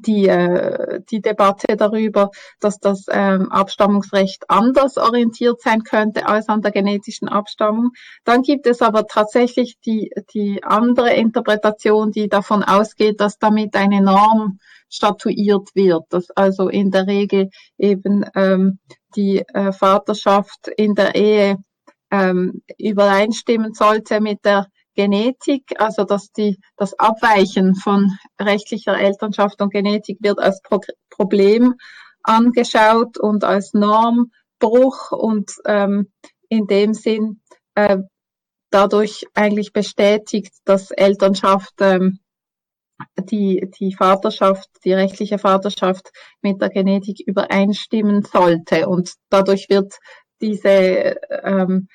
die, 0.00 0.28
äh, 0.28 1.00
die 1.10 1.20
Debatte 1.20 1.76
darüber, 1.76 2.30
dass 2.60 2.78
das 2.78 3.06
ähm, 3.10 3.50
Abstammungsrecht 3.50 4.44
anders 4.48 4.96
orientiert 4.96 5.60
sein 5.60 5.82
könnte 5.82 6.26
als 6.26 6.48
an 6.48 6.62
der 6.62 6.72
genetischen 6.72 7.28
Abstammung. 7.28 7.90
Dann 8.24 8.42
gibt 8.42 8.66
es 8.66 8.82
aber 8.82 9.06
tatsächlich 9.06 9.78
die, 9.84 10.10
die 10.32 10.62
andere 10.64 11.14
Interpretation, 11.14 12.10
die 12.10 12.28
davon 12.28 12.62
ausgeht, 12.62 13.20
dass 13.20 13.38
damit 13.38 13.76
eine 13.76 14.00
Norm 14.00 14.58
statuiert 14.88 15.74
wird, 15.74 16.04
dass 16.10 16.30
also 16.30 16.68
in 16.68 16.90
der 16.90 17.06
Regel 17.06 17.50
eben 17.78 18.24
ähm, 18.34 18.78
die 19.16 19.38
äh, 19.38 19.72
Vaterschaft 19.72 20.68
in 20.76 20.94
der 20.94 21.14
Ehe 21.14 21.58
ähm, 22.10 22.62
übereinstimmen 22.78 23.74
sollte 23.74 24.20
mit 24.20 24.44
der 24.44 24.66
Genetik, 24.94 25.80
also 25.80 26.04
dass 26.04 26.30
die, 26.30 26.58
das 26.76 26.98
Abweichen 26.98 27.74
von 27.74 28.12
rechtlicher 28.40 28.98
Elternschaft 28.98 29.60
und 29.60 29.72
Genetik 29.72 30.18
wird 30.20 30.38
als 30.38 30.60
Pro 30.62 30.80
Problem 31.10 31.74
angeschaut 32.22 33.18
und 33.18 33.44
als 33.44 33.74
Normbruch 33.74 35.12
und 35.12 35.52
ähm, 35.66 36.12
in 36.48 36.66
dem 36.66 36.94
Sinn 36.94 37.40
äh, 37.74 37.98
dadurch 38.70 39.26
eigentlich 39.34 39.72
bestätigt, 39.72 40.52
dass 40.64 40.90
Elternschaft 40.90 41.74
ähm, 41.80 42.18
die, 43.18 43.68
die 43.78 43.94
Vaterschaft, 43.94 44.68
die 44.84 44.92
rechtliche 44.92 45.38
Vaterschaft 45.38 46.10
mit 46.42 46.60
der 46.60 46.70
Genetik 46.70 47.20
übereinstimmen 47.26 48.22
sollte. 48.22 48.88
Und 48.88 49.14
dadurch 49.30 49.68
wird 49.68 49.94
diese 50.40 51.16
ähm, 51.42 51.88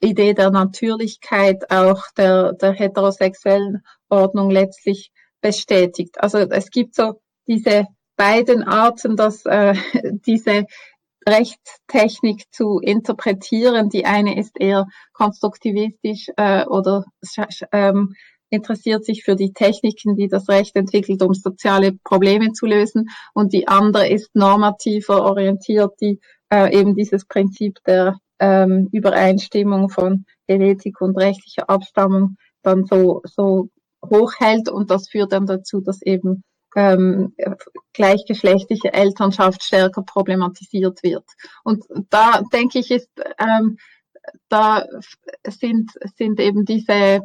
Idee 0.00 0.34
der 0.34 0.50
Natürlichkeit 0.50 1.70
auch 1.70 2.02
der, 2.16 2.52
der 2.54 2.72
heterosexuellen 2.72 3.82
Ordnung 4.08 4.50
letztlich 4.50 5.10
bestätigt. 5.40 6.20
Also 6.20 6.38
es 6.38 6.70
gibt 6.70 6.94
so 6.94 7.20
diese 7.46 7.86
beiden 8.16 8.62
Arten, 8.64 9.16
dass 9.16 9.44
äh, 9.46 9.74
diese 10.26 10.66
Rechtstechnik 11.28 12.44
zu 12.52 12.78
interpretieren. 12.78 13.88
Die 13.90 14.06
eine 14.06 14.38
ist 14.38 14.58
eher 14.58 14.86
konstruktivistisch 15.12 16.28
äh, 16.36 16.64
oder 16.66 17.04
ähm, 17.72 18.14
interessiert 18.48 19.04
sich 19.04 19.24
für 19.24 19.34
die 19.34 19.52
Techniken, 19.52 20.16
die 20.16 20.28
das 20.28 20.48
Recht 20.48 20.76
entwickelt, 20.76 21.22
um 21.22 21.34
soziale 21.34 21.92
Probleme 22.04 22.52
zu 22.52 22.66
lösen. 22.66 23.08
Und 23.34 23.52
die 23.52 23.66
andere 23.66 24.08
ist 24.08 24.34
normativer 24.34 25.24
orientiert, 25.24 25.92
die 26.00 26.20
äh, 26.52 26.72
eben 26.78 26.94
dieses 26.94 27.24
Prinzip 27.24 27.78
der 27.86 28.18
ähm, 28.38 28.88
Übereinstimmung 28.92 29.88
von 29.88 30.26
Genetik 30.46 31.00
und 31.00 31.16
rechtlicher 31.16 31.68
Abstammung 31.68 32.36
dann 32.62 32.84
so, 32.84 33.22
so 33.24 33.70
hochhält 34.04 34.68
und 34.68 34.90
das 34.90 35.08
führt 35.08 35.32
dann 35.32 35.46
dazu, 35.46 35.80
dass 35.80 36.02
eben 36.02 36.42
ähm, 36.76 37.34
gleichgeschlechtliche 37.94 38.92
Elternschaft 38.92 39.64
stärker 39.64 40.02
problematisiert 40.02 41.02
wird. 41.02 41.24
Und 41.64 41.84
da 42.10 42.42
denke 42.52 42.78
ich, 42.78 42.90
ist 42.90 43.08
ähm, 43.38 43.78
da 44.48 44.84
sind, 45.46 45.92
sind 46.16 46.40
eben 46.40 46.64
diese 46.64 47.20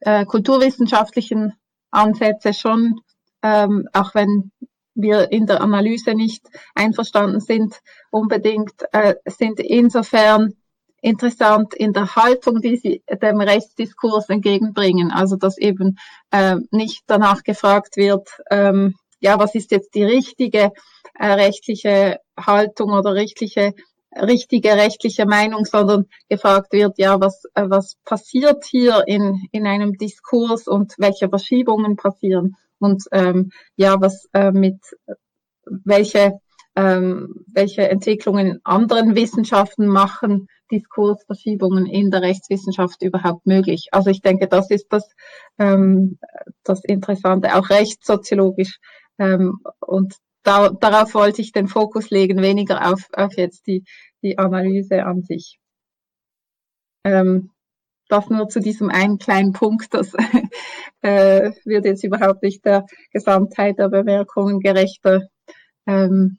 äh, 0.00 0.24
kulturwissenschaftlichen 0.24 1.54
Ansätze 1.90 2.54
schon, 2.54 3.00
ähm, 3.42 3.88
auch 3.92 4.14
wenn 4.14 4.52
wir 4.94 5.32
in 5.32 5.46
der 5.46 5.60
Analyse 5.60 6.14
nicht 6.14 6.46
einverstanden 6.74 7.40
sind, 7.40 7.80
unbedingt, 8.10 8.74
äh, 8.92 9.14
sind 9.26 9.60
insofern 9.60 10.54
interessant 11.00 11.74
in 11.74 11.92
der 11.92 12.14
Haltung, 12.14 12.60
die 12.60 12.76
sie 12.76 13.02
dem 13.20 13.40
Rechtsdiskurs 13.40 14.28
entgegenbringen. 14.28 15.10
Also 15.10 15.36
dass 15.36 15.58
eben 15.58 15.98
äh, 16.30 16.56
nicht 16.70 17.02
danach 17.06 17.42
gefragt 17.42 17.96
wird, 17.96 18.28
ähm, 18.50 18.94
ja, 19.20 19.38
was 19.38 19.54
ist 19.54 19.70
jetzt 19.70 19.94
die 19.94 20.04
richtige 20.04 20.72
äh, 21.18 21.26
rechtliche 21.26 22.18
Haltung 22.38 22.92
oder 22.92 23.14
rechtliche 23.14 23.74
richtige 24.14 24.74
rechtliche 24.74 25.26
Meinung, 25.26 25.64
sondern 25.64 26.06
gefragt 26.28 26.72
wird, 26.72 26.98
ja, 26.98 27.20
was, 27.20 27.44
äh, 27.54 27.64
was 27.66 27.96
passiert 28.04 28.64
hier 28.64 29.04
in, 29.06 29.48
in 29.52 29.66
einem 29.66 29.94
Diskurs 29.94 30.68
und 30.68 30.94
welche 30.98 31.28
Verschiebungen 31.28 31.96
passieren 31.96 32.56
und 32.82 33.04
ähm, 33.12 33.50
ja, 33.76 34.00
was 34.00 34.28
äh, 34.32 34.52
mit 34.52 34.78
welche 35.64 36.38
ähm, 36.74 37.44
welche 37.48 37.88
Entwicklungen 37.88 38.46
in 38.46 38.60
anderen 38.64 39.14
Wissenschaften 39.14 39.86
machen 39.86 40.48
Diskursverschiebungen 40.70 41.86
in 41.86 42.10
der 42.10 42.22
Rechtswissenschaft 42.22 43.02
überhaupt 43.02 43.46
möglich. 43.46 43.88
Also 43.92 44.10
ich 44.10 44.22
denke, 44.22 44.48
das 44.48 44.70
ist 44.70 44.86
das, 44.90 45.08
ähm, 45.58 46.18
das 46.64 46.82
Interessante, 46.84 47.54
auch 47.54 47.68
rechtssoziologisch. 47.68 48.78
Ähm, 49.18 49.60
und 49.80 50.14
da, 50.42 50.70
darauf 50.70 51.14
wollte 51.14 51.42
ich 51.42 51.52
den 51.52 51.68
Fokus 51.68 52.10
legen, 52.10 52.42
weniger 52.42 52.90
auf, 52.90 53.06
auf 53.12 53.36
jetzt 53.36 53.66
die, 53.66 53.84
die 54.22 54.38
Analyse 54.38 55.04
an 55.04 55.22
sich. 55.22 55.58
Ähm, 57.04 57.50
das 58.12 58.28
nur 58.28 58.48
zu 58.48 58.60
diesem 58.60 58.90
einen 58.90 59.18
kleinen 59.18 59.52
Punkt, 59.52 59.94
das 59.94 60.12
äh, 61.02 61.52
wird 61.64 61.86
jetzt 61.86 62.04
überhaupt 62.04 62.42
nicht 62.42 62.64
der 62.64 62.84
Gesamtheit 63.10 63.78
der 63.78 63.88
Bemerkungen 63.88 64.60
gerechter. 64.60 65.22
Ähm, 65.86 66.38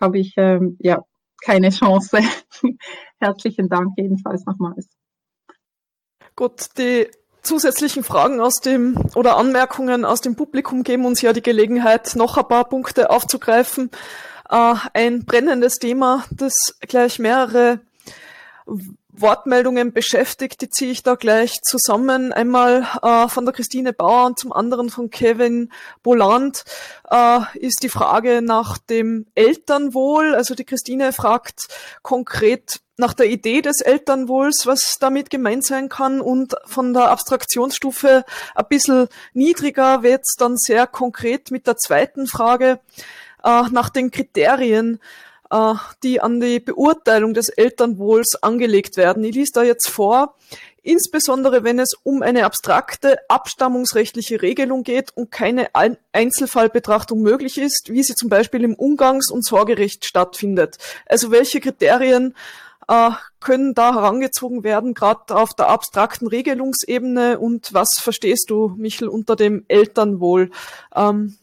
Habe 0.00 0.18
ich 0.18 0.34
ähm, 0.36 0.76
ja 0.78 1.02
keine 1.44 1.70
Chance. 1.70 2.20
Herzlichen 3.20 3.68
Dank 3.68 3.92
jedenfalls 3.96 4.44
nochmals. 4.46 4.88
Gut, 6.36 6.78
die 6.78 7.08
zusätzlichen 7.42 8.04
Fragen 8.04 8.40
aus 8.40 8.60
dem 8.60 8.96
oder 9.16 9.36
Anmerkungen 9.36 10.04
aus 10.04 10.20
dem 10.20 10.36
Publikum 10.36 10.84
geben 10.84 11.04
uns 11.04 11.22
ja 11.22 11.32
die 11.32 11.42
Gelegenheit, 11.42 12.14
noch 12.14 12.36
ein 12.36 12.46
paar 12.46 12.68
Punkte 12.68 13.10
aufzugreifen. 13.10 13.90
Äh, 14.48 14.74
ein 14.94 15.24
brennendes 15.24 15.78
Thema, 15.78 16.24
das 16.30 16.52
gleich 16.80 17.18
mehrere 17.18 17.80
Wortmeldungen 19.20 19.92
beschäftigt, 19.92 20.60
die 20.60 20.70
ziehe 20.70 20.90
ich 20.90 21.02
da 21.02 21.14
gleich 21.14 21.60
zusammen. 21.62 22.32
Einmal 22.32 22.86
äh, 23.02 23.28
von 23.28 23.44
der 23.44 23.54
Christine 23.54 23.92
Bauer 23.92 24.26
und 24.26 24.38
zum 24.38 24.52
anderen 24.52 24.90
von 24.90 25.10
Kevin 25.10 25.70
Boland 26.02 26.64
äh, 27.10 27.40
ist 27.54 27.82
die 27.82 27.88
Frage 27.88 28.42
nach 28.42 28.78
dem 28.78 29.26
Elternwohl. 29.34 30.34
Also 30.34 30.54
die 30.54 30.64
Christine 30.64 31.12
fragt 31.12 31.68
konkret 32.02 32.80
nach 32.96 33.14
der 33.14 33.26
Idee 33.26 33.62
des 33.62 33.80
Elternwohls, 33.80 34.66
was 34.66 34.96
damit 34.98 35.30
gemeint 35.30 35.64
sein 35.64 35.88
kann 35.88 36.20
und 36.20 36.56
von 36.66 36.92
der 36.92 37.10
Abstraktionsstufe 37.10 38.24
ein 38.54 38.66
bisschen 38.68 39.08
niedriger 39.32 40.02
wird 40.02 40.22
es 40.22 40.34
dann 40.36 40.56
sehr 40.56 40.86
konkret 40.86 41.50
mit 41.50 41.66
der 41.66 41.76
zweiten 41.76 42.26
Frage 42.26 42.80
äh, 43.44 43.62
nach 43.70 43.88
den 43.88 44.10
Kriterien 44.10 45.00
äh, 45.50 45.74
die 46.02 46.20
an 46.20 46.40
die 46.40 46.60
Beurteilung 46.60 47.34
des 47.34 47.48
Elternwohls 47.48 48.42
angelegt 48.42 48.96
werden. 48.96 49.24
Ich 49.24 49.34
lese 49.34 49.52
da 49.54 49.62
jetzt 49.62 49.88
vor, 49.88 50.34
insbesondere 50.82 51.64
wenn 51.64 51.78
es 51.78 51.94
um 52.02 52.22
eine 52.22 52.44
abstrakte 52.44 53.18
abstammungsrechtliche 53.28 54.42
Regelung 54.42 54.82
geht 54.82 55.10
und 55.14 55.30
keine 55.30 55.68
Einzelfallbetrachtung 56.12 57.20
möglich 57.20 57.58
ist, 57.58 57.90
wie 57.90 58.02
sie 58.02 58.14
zum 58.14 58.28
Beispiel 58.28 58.64
im 58.64 58.74
Umgangs- 58.74 59.30
und 59.30 59.44
Sorgerecht 59.44 60.04
stattfindet. 60.04 60.78
Also 61.06 61.30
welche 61.30 61.60
Kriterien 61.60 62.34
äh, 62.88 63.10
können 63.40 63.74
da 63.74 63.94
herangezogen 63.94 64.64
werden, 64.64 64.94
gerade 64.94 65.36
auf 65.36 65.54
der 65.54 65.68
abstrakten 65.68 66.26
Regelungsebene 66.26 67.38
und 67.38 67.72
was 67.72 67.88
verstehst 68.00 68.50
du, 68.50 68.74
Michel, 68.76 69.08
unter 69.08 69.36
dem 69.36 69.64
Elternwohl? 69.68 70.50
Ähm, 70.94 71.36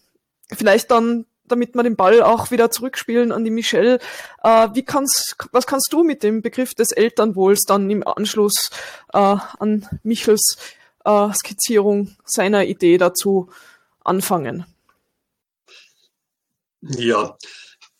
vielleicht 0.52 0.92
dann 0.92 1.26
damit 1.48 1.76
wir 1.76 1.84
den 1.84 1.96
Ball 1.96 2.22
auch 2.22 2.52
wieder 2.52 2.72
zurückspielen 2.72 3.32
an 3.32 3.44
die 3.44 3.52
Michelle. 3.52 4.00
Äh, 4.44 4.70
wie 4.74 4.84
kannst, 4.84 5.36
was 5.52 5.68
kannst 5.68 5.92
du 5.92 6.04
mit 6.04 6.24
dem 6.24 6.42
Begriff 6.42 6.74
des 6.74 6.92
Elternwohls 6.92 7.64
dann 7.66 7.90
im 7.90 8.06
Anschluss 8.06 8.70
äh, 9.14 9.18
an 9.18 9.88
Michels 10.04 10.58
äh, 11.04 11.34
Skizzierung 11.34 12.16
seiner 12.24 12.66
Idee 12.66 12.98
dazu 12.98 13.50
anfangen? 14.04 14.66
Ja, 16.82 17.38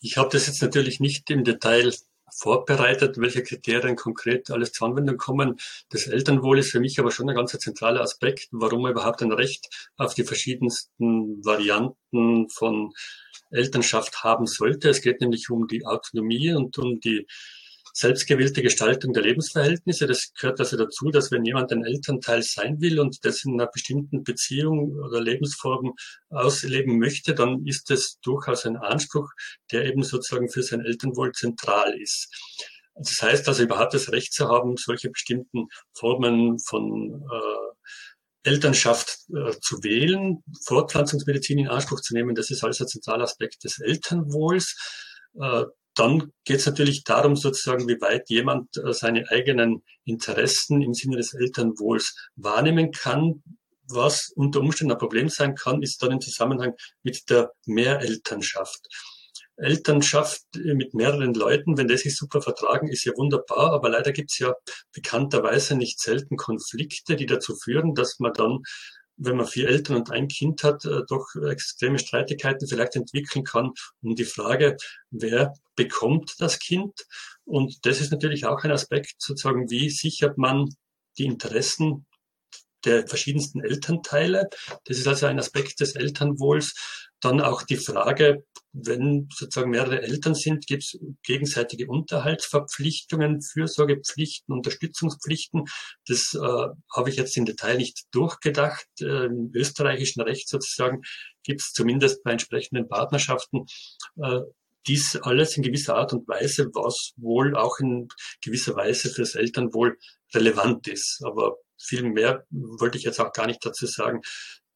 ich 0.00 0.16
habe 0.16 0.28
das 0.30 0.46
jetzt 0.46 0.62
natürlich 0.62 1.00
nicht 1.00 1.28
im 1.30 1.42
Detail 1.42 1.92
vorbereitet, 2.36 3.18
welche 3.18 3.42
Kriterien 3.42 3.96
konkret 3.96 4.50
alles 4.50 4.72
zur 4.72 4.88
Anwendung 4.88 5.16
kommen. 5.16 5.58
Das 5.88 6.06
Elternwohl 6.06 6.58
ist 6.58 6.70
für 6.70 6.80
mich 6.80 7.00
aber 7.00 7.10
schon 7.10 7.28
ein 7.28 7.36
ganz 7.36 7.52
zentraler 7.52 8.02
Aspekt, 8.02 8.48
warum 8.52 8.82
man 8.82 8.92
überhaupt 8.92 9.22
ein 9.22 9.32
Recht 9.32 9.90
auf 9.96 10.14
die 10.14 10.24
verschiedensten 10.24 11.44
Varianten 11.44 12.48
von 12.50 12.92
Elternschaft 13.56 14.22
haben 14.22 14.46
sollte. 14.46 14.90
Es 14.90 15.00
geht 15.00 15.20
nämlich 15.20 15.50
um 15.50 15.66
die 15.66 15.84
Autonomie 15.84 16.52
und 16.52 16.78
um 16.78 17.00
die 17.00 17.26
selbstgewählte 17.96 18.60
Gestaltung 18.60 19.14
der 19.14 19.22
Lebensverhältnisse. 19.22 20.06
Das 20.06 20.34
gehört 20.34 20.60
also 20.60 20.76
dazu, 20.76 21.10
dass 21.10 21.30
wenn 21.32 21.46
jemand 21.46 21.72
ein 21.72 21.82
Elternteil 21.82 22.42
sein 22.42 22.78
will 22.80 23.00
und 23.00 23.24
das 23.24 23.42
in 23.44 23.54
einer 23.54 23.68
bestimmten 23.68 24.22
Beziehung 24.22 24.92
oder 24.96 25.18
Lebensform 25.22 25.94
ausleben 26.28 26.98
möchte, 26.98 27.34
dann 27.34 27.66
ist 27.66 27.88
das 27.88 28.18
durchaus 28.20 28.66
ein 28.66 28.76
Anspruch, 28.76 29.30
der 29.72 29.86
eben 29.86 30.02
sozusagen 30.02 30.50
für 30.50 30.62
sein 30.62 30.82
Elternwohl 30.82 31.32
zentral 31.32 31.98
ist. 31.98 32.28
Das 32.96 33.20
heißt 33.22 33.48
also 33.48 33.62
überhaupt 33.62 33.94
das 33.94 34.12
Recht 34.12 34.34
zu 34.34 34.46
haben, 34.48 34.76
solche 34.76 35.10
bestimmten 35.10 35.68
Formen 35.94 36.58
von 36.58 37.22
äh, 37.32 37.66
Elternschaft 38.46 39.18
äh, 39.34 39.52
zu 39.60 39.82
wählen, 39.82 40.42
Fortpflanzungsmedizin 40.64 41.58
in 41.58 41.68
Anspruch 41.68 42.00
zu 42.00 42.14
nehmen, 42.14 42.34
das 42.34 42.50
ist 42.50 42.62
alles 42.62 42.80
ein 42.80 42.88
zentraler 42.88 43.24
Aspekt 43.24 43.64
des 43.64 43.80
Elternwohls. 43.80 44.76
Äh, 45.40 45.64
dann 45.94 46.32
geht 46.44 46.60
es 46.60 46.66
natürlich 46.66 47.04
darum, 47.04 47.36
sozusagen, 47.36 47.88
wie 47.88 48.00
weit 48.00 48.28
jemand 48.28 48.76
äh, 48.76 48.92
seine 48.92 49.28
eigenen 49.30 49.82
Interessen 50.04 50.82
im 50.82 50.94
Sinne 50.94 51.16
des 51.16 51.34
Elternwohls 51.34 52.14
wahrnehmen 52.36 52.92
kann. 52.92 53.42
Was 53.88 54.30
unter 54.34 54.60
Umständen 54.60 54.92
ein 54.92 54.98
Problem 54.98 55.28
sein 55.28 55.54
kann, 55.54 55.82
ist 55.82 56.02
dann 56.02 56.12
im 56.12 56.20
Zusammenhang 56.20 56.74
mit 57.02 57.30
der 57.30 57.52
Mehrelternschaft. 57.66 58.88
Elternschaft 59.56 60.42
mit 60.54 60.94
mehreren 60.94 61.34
Leuten, 61.34 61.76
wenn 61.76 61.88
das 61.88 62.02
sich 62.02 62.16
super 62.16 62.42
vertragen, 62.42 62.88
ist 62.88 63.04
ja 63.04 63.12
wunderbar, 63.16 63.72
aber 63.72 63.88
leider 63.88 64.12
gibt 64.12 64.30
es 64.30 64.38
ja 64.38 64.54
bekannterweise 64.92 65.76
nicht 65.76 66.00
selten 66.00 66.36
Konflikte, 66.36 67.16
die 67.16 67.26
dazu 67.26 67.56
führen, 67.56 67.94
dass 67.94 68.18
man 68.18 68.32
dann 68.32 68.62
wenn 69.16 69.36
man 69.36 69.46
vier 69.46 69.68
Eltern 69.68 69.96
und 69.96 70.10
ein 70.10 70.28
Kind 70.28 70.62
hat, 70.62 70.84
äh, 70.84 71.02
doch 71.08 71.26
extreme 71.48 71.98
Streitigkeiten 71.98 72.68
vielleicht 72.68 72.96
entwickeln 72.96 73.44
kann 73.44 73.72
um 74.02 74.14
die 74.14 74.24
Frage, 74.24 74.76
wer 75.10 75.54
bekommt 75.74 76.34
das 76.38 76.58
Kind? 76.58 77.06
Und 77.44 77.86
das 77.86 78.00
ist 78.00 78.12
natürlich 78.12 78.46
auch 78.46 78.62
ein 78.64 78.72
Aspekt, 78.72 79.14
sozusagen, 79.18 79.70
wie 79.70 79.90
sichert 79.90 80.36
man 80.38 80.68
die 81.18 81.24
Interessen 81.24 82.06
der 82.84 83.06
verschiedensten 83.06 83.62
Elternteile. 83.62 84.48
Das 84.84 84.98
ist 84.98 85.08
also 85.08 85.26
ein 85.26 85.38
Aspekt 85.38 85.80
des 85.80 85.96
Elternwohls. 85.96 86.74
Dann 87.26 87.40
auch 87.40 87.64
die 87.64 87.76
Frage, 87.76 88.44
wenn 88.72 89.28
sozusagen 89.34 89.70
mehrere 89.70 90.00
Eltern 90.00 90.36
sind, 90.36 90.64
gibt 90.68 90.84
es 90.84 90.96
gegenseitige 91.24 91.88
Unterhaltsverpflichtungen, 91.88 93.42
Fürsorgepflichten, 93.42 94.54
Unterstützungspflichten. 94.54 95.64
Das 96.06 96.34
äh, 96.34 96.68
habe 96.94 97.10
ich 97.10 97.16
jetzt 97.16 97.36
im 97.36 97.44
Detail 97.44 97.78
nicht 97.78 98.04
durchgedacht. 98.12 98.86
Äh, 99.00 99.26
Im 99.26 99.50
österreichischen 99.52 100.20
Recht 100.22 100.48
sozusagen 100.48 101.02
gibt 101.42 101.62
es 101.62 101.72
zumindest 101.72 102.22
bei 102.22 102.30
entsprechenden 102.30 102.86
Partnerschaften 102.86 103.64
äh, 104.22 104.42
dies 104.86 105.16
alles 105.16 105.56
in 105.56 105.64
gewisser 105.64 105.96
Art 105.96 106.12
und 106.12 106.28
Weise, 106.28 106.70
was 106.74 107.10
wohl 107.16 107.56
auch 107.56 107.80
in 107.80 108.06
gewisser 108.40 108.76
Weise 108.76 109.10
für 109.10 109.22
das 109.22 109.34
Elternwohl 109.34 109.98
relevant 110.32 110.86
ist. 110.86 111.22
Aber 111.24 111.56
viel 111.76 112.04
mehr 112.04 112.44
wollte 112.50 112.98
ich 112.98 113.04
jetzt 113.04 113.18
auch 113.18 113.32
gar 113.32 113.48
nicht 113.48 113.66
dazu 113.66 113.86
sagen. 113.86 114.20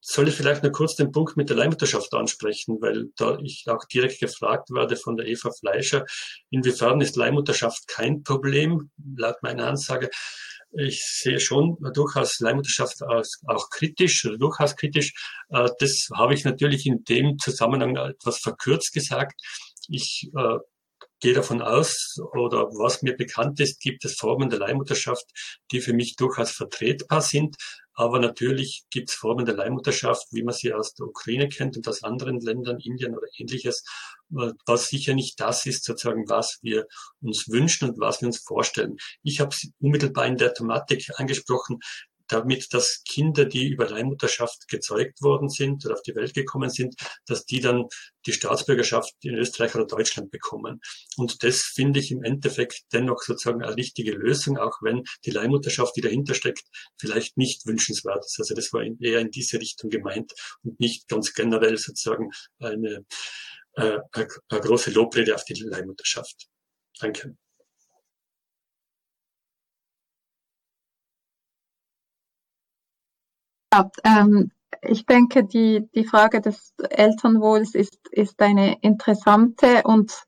Soll 0.00 0.28
ich 0.28 0.34
vielleicht 0.34 0.62
nur 0.62 0.72
kurz 0.72 0.96
den 0.96 1.12
Punkt 1.12 1.36
mit 1.36 1.50
der 1.50 1.56
Leihmutterschaft 1.56 2.12
ansprechen, 2.14 2.78
weil 2.80 3.10
da 3.16 3.38
ich 3.42 3.64
auch 3.68 3.84
direkt 3.84 4.20
gefragt 4.20 4.70
werde 4.70 4.96
von 4.96 5.16
der 5.16 5.26
Eva 5.26 5.50
Fleischer, 5.52 6.06
inwiefern 6.50 7.00
ist 7.00 7.16
Leihmutterschaft 7.16 7.86
kein 7.86 8.22
Problem, 8.22 8.90
laut 9.16 9.42
meiner 9.42 9.66
Ansage. 9.66 10.08
Ich 10.72 11.04
sehe 11.04 11.40
schon 11.40 11.76
durchaus 11.94 12.38
Leihmutterschaft 12.40 13.02
auch 13.02 13.70
kritisch 13.70 14.28
durchaus 14.38 14.76
kritisch. 14.76 15.12
Äh, 15.48 15.68
das 15.80 16.08
habe 16.14 16.34
ich 16.34 16.44
natürlich 16.44 16.86
in 16.86 17.04
dem 17.04 17.38
Zusammenhang 17.38 17.96
etwas 17.96 18.38
verkürzt 18.38 18.92
gesagt. 18.92 19.40
Ich 19.88 20.30
äh, 20.36 20.58
gehe 21.20 21.34
davon 21.34 21.62
aus, 21.62 22.16
oder 22.32 22.66
was 22.72 23.02
mir 23.02 23.16
bekannt 23.16 23.60
ist, 23.60 23.80
gibt 23.80 24.04
es 24.04 24.16
Formen 24.16 24.50
der 24.50 24.58
Leihmutterschaft, 24.58 25.26
die 25.70 25.80
für 25.80 25.92
mich 25.92 26.16
durchaus 26.16 26.50
vertretbar 26.50 27.20
sind. 27.20 27.56
Aber 27.92 28.18
natürlich 28.18 28.84
gibt 28.90 29.10
es 29.10 29.14
Formen 29.14 29.44
der 29.44 29.56
Leihmutterschaft, 29.56 30.28
wie 30.30 30.42
man 30.42 30.54
sie 30.54 30.72
aus 30.72 30.94
der 30.94 31.06
Ukraine 31.06 31.48
kennt 31.48 31.76
und 31.76 31.86
aus 31.86 32.02
anderen 32.02 32.40
Ländern, 32.40 32.78
Indien 32.78 33.14
oder 33.14 33.26
ähnliches, 33.36 33.84
was 34.30 34.88
sicher 34.88 35.12
nicht 35.12 35.38
das 35.38 35.66
ist, 35.66 35.84
sozusagen, 35.84 36.26
was 36.28 36.60
wir 36.62 36.86
uns 37.20 37.48
wünschen 37.48 37.90
und 37.90 37.98
was 37.98 38.22
wir 38.22 38.28
uns 38.28 38.38
vorstellen. 38.38 38.96
Ich 39.22 39.40
habe 39.40 39.50
es 39.50 39.70
unmittelbar 39.80 40.26
in 40.26 40.38
der 40.38 40.54
Thematik 40.54 41.10
angesprochen, 41.16 41.80
damit, 42.30 42.72
dass 42.72 43.02
Kinder, 43.08 43.44
die 43.44 43.68
über 43.68 43.88
Leihmutterschaft 43.88 44.68
gezeugt 44.68 45.20
worden 45.20 45.48
sind 45.48 45.84
oder 45.84 45.94
auf 45.94 46.02
die 46.02 46.14
Welt 46.14 46.34
gekommen 46.34 46.70
sind, 46.70 46.94
dass 47.26 47.44
die 47.44 47.60
dann 47.60 47.86
die 48.26 48.32
Staatsbürgerschaft 48.32 49.12
in 49.22 49.34
Österreich 49.34 49.74
oder 49.74 49.86
Deutschland 49.86 50.30
bekommen. 50.30 50.80
Und 51.16 51.42
das 51.42 51.60
finde 51.62 52.00
ich 52.00 52.10
im 52.10 52.22
Endeffekt 52.22 52.82
dennoch 52.92 53.22
sozusagen 53.22 53.62
eine 53.62 53.76
richtige 53.76 54.12
Lösung, 54.12 54.58
auch 54.58 54.78
wenn 54.82 55.02
die 55.24 55.30
Leihmutterschaft, 55.30 55.96
die 55.96 56.02
dahinter 56.02 56.34
steckt, 56.34 56.64
vielleicht 56.98 57.36
nicht 57.36 57.66
wünschenswert 57.66 58.24
ist. 58.24 58.38
Also 58.38 58.54
das 58.54 58.72
war 58.72 58.82
eher 58.82 59.20
in 59.20 59.30
diese 59.30 59.58
Richtung 59.58 59.90
gemeint 59.90 60.32
und 60.62 60.78
nicht 60.80 61.08
ganz 61.08 61.32
generell 61.32 61.76
sozusagen 61.78 62.30
eine, 62.58 63.04
äh, 63.74 63.98
eine 64.12 64.28
große 64.60 64.90
Lobrede 64.90 65.34
auf 65.34 65.44
die 65.44 65.54
Leihmutterschaft. 65.54 66.48
Danke. 66.98 67.36
Ja, 73.72 73.90
ähm, 74.04 74.50
ich 74.82 75.06
denke, 75.06 75.44
die, 75.44 75.88
die 75.94 76.04
Frage 76.04 76.40
des 76.40 76.74
Elternwohls 76.90 77.74
ist, 77.74 77.98
ist 78.10 78.40
eine 78.40 78.78
interessante 78.80 79.82
und 79.84 80.24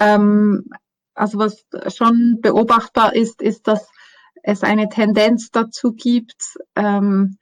ähm, 0.00 0.68
also 1.14 1.38
was 1.38 1.64
schon 1.94 2.38
beobachtbar 2.40 3.14
ist, 3.14 3.40
ist, 3.40 3.68
dass 3.68 3.88
es 4.42 4.62
eine 4.62 4.88
Tendenz 4.88 5.50
dazu 5.50 5.92
gibt, 5.92 6.56
ähm, 6.74 7.38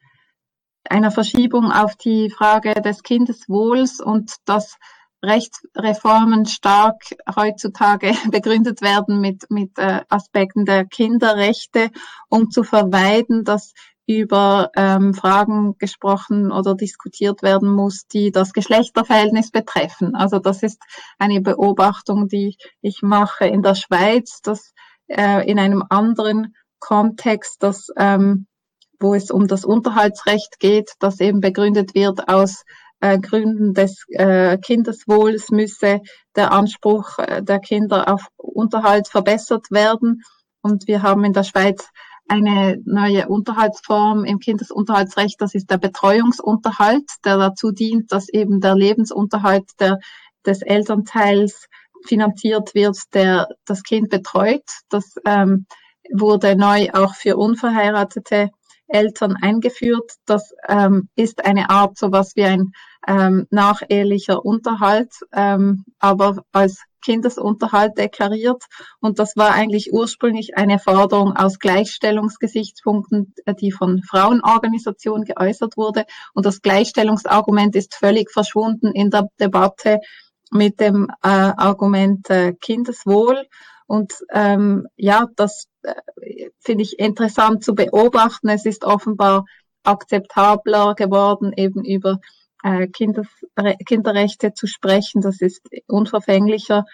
einer 0.89 1.10
Verschiebung 1.10 1.73
auf 1.73 1.97
die 1.97 2.31
Frage 2.31 2.74
des 2.74 3.02
Kindeswohls 3.02 4.01
und 4.01 4.36
dass 4.44 4.77
Rechtsreformen 5.24 6.47
stark 6.47 7.02
heutzutage 7.35 8.12
begründet 8.31 8.82
werden 8.82 9.20
mit, 9.20 9.51
mit 9.51 9.78
äh, 9.78 10.02
Aspekten 10.09 10.64
der 10.64 10.85
Kinderrechte, 10.85 11.90
um 12.28 12.51
zu 12.51 12.64
vermeiden, 12.64 13.44
dass 13.44 13.73
über 14.06 14.70
ähm, 14.76 15.14
Fragen 15.14 15.76
gesprochen 15.78 16.50
oder 16.50 16.74
diskutiert 16.74 17.42
werden 17.42 17.72
muss, 17.72 18.06
die 18.06 18.32
das 18.32 18.52
Geschlechterverhältnis 18.52 19.50
betreffen. 19.50 20.14
Also 20.14 20.38
das 20.38 20.62
ist 20.62 20.82
eine 21.18 21.40
Beobachtung, 21.40 22.28
die 22.28 22.56
ich 22.80 23.02
mache 23.02 23.46
in 23.46 23.62
der 23.62 23.74
Schweiz, 23.74 24.40
dass 24.42 24.72
äh, 25.06 25.48
in 25.48 25.58
einem 25.58 25.84
anderen 25.88 26.54
Kontext, 26.80 27.62
dass, 27.62 27.88
ähm, 27.96 28.46
wo 28.98 29.14
es 29.14 29.30
um 29.30 29.46
das 29.46 29.64
Unterhaltsrecht 29.64 30.58
geht, 30.58 30.92
das 30.98 31.20
eben 31.20 31.40
begründet 31.40 31.94
wird 31.94 32.28
aus 32.28 32.64
äh, 33.00 33.18
Gründen 33.18 33.74
des 33.74 34.04
äh, 34.10 34.58
Kindeswohls 34.58 35.50
müsse 35.50 36.00
der 36.36 36.52
Anspruch 36.52 37.18
äh, 37.18 37.42
der 37.42 37.58
Kinder 37.58 38.12
auf 38.12 38.28
Unterhalt 38.36 39.08
verbessert 39.08 39.70
werden. 39.70 40.22
Und 40.62 40.86
wir 40.86 41.02
haben 41.02 41.24
in 41.24 41.32
der 41.32 41.42
Schweiz 41.42 41.88
eine 42.28 42.80
neue 42.84 43.28
Unterhaltsform 43.28 44.24
im 44.24 44.38
Kindesunterhaltsrecht, 44.38 45.40
das 45.40 45.54
ist 45.54 45.70
der 45.70 45.78
Betreuungsunterhalt, 45.78 47.10
der 47.24 47.36
dazu 47.36 47.72
dient, 47.72 48.10
dass 48.12 48.28
eben 48.28 48.60
der 48.60 48.74
Lebensunterhalt 48.74 49.70
der, 49.80 49.98
des 50.46 50.62
Elternteils 50.62 51.66
finanziert 52.04 52.74
wird, 52.74 52.98
der 53.14 53.48
das 53.64 53.82
Kind 53.82 54.08
betreut. 54.08 54.64
Das 54.88 55.14
ähm, 55.24 55.66
wurde 56.12 56.56
neu 56.56 56.90
auch 56.92 57.14
für 57.14 57.36
unverheiratete 57.36 58.50
Eltern 58.88 59.36
eingeführt. 59.40 60.12
Das 60.26 60.52
ähm, 60.68 61.08
ist 61.14 61.44
eine 61.44 61.70
Art, 61.70 61.96
so 61.96 62.12
was 62.12 62.36
wie 62.36 62.44
ein 62.44 62.72
ähm, 63.06 63.46
nachehelicher 63.50 64.44
Unterhalt, 64.44 65.12
ähm, 65.32 65.84
aber 65.98 66.44
als 66.52 66.82
Kindesunterhalt 67.02 67.98
deklariert. 67.98 68.64
Und 69.00 69.18
das 69.18 69.36
war 69.36 69.52
eigentlich 69.52 69.92
ursprünglich 69.92 70.56
eine 70.56 70.78
Forderung 70.78 71.36
aus 71.36 71.58
Gleichstellungsgesichtspunkten, 71.58 73.34
äh, 73.44 73.54
die 73.54 73.72
von 73.72 74.02
Frauenorganisationen 74.02 75.24
geäußert 75.24 75.76
wurde. 75.76 76.06
Und 76.32 76.46
das 76.46 76.62
Gleichstellungsargument 76.62 77.76
ist 77.76 77.94
völlig 77.94 78.30
verschwunden 78.30 78.92
in 78.92 79.10
der 79.10 79.28
Debatte 79.38 79.98
mit 80.50 80.80
dem 80.80 81.08
äh, 81.22 81.28
Argument 81.28 82.28
äh, 82.30 82.54
Kindeswohl. 82.54 83.46
Und 83.86 84.14
ähm, 84.32 84.86
ja, 84.96 85.26
das 85.36 85.66
äh, 85.82 85.94
finde 86.60 86.84
ich 86.84 86.98
interessant 86.98 87.64
zu 87.64 87.74
beobachten. 87.74 88.48
Es 88.48 88.64
ist 88.64 88.84
offenbar 88.84 89.44
akzeptabler 89.82 90.94
geworden, 90.94 91.52
eben 91.56 91.84
über 91.84 92.18
Kindes, 92.93 93.26
Kinderrechte 93.86 94.55
zu 94.55 94.66
sprechen. 94.66 95.20
Das 95.20 95.40
ist 95.40 95.62
unverfänglicher, 95.86 96.84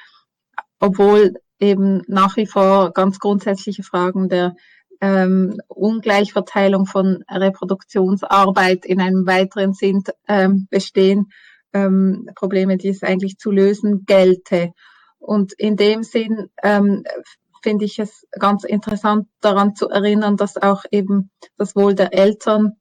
obwohl 0.81 1.35
eben 1.61 2.03
nach 2.07 2.36
wie 2.36 2.47
vor 2.47 2.93
ganz 2.93 3.19
grundsätzliche 3.19 3.82
Fragen 3.82 4.28
der 4.28 4.55
ähm, 5.01 5.61
Ungleichverteilung 5.69 6.86
von 6.86 7.24
Reproduktionsarbeit 7.31 8.85
in 8.85 9.01
einem 9.01 9.27
weiteren 9.27 9.73
Sinn 9.73 10.03
ähm, 10.27 10.66
bestehen, 10.70 11.31
ähm, 11.73 12.28
Probleme, 12.35 12.77
die 12.77 12.89
es 12.89 13.03
eigentlich 13.03 13.39
zu 13.39 13.51
lösen 13.51 14.05
gelte. 14.07 14.73
Und 15.19 15.53
in 15.53 15.77
dem 15.77 16.03
Sinn 16.03 16.49
ähm, 16.62 17.05
finde 17.62 17.85
ich 17.85 17.99
es 17.99 18.27
ganz 18.31 18.65
interessant 18.65 19.28
daran 19.40 19.74
zu 19.74 19.89
erinnern, 19.89 20.36
dass 20.36 20.57
auch 20.57 20.85
eben 20.90 21.31
das 21.57 21.77
Wohl 21.77 21.95
der 21.95 22.15
Eltern 22.15 22.77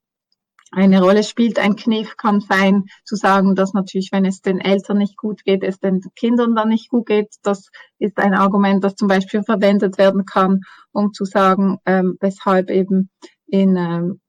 eine 0.71 1.01
Rolle 1.01 1.23
spielt. 1.23 1.59
Ein 1.59 1.75
Kniff 1.75 2.17
kann 2.17 2.41
sein, 2.41 2.85
zu 3.05 3.15
sagen, 3.15 3.55
dass 3.55 3.73
natürlich, 3.73 4.09
wenn 4.11 4.25
es 4.25 4.41
den 4.41 4.59
Eltern 4.59 4.97
nicht 4.97 5.17
gut 5.17 5.43
geht, 5.43 5.63
es 5.63 5.79
den 5.79 6.01
Kindern 6.15 6.55
dann 6.55 6.69
nicht 6.69 6.89
gut 6.89 7.07
geht. 7.07 7.35
Das 7.43 7.69
ist 7.99 8.17
ein 8.17 8.33
Argument, 8.33 8.83
das 8.83 8.95
zum 8.95 9.07
Beispiel 9.07 9.43
verwendet 9.43 9.97
werden 9.97 10.25
kann, 10.25 10.61
um 10.91 11.13
zu 11.13 11.25
sagen, 11.25 11.77
ähm, 11.85 12.17
weshalb 12.19 12.69
eben 12.69 13.09
in 13.47 13.75
ähm, 13.77 14.19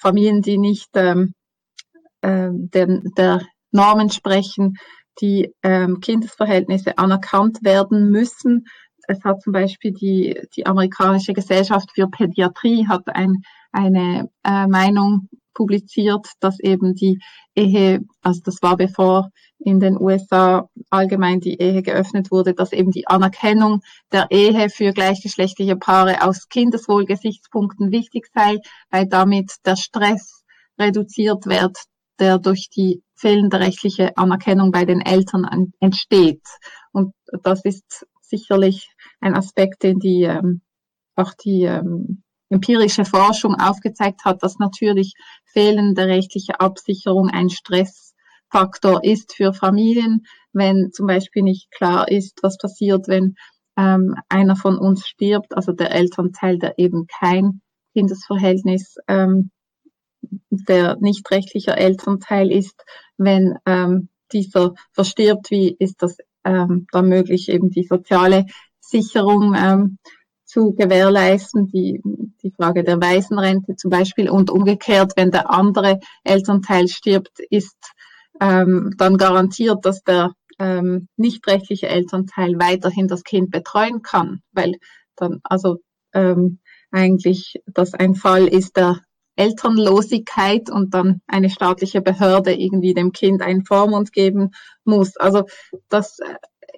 Familien, 0.00 0.42
die 0.42 0.58
nicht 0.58 0.90
ähm, 0.94 1.34
äh, 2.22 2.48
der, 2.52 2.86
der 3.16 3.42
Normen 3.70 4.10
sprechen, 4.10 4.74
die 5.20 5.54
ähm, 5.62 6.00
Kindesverhältnisse 6.00 6.98
anerkannt 6.98 7.58
werden 7.62 8.10
müssen. 8.10 8.66
Es 9.06 9.24
hat 9.24 9.40
zum 9.42 9.52
Beispiel 9.52 9.92
die, 9.92 10.40
die 10.54 10.66
amerikanische 10.66 11.32
Gesellschaft 11.32 11.90
für 11.94 12.08
Pädiatrie 12.08 12.86
hat 12.88 13.08
ein, 13.08 13.42
eine 13.72 14.28
äh, 14.44 14.66
Meinung 14.66 15.28
publiziert, 15.58 16.28
dass 16.38 16.60
eben 16.60 16.94
die 16.94 17.18
Ehe, 17.56 18.00
also 18.22 18.40
das 18.44 18.62
war 18.62 18.76
bevor 18.76 19.30
in 19.58 19.80
den 19.80 20.00
USA 20.00 20.68
allgemein 20.88 21.40
die 21.40 21.58
Ehe 21.60 21.82
geöffnet 21.82 22.30
wurde, 22.30 22.54
dass 22.54 22.72
eben 22.72 22.92
die 22.92 23.08
Anerkennung 23.08 23.80
der 24.12 24.28
Ehe 24.30 24.70
für 24.70 24.92
gleichgeschlechtliche 24.92 25.74
Paare 25.74 26.22
aus 26.22 26.48
Kindeswohlgesichtspunkten 26.48 27.90
wichtig 27.90 28.28
sei, 28.32 28.58
weil 28.90 29.08
damit 29.08 29.52
der 29.66 29.74
Stress 29.74 30.44
reduziert 30.78 31.46
wird, 31.46 31.76
der 32.20 32.38
durch 32.38 32.70
die 32.70 33.02
fehlende 33.16 33.58
rechtliche 33.58 34.16
Anerkennung 34.16 34.70
bei 34.70 34.84
den 34.84 35.00
Eltern 35.00 35.72
entsteht. 35.80 36.46
Und 36.92 37.14
das 37.42 37.64
ist 37.64 38.06
sicherlich 38.20 38.88
ein 39.20 39.34
Aspekt, 39.34 39.82
den 39.82 39.98
die 39.98 40.22
ähm, 40.22 40.60
auch 41.16 41.34
die 41.34 41.64
ähm, 41.64 42.22
empirische 42.50 43.04
Forschung 43.04 43.54
aufgezeigt 43.54 44.24
hat, 44.24 44.42
dass 44.42 44.58
natürlich 44.58 45.14
fehlende 45.44 46.06
rechtliche 46.06 46.60
Absicherung 46.60 47.28
ein 47.30 47.50
Stressfaktor 47.50 49.04
ist 49.04 49.34
für 49.34 49.52
Familien, 49.52 50.26
wenn 50.52 50.90
zum 50.92 51.06
Beispiel 51.06 51.42
nicht 51.42 51.70
klar 51.70 52.08
ist, 52.08 52.38
was 52.42 52.58
passiert, 52.58 53.08
wenn 53.08 53.34
ähm, 53.76 54.14
einer 54.28 54.56
von 54.56 54.78
uns 54.78 55.06
stirbt, 55.06 55.56
also 55.56 55.72
der 55.72 55.92
Elternteil, 55.92 56.58
der 56.58 56.78
eben 56.78 57.06
kein 57.06 57.60
Kindesverhältnis 57.94 58.96
ähm, 59.08 59.50
der 60.50 60.96
nicht 61.00 61.30
rechtliche 61.30 61.76
Elternteil 61.76 62.50
ist, 62.50 62.84
wenn 63.16 63.58
ähm, 63.66 64.08
dieser 64.32 64.74
verstirbt, 64.92 65.50
wie 65.50 65.74
ist 65.78 66.02
das 66.02 66.18
ähm, 66.44 66.86
dann 66.92 67.08
möglich, 67.08 67.48
eben 67.48 67.70
die 67.70 67.84
soziale 67.84 68.46
Sicherung 68.80 69.54
ähm, 69.56 69.98
zu 70.48 70.72
gewährleisten, 70.72 71.68
die, 71.68 72.00
die 72.42 72.50
Frage 72.50 72.82
der 72.82 73.00
Waisenrente 73.00 73.76
zum 73.76 73.90
Beispiel 73.90 74.30
und 74.30 74.50
umgekehrt, 74.50 75.12
wenn 75.16 75.30
der 75.30 75.50
andere 75.50 76.00
Elternteil 76.24 76.88
stirbt, 76.88 77.38
ist 77.50 77.76
ähm, 78.40 78.94
dann 78.96 79.18
garantiert, 79.18 79.84
dass 79.84 80.02
der 80.02 80.32
ähm, 80.58 81.08
nicht 81.16 81.46
rechtliche 81.46 81.88
Elternteil 81.88 82.54
weiterhin 82.58 83.08
das 83.08 83.24
Kind 83.24 83.50
betreuen 83.50 84.00
kann, 84.00 84.40
weil 84.52 84.76
dann 85.16 85.40
also 85.44 85.76
ähm, 86.14 86.60
eigentlich 86.90 87.60
das 87.66 87.92
ein 87.92 88.14
Fall 88.14 88.48
ist 88.48 88.76
der 88.78 89.02
Elternlosigkeit 89.36 90.70
und 90.70 90.94
dann 90.94 91.20
eine 91.26 91.50
staatliche 91.50 92.00
Behörde 92.00 92.54
irgendwie 92.54 92.94
dem 92.94 93.12
Kind 93.12 93.42
einen 93.42 93.66
Vormund 93.66 94.12
geben 94.12 94.52
muss. 94.84 95.18
Also 95.18 95.44
das 95.90 96.18
äh, 96.20 96.34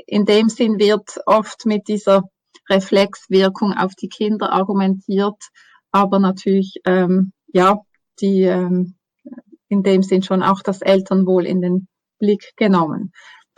in 0.07 0.25
dem 0.25 0.49
Sinn 0.49 0.81
wird 0.81 1.21
oft 1.25 1.67
mit 1.67 1.87
dieser 1.87 2.25
Reflexwirkung 2.71 3.73
auf 3.75 3.95
die 3.95 4.09
Kinder 4.09 4.53
argumentiert, 4.53 5.43
aber 5.91 6.19
natürlich 6.19 6.77
ähm, 6.85 7.33
ja 7.49 7.81
die 8.21 8.43
ähm, 8.43 8.97
in 9.69 9.83
dem 9.83 10.03
Sinn 10.03 10.23
schon 10.23 10.43
auch 10.43 10.63
das 10.63 10.83
Elternwohl 10.83 11.47
in 11.47 11.61
den 11.61 11.89
Blick 12.19 12.53
genommen. 12.57 13.13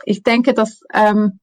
Ich 0.05 0.23
denke, 0.23 0.53
dass 0.53 0.81
ähm, 0.93 1.39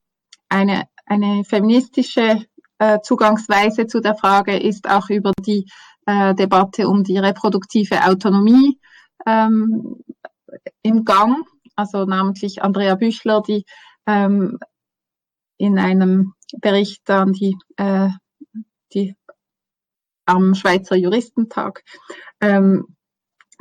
eine 0.48 0.84
eine 1.06 1.44
feministische 1.44 2.44
äh, 2.78 3.00
Zugangsweise 3.02 3.86
zu 3.86 4.00
der 4.00 4.16
Frage 4.16 4.58
ist 4.58 4.88
auch 4.88 5.10
über 5.10 5.32
die 5.44 5.66
äh, 6.06 6.34
Debatte 6.34 6.88
um 6.88 7.04
die 7.04 7.18
reproduktive 7.18 8.04
Autonomie 8.04 8.78
ähm, 9.26 9.96
im 10.82 11.04
Gang. 11.04 11.44
Also 11.76 12.04
namentlich 12.04 12.62
Andrea 12.62 12.94
Büchler, 12.94 13.42
die 13.42 13.64
ähm, 14.06 14.58
in 15.58 15.78
einem 15.78 16.32
Bericht 16.60 17.08
an 17.10 17.32
die, 17.32 17.56
äh, 17.76 18.08
die 18.92 19.16
am 20.26 20.54
Schweizer 20.54 20.96
Juristentag 20.96 21.82
ähm, 22.40 22.96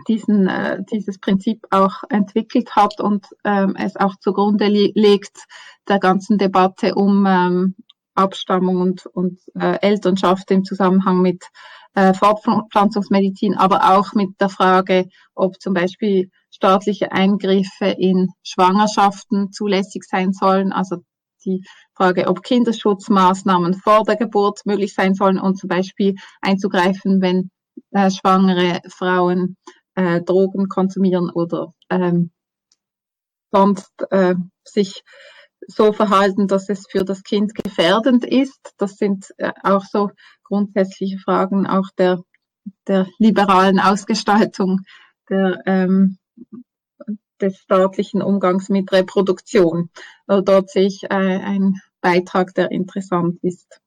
diesen, 0.07 0.47
äh, 0.47 0.81
dieses 0.91 1.19
Prinzip 1.19 1.65
auch 1.71 2.03
entwickelt 2.09 2.75
hat 2.75 3.01
und 3.01 3.27
ähm, 3.43 3.75
es 3.77 3.95
auch 3.95 4.15
zugrunde 4.19 4.67
legt 4.67 5.45
der 5.87 5.99
ganzen 5.99 6.37
Debatte 6.37 6.95
um 6.95 7.25
ähm, 7.25 7.75
Abstammung 8.15 8.81
und, 8.81 9.05
und 9.07 9.39
äh, 9.55 9.79
Elternschaft 9.81 10.51
im 10.51 10.63
Zusammenhang 10.63 11.21
mit 11.21 11.43
äh, 11.95 12.13
Fortpflanzungsmedizin, 12.13 13.55
aber 13.55 13.95
auch 13.95 14.13
mit 14.13 14.39
der 14.39 14.49
Frage, 14.49 15.07
ob 15.35 15.59
zum 15.59 15.73
Beispiel 15.73 16.29
staatliche 16.51 17.11
Eingriffe 17.11 17.85
in 17.85 18.29
Schwangerschaften 18.43 19.51
zulässig 19.51 20.03
sein 20.03 20.33
sollen, 20.33 20.71
also 20.71 20.97
die 21.45 21.63
Frage, 21.95 22.27
ob 22.27 22.43
Kinderschutzmaßnahmen 22.43 23.75
vor 23.75 24.03
der 24.03 24.15
Geburt 24.15 24.61
möglich 24.65 24.93
sein 24.93 25.15
sollen 25.15 25.39
und 25.39 25.57
zum 25.57 25.67
Beispiel 25.67 26.15
einzugreifen, 26.41 27.21
wenn 27.21 27.49
äh, 27.91 28.11
schwangere 28.11 28.81
Frauen 28.89 29.57
äh, 29.95 30.21
Drogen 30.21 30.67
konsumieren 30.67 31.29
oder 31.29 31.73
ähm, 31.89 32.31
sonst 33.51 33.91
äh, 34.11 34.35
sich 34.63 35.03
so 35.67 35.93
verhalten, 35.93 36.47
dass 36.47 36.69
es 36.69 36.85
für 36.89 37.03
das 37.03 37.23
Kind 37.23 37.53
gefährdend 37.53 38.25
ist. 38.25 38.73
Das 38.77 38.95
sind 38.95 39.27
äh, 39.37 39.51
auch 39.63 39.83
so 39.83 40.11
grundsätzliche 40.43 41.19
Fragen 41.19 41.67
auch 41.67 41.89
der, 41.97 42.21
der 42.87 43.07
liberalen 43.17 43.79
Ausgestaltung 43.79 44.81
der, 45.29 45.61
ähm, 45.65 46.17
des 47.41 47.57
staatlichen 47.57 48.21
Umgangs 48.21 48.69
mit 48.69 48.91
Reproduktion. 48.91 49.89
Also 50.27 50.41
dort 50.41 50.69
sehe 50.69 50.87
ich 50.87 51.03
äh, 51.03 51.07
einen 51.07 51.81
Beitrag, 52.01 52.53
der 52.53 52.71
interessant 52.71 53.39
ist. 53.43 53.79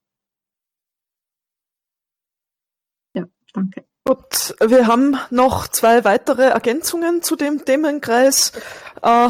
Ja, 3.15 3.25
danke. 3.53 3.85
Gut, 4.05 4.57
wir 4.61 4.89
haben 4.89 5.17
noch 5.31 5.69
zwei 5.69 6.05
weitere 6.05 6.47
Ergänzungen 6.47 7.23
zu 7.23 7.37
dem 7.37 7.65
Themenkreis. 7.65 8.53
Äh, 9.01 9.29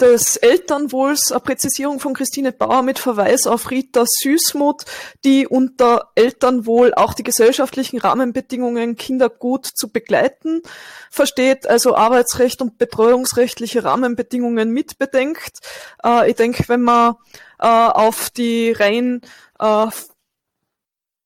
des 0.00 0.36
Elternwohls, 0.36 1.30
eine 1.30 1.40
Präzisierung 1.40 2.00
von 2.00 2.14
Christine 2.14 2.52
Bauer 2.52 2.82
mit 2.82 2.98
Verweis 2.98 3.46
auf 3.46 3.70
Rita 3.70 4.04
Süßmuth, 4.06 4.84
die 5.24 5.46
unter 5.46 6.10
Elternwohl 6.14 6.94
auch 6.94 7.12
die 7.12 7.22
gesellschaftlichen 7.22 7.98
Rahmenbedingungen, 7.98 8.96
Kinder 8.96 9.28
gut 9.28 9.66
zu 9.66 9.90
begleiten 9.90 10.62
versteht, 11.10 11.66
also 11.68 11.94
Arbeitsrecht 11.94 12.62
und 12.62 12.78
betreuungsrechtliche 12.78 13.84
Rahmenbedingungen 13.84 14.70
mitbedenkt. 14.70 15.60
Äh, 16.02 16.30
ich 16.30 16.36
denke, 16.36 16.64
wenn 16.68 16.82
man 16.82 17.16
äh, 17.58 17.66
auf 17.66 18.30
die 18.30 18.72
rein 18.72 19.20
äh, 19.58 19.86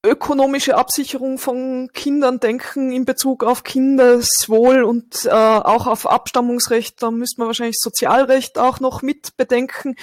ökonomische 0.04 0.76
Absicherung 0.76 1.38
von 1.38 1.90
Kindern 1.92 2.38
denken 2.38 2.92
in 2.92 3.04
Bezug 3.04 3.42
auf 3.42 3.64
Kindeswohl 3.64 4.84
und 4.84 5.24
äh, 5.24 5.30
auch 5.30 5.86
auf 5.88 6.08
Abstammungsrecht, 6.08 7.02
da 7.02 7.10
müsste 7.10 7.40
man 7.40 7.48
wahrscheinlich 7.48 7.78
Sozialrecht 7.80 8.58
auch 8.58 8.78
noch 8.78 9.02
mit 9.02 9.36
bedenken. 9.36 9.96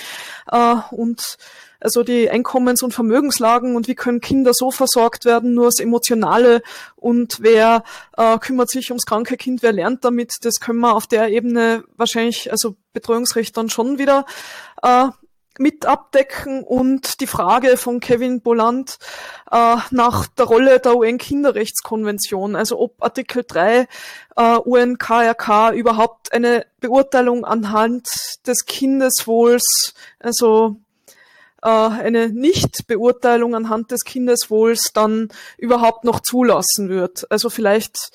Äh, 0.52 0.76
und 0.92 1.38
also 1.80 2.04
die 2.04 2.30
Einkommens- 2.30 2.84
und 2.84 2.94
Vermögenslagen 2.94 3.76
und 3.76 3.88
wie 3.88 3.96
können 3.96 4.20
Kinder 4.20 4.52
so 4.54 4.72
versorgt 4.72 5.24
werden, 5.24 5.54
nur 5.54 5.66
das 5.66 5.80
Emotionale. 5.80 6.62
Und 6.96 7.38
wer 7.42 7.84
äh, 8.18 8.38
kümmert 8.40 8.70
sich 8.70 8.90
ums 8.92 9.06
kranke 9.06 9.38
Kind, 9.38 9.62
wer 9.64 9.72
lernt 9.72 10.04
damit, 10.04 10.34
das 10.42 10.56
können 10.60 10.80
wir 10.80 10.96
auf 10.96 11.08
der 11.08 11.30
Ebene 11.30 11.84
wahrscheinlich, 11.96 12.52
also 12.52 12.76
Betreuungsrecht 12.92 13.56
dann 13.56 13.70
schon 13.70 13.98
wieder 13.98 14.26
äh, 14.82 15.08
mit 15.58 15.86
abdecken 15.86 16.64
und 16.64 17.22
die 17.22 17.28
Frage 17.28 17.78
von 17.78 18.00
Kevin 18.00 18.42
Boland 18.42 18.98
äh, 19.52 19.78
nach 19.92 20.28
der 20.28 20.46
Rolle 20.46 20.80
der 20.80 20.96
UN-Kinderrechtskonvention, 20.96 22.56
also 22.56 22.80
ob 22.80 23.02
Artikel 23.02 23.44
3 23.48 23.88
äh, 24.36 24.58
UN-KRK 24.66 25.72
überhaupt 25.72 26.34
eine 26.34 26.66
Beurteilung 26.80 27.46
anhand 27.46 28.10
des 28.46 28.66
Kindeswohls, 28.66 29.94
also 30.20 30.78
äh, 31.62 31.70
eine 31.70 32.30
Nichtbeurteilung 32.30 33.56
anhand 33.56 33.92
des 33.92 34.04
Kindeswohls 34.04 34.92
dann 34.94 35.30
überhaupt 35.58 36.04
noch 36.04 36.20
zulassen 36.20 36.90
wird. 36.90 37.30
Also 37.32 37.50
vielleicht 37.50 38.12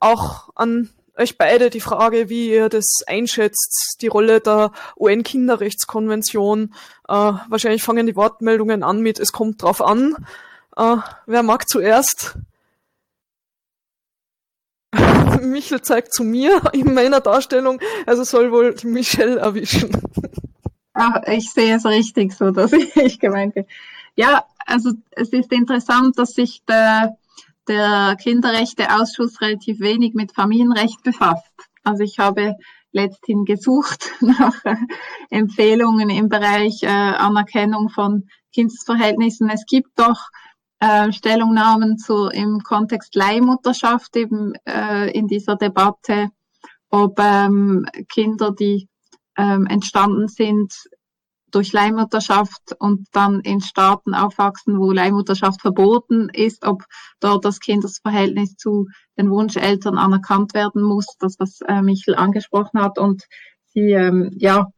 auch 0.00 0.48
an 0.54 0.90
euch 1.16 1.38
beide 1.38 1.70
die 1.70 1.80
Frage, 1.80 2.28
wie 2.28 2.50
ihr 2.50 2.68
das 2.68 3.02
einschätzt, 3.06 3.98
die 4.00 4.08
Rolle 4.08 4.40
der 4.40 4.72
UN-Kinderrechtskonvention. 4.98 6.74
Äh, 7.08 7.12
wahrscheinlich 7.12 7.82
fangen 7.82 8.06
die 8.06 8.16
Wortmeldungen 8.16 8.82
an 8.82 9.00
mit, 9.00 9.18
es 9.18 9.32
kommt 9.32 9.62
drauf 9.62 9.80
an. 9.80 10.16
Äh, 10.76 10.96
wer 11.26 11.42
mag 11.42 11.68
zuerst? 11.68 12.36
Michel 15.40 15.82
zeigt 15.82 16.12
zu 16.12 16.24
mir 16.24 16.60
in 16.72 16.94
meiner 16.94 17.20
Darstellung, 17.20 17.80
also 18.06 18.24
soll 18.24 18.52
wohl 18.52 18.74
Michelle 18.84 19.38
erwischen. 19.38 19.90
Ach, 20.94 21.22
ich 21.26 21.50
sehe 21.50 21.76
es 21.76 21.84
richtig 21.84 22.32
so, 22.32 22.50
dass 22.50 22.72
ich 22.94 23.18
gemeint 23.18 23.54
bin. 23.54 23.66
Ja, 24.16 24.44
also 24.66 24.92
es 25.10 25.30
ist 25.30 25.52
interessant, 25.52 26.18
dass 26.18 26.30
sich 26.30 26.62
der, 26.66 27.16
der 27.68 28.16
Kinderrechteausschuss 28.20 29.40
relativ 29.40 29.80
wenig 29.80 30.14
mit 30.14 30.32
Familienrecht 30.32 31.02
befasst. 31.02 31.52
Also 31.82 32.02
ich 32.02 32.18
habe 32.18 32.56
letzthin 32.92 33.44
gesucht 33.44 34.12
nach 34.20 34.54
Empfehlungen 35.30 36.10
im 36.10 36.28
Bereich 36.28 36.82
äh, 36.82 36.86
Anerkennung 36.86 37.90
von 37.90 38.28
Kindsverhältnissen. 38.52 39.50
Es 39.50 39.64
gibt 39.66 39.98
doch 39.98 40.28
äh, 40.80 41.12
Stellungnahmen 41.12 41.98
zu 41.98 42.28
im 42.28 42.60
Kontext 42.62 43.14
Leihmutterschaft 43.14 44.16
eben 44.16 44.54
äh, 44.66 45.10
in 45.10 45.26
dieser 45.26 45.56
Debatte, 45.56 46.28
ob 46.90 47.18
ähm, 47.18 47.86
Kinder, 48.12 48.52
die 48.52 48.88
ähm, 49.36 49.66
entstanden 49.66 50.28
sind 50.28 50.72
durch 51.54 51.72
Leihmutterschaft 51.72 52.74
und 52.78 53.06
dann 53.12 53.40
in 53.40 53.60
Staaten 53.60 54.14
aufwachsen, 54.14 54.78
wo 54.78 54.90
Leihmutterschaft 54.90 55.60
verboten 55.60 56.28
ist, 56.32 56.66
ob 56.66 56.84
dort 57.20 57.44
das 57.44 57.60
Kindesverhältnis 57.60 58.56
zu 58.56 58.86
den 59.16 59.30
Wunscheltern 59.30 59.98
anerkannt 59.98 60.54
werden 60.54 60.82
muss, 60.82 61.06
das 61.18 61.36
was 61.38 61.60
äh, 61.62 61.82
Michel 61.82 62.14
angesprochen 62.14 62.80
hat 62.80 62.98
und 62.98 63.24
sie 63.72 63.92
ähm, 63.92 64.30
ja 64.36 64.68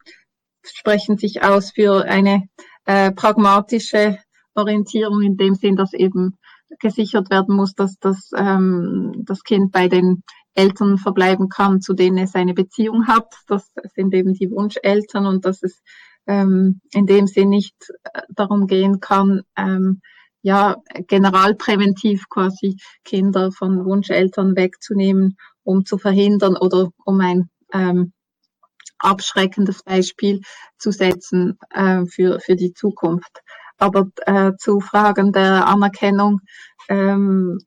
sprechen 0.64 1.16
sich 1.16 1.42
aus 1.42 1.70
für 1.70 2.04
eine 2.04 2.48
äh, 2.84 3.12
pragmatische 3.12 4.18
Orientierung 4.54 5.22
in 5.22 5.36
dem 5.36 5.54
Sinn, 5.54 5.76
dass 5.76 5.92
eben 5.92 6.38
gesichert 6.80 7.30
werden 7.30 7.54
muss, 7.54 7.74
dass 7.74 7.98
das, 7.98 8.30
ähm, 8.36 9.22
das 9.24 9.42
Kind 9.44 9.72
bei 9.72 9.88
den 9.88 10.22
Eltern 10.54 10.98
verbleiben 10.98 11.48
kann, 11.48 11.80
zu 11.80 11.94
denen 11.94 12.18
es 12.18 12.34
eine 12.34 12.54
Beziehung 12.54 13.06
hat. 13.06 13.34
Das 13.46 13.70
sind 13.94 14.14
eben 14.14 14.32
die 14.32 14.50
Wunscheltern 14.50 15.26
und 15.26 15.44
dass 15.44 15.62
es 15.62 15.82
ähm, 16.26 16.80
in 16.92 17.06
dem 17.06 17.26
Sinn 17.26 17.50
nicht 17.50 17.74
äh, 18.04 18.22
darum 18.28 18.66
gehen 18.66 19.00
kann, 19.00 19.42
ähm, 19.56 20.00
ja, 20.42 20.76
generalpräventiv 21.08 22.28
quasi 22.28 22.76
Kinder 23.04 23.50
von 23.50 23.84
Wunscheltern 23.84 24.54
wegzunehmen, 24.54 25.36
um 25.64 25.84
zu 25.84 25.98
verhindern 25.98 26.56
oder 26.56 26.90
um 27.04 27.20
ein 27.20 27.50
ähm, 27.72 28.12
abschreckendes 28.98 29.82
Beispiel 29.82 30.40
zu 30.78 30.92
setzen 30.92 31.58
äh, 31.70 32.06
für, 32.06 32.40
für 32.40 32.56
die 32.56 32.72
Zukunft. 32.72 33.42
Aber 33.78 34.08
äh, 34.24 34.52
zu 34.58 34.80
Fragen 34.80 35.32
der 35.32 35.66
Anerkennung 35.66 36.40
ähm, 36.88 37.58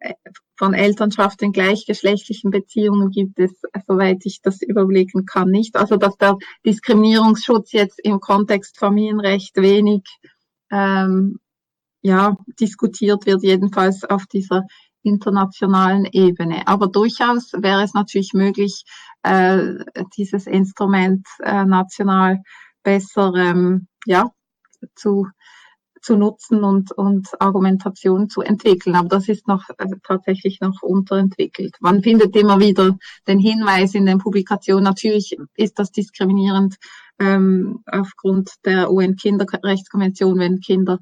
von 0.60 0.74
Elternschaft 0.74 1.42
in 1.42 1.54
gleichgeschlechtlichen 1.54 2.52
Beziehungen 2.52 3.12
gibt 3.12 3.40
es, 3.40 3.62
soweit 3.88 4.26
ich 4.26 4.42
das 4.42 4.62
überblicken 4.62 5.26
kann, 5.26 5.50
nicht. 5.50 5.78
Also 5.78 5.96
dass 5.96 6.18
der 6.18 6.36
Diskriminierungsschutz 6.66 7.72
jetzt 7.72 7.98
im 8.04 8.20
Kontext 8.20 8.78
Familienrecht 8.78 9.56
wenig 9.56 10.04
ähm, 10.70 11.40
ja, 12.02 12.36
diskutiert 12.60 13.26
wird, 13.26 13.42
jedenfalls 13.42 14.04
auf 14.04 14.26
dieser 14.28 14.64
internationalen 15.02 16.04
Ebene. 16.12 16.68
Aber 16.68 16.88
durchaus 16.88 17.54
wäre 17.54 17.84
es 17.84 17.94
natürlich 17.94 18.34
möglich, 18.34 18.84
äh, 19.24 19.76
dieses 20.18 20.46
Instrument 20.46 21.26
äh, 21.42 21.64
national 21.64 22.40
besser 22.84 23.34
ähm, 23.34 23.88
ja, 24.06 24.30
zu 24.94 25.26
zu 26.02 26.16
nutzen 26.16 26.64
und, 26.64 26.92
und 26.92 27.30
Argumentation 27.40 28.30
zu 28.30 28.42
entwickeln. 28.42 28.96
Aber 28.96 29.10
das 29.10 29.28
ist 29.28 29.48
noch 29.48 29.64
also 29.78 29.96
tatsächlich 30.04 30.60
noch 30.62 30.82
unterentwickelt. 30.82 31.76
Man 31.80 32.02
findet 32.02 32.36
immer 32.36 32.60
wieder 32.60 32.98
den 33.28 33.40
Hinweis 33.40 33.94
in 33.96 34.06
den 34.06 34.20
Publikationen, 34.20 34.84
natürlich 34.84 35.38
ist 35.56 35.80
das 35.80 35.92
diskriminierend 35.92 36.76
ähm, 37.20 37.84
aufgrund 37.86 38.52
der 38.66 38.92
UN-Kinderrechtskonvention, 38.92 40.40
wenn 40.40 40.60
Kinder 40.60 41.00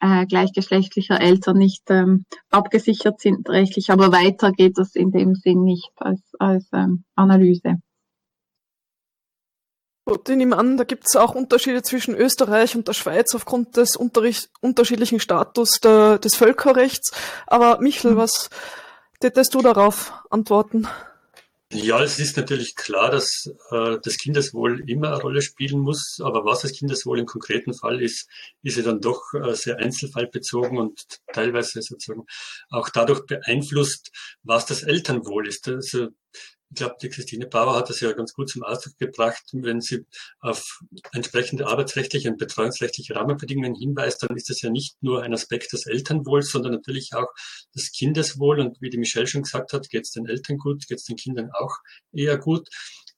äh, 0.00 0.26
gleichgeschlechtlicher 0.26 1.20
Eltern 1.20 1.58
nicht 1.58 1.84
ähm, 1.90 2.24
abgesichert 2.50 3.20
sind 3.20 3.48
rechtlich, 3.48 3.90
aber 3.90 4.12
weiter 4.12 4.52
geht 4.52 4.78
das 4.78 4.94
in 4.94 5.10
dem 5.10 5.34
Sinn 5.34 5.62
nicht 5.62 5.90
als, 5.96 6.20
als 6.38 6.68
ähm, 6.72 7.04
Analyse. 7.14 7.76
Gut, 10.10 10.28
ich 10.28 10.36
nehme 10.36 10.58
an, 10.58 10.76
da 10.76 10.82
gibt 10.82 11.04
es 11.08 11.14
auch 11.14 11.36
Unterschiede 11.36 11.84
zwischen 11.84 12.16
Österreich 12.16 12.74
und 12.74 12.88
der 12.88 12.94
Schweiz 12.94 13.32
aufgrund 13.32 13.76
des 13.76 13.94
unterschiedlichen 13.94 15.20
Status 15.20 15.78
der, 15.78 16.18
des 16.18 16.34
Völkerrechts. 16.34 17.12
Aber 17.46 17.80
Michel, 17.80 18.10
mhm. 18.10 18.16
was 18.16 18.50
tätest 19.20 19.54
du 19.54 19.62
darauf 19.62 20.12
antworten? 20.28 20.88
Ja, 21.72 22.02
es 22.02 22.18
ist 22.18 22.36
natürlich 22.36 22.74
klar, 22.74 23.12
dass 23.12 23.54
äh, 23.70 23.98
das 24.02 24.16
Kindeswohl 24.16 24.82
immer 24.90 25.12
eine 25.12 25.22
Rolle 25.22 25.42
spielen 25.42 25.78
muss, 25.78 26.18
aber 26.20 26.44
was 26.44 26.62
das 26.62 26.72
Kindeswohl 26.72 27.20
im 27.20 27.26
konkreten 27.26 27.72
Fall 27.72 28.02
ist, 28.02 28.28
ist 28.64 28.78
ja 28.78 28.82
dann 28.82 29.00
doch 29.00 29.22
äh, 29.34 29.54
sehr 29.54 29.78
einzelfallbezogen 29.78 30.76
und 30.76 31.20
teilweise 31.32 31.82
sozusagen 31.82 32.26
auch 32.68 32.88
dadurch 32.88 33.26
beeinflusst, 33.26 34.10
was 34.42 34.66
das 34.66 34.82
Elternwohl 34.82 35.46
ist. 35.46 35.68
Also 35.68 36.08
ich 36.70 36.76
glaube, 36.76 36.94
die 37.02 37.08
Christine 37.08 37.46
Bauer 37.46 37.76
hat 37.76 37.90
das 37.90 38.00
ja 38.00 38.12
ganz 38.12 38.32
gut 38.32 38.48
zum 38.48 38.62
Ausdruck 38.62 38.96
gebracht. 38.96 39.42
Wenn 39.52 39.80
sie 39.80 40.06
auf 40.38 40.80
entsprechende 41.12 41.66
arbeitsrechtliche 41.66 42.30
und 42.30 42.38
betreuungsrechtliche 42.38 43.16
Rahmenbedingungen 43.16 43.74
hinweist, 43.74 44.22
dann 44.22 44.36
ist 44.36 44.50
das 44.50 44.60
ja 44.62 44.70
nicht 44.70 45.02
nur 45.02 45.22
ein 45.22 45.34
Aspekt 45.34 45.72
des 45.72 45.86
Elternwohls, 45.86 46.50
sondern 46.50 46.72
natürlich 46.72 47.12
auch 47.12 47.26
des 47.74 47.90
Kindeswohl. 47.90 48.60
Und 48.60 48.80
wie 48.80 48.88
die 48.88 48.98
Michelle 48.98 49.26
schon 49.26 49.42
gesagt 49.42 49.72
hat, 49.72 49.88
geht 49.88 50.04
es 50.04 50.12
den 50.12 50.26
Eltern 50.26 50.58
gut, 50.58 50.86
geht 50.86 50.98
es 50.98 51.04
den 51.04 51.16
Kindern 51.16 51.50
auch 51.52 51.76
eher 52.12 52.38
gut. 52.38 52.68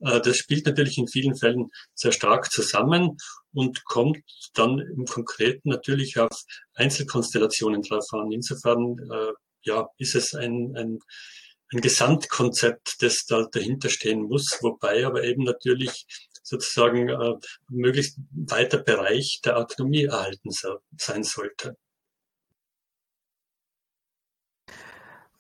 Äh, 0.00 0.22
das 0.22 0.38
spielt 0.38 0.64
natürlich 0.64 0.96
in 0.96 1.08
vielen 1.08 1.36
Fällen 1.36 1.68
sehr 1.94 2.12
stark 2.12 2.50
zusammen 2.50 3.18
und 3.52 3.84
kommt 3.84 4.18
dann 4.54 4.78
im 4.78 5.04
Konkreten 5.04 5.68
natürlich 5.68 6.18
auf 6.18 6.44
Einzelkonstellationen 6.74 7.82
drauf 7.82 8.06
an. 8.12 8.32
Insofern 8.32 8.96
äh, 8.98 9.32
ja, 9.64 9.88
ist 9.98 10.14
es 10.14 10.34
ein, 10.34 10.74
ein 10.76 10.98
ein 11.72 11.80
Gesamtkonzept, 11.80 13.02
das 13.02 13.24
da 13.26 13.46
dahinter 13.50 13.88
muss, 14.16 14.58
wobei 14.60 15.06
aber 15.06 15.24
eben 15.24 15.44
natürlich 15.44 16.06
sozusagen 16.42 17.08
äh, 17.08 17.34
möglichst 17.68 18.18
weiter 18.32 18.78
Bereich 18.78 19.40
der 19.44 19.56
Autonomie 19.56 20.04
erhalten 20.04 20.50
sein 20.96 21.22
sollte. 21.22 21.76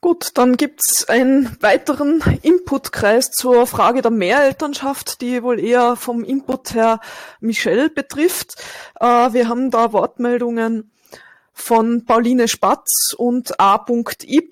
Gut, 0.00 0.30
dann 0.34 0.56
gibt's 0.56 1.04
einen 1.08 1.56
weiteren 1.62 2.20
Inputkreis 2.42 3.30
zur 3.30 3.68
Frage 3.68 4.02
der 4.02 4.10
Mehrelternschaft, 4.10 5.20
die 5.20 5.44
wohl 5.44 5.60
eher 5.60 5.94
vom 5.94 6.24
Input 6.24 6.74
her 6.74 6.98
Michelle 7.38 7.88
betrifft. 7.88 8.54
Äh, 8.98 9.32
wir 9.32 9.48
haben 9.48 9.70
da 9.70 9.92
Wortmeldungen 9.92 10.90
von 11.52 12.04
Pauline 12.04 12.48
Spatz 12.48 13.14
und 13.16 13.60
A.I. 13.60 14.48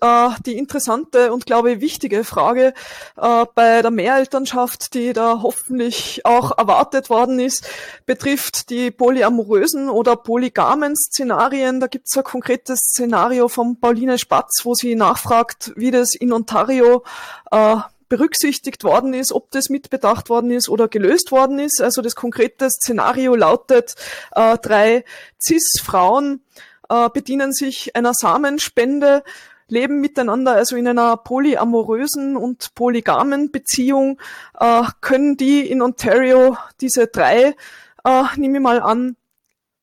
Äh, 0.00 0.28
die 0.44 0.58
interessante 0.58 1.32
und 1.32 1.46
glaube 1.46 1.72
ich 1.72 1.80
wichtige 1.80 2.24
Frage 2.24 2.74
äh, 3.16 3.44
bei 3.54 3.82
der 3.82 3.90
Mehrelternschaft, 3.90 4.94
die 4.94 5.12
da 5.12 5.40
hoffentlich 5.42 6.24
auch 6.24 6.56
erwartet 6.56 7.10
worden 7.10 7.38
ist, 7.38 7.68
betrifft 8.06 8.70
die 8.70 8.90
polyamorösen 8.90 9.88
oder 9.88 10.16
polygamen 10.16 10.96
Szenarien. 10.96 11.80
Da 11.80 11.86
gibt 11.86 12.08
es 12.08 12.16
ein 12.16 12.24
konkretes 12.24 12.80
Szenario 12.80 13.48
von 13.48 13.78
Pauline 13.78 14.18
Spatz, 14.18 14.64
wo 14.64 14.74
sie 14.74 14.94
nachfragt, 14.94 15.72
wie 15.76 15.90
das 15.90 16.14
in 16.14 16.32
Ontario 16.32 17.04
äh, 17.50 17.76
berücksichtigt 18.08 18.84
worden 18.84 19.14
ist, 19.14 19.32
ob 19.32 19.50
das 19.50 19.68
mitbedacht 19.68 20.28
worden 20.28 20.50
ist 20.50 20.68
oder 20.68 20.88
gelöst 20.88 21.32
worden 21.32 21.58
ist. 21.58 21.80
Also 21.80 22.02
das 22.02 22.14
konkrete 22.14 22.70
Szenario 22.70 23.34
lautet, 23.34 23.94
äh, 24.34 24.58
drei 24.58 25.04
CIS-Frauen 25.40 26.40
äh, 26.88 27.08
bedienen 27.10 27.52
sich 27.52 27.94
einer 27.96 28.12
Samenspende, 28.14 29.22
leben 29.68 30.00
miteinander, 30.00 30.52
also 30.52 30.76
in 30.76 30.86
einer 30.86 31.16
polyamorösen 31.16 32.36
und 32.36 32.74
polygamen 32.74 33.50
Beziehung, 33.50 34.20
äh, 34.58 34.82
können 35.00 35.36
die 35.36 35.68
in 35.68 35.82
Ontario 35.82 36.56
diese 36.80 37.08
drei, 37.08 37.56
äh, 38.04 38.22
nehme 38.36 38.58
ich 38.58 38.62
mal 38.62 38.80
an, 38.80 39.16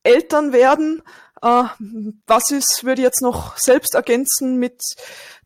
Eltern 0.04 0.54
werden. 0.54 1.02
Äh, 1.42 1.64
was 2.28 2.50
ist, 2.52 2.84
würde 2.84 3.02
ich 3.02 3.06
jetzt 3.06 3.22
noch 3.22 3.58
selbst 3.58 3.96
ergänzen 3.96 4.58
mit 4.58 4.82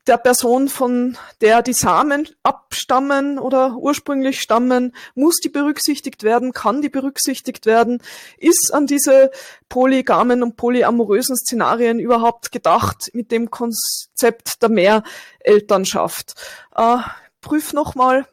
der 0.08 0.18
Person, 0.18 0.70
von 0.70 1.18
der 1.42 1.62
die 1.62 1.74
Samen 1.74 2.28
abstammen 2.44 3.40
oder 3.40 3.76
ursprünglich 3.76 4.42
stammen, 4.42 4.96
muss 5.16 5.38
die 5.38 5.50
berücksichtigt 5.50 6.24
werden, 6.24 6.54
kann 6.54 6.82
die 6.82 6.90
berücksichtigt 6.90 7.66
werden, 7.66 8.02
ist 8.38 8.74
an 8.74 8.88
diese 8.88 9.32
polygamen 9.70 10.44
und 10.44 10.56
polyamorösen 10.56 11.36
Szenarien 11.36 12.00
überhaupt 12.00 12.52
gedacht 12.52 13.10
mit 13.14 13.32
dem 13.32 13.52
Konzept 13.52 14.62
der 14.62 14.70
Mehrelternschaft. 14.70 16.34
Äh, 16.76 16.98
prüfe 17.42 17.76
nochmal. 17.76 18.26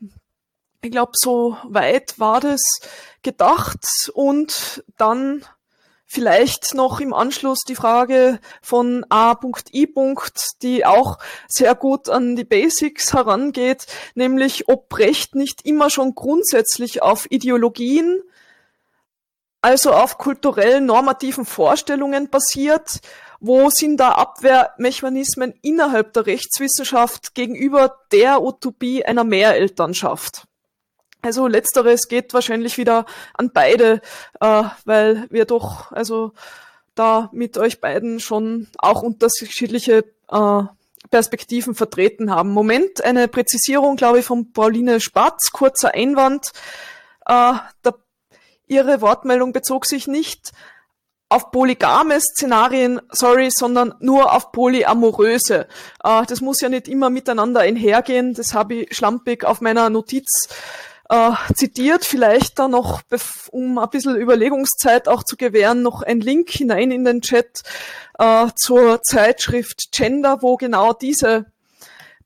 Ich 0.83 0.91
glaube, 0.91 1.13
so 1.15 1.57
weit 1.65 2.19
war 2.19 2.41
das 2.41 2.61
gedacht 3.23 4.11
und 4.13 4.85
dann 4.97 5.45
Vielleicht 6.15 6.75
noch 6.75 7.01
im 7.01 7.13
Anschluss 7.13 7.65
die 7.67 7.75
Frage 7.75 8.39
von 8.63 9.05
A.I. 9.09 9.89
die 10.63 10.87
auch 10.87 11.19
sehr 11.49 11.75
gut 11.75 12.09
an 12.09 12.37
die 12.37 12.45
Basics 12.45 13.13
herangeht, 13.13 13.89
nämlich 14.15 14.69
ob 14.69 14.97
Recht 14.97 15.35
nicht 15.35 15.67
immer 15.67 15.91
schon 15.91 16.15
grundsätzlich 16.15 17.03
auf 17.03 17.29
Ideologien, 17.33 18.23
also 19.61 19.91
auf 19.91 20.17
kulturellen 20.17 20.87
normativen 20.87 21.45
Vorstellungen 21.45 22.31
basiert. 22.31 23.01
Wo 23.41 23.69
sind 23.71 23.97
da 23.97 24.11
Abwehrmechanismen 24.13 25.53
innerhalb 25.63 26.13
der 26.13 26.27
Rechtswissenschaft 26.27 27.35
gegenüber 27.35 27.99
der 28.13 28.41
Utopie 28.41 29.05
einer 29.05 29.25
Mehrelternschaft? 29.25 30.47
Also 31.25 31.47
letzteres 31.47 32.07
geht 32.07 32.35
wahrscheinlich 32.35 32.77
wieder 32.77 33.07
an 33.33 33.51
beide, 33.53 34.03
äh, 34.41 34.65
weil 34.85 35.27
wir 35.31 35.47
doch 35.47 35.91
also 35.91 36.33
da 36.95 37.31
mit 37.33 37.57
euch 37.57 37.81
beiden 37.81 38.21
schon 38.21 38.69
auch 38.77 39.03
unterschiedliche 39.03 40.05
äh, 40.31 40.63
Perspektiven 41.11 41.75
vertreten 41.75 42.31
haben. 42.31 42.51
Moment, 42.51 43.03
eine 43.03 43.27
Präzisierung, 43.29 43.97
glaube 43.97 44.19
ich, 44.19 44.27
von 44.27 44.53
Pauline 44.53 45.01
Spatz, 45.01 45.51
kurzer 45.51 45.95
Einwand. 45.95 46.53
Äh, 47.27 47.55
der, 47.85 47.95
ihre 48.67 49.01
Wortmeldung 49.01 49.55
bezog 49.55 49.87
sich 49.87 50.07
nicht 50.07 50.53
auf 51.31 51.51
polygame 51.51 52.21
Szenarien, 52.21 53.01
sorry, 53.11 53.51
sondern 53.51 53.95
nur 54.01 54.33
auf 54.35 54.53
polyamoröse. 54.53 55.69
Äh, 56.05 56.27
das 56.27 56.43
muss 56.43 56.61
ja 56.61 56.69
nicht 56.69 56.87
immer 56.87 57.09
miteinander 57.09 57.61
einhergehen. 57.61 58.35
Das 58.35 58.53
habe 58.53 58.75
ich 58.75 58.95
schlampig 58.95 59.45
auf 59.45 59.63
meiner 59.63 59.89
Notiz 59.89 60.49
äh, 61.09 61.33
zitiert. 61.55 62.05
Vielleicht 62.05 62.59
da 62.59 62.69
noch, 62.69 63.03
um 63.51 63.79
ein 63.79 63.91
bisschen 63.91 64.17
Überlegungszeit 64.17 65.09
auch 65.09 65.23
zu 65.23 65.37
gewähren, 65.37 65.83
noch 65.83 66.03
ein 66.03 66.21
Link 66.21 66.51
hinein 66.51 66.91
in 66.91 67.05
den 67.05 67.21
Chat 67.21 67.63
äh, 68.19 68.47
zur 68.57 69.03
Zeitschrift 69.03 69.93
Gender, 69.93 70.39
wo 70.41 70.57
genau 70.57 70.93
diese 70.93 71.47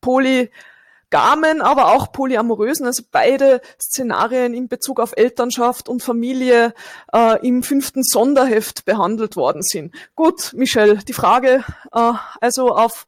Polygamen, 0.01 1.61
aber 1.61 1.95
auch 1.95 2.13
polyamorösen, 2.13 2.87
also 2.87 3.03
beide 3.11 3.61
Szenarien 3.81 4.55
in 4.55 4.69
Bezug 4.69 5.01
auf 5.01 5.13
Elternschaft 5.17 5.89
und 5.89 6.03
Familie 6.03 6.75
äh, 7.13 7.47
im 7.47 7.63
fünften 7.63 8.03
Sonderheft 8.05 8.85
behandelt 8.85 9.37
worden 9.37 9.63
sind. 9.63 9.95
Gut, 10.15 10.53
Michelle, 10.55 10.99
die 10.99 11.13
Frage 11.13 11.65
äh, 11.93 12.13
also 12.41 12.75
auf 12.75 13.07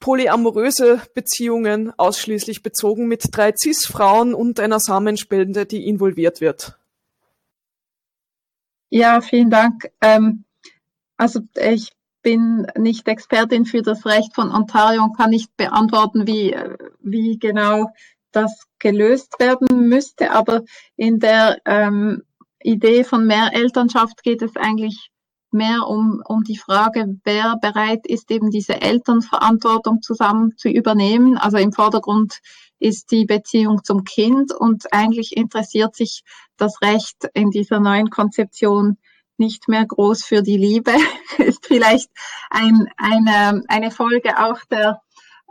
polyamoröse 0.00 1.02
Beziehungen 1.14 1.92
ausschließlich 1.98 2.62
bezogen 2.62 3.06
mit 3.06 3.24
drei 3.32 3.52
Cis-Frauen 3.56 4.34
und 4.34 4.60
einer 4.60 4.80
Samenspende, 4.80 5.66
die 5.66 5.86
involviert 5.86 6.40
wird. 6.40 6.78
Ja, 8.90 9.20
vielen 9.20 9.50
Dank. 9.50 9.90
Ähm, 10.00 10.44
also 11.16 11.40
ich 11.54 11.92
bin 12.22 12.66
nicht 12.76 13.06
Expertin 13.08 13.64
für 13.64 13.82
das 13.82 14.06
Recht 14.06 14.34
von 14.34 14.50
Ontario 14.50 15.02
und 15.02 15.16
kann 15.16 15.30
nicht 15.30 15.56
beantworten, 15.56 16.26
wie, 16.26 16.56
wie 17.00 17.38
genau 17.38 17.90
das 18.32 18.66
gelöst 18.78 19.38
werden 19.38 19.88
müsste. 19.88 20.30
Aber 20.30 20.62
in 20.96 21.18
der 21.18 21.58
ähm, 21.64 22.22
Idee 22.62 23.04
von 23.04 23.26
Mehrelternschaft 23.26 24.22
geht 24.22 24.42
es 24.42 24.56
eigentlich 24.56 25.10
mehr 25.52 25.86
um, 25.86 26.22
um 26.26 26.42
die 26.44 26.58
Frage, 26.58 27.18
wer 27.24 27.56
bereit 27.60 28.06
ist, 28.06 28.30
eben 28.30 28.50
diese 28.50 28.80
Elternverantwortung 28.80 30.02
zusammen 30.02 30.56
zu 30.56 30.68
übernehmen. 30.68 31.38
Also 31.38 31.56
im 31.56 31.72
Vordergrund 31.72 32.40
ist 32.78 33.10
die 33.10 33.24
Beziehung 33.24 33.82
zum 33.84 34.04
Kind 34.04 34.52
und 34.52 34.92
eigentlich 34.92 35.36
interessiert 35.36 35.96
sich 35.96 36.22
das 36.56 36.80
Recht 36.82 37.28
in 37.34 37.50
dieser 37.50 37.80
neuen 37.80 38.10
Konzeption 38.10 38.98
nicht 39.36 39.68
mehr 39.68 39.86
groß 39.86 40.24
für 40.24 40.42
die 40.42 40.56
Liebe. 40.56 40.92
ist 41.38 41.66
vielleicht 41.66 42.10
ein, 42.50 42.88
eine, 42.96 43.62
eine 43.68 43.90
Folge 43.90 44.38
auch 44.38 44.64
der 44.70 45.00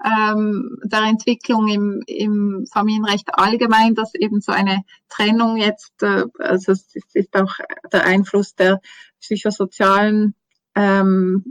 ähm, 0.03 0.77
der 0.83 1.01
Entwicklung 1.03 1.67
im, 1.67 2.03
im 2.05 2.65
Familienrecht 2.71 3.29
allgemein, 3.33 3.95
dass 3.95 4.13
eben 4.13 4.41
so 4.41 4.51
eine 4.51 4.83
Trennung 5.09 5.57
jetzt, 5.57 6.03
äh, 6.03 6.25
also 6.39 6.71
es 6.71 6.87
ist 7.13 7.35
auch 7.35 7.55
der 7.91 8.05
Einfluss 8.05 8.55
der 8.55 8.79
psychosozialen 9.19 10.35
ähm, 10.75 11.43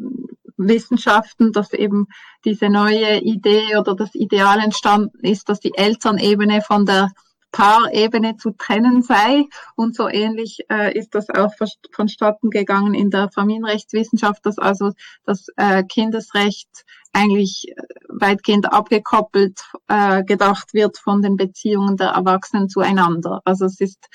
Wissenschaften, 0.56 1.52
dass 1.52 1.72
eben 1.72 2.06
diese 2.44 2.68
neue 2.68 3.20
Idee 3.20 3.76
oder 3.76 3.94
das 3.94 4.14
Ideal 4.14 4.60
entstanden 4.60 5.18
ist, 5.20 5.48
dass 5.48 5.60
die 5.60 5.76
Elternebene 5.76 6.62
von 6.62 6.86
der 6.86 7.10
Paarebene 7.56 8.36
zu 8.36 8.50
trennen 8.50 9.00
sei. 9.00 9.44
Und 9.76 9.96
so 9.96 10.08
ähnlich 10.08 10.66
äh, 10.70 10.92
ist 10.96 11.14
das 11.14 11.30
auch 11.30 11.52
vonstatten 11.90 12.50
gegangen 12.50 12.92
in 12.92 13.08
der 13.10 13.30
Familienrechtswissenschaft, 13.30 14.44
dass 14.44 14.58
also 14.58 14.92
das 15.24 15.46
äh, 15.56 15.82
Kindesrecht 15.84 16.68
eigentlich 17.14 17.68
äh, 17.68 17.82
weitgehend 18.08 18.70
abgekoppelt 18.70 19.58
äh, 19.88 20.22
gedacht 20.24 20.74
wird 20.74 20.98
von 20.98 21.22
den 21.22 21.36
Beziehungen 21.36 21.96
der 21.96 22.08
Erwachsenen 22.08 22.68
zueinander. 22.68 23.40
Also 23.46 23.64
es 23.64 23.80
ist 23.80 24.06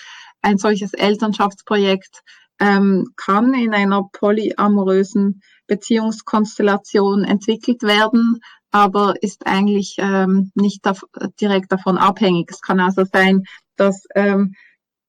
ein 0.43 0.59
solches 0.59 0.93
Elternschaftsprojekt 0.93 2.21
ähm, 2.59 3.07
kann 3.15 3.55
in 3.55 3.73
einer 3.73 4.07
polyamorösen 4.11 5.41
Beziehungskonstellation 5.65 7.23
entwickelt 7.23 7.81
werden, 7.81 8.39
aber 8.71 9.15
ist 9.21 9.45
eigentlich 9.45 9.95
ähm, 9.99 10.51
nicht 10.55 10.85
da, 10.85 10.95
direkt 11.39 11.71
davon 11.71 11.97
abhängig. 11.97 12.49
Es 12.51 12.61
kann 12.61 12.79
also 12.79 13.03
sein, 13.03 13.43
dass 13.75 14.05
ähm, 14.15 14.55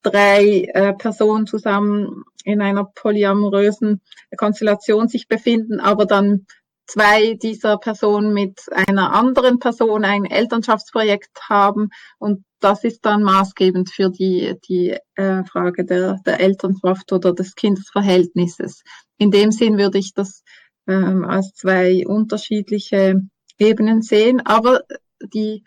drei 0.02 0.64
äh, 0.74 0.92
Personen 0.94 1.46
zusammen 1.46 2.24
in 2.44 2.60
einer 2.60 2.84
polyamorösen 2.84 4.00
Konstellation 4.36 5.08
sich 5.08 5.28
befinden, 5.28 5.80
aber 5.80 6.06
dann 6.06 6.46
zwei 6.86 7.34
dieser 7.34 7.78
Personen 7.78 8.34
mit 8.34 8.60
einer 8.88 9.12
anderen 9.12 9.58
Person 9.60 10.04
ein 10.04 10.24
Elternschaftsprojekt 10.24 11.30
haben 11.48 11.90
und 12.18 12.44
das 12.60 12.84
ist 12.84 13.04
dann 13.04 13.22
maßgebend 13.22 13.90
für 13.90 14.10
die, 14.10 14.56
die 14.68 14.96
äh, 15.14 15.44
Frage 15.44 15.84
der, 15.84 16.18
der 16.26 16.40
Elternschaft 16.40 17.12
oder 17.12 17.32
des 17.32 17.54
Kindesverhältnisses. 17.54 18.82
In 19.18 19.30
dem 19.30 19.52
Sinn 19.52 19.78
würde 19.78 19.98
ich 19.98 20.14
das 20.14 20.42
ähm, 20.86 21.24
als 21.24 21.54
zwei 21.54 22.06
unterschiedliche 22.06 23.22
Ebenen 23.58 24.02
sehen. 24.02 24.40
Aber 24.44 24.82
die, 25.22 25.64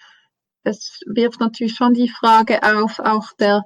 es 0.63 0.99
wirft 1.05 1.39
natürlich 1.39 1.75
schon 1.75 1.93
die 1.93 2.09
Frage 2.09 2.61
auf, 2.63 2.99
auch 2.99 3.33
der 3.39 3.63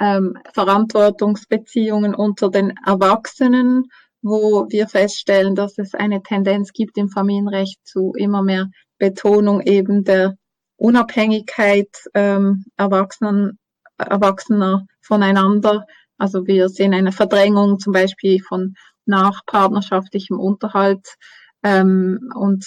ähm, 0.00 0.36
Verantwortungsbeziehungen 0.52 2.14
unter 2.14 2.50
den 2.50 2.74
Erwachsenen, 2.84 3.84
wo 4.20 4.66
wir 4.68 4.88
feststellen, 4.88 5.54
dass 5.54 5.78
es 5.78 5.94
eine 5.94 6.22
Tendenz 6.22 6.72
gibt 6.72 6.96
im 6.96 7.08
Familienrecht 7.08 7.78
zu 7.84 8.12
immer 8.16 8.42
mehr 8.42 8.68
Betonung 8.98 9.60
eben 9.60 10.04
der 10.04 10.36
Unabhängigkeit 10.76 11.88
ähm, 12.14 12.64
Erwachsenen, 12.76 13.58
Erwachsener 13.98 14.86
voneinander. 15.00 15.86
Also 16.18 16.46
wir 16.46 16.68
sehen 16.68 16.94
eine 16.94 17.12
Verdrängung 17.12 17.78
zum 17.78 17.92
Beispiel 17.92 18.40
von 18.42 18.74
nachpartnerschaftlichem 19.06 20.38
Unterhalt 20.38 21.16
ähm, 21.62 22.30
und 22.34 22.64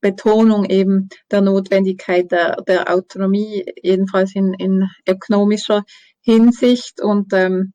Betonung 0.00 0.64
eben 0.64 1.08
der 1.30 1.40
Notwendigkeit 1.40 2.30
der, 2.30 2.56
der 2.62 2.92
Autonomie, 2.92 3.64
jedenfalls 3.82 4.34
in, 4.34 4.54
in 4.54 4.88
ökonomischer 5.08 5.84
Hinsicht 6.20 7.00
und 7.00 7.32
ähm, 7.32 7.72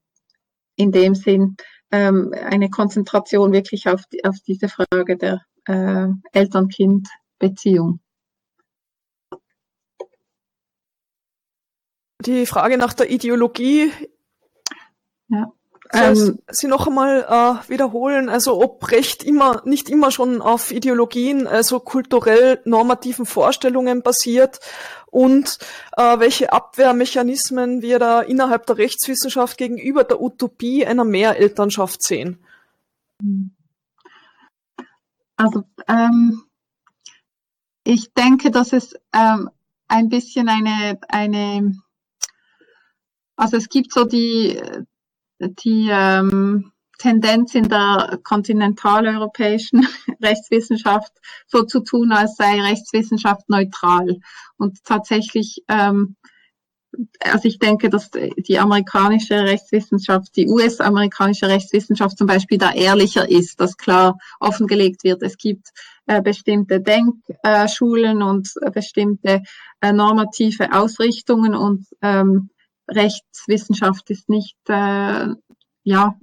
in 0.76 0.92
dem 0.92 1.16
Sinn 1.16 1.56
ähm, 1.92 2.34
eine 2.34 2.70
Konzentration 2.70 3.54
wirklich 3.54 3.88
auf, 3.88 4.04
die, 4.12 4.24
auf 4.26 4.38
diese 4.48 4.70
Frage 4.70 5.18
der 5.18 5.42
äh, 5.66 6.08
Eltern-Kind-Beziehung. 6.32 8.00
Die 12.26 12.46
Frage 12.46 12.78
nach 12.78 12.94
der 12.94 13.12
Ideologie 13.12 13.92
ja. 15.28 15.52
Ähm, 15.94 16.40
Sie 16.50 16.68
noch 16.68 16.88
einmal 16.88 17.22
äh, 17.22 17.70
wiederholen, 17.70 18.28
also 18.28 18.60
ob 18.60 18.90
Recht 18.92 19.24
immer 19.24 19.62
nicht 19.66 19.90
immer 19.90 20.10
schon 20.10 20.42
auf 20.42 20.72
Ideologien, 20.72 21.46
also 21.46 21.80
kulturell 21.80 22.62
normativen 22.66 23.28
Vorstellungen 23.28 24.02
basiert 24.02 24.60
und 25.12 25.60
äh, 25.96 26.18
welche 26.20 26.52
Abwehrmechanismen 26.52 27.84
wir 27.84 28.00
da 28.00 28.22
innerhalb 28.22 28.66
der 28.66 28.78
Rechtswissenschaft 28.78 29.58
gegenüber 29.58 30.04
der 30.04 30.20
Utopie 30.20 30.84
einer 30.84 31.04
Mehrelternschaft 31.04 32.02
sehen. 32.02 32.44
Also 35.36 35.64
ähm, 35.88 36.44
ich 37.84 38.14
denke, 38.14 38.50
dass 38.50 38.74
es 38.74 38.96
ähm, 39.14 39.52
ein 39.88 40.10
bisschen 40.10 40.50
eine 40.50 41.00
eine 41.08 41.76
also 43.36 43.58
es 43.58 43.70
gibt 43.70 43.92
so 43.94 44.06
die 44.06 44.60
die 45.50 45.90
ähm, 45.92 46.74
Tendenz 47.04 47.54
in 47.56 47.68
der 47.68 48.20
kontinentaleuropäischen 48.24 49.86
Rechtswissenschaft 50.22 51.12
so 51.48 51.64
zu 51.64 51.82
tun, 51.82 52.12
als 52.12 52.36
sei 52.36 52.62
Rechtswissenschaft 52.62 53.50
neutral. 53.50 54.20
Und 54.58 54.84
tatsächlich, 54.86 55.64
ähm, 55.68 56.16
also 57.20 57.48
ich 57.48 57.60
denke, 57.60 57.90
dass 57.90 58.12
die 58.12 58.60
amerikanische 58.60 59.44
Rechtswissenschaft, 59.44 60.36
die 60.38 60.48
US-amerikanische 60.48 61.48
Rechtswissenschaft 61.48 62.18
zum 62.18 62.28
Beispiel 62.28 62.58
da 62.58 62.72
ehrlicher 62.72 63.30
ist, 63.30 63.60
dass 63.60 63.78
klar 63.78 64.18
offengelegt 64.40 65.04
wird, 65.04 65.24
es 65.24 65.38
gibt 65.38 65.70
äh, 66.06 66.22
bestimmte 66.22 66.80
Denkschulen 66.80 68.22
äh, 68.22 68.24
und 68.24 68.50
äh, 68.62 68.72
bestimmte 68.72 69.42
äh, 69.82 69.92
normative 69.92 70.72
Ausrichtungen 70.72 71.56
und 71.56 71.88
ähm, 72.02 72.50
Rechtswissenschaft 72.90 74.10
ist 74.10 74.30
nicht 74.30 74.58
äh, 74.68 75.28
ja 75.84 76.16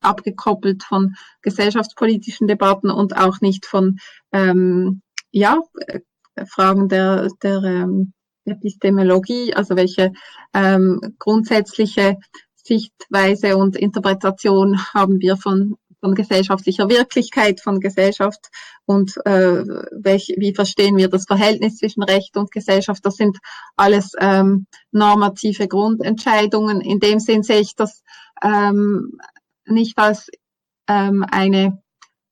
abgekoppelt 0.00 0.84
von 0.84 1.14
gesellschaftspolitischen 1.42 2.46
Debatten 2.46 2.90
und 2.90 3.16
auch 3.16 3.40
nicht 3.40 3.66
von 3.66 3.98
ähm, 4.32 5.02
ja, 5.30 5.60
äh, 5.86 6.00
Fragen 6.46 6.88
der, 6.88 7.28
der 7.42 7.62
ähm, 7.64 8.12
Epistemologie, 8.44 9.54
also 9.54 9.76
welche 9.76 10.12
ähm, 10.54 11.00
grundsätzliche 11.18 12.16
Sichtweise 12.54 13.56
und 13.56 13.76
Interpretation 13.76 14.78
haben 14.94 15.20
wir 15.20 15.36
von, 15.36 15.76
von 16.00 16.14
gesellschaftlicher 16.14 16.88
Wirklichkeit, 16.88 17.60
von 17.60 17.80
Gesellschaft 17.80 18.48
und 18.86 19.16
äh, 19.26 19.64
welch, 19.92 20.34
wie 20.36 20.54
verstehen 20.54 20.96
wir 20.96 21.08
das 21.08 21.24
Verhältnis 21.24 21.78
zwischen 21.78 22.02
Recht 22.02 22.36
und 22.36 22.50
Gesellschaft. 22.50 23.04
Das 23.04 23.16
sind 23.16 23.38
alles 23.76 24.12
ähm, 24.18 24.66
normative 24.92 25.68
Grundentscheidungen. 25.68 26.80
In 26.80 27.00
dem 27.00 27.18
Sinn 27.18 27.42
sehe 27.42 27.60
ich 27.60 27.74
das 27.74 28.02
ähm, 28.42 29.18
nicht 29.66 29.98
als 29.98 30.30
ähm, 30.88 31.24
eine 31.30 31.82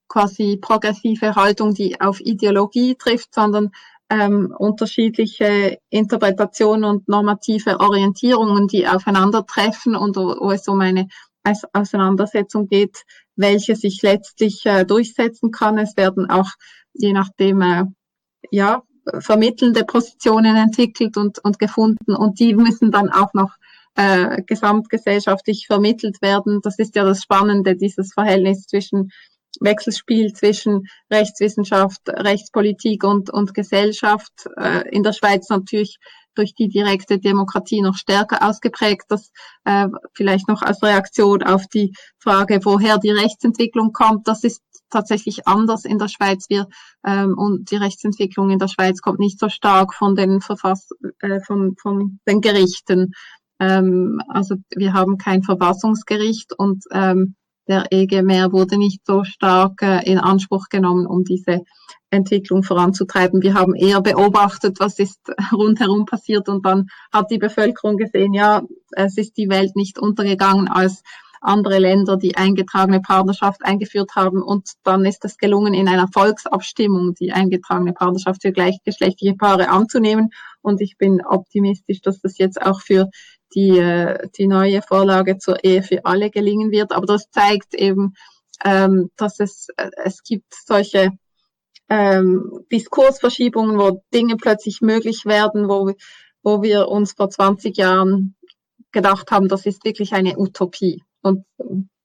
quasi 0.09 0.57
progressive 0.57 1.35
Haltung, 1.35 1.75
die 1.75 2.01
auf 2.01 2.21
Ideologie 2.21 2.95
trifft, 2.95 3.35
sondern 3.35 3.73
ähm, 4.09 4.55
unterschiedliche 4.57 5.79
Interpretationen 5.91 6.85
und 6.85 7.09
normative 7.09 7.81
Orientierungen, 7.81 8.69
die 8.69 8.87
aufeinandertreffen 8.87 9.97
und 9.97 10.17
wo, 10.17 10.37
wo 10.39 10.53
es 10.53 10.69
um 10.69 10.81
eine 10.81 11.09
Auseinandersetzung 11.73 12.69
geht, 12.69 13.05
welche 13.37 13.77
sich 13.77 14.03
letztlich 14.03 14.65
äh, 14.67 14.85
durchsetzen 14.85 15.51
kann. 15.51 15.79
Es 15.79 15.97
werden 15.97 16.29
auch 16.31 16.51
je 16.95 17.13
nachdem 17.13 17.61
äh, 17.61 17.85
ja 18.51 18.83
vermittelnde 19.21 19.85
Positionen 19.85 20.57
entwickelt 20.57 21.17
und, 21.17 21.39
und 21.45 21.59
gefunden 21.59 22.17
und 22.17 22.41
die 22.41 22.55
müssen 22.55 22.91
dann 22.91 23.11
auch 23.11 23.33
noch 23.35 23.53
äh, 23.95 24.43
gesamtgesellschaftlich 24.43 25.67
vermittelt 25.67 26.21
werden. 26.21 26.61
Das 26.63 26.79
ist 26.79 26.97
ja 26.97 27.05
das 27.05 27.23
Spannende, 27.23 27.77
dieses 27.77 28.13
Verhältnis 28.13 28.67
zwischen 28.67 29.11
Wechselspiel 29.61 30.35
zwischen 30.35 30.87
Rechtswissenschaft, 31.11 32.03
Rechtspolitik 32.09 33.05
und, 33.05 33.31
und 33.31 33.55
Gesellschaft. 33.55 34.49
Äh, 34.57 34.89
in 34.91 35.03
der 35.03 35.13
Schweiz 35.13 35.49
natürlich 35.49 35.97
durch 36.37 36.55
die 36.55 36.69
direkte 36.69 37.19
Demokratie 37.19 37.83
noch 37.83 37.97
stärker 37.97 38.49
ausgeprägt. 38.49 39.05
Das 39.09 39.31
äh, 39.65 39.89
vielleicht 40.15 40.49
noch 40.49 40.63
als 40.63 40.83
Reaktion 40.83 41.43
auf 41.43 41.67
die 41.67 41.93
Frage, 42.19 42.61
woher 42.65 42.99
die 42.99 43.11
Rechtsentwicklung 43.11 43.93
kommt. 43.93 44.29
Das 44.29 44.45
ist 44.45 44.63
tatsächlich 44.91 45.49
anders 45.49 45.85
in 45.85 45.99
der 45.99 46.09
Schweiz. 46.09 46.47
Wir 46.49 46.69
ähm, 47.05 47.35
und 47.37 47.71
die 47.71 47.77
Rechtsentwicklung 47.77 48.51
in 48.51 48.59
der 48.59 48.69
Schweiz 48.69 49.01
kommt 49.01 49.19
nicht 49.19 49.39
so 49.39 49.49
stark 49.49 49.95
von 49.95 50.15
den 50.15 50.41
Verfass 50.41 50.89
äh, 51.21 51.41
von, 51.41 51.75
von 51.81 52.21
den 52.27 52.41
Gerichten, 52.41 53.13
ähm, 53.59 54.21
also 54.29 54.57
wir 54.75 54.93
haben 54.93 55.19
kein 55.19 55.43
Verfassungsgericht 55.43 56.53
und 56.57 56.85
ähm, 56.93 57.37
der 57.69 57.87
EGMR 57.91 58.53
wurde 58.53 58.79
nicht 58.79 59.05
so 59.05 59.25
stark 59.25 59.83
äh, 59.83 60.01
in 60.11 60.19
Anspruch 60.19 60.69
genommen, 60.69 61.07
um 61.07 61.25
diese 61.25 61.63
Entwicklung 62.11 62.63
voranzutreiben. 62.63 63.43
Wir 63.43 63.55
haben 63.55 63.75
eher 63.75 64.01
beobachtet, 64.01 64.79
was 64.79 64.99
ist 64.99 65.21
rundherum 65.53 66.07
passiert 66.07 66.49
und 66.49 66.65
dann 66.65 66.89
hat 67.13 67.31
die 67.31 67.39
Bevölkerung 67.39 67.97
gesehen, 67.97 68.33
ja, 68.33 68.63
es 68.93 69.19
ist 69.19 69.37
die 69.37 69.49
Welt 69.49 69.75
nicht 69.77 69.99
untergegangen, 69.99 70.69
als 70.69 71.03
andere 71.41 71.79
Länder 71.79 72.17
die 72.17 72.37
eingetragene 72.37 73.01
Partnerschaft 73.01 73.65
eingeführt 73.65 74.13
haben 74.17 74.43
und 74.43 74.71
dann 74.85 75.05
ist 75.05 75.25
es 75.25 75.37
gelungen, 75.37 75.75
in 75.75 75.89
einer 75.89 76.09
Volksabstimmung 76.09 77.15
die 77.15 77.33
eingetragene 77.33 77.93
Partnerschaft 77.93 78.43
für 78.43 78.53
gleichgeschlechtliche 78.53 79.35
Paare 79.35 79.69
anzunehmen 79.69 80.31
und 80.63 80.81
ich 80.81 80.97
bin 80.97 81.25
optimistisch, 81.25 82.01
dass 82.01 82.21
das 82.21 82.39
jetzt 82.39 82.61
auch 82.61 82.81
für 82.81 83.09
die, 83.55 83.79
äh, 83.79 84.29
die 84.37 84.47
neue 84.47 84.83
Vorlage 84.83 85.39
zur 85.39 85.63
Ehe 85.65 85.83
für 85.83 86.05
alle 86.05 86.31
gelingen 86.31 86.71
wird. 86.71 86.93
Aber 86.93 87.07
das 87.07 87.31
zeigt 87.31 87.75
eben, 87.75 88.15
ähm, 88.65 89.11
dass 89.17 89.41
es, 89.41 89.69
äh, 89.77 89.91
es 90.05 90.23
gibt 90.23 90.55
solche 90.55 91.11
ähm, 91.89 92.65
Diskursverschiebungen, 92.73 93.79
wo 93.79 94.03
Dinge 94.13 94.37
plötzlich 94.37 94.81
möglich 94.81 95.25
werden, 95.25 95.69
wo, 95.69 95.93
wo 96.43 96.63
wir 96.63 96.89
uns 96.89 97.13
vor 97.13 97.31
20 97.31 97.77
Jahren 97.77 98.35
gedacht 98.93 99.31
haben, 99.31 99.49
das 99.49 99.67
ist 99.67 99.85
wirklich 99.85 100.13
eine 100.13 100.39
Utopie. 100.39 101.03
Und 101.23 101.45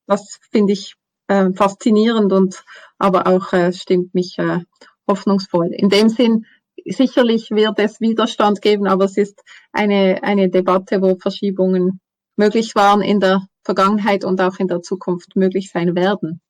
das 0.07 0.39
finde 0.51 0.73
ich 0.73 0.95
äh, 1.27 1.51
faszinierend 1.53 2.33
und 2.33 2.63
aber 2.97 3.27
auch 3.27 3.53
äh, 3.53 3.71
stimmt 3.71 4.13
mich 4.13 4.37
äh, 4.37 4.59
hoffnungsvoll. 5.07 5.71
In 5.73 5.89
dem 5.89 6.09
Sinn 6.09 6.45
sicherlich 6.85 7.51
wird 7.51 7.79
es 7.79 7.99
Widerstand 7.99 8.61
geben, 8.61 8.87
aber 8.87 9.05
es 9.05 9.17
ist 9.17 9.41
eine, 9.71 10.19
eine 10.23 10.49
Debatte, 10.49 11.01
wo 11.01 11.15
Verschiebungen 11.15 11.99
möglich 12.35 12.75
waren 12.75 13.01
in 13.01 13.19
der 13.19 13.45
Vergangenheit 13.63 14.23
und 14.23 14.41
auch 14.41 14.57
in 14.57 14.67
der 14.67 14.81
Zukunft 14.81 15.35
möglich 15.35 15.69
sein 15.71 15.95
werden. 15.95 16.41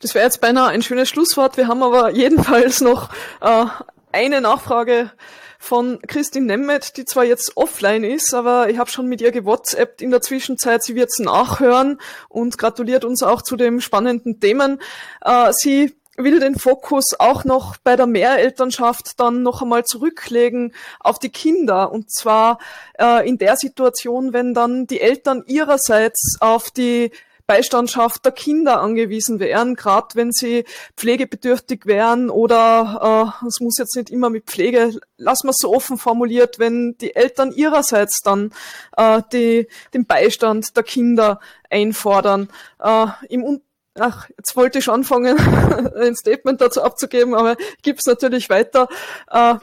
Das 0.00 0.14
wäre 0.14 0.24
jetzt 0.24 0.40
beinahe 0.40 0.68
ein 0.68 0.82
schönes 0.82 1.08
Schlusswort. 1.08 1.56
Wir 1.56 1.68
haben 1.68 1.82
aber 1.82 2.10
jedenfalls 2.10 2.80
noch 2.80 3.10
äh, 3.40 3.64
eine 4.12 4.40
Nachfrage 4.40 5.10
von 5.58 5.98
Christine 6.06 6.46
Nemmet, 6.46 6.98
die 6.98 7.06
zwar 7.06 7.24
jetzt 7.24 7.56
offline 7.56 8.04
ist, 8.04 8.34
aber 8.34 8.68
ich 8.68 8.76
habe 8.76 8.90
schon 8.90 9.06
mit 9.06 9.22
ihr 9.22 9.32
gewhatsappt 9.32 10.02
in 10.02 10.10
der 10.10 10.20
Zwischenzeit. 10.20 10.82
Sie 10.82 10.94
wird 10.94 11.08
es 11.08 11.24
nachhören 11.24 11.98
und 12.28 12.58
gratuliert 12.58 13.04
uns 13.04 13.22
auch 13.22 13.40
zu 13.40 13.56
dem 13.56 13.80
spannenden 13.80 14.40
Themen. 14.40 14.80
Äh, 15.22 15.52
sie 15.52 15.94
will 16.16 16.40
den 16.40 16.58
Fokus 16.58 17.14
auch 17.18 17.44
noch 17.44 17.76
bei 17.78 17.96
der 17.96 18.06
Mehrelternschaft 18.06 19.18
dann 19.18 19.42
noch 19.42 19.62
einmal 19.62 19.84
zurücklegen 19.84 20.72
auf 21.00 21.18
die 21.18 21.30
Kinder. 21.30 21.92
Und 21.92 22.12
zwar 22.12 22.58
äh, 22.98 23.28
in 23.28 23.38
der 23.38 23.56
Situation, 23.56 24.32
wenn 24.32 24.54
dann 24.54 24.86
die 24.86 25.00
Eltern 25.00 25.42
ihrerseits 25.46 26.36
auf 26.40 26.70
die 26.70 27.10
Beistandschaft 27.46 28.24
der 28.24 28.32
Kinder 28.32 28.80
angewiesen 28.80 29.38
wären, 29.38 29.74
gerade 29.74 30.14
wenn 30.14 30.32
sie 30.32 30.64
pflegebedürftig 30.96 31.84
wären 31.84 32.30
oder 32.30 33.34
äh, 33.42 33.46
es 33.46 33.60
muss 33.60 33.76
jetzt 33.76 33.96
nicht 33.96 34.08
immer 34.08 34.30
mit 34.30 34.46
Pflege, 34.46 34.98
wir 35.44 35.50
es 35.50 35.58
so 35.58 35.74
offen 35.74 35.98
formuliert, 35.98 36.58
wenn 36.58 36.96
die 36.98 37.14
Eltern 37.14 37.52
ihrerseits 37.52 38.22
dann 38.22 38.50
äh, 38.96 39.20
die, 39.32 39.68
den 39.92 40.06
Beistand 40.06 40.74
der 40.74 40.84
Kinder 40.84 41.38
einfordern. 41.68 42.48
Äh, 42.82 43.08
Im 43.28 43.60
Ach, 43.98 44.28
jetzt 44.36 44.56
wollte 44.56 44.78
ich 44.78 44.88
anfangen, 44.88 45.38
ein 45.96 46.16
Statement 46.16 46.60
dazu 46.60 46.82
abzugeben, 46.82 47.34
aber 47.34 47.56
es 47.84 48.06
natürlich 48.06 48.50
weiter. 48.50 48.88
Äh, 49.30 49.54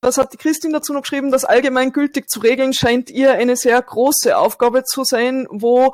was 0.00 0.18
hat 0.18 0.32
die 0.32 0.36
Christine 0.36 0.74
dazu 0.74 0.92
noch 0.92 1.02
geschrieben? 1.02 1.32
Das 1.32 1.44
allgemeingültig 1.44 2.28
zu 2.28 2.40
regeln 2.40 2.72
scheint 2.72 3.10
ihr 3.10 3.32
eine 3.32 3.56
sehr 3.56 3.80
große 3.80 4.36
Aufgabe 4.36 4.84
zu 4.84 5.04
sein. 5.04 5.46
Wo 5.50 5.92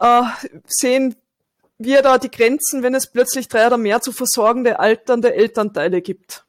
äh, 0.00 0.22
sehen 0.66 1.14
wir 1.78 2.02
da 2.02 2.18
die 2.18 2.30
Grenzen, 2.30 2.82
wenn 2.82 2.94
es 2.94 3.10
plötzlich 3.10 3.48
drei 3.48 3.66
oder 3.66 3.76
mehr 3.76 4.00
zu 4.00 4.12
versorgende 4.12 4.80
alternde 4.80 5.34
Elternteile 5.34 6.02
gibt? 6.02 6.44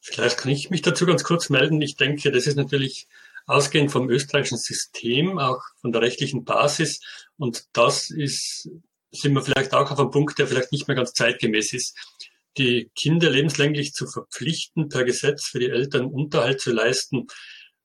Vielleicht 0.00 0.38
kann 0.38 0.50
ich 0.50 0.70
mich 0.70 0.82
dazu 0.82 1.06
ganz 1.06 1.24
kurz 1.24 1.50
melden. 1.50 1.80
Ich 1.80 1.96
denke, 1.96 2.30
das 2.32 2.46
ist 2.46 2.56
natürlich 2.56 3.06
ausgehend 3.46 3.90
vom 3.90 4.10
österreichischen 4.10 4.58
System, 4.58 5.38
auch 5.38 5.62
von 5.80 5.92
der 5.92 6.02
rechtlichen 6.02 6.44
Basis. 6.44 7.00
Und 7.40 7.64
das 7.72 8.10
ist, 8.10 8.68
sind 9.10 9.32
wir 9.32 9.42
vielleicht 9.42 9.72
auch 9.72 9.90
auf 9.90 9.98
einem 9.98 10.10
Punkt, 10.10 10.38
der 10.38 10.46
vielleicht 10.46 10.72
nicht 10.72 10.88
mehr 10.88 10.94
ganz 10.94 11.14
zeitgemäß 11.14 11.72
ist. 11.72 11.96
Die 12.58 12.90
Kinder 12.94 13.30
lebenslänglich 13.30 13.94
zu 13.94 14.06
verpflichten, 14.06 14.90
per 14.90 15.04
Gesetz 15.04 15.46
für 15.46 15.58
die 15.58 15.70
Eltern 15.70 16.04
Unterhalt 16.04 16.60
zu 16.60 16.70
leisten, 16.70 17.28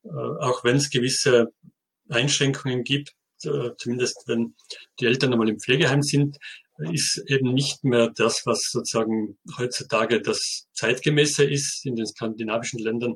äh, 0.03 0.09
auch 0.09 0.65
wenn 0.65 0.75
es 0.75 0.89
gewisse 0.89 1.53
Einschränkungen 2.09 2.83
gibt, 2.83 3.13
äh, 3.43 3.69
zumindest 3.77 4.23
wenn 4.27 4.55
die 4.99 5.05
Eltern 5.05 5.31
einmal 5.31 5.47
im 5.47 5.59
Pflegeheim 5.59 6.01
sind, 6.01 6.37
ist 6.91 7.23
eben 7.27 7.53
nicht 7.53 7.85
mehr 7.85 8.11
das, 8.13 8.41
was 8.45 8.69
sozusagen 8.69 9.37
heutzutage 9.57 10.21
das 10.21 10.67
zeitgemäße 10.73 11.45
ist 11.45 11.85
in 11.85 11.95
den 11.95 12.05
skandinavischen 12.05 12.79
Ländern 12.79 13.15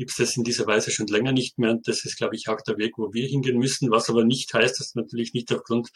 gibt 0.00 0.12
es 0.12 0.16
das 0.16 0.36
in 0.38 0.44
dieser 0.44 0.66
Weise 0.66 0.90
schon 0.90 1.08
länger 1.08 1.32
nicht 1.32 1.58
mehr. 1.58 1.72
Und 1.72 1.86
das 1.86 2.06
ist, 2.06 2.16
glaube 2.16 2.34
ich, 2.34 2.48
auch 2.48 2.62
der 2.62 2.78
Weg, 2.78 2.94
wo 2.96 3.12
wir 3.12 3.26
hingehen 3.26 3.58
müssen. 3.58 3.90
Was 3.90 4.08
aber 4.08 4.24
nicht 4.24 4.54
heißt, 4.54 4.80
dass 4.80 4.94
natürlich 4.94 5.34
nicht 5.34 5.52
aufgrund 5.52 5.90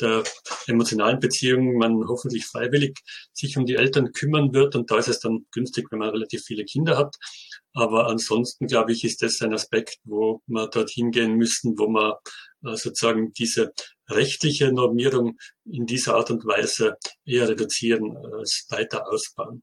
der 0.00 0.24
emotionalen 0.66 1.20
Beziehungen 1.20 1.78
man 1.78 2.04
hoffentlich 2.08 2.46
freiwillig 2.46 2.98
sich 3.32 3.56
um 3.56 3.64
die 3.64 3.76
Eltern 3.76 4.10
kümmern 4.10 4.52
wird. 4.52 4.74
Und 4.74 4.90
da 4.90 4.98
ist 4.98 5.06
es 5.06 5.20
dann 5.20 5.46
günstig, 5.52 5.86
wenn 5.92 6.00
man 6.00 6.08
relativ 6.08 6.42
viele 6.42 6.64
Kinder 6.64 6.98
hat. 6.98 7.14
Aber 7.74 8.08
ansonsten, 8.08 8.66
glaube 8.66 8.90
ich, 8.90 9.04
ist 9.04 9.22
das 9.22 9.40
ein 9.40 9.54
Aspekt, 9.54 9.98
wo 10.02 10.42
wir 10.48 10.66
dorthin 10.66 11.12
gehen 11.12 11.36
müssen, 11.36 11.78
wo 11.78 11.86
man 11.88 12.14
äh, 12.64 12.74
sozusagen 12.74 13.32
diese 13.34 13.72
rechtliche 14.10 14.72
Normierung 14.72 15.38
in 15.64 15.86
dieser 15.86 16.16
Art 16.16 16.32
und 16.32 16.44
Weise 16.44 16.96
eher 17.24 17.48
reduzieren 17.48 18.16
als 18.16 18.66
weiter 18.70 19.08
ausbauen. 19.08 19.62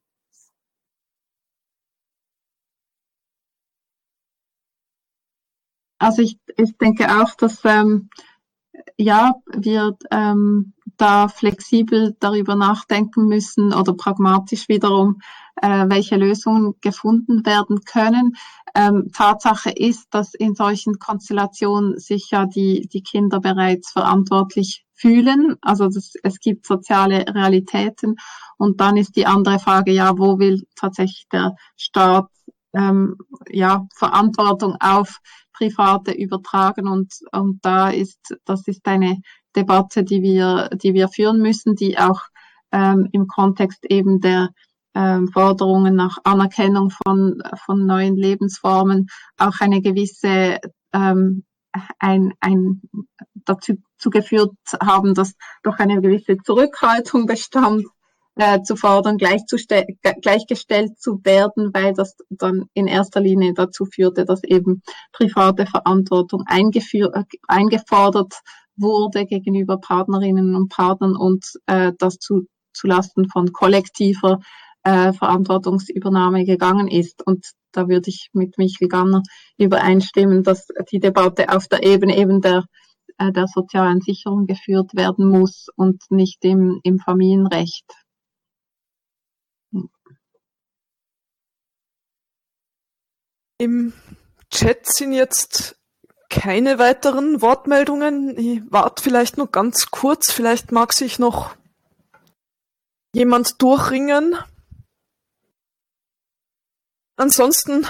Also 6.01 6.23
ich, 6.23 6.39
ich 6.57 6.75
denke 6.77 7.21
auch, 7.21 7.35
dass 7.35 7.63
ähm, 7.63 8.09
ja, 8.97 9.35
wir 9.53 9.95
ähm, 10.09 10.73
da 10.97 11.27
flexibel 11.27 12.15
darüber 12.19 12.55
nachdenken 12.55 13.27
müssen 13.27 13.71
oder 13.71 13.93
pragmatisch 13.93 14.67
wiederum, 14.67 15.21
äh, 15.61 15.85
welche 15.89 16.15
Lösungen 16.15 16.73
gefunden 16.81 17.45
werden 17.45 17.81
können. 17.85 18.35
Ähm, 18.73 19.11
Tatsache 19.13 19.69
ist, 19.69 20.07
dass 20.09 20.33
in 20.33 20.55
solchen 20.55 20.97
Konstellationen 20.97 21.99
sich 21.99 22.31
ja 22.31 22.47
die, 22.47 22.87
die 22.87 23.03
Kinder 23.03 23.39
bereits 23.39 23.91
verantwortlich 23.91 24.85
fühlen. 24.95 25.57
Also 25.61 25.87
das, 25.87 26.13
es 26.23 26.39
gibt 26.39 26.65
soziale 26.65 27.25
Realitäten. 27.27 28.15
Und 28.57 28.81
dann 28.81 28.97
ist 28.97 29.15
die 29.15 29.27
andere 29.27 29.59
Frage, 29.59 29.91
ja, 29.91 30.17
wo 30.17 30.39
will 30.39 30.63
tatsächlich 30.75 31.27
der 31.31 31.55
Staat 31.75 32.27
ähm, 32.73 33.17
ja, 33.49 33.85
Verantwortung 33.95 34.75
auf 34.79 35.19
Private 35.53 36.11
übertragen 36.11 36.87
und, 36.87 37.13
und 37.31 37.59
da 37.63 37.89
ist, 37.89 38.35
das 38.45 38.67
ist 38.67 38.87
eine 38.87 39.21
Debatte, 39.55 40.03
die 40.03 40.21
wir, 40.21 40.69
die 40.73 40.93
wir 40.93 41.07
führen 41.09 41.41
müssen, 41.41 41.75
die 41.75 41.97
auch 41.97 42.21
ähm, 42.71 43.09
im 43.11 43.27
Kontext 43.27 43.85
eben 43.89 44.21
der 44.21 44.49
ähm, 44.95 45.27
Forderungen 45.29 45.95
nach 45.95 46.17
Anerkennung 46.23 46.89
von, 46.89 47.41
von 47.65 47.85
neuen 47.85 48.15
Lebensformen 48.15 49.07
auch 49.37 49.59
eine 49.59 49.81
gewisse 49.81 50.59
ähm, 50.93 51.43
ein, 51.99 52.33
ein 52.39 52.81
dazu 53.45 53.75
geführt 54.09 54.53
haben, 54.81 55.13
dass 55.13 55.35
doch 55.63 55.79
eine 55.79 56.01
gewisse 56.01 56.37
Zurückhaltung 56.37 57.25
bestand 57.25 57.85
äh, 58.35 58.61
zu 58.61 58.75
fordern, 58.75 59.17
gleichgestellt 59.17 60.99
zu 60.99 61.19
werden, 61.23 61.73
weil 61.73 61.93
das 61.93 62.15
dann 62.29 62.65
in 62.73 62.87
erster 62.87 63.19
Linie 63.19 63.53
dazu 63.53 63.85
führte, 63.85 64.25
dass 64.25 64.43
eben 64.43 64.81
private 65.11 65.65
Verantwortung 65.65 66.43
äh, 66.47 67.23
eingefordert 67.47 68.33
wurde 68.77 69.25
gegenüber 69.25 69.77
Partnerinnen 69.77 70.55
und 70.55 70.69
Partnern 70.69 71.15
und 71.15 71.45
äh, 71.67 71.91
das 71.97 72.17
zu, 72.17 72.47
zulasten 72.73 73.27
von 73.29 73.51
kollektiver 73.51 74.39
äh, 74.83 75.13
Verantwortungsübernahme 75.13 76.45
gegangen 76.45 76.87
ist. 76.87 77.25
Und 77.25 77.45
da 77.73 77.87
würde 77.87 78.09
ich 78.09 78.29
mit 78.33 78.57
Michael 78.57 78.87
Ganner 78.87 79.23
übereinstimmen, 79.57 80.43
dass 80.43 80.67
die 80.91 80.99
Debatte 80.99 81.49
auf 81.49 81.67
der 81.67 81.83
Ebene 81.83 82.17
eben 82.17 82.41
der 82.41 82.63
äh, 83.17 83.31
der 83.31 83.47
sozialen 83.47 84.01
Sicherung 84.01 84.47
geführt 84.47 84.95
werden 84.95 85.27
muss 85.27 85.67
und 85.75 86.01
nicht 86.09 86.43
im, 86.43 86.79
im 86.83 86.99
Familienrecht. 86.99 87.85
Im 93.61 93.93
Chat 94.49 94.87
sind 94.87 95.13
jetzt 95.13 95.75
keine 96.31 96.79
weiteren 96.79 97.43
Wortmeldungen. 97.43 98.35
Ich 98.35 98.61
warte 98.71 99.03
vielleicht 99.03 99.37
noch 99.37 99.51
ganz 99.51 99.91
kurz. 99.91 100.31
Vielleicht 100.31 100.71
mag 100.71 100.93
sich 100.93 101.19
noch 101.19 101.55
jemand 103.13 103.61
durchringen. 103.61 104.35
Ansonsten 107.17 107.85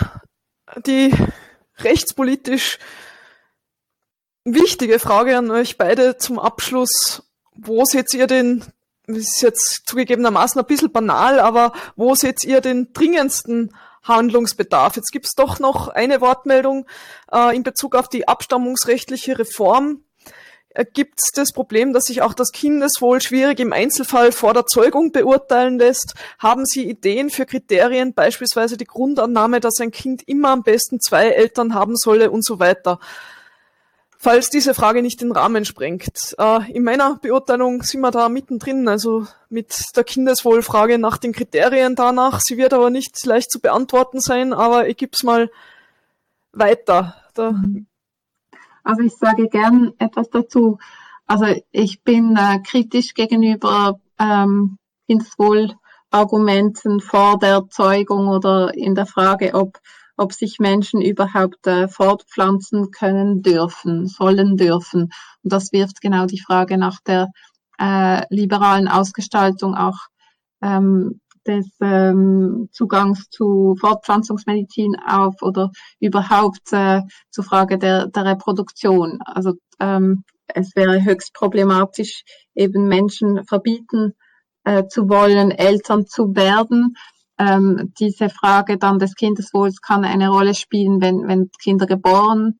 die 0.86 1.16
rechtspolitisch 1.78 2.78
wichtige 4.44 5.00
Frage 5.00 5.38
an 5.38 5.52
euch 5.52 5.78
beide 5.78 6.18
zum 6.18 6.38
Abschluss. 6.38 7.32
Wo 7.54 7.86
seht 7.86 8.14
ihr 8.14 8.28
den, 8.28 8.66
das 9.08 9.20
ist 9.20 9.42
jetzt 9.42 9.88
zugegebenermaßen 9.88 10.60
ein 10.60 10.68
bisschen 10.68 10.92
banal, 10.92 11.40
aber 11.40 11.72
wo 11.96 12.14
seht 12.14 12.44
ihr 12.44 12.60
den 12.60 12.92
dringendsten 12.92 13.74
Handlungsbedarf. 14.04 14.96
Jetzt 14.96 15.12
gibt 15.12 15.26
es 15.26 15.34
doch 15.34 15.60
noch 15.60 15.88
eine 15.88 16.22
Wortmeldung 16.22 16.86
äh, 17.32 17.56
in 17.56 17.64
Bezug 17.64 17.96
auf 17.96 18.10
die 18.10 18.28
abstammungsrechtliche 18.28 19.40
Reform. 19.40 20.04
Äh, 20.74 20.86
gibt 20.86 21.20
es 21.20 21.32
das 21.34 21.52
Problem, 21.52 21.94
dass 21.94 22.06
sich 22.06 22.22
auch 22.22 22.34
das 22.34 22.52
Kindeswohl 22.52 23.22
schwierig 23.22 23.60
im 23.60 23.74
Einzelfall 23.74 24.32
vor 24.32 24.54
der 24.54 24.66
Zeugung 24.66 25.12
beurteilen 25.12 25.80
lässt? 25.80 26.16
Haben 26.40 26.66
Sie 26.66 26.90
Ideen 26.90 27.30
für 27.30 27.46
Kriterien, 27.46 28.14
beispielsweise 28.14 28.78
die 28.78 28.86
Grundannahme, 28.86 29.60
dass 29.60 29.80
ein 29.80 29.92
Kind 29.92 30.28
immer 30.28 30.50
am 30.50 30.64
besten 30.64 31.00
zwei 31.00 31.30
Eltern 31.30 31.74
haben 31.74 31.96
solle 31.96 32.32
und 32.32 32.46
so 32.46 32.60
weiter? 32.60 33.00
Falls 34.22 34.52
diese 34.52 34.76
Frage 34.76 35.02
nicht 35.02 35.20
den 35.22 35.32
Rahmen 35.32 35.66
sprengt. 35.66 36.36
Äh, 36.38 36.72
in 36.72 36.84
meiner 36.84 37.18
Beurteilung 37.18 37.82
sind 37.82 38.02
wir 38.02 38.12
da 38.12 38.30
mittendrin, 38.30 38.88
also 38.88 39.26
mit 39.50 39.74
der 39.96 40.04
Kindeswohlfrage 40.04 41.00
nach 41.00 41.18
den 41.18 41.34
Kriterien 41.34 41.96
danach. 41.96 42.40
Sie 42.40 42.58
wird 42.58 42.74
aber 42.74 42.92
nicht 42.92 43.26
leicht 43.26 43.52
zu 43.52 43.60
beantworten 43.60 44.20
sein, 44.20 44.54
aber 44.54 44.88
ich 44.88 44.98
gebe 44.98 45.12
es 45.14 45.24
mal 45.24 45.50
weiter. 46.54 47.16
Da 47.34 47.52
mhm. 47.52 47.88
also 48.84 49.02
ich 49.02 49.14
sage 49.14 49.50
gern 49.50 49.94
etwas 49.98 50.30
dazu. 50.30 50.78
Also 51.26 51.46
ich 51.72 52.04
bin 52.04 52.38
äh, 52.38 52.60
kritisch 52.60 53.16
gegenüber 53.16 54.00
ähm, 54.20 54.78
Kindeswohlargumenten 55.08 57.00
vor 57.00 57.40
der 57.40 57.68
Zeugung 57.72 58.28
oder 58.28 58.72
in 58.76 58.94
der 58.94 59.08
Frage, 59.08 59.56
ob 59.56 59.80
ob 60.18 60.34
sich 60.34 60.60
Menschen 60.60 61.02
überhaupt 61.02 61.66
äh, 61.68 61.88
fortpflanzen 61.88 62.92
können 62.92 63.42
dürfen, 63.42 64.08
sollen 64.08 64.58
dürfen. 64.58 65.12
Und 65.44 65.54
das 65.54 65.72
wirft 65.72 66.02
genau 66.02 66.26
die 66.26 66.42
Frage 66.42 66.78
nach 66.78 67.00
der 67.02 67.28
äh, 67.80 68.24
liberalen 68.30 68.88
Ausgestaltung 68.88 69.76
auch 69.76 69.98
ähm, 70.62 71.20
des 71.48 71.68
ähm, 71.82 72.70
Zugangs 72.72 73.30
zu 73.30 73.76
Fortpflanzungsmedizin 73.80 74.96
auf 75.08 75.42
oder 75.42 75.72
überhaupt 76.00 76.72
äh, 76.72 77.02
zur 77.32 77.44
Frage 77.44 77.78
der, 77.78 78.08
der 78.08 78.26
Reproduktion. 78.26 79.20
Also 79.26 79.54
ähm, 79.80 80.24
es 80.48 80.76
wäre 80.76 81.04
höchst 81.04 81.34
problematisch, 81.34 82.24
eben 82.54 82.88
Menschen 82.88 83.44
verbieten 83.46 84.14
äh, 84.64 84.86
zu 84.88 85.10
wollen, 85.10 85.52
Eltern 85.52 86.06
zu 86.06 86.36
werden, 86.36 86.96
ähm, 87.42 87.92
diese 88.00 88.30
Frage 88.30 88.78
dann 88.78 89.00
des 89.00 89.16
Kindeswohls 89.16 89.82
kann 89.82 90.06
eine 90.06 90.30
Rolle 90.30 90.54
spielen, 90.54 91.02
wenn, 91.02 91.28
wenn 91.28 91.50
Kinder 91.60 91.88
geboren 91.88 92.60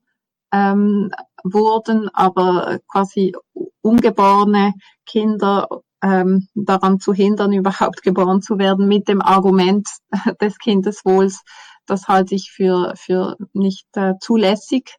ähm, 0.52 1.12
wurden, 1.44 2.10
aber 2.14 2.80
quasi 2.88 3.34
ungeborene 3.82 4.74
Kinder 5.06 5.68
ähm, 6.02 6.48
daran 6.56 7.00
zu 7.00 7.14
hindern, 7.14 7.54
überhaupt 7.64 8.02
geboren 8.02 8.42
zu 8.42 8.58
werden 8.58 8.88
mit 8.88 9.08
dem 9.08 9.22
Argument 9.22 9.88
des 10.42 10.58
Kindeswohls, 10.58 11.44
das 11.86 12.08
halte 12.08 12.34
ich 12.34 12.52
für, 12.52 12.94
für 12.96 13.38
nicht 13.54 13.86
äh, 13.96 14.14
zulässig. 14.20 14.96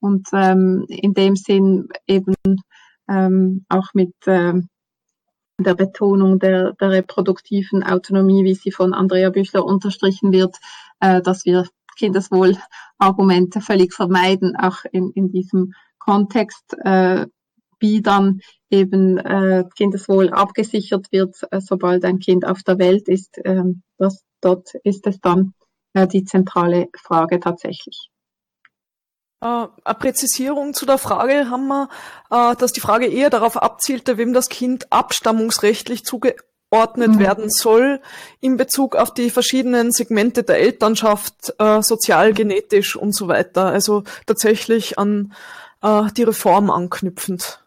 Und 0.00 0.28
ähm, 0.32 0.86
in 0.88 1.12
dem 1.12 1.36
Sinn 1.36 1.88
eben 2.06 2.34
ähm, 3.06 3.66
auch 3.68 3.88
mit 3.92 4.14
ähm, 4.26 4.69
der 5.64 5.74
Betonung 5.74 6.38
der, 6.38 6.72
der 6.74 6.90
reproduktiven 6.90 7.82
Autonomie, 7.82 8.44
wie 8.44 8.54
sie 8.54 8.72
von 8.72 8.94
Andrea 8.94 9.30
Büchler 9.30 9.64
unterstrichen 9.64 10.32
wird, 10.32 10.56
äh, 11.00 11.20
dass 11.22 11.44
wir 11.44 11.66
Kindeswohlargumente 11.96 13.60
völlig 13.60 13.92
vermeiden, 13.92 14.56
auch 14.56 14.84
in, 14.90 15.10
in 15.10 15.30
diesem 15.30 15.74
Kontext, 15.98 16.74
äh, 16.84 17.26
wie 17.78 18.02
dann 18.02 18.40
eben 18.70 19.18
äh, 19.18 19.64
Kindeswohl 19.76 20.30
abgesichert 20.30 21.10
wird, 21.10 21.36
äh, 21.50 21.60
sobald 21.60 22.04
ein 22.04 22.18
Kind 22.18 22.46
auf 22.46 22.62
der 22.62 22.78
Welt 22.78 23.08
ist. 23.08 23.38
Äh, 23.38 23.64
das, 23.98 24.24
dort 24.40 24.74
ist 24.84 25.06
es 25.06 25.20
dann 25.20 25.54
äh, 25.94 26.06
die 26.06 26.24
zentrale 26.24 26.88
Frage 26.96 27.40
tatsächlich. 27.40 28.09
Äh, 29.40 29.46
eine 29.46 29.94
Präzisierung 29.98 30.74
zu 30.74 30.86
der 30.86 30.98
Frage 30.98 31.50
haben 31.50 31.68
wir, 31.68 31.88
äh, 32.30 32.56
dass 32.56 32.72
die 32.72 32.80
Frage 32.80 33.06
eher 33.06 33.30
darauf 33.30 33.56
abzielte, 33.56 34.18
wem 34.18 34.34
das 34.34 34.48
Kind 34.48 34.92
abstammungsrechtlich 34.92 36.04
zugeordnet 36.04 37.12
mhm. 37.12 37.18
werden 37.18 37.50
soll 37.50 38.00
in 38.40 38.56
Bezug 38.58 38.96
auf 38.96 39.14
die 39.14 39.30
verschiedenen 39.30 39.92
Segmente 39.92 40.42
der 40.42 40.60
Elternschaft, 40.60 41.54
äh, 41.58 41.82
sozial, 41.82 42.34
genetisch 42.34 42.96
und 42.96 43.14
so 43.14 43.28
weiter. 43.28 43.66
Also 43.66 44.04
tatsächlich 44.26 44.98
an 44.98 45.32
die 45.82 46.24
Reform 46.24 46.68
anknüpfend. 46.68 47.64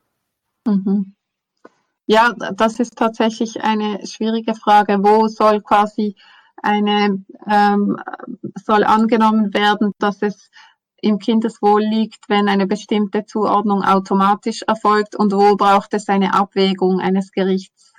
Mhm. 0.67 1.15
Ja, 2.05 2.35
das 2.55 2.79
ist 2.79 2.95
tatsächlich 2.95 3.63
eine 3.63 4.05
schwierige 4.05 4.53
Frage. 4.53 4.99
Wo 4.99 5.27
soll 5.27 5.61
quasi 5.61 6.15
eine, 6.61 7.25
ähm, 7.49 7.97
soll 8.63 8.83
angenommen 8.83 9.51
werden, 9.55 9.93
dass 9.97 10.21
es 10.21 10.51
im 11.03 11.19
Kindeswohl 11.19 11.83
liegt, 11.83 12.29
wenn 12.29 12.47
eine 12.47 12.65
bestimmte 12.65 13.25
Zuordnung 13.25 13.83
automatisch 13.83 14.63
erfolgt 14.63 15.15
und 15.15 15.33
wo 15.33 15.55
braucht 15.55 15.93
es 15.93 16.07
eine 16.07 16.33
Abwägung 16.33 16.99
eines 16.99 17.31
Gerichts. 17.31 17.93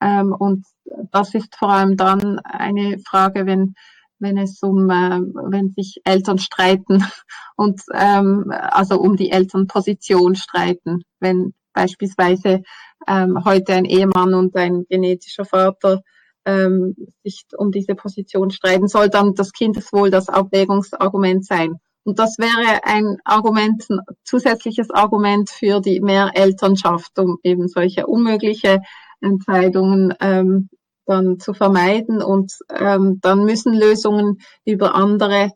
Ähm, 0.00 0.32
und 0.32 0.64
das 1.12 1.34
ist 1.34 1.56
vor 1.56 1.70
allem 1.70 1.96
dann 1.96 2.38
eine 2.40 2.98
Frage, 3.00 3.46
wenn 3.46 3.74
wenn 4.22 4.36
es 4.36 4.62
um, 4.62 4.90
äh, 4.90 5.18
wenn 5.50 5.72
sich 5.74 6.02
Eltern 6.04 6.38
streiten 6.38 7.02
und 7.56 7.80
ähm, 7.94 8.52
also 8.52 9.00
um 9.00 9.16
die 9.16 9.30
Elternposition 9.30 10.34
streiten, 10.34 11.02
wenn 11.20 11.54
beispielsweise 11.72 12.62
ähm, 13.08 13.44
heute 13.44 13.72
ein 13.72 13.86
Ehemann 13.86 14.34
und 14.34 14.54
ein 14.56 14.84
genetischer 14.90 15.46
Vater 15.46 16.02
ähm, 16.44 16.94
sich 17.24 17.46
um 17.56 17.70
diese 17.72 17.94
Position 17.94 18.50
streiten, 18.50 18.88
soll 18.88 19.08
dann 19.08 19.34
das 19.34 19.52
Kindeswohl 19.52 20.10
das 20.10 20.28
Abwägungsargument 20.28 21.46
sein. 21.46 21.80
Und 22.04 22.18
das 22.18 22.38
wäre 22.38 22.84
ein 22.84 23.18
Argument, 23.24 23.84
ein 23.90 24.00
zusätzliches 24.24 24.90
Argument 24.90 25.50
für 25.50 25.80
die 25.80 26.00
Mehrelternschaft, 26.00 27.18
um 27.18 27.38
eben 27.42 27.68
solche 27.68 28.06
unmögliche 28.06 28.80
Entscheidungen 29.20 30.14
ähm, 30.20 30.70
dann 31.06 31.38
zu 31.38 31.52
vermeiden. 31.52 32.22
Und 32.22 32.52
ähm, 32.74 33.18
dann 33.20 33.44
müssen 33.44 33.74
Lösungen 33.74 34.38
über 34.64 34.94
andere 34.94 35.52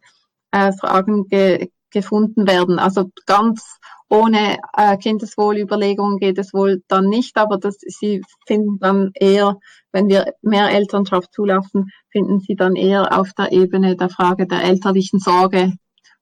äh, 0.53 0.73
Fragen 0.73 1.29
ge 1.29 1.69
gefunden 1.91 2.49
werden. 2.49 2.81
Also 2.81 3.13
ganz 3.25 3.79
ohne 4.11 4.59
äh, 4.77 4.97
Kindeswohlüberlegungen 4.97 6.19
geht 6.19 6.39
es 6.39 6.53
wohl 6.53 6.83
dann 6.89 7.07
nicht, 7.07 7.37
aber 7.37 7.57
das, 7.57 7.77
sie 7.79 8.23
finden 8.47 8.79
dann 8.81 9.11
eher, 9.15 9.59
wenn 9.93 10.09
wir 10.09 10.35
mehr 10.43 10.71
Elternschaft 10.71 11.33
zulassen, 11.33 11.91
finden 12.11 12.41
sie 12.41 12.57
dann 12.57 12.75
eher 12.77 13.19
auf 13.19 13.33
der 13.33 13.53
Ebene 13.53 13.97
der 13.97 14.11
Frage 14.11 14.47
der 14.47 14.65
elterlichen 14.65 15.21
Sorge 15.21 15.73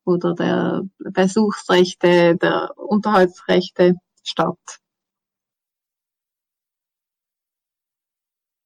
oder 0.05 0.35
der 0.35 0.83
Besuchsrechte, 0.99 2.37
der 2.37 2.73
Unterhaltsrechte 2.77 3.95
statt. 4.23 4.81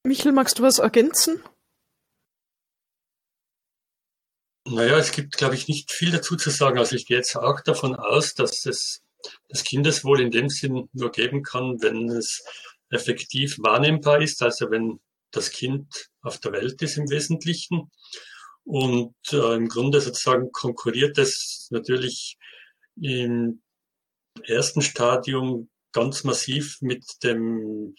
Michel, 0.03 0.31
magst 0.31 0.59
du 0.59 0.63
was 0.63 0.79
ergänzen? 0.79 1.43
Naja, 4.69 4.97
es 4.97 5.11
gibt, 5.11 5.37
glaube 5.37 5.55
ich, 5.55 5.67
nicht 5.67 5.91
viel 5.91 6.11
dazu 6.11 6.35
zu 6.35 6.49
sagen. 6.49 6.77
Also 6.77 6.95
ich 6.95 7.05
gehe 7.05 7.17
jetzt 7.17 7.35
auch 7.35 7.61
davon 7.61 7.95
aus, 7.95 8.33
dass 8.33 8.65
es 8.65 9.01
das 9.49 9.63
Kindeswohl 9.63 10.21
in 10.21 10.31
dem 10.31 10.49
Sinn 10.49 10.89
nur 10.93 11.11
geben 11.11 11.43
kann, 11.43 11.81
wenn 11.81 12.09
es 12.09 12.43
effektiv 12.89 13.57
wahrnehmbar 13.59 14.21
ist, 14.21 14.41
also 14.41 14.69
wenn 14.69 14.99
das 15.31 15.51
Kind 15.51 16.09
auf 16.21 16.39
der 16.39 16.53
Welt 16.53 16.81
ist 16.81 16.97
im 16.97 17.09
Wesentlichen. 17.09 17.91
Und 18.67 19.15
äh, 19.31 19.55
im 19.55 19.69
Grunde 19.69 20.01
sozusagen 20.01 20.51
konkurriert 20.51 21.17
es 21.17 21.69
natürlich 21.71 22.37
im 22.99 23.61
ersten 24.43 24.81
Stadium 24.81 25.69
ganz 25.93 26.25
massiv 26.25 26.81
mit 26.81 27.05
dem 27.23 27.95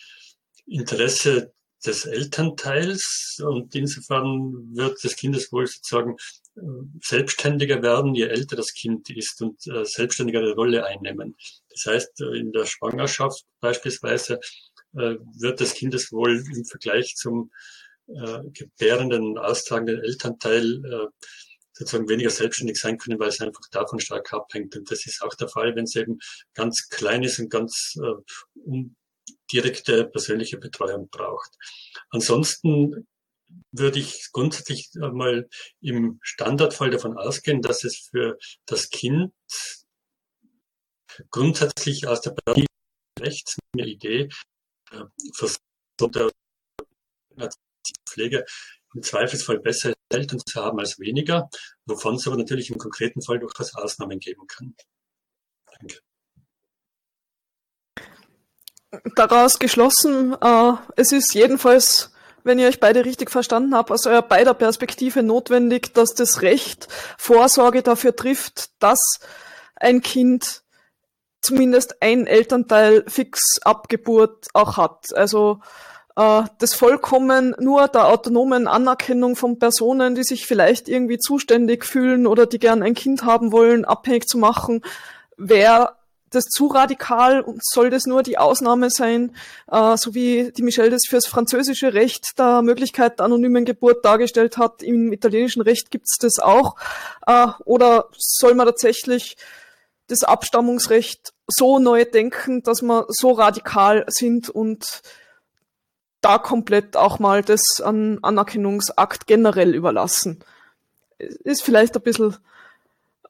Interesse 0.67 1.55
des 1.87 2.05
Elternteils 2.05 3.41
und 3.43 3.75
insofern 3.75 4.77
wird 4.77 5.03
das 5.03 5.17
Kindeswohl 5.17 5.67
sozusagen 5.67 6.17
äh, 6.57 6.61
selbstständiger 7.01 7.81
werden, 7.83 8.15
je 8.15 8.27
älter 8.27 8.57
das 8.57 8.75
Kind 8.75 9.09
ist 9.09 9.41
und 9.41 9.67
äh, 9.69 9.87
selbstständigere 9.87 10.55
Rolle 10.55 10.85
einnehmen. 10.85 11.35
Das 11.71 11.87
heißt, 11.87 12.21
äh, 12.21 12.39
in 12.39 12.53
der 12.53 12.67
Schwangerschaft 12.67 13.47
beispielsweise 13.61 14.39
äh, 14.93 15.17
wird 15.39 15.63
das 15.63 15.73
Kindeswohl 15.73 16.45
im 16.55 16.65
Vergleich 16.67 17.17
zum 17.17 17.53
äh, 18.09 18.43
gebärenden, 18.53 19.39
austragenden 19.39 20.03
Elternteil 20.03 20.85
äh, 20.85 21.07
sozusagen 21.73 22.09
weniger 22.09 22.31
selbstständig 22.31 22.79
sein 22.79 22.99
können, 22.99 23.21
weil 23.21 23.29
es 23.29 23.41
einfach 23.41 23.61
davon 23.71 24.01
stark 24.01 24.33
abhängt. 24.33 24.75
Und 24.77 24.91
das 24.91 25.07
ist 25.07 25.23
auch 25.23 25.35
der 25.35 25.49
Fall, 25.49 25.77
wenn 25.77 25.85
es 25.85 25.95
eben 25.95 26.19
ganz 26.55 26.89
klein 26.89 27.23
ist 27.23 27.39
und 27.39 27.51
ganz 27.51 27.95
äh, 28.03 28.83
direkte 29.53 30.07
persönliche 30.07 30.59
Betreuung 30.59 31.09
braucht. 31.09 31.51
Ansonsten 32.11 33.07
würde 33.73 33.99
ich 33.99 34.29
grundsätzlich 34.33 34.91
mal 34.95 35.49
im 35.81 36.19
Standardfall 36.23 36.91
davon 36.91 37.17
ausgehen, 37.17 37.63
dass 37.63 37.85
es 37.85 38.09
für 38.11 38.39
das 38.67 38.91
Kind 38.91 39.33
grundsätzlich 41.31 42.07
aus 42.07 42.21
der 42.21 42.35
Rechts 43.19 43.57
eine 43.75 43.87
Idee 43.87 44.29
äh, 44.93 45.05
der 46.01 46.31
Pflege 48.19 48.45
im 48.95 49.03
Zweifelsfall 49.03 49.61
besser 49.61 49.95
Eltern 50.09 50.41
zu 50.45 50.65
haben 50.65 50.81
als 50.81 50.99
weniger, 50.99 51.49
wovon 51.87 52.17
es 52.17 52.27
aber 52.27 52.37
natürlich 52.37 52.71
im 52.71 52.79
konkreten 52.79 53.23
Fall 53.23 53.39
durchaus 53.39 53.75
Ausnahmen 53.75 54.19
geben 54.19 54.47
kann. 54.47 54.75
Danke. 55.79 56.01
Daraus 59.15 59.59
geschlossen, 59.59 60.35
äh, 60.41 60.73
es 60.97 61.13
ist 61.13 61.35
jedenfalls, 61.35 62.11
wenn 62.43 62.59
ihr 62.59 62.69
euch 62.69 62.81
beide 62.81 63.05
richtig 63.05 63.31
verstanden 63.31 63.75
habt, 63.75 63.91
aus 63.91 64.07
eurer 64.07 64.23
beider 64.23 64.55
Perspektive 64.55 65.23
notwendig, 65.23 65.93
dass 65.93 66.15
das 66.15 66.41
Recht 66.41 66.89
Vorsorge 67.19 67.83
dafür 67.83 68.17
trifft, 68.17 68.71
dass 68.83 68.99
ein 69.77 70.01
Kind 70.01 70.65
zumindest 71.43 72.03
ein 72.03 72.27
Elternteil 72.27 73.05
fix 73.07 73.61
ab 73.63 73.91
Geburt 73.91 74.47
auch 74.55 74.79
hat. 74.79 75.15
Also 75.15 75.61
äh, 76.19 76.43
das 76.59 76.75
vollkommen 76.75 77.55
nur 77.61 77.87
der 77.87 78.09
autonomen 78.09 78.67
Anerkennung 78.67 79.37
von 79.37 79.61
Personen, 79.61 80.17
die 80.17 80.25
sich 80.25 80.47
vielleicht 80.47 80.89
irgendwie 80.89 81.19
zuständig 81.19 81.85
fühlen 81.85 82.27
oder 82.27 82.47
die 82.47 82.59
gern 82.59 82.83
ein 82.83 82.95
Kind 82.95 83.25
haben 83.25 83.53
wollen, 83.53 83.85
abhängig 83.85 84.27
zu 84.27 84.37
machen, 84.37 84.83
wäre 85.37 85.95
das 86.31 86.47
zu 86.47 86.67
radikal 86.67 87.41
und 87.41 87.65
soll 87.65 87.89
das 87.89 88.05
nur 88.05 88.25
die 88.25 88.37
Ausnahme 88.37 88.91
sein, 88.91 89.35
äh, 89.71 89.97
so 89.97 90.15
wie 90.15 90.51
die 90.51 90.63
Michelle 90.63 90.91
das 90.91 91.03
fürs 91.09 91.27
französische 91.27 91.95
Recht 91.95 92.37
der 92.37 92.63
Möglichkeit 92.63 93.21
der 93.21 93.27
anonymen 93.27 93.65
Geburt 93.65 94.05
dargestellt 94.05 94.59
hat. 94.59 94.83
Im 94.83 95.13
italienischen 95.13 95.63
Recht 95.63 95.93
gibt's 95.93 96.19
das 96.19 96.41
auch. 96.41 96.75
Äh, 97.29 97.47
oder 97.65 98.09
soll 98.17 98.55
man 98.57 98.67
tatsächlich 98.67 99.37
das 100.09 100.25
Abstammungsrecht 100.25 101.33
so 101.47 101.79
neu 101.79 102.05
denken, 102.05 102.63
dass 102.65 102.83
wir 102.83 103.07
so 103.09 103.31
radikal 103.31 104.05
sind 104.09 104.51
und 104.51 105.03
da 106.21 106.39
komplett 106.39 106.97
auch 106.97 107.19
mal 107.19 107.43
das 107.43 107.81
an 107.81 108.19
Anerkennungsakt 108.23 109.27
generell 109.27 109.75
überlassen. 109.75 110.41
Ist 111.19 111.63
vielleicht 111.63 111.97
ein 111.97 112.03
bisschen 112.03 112.37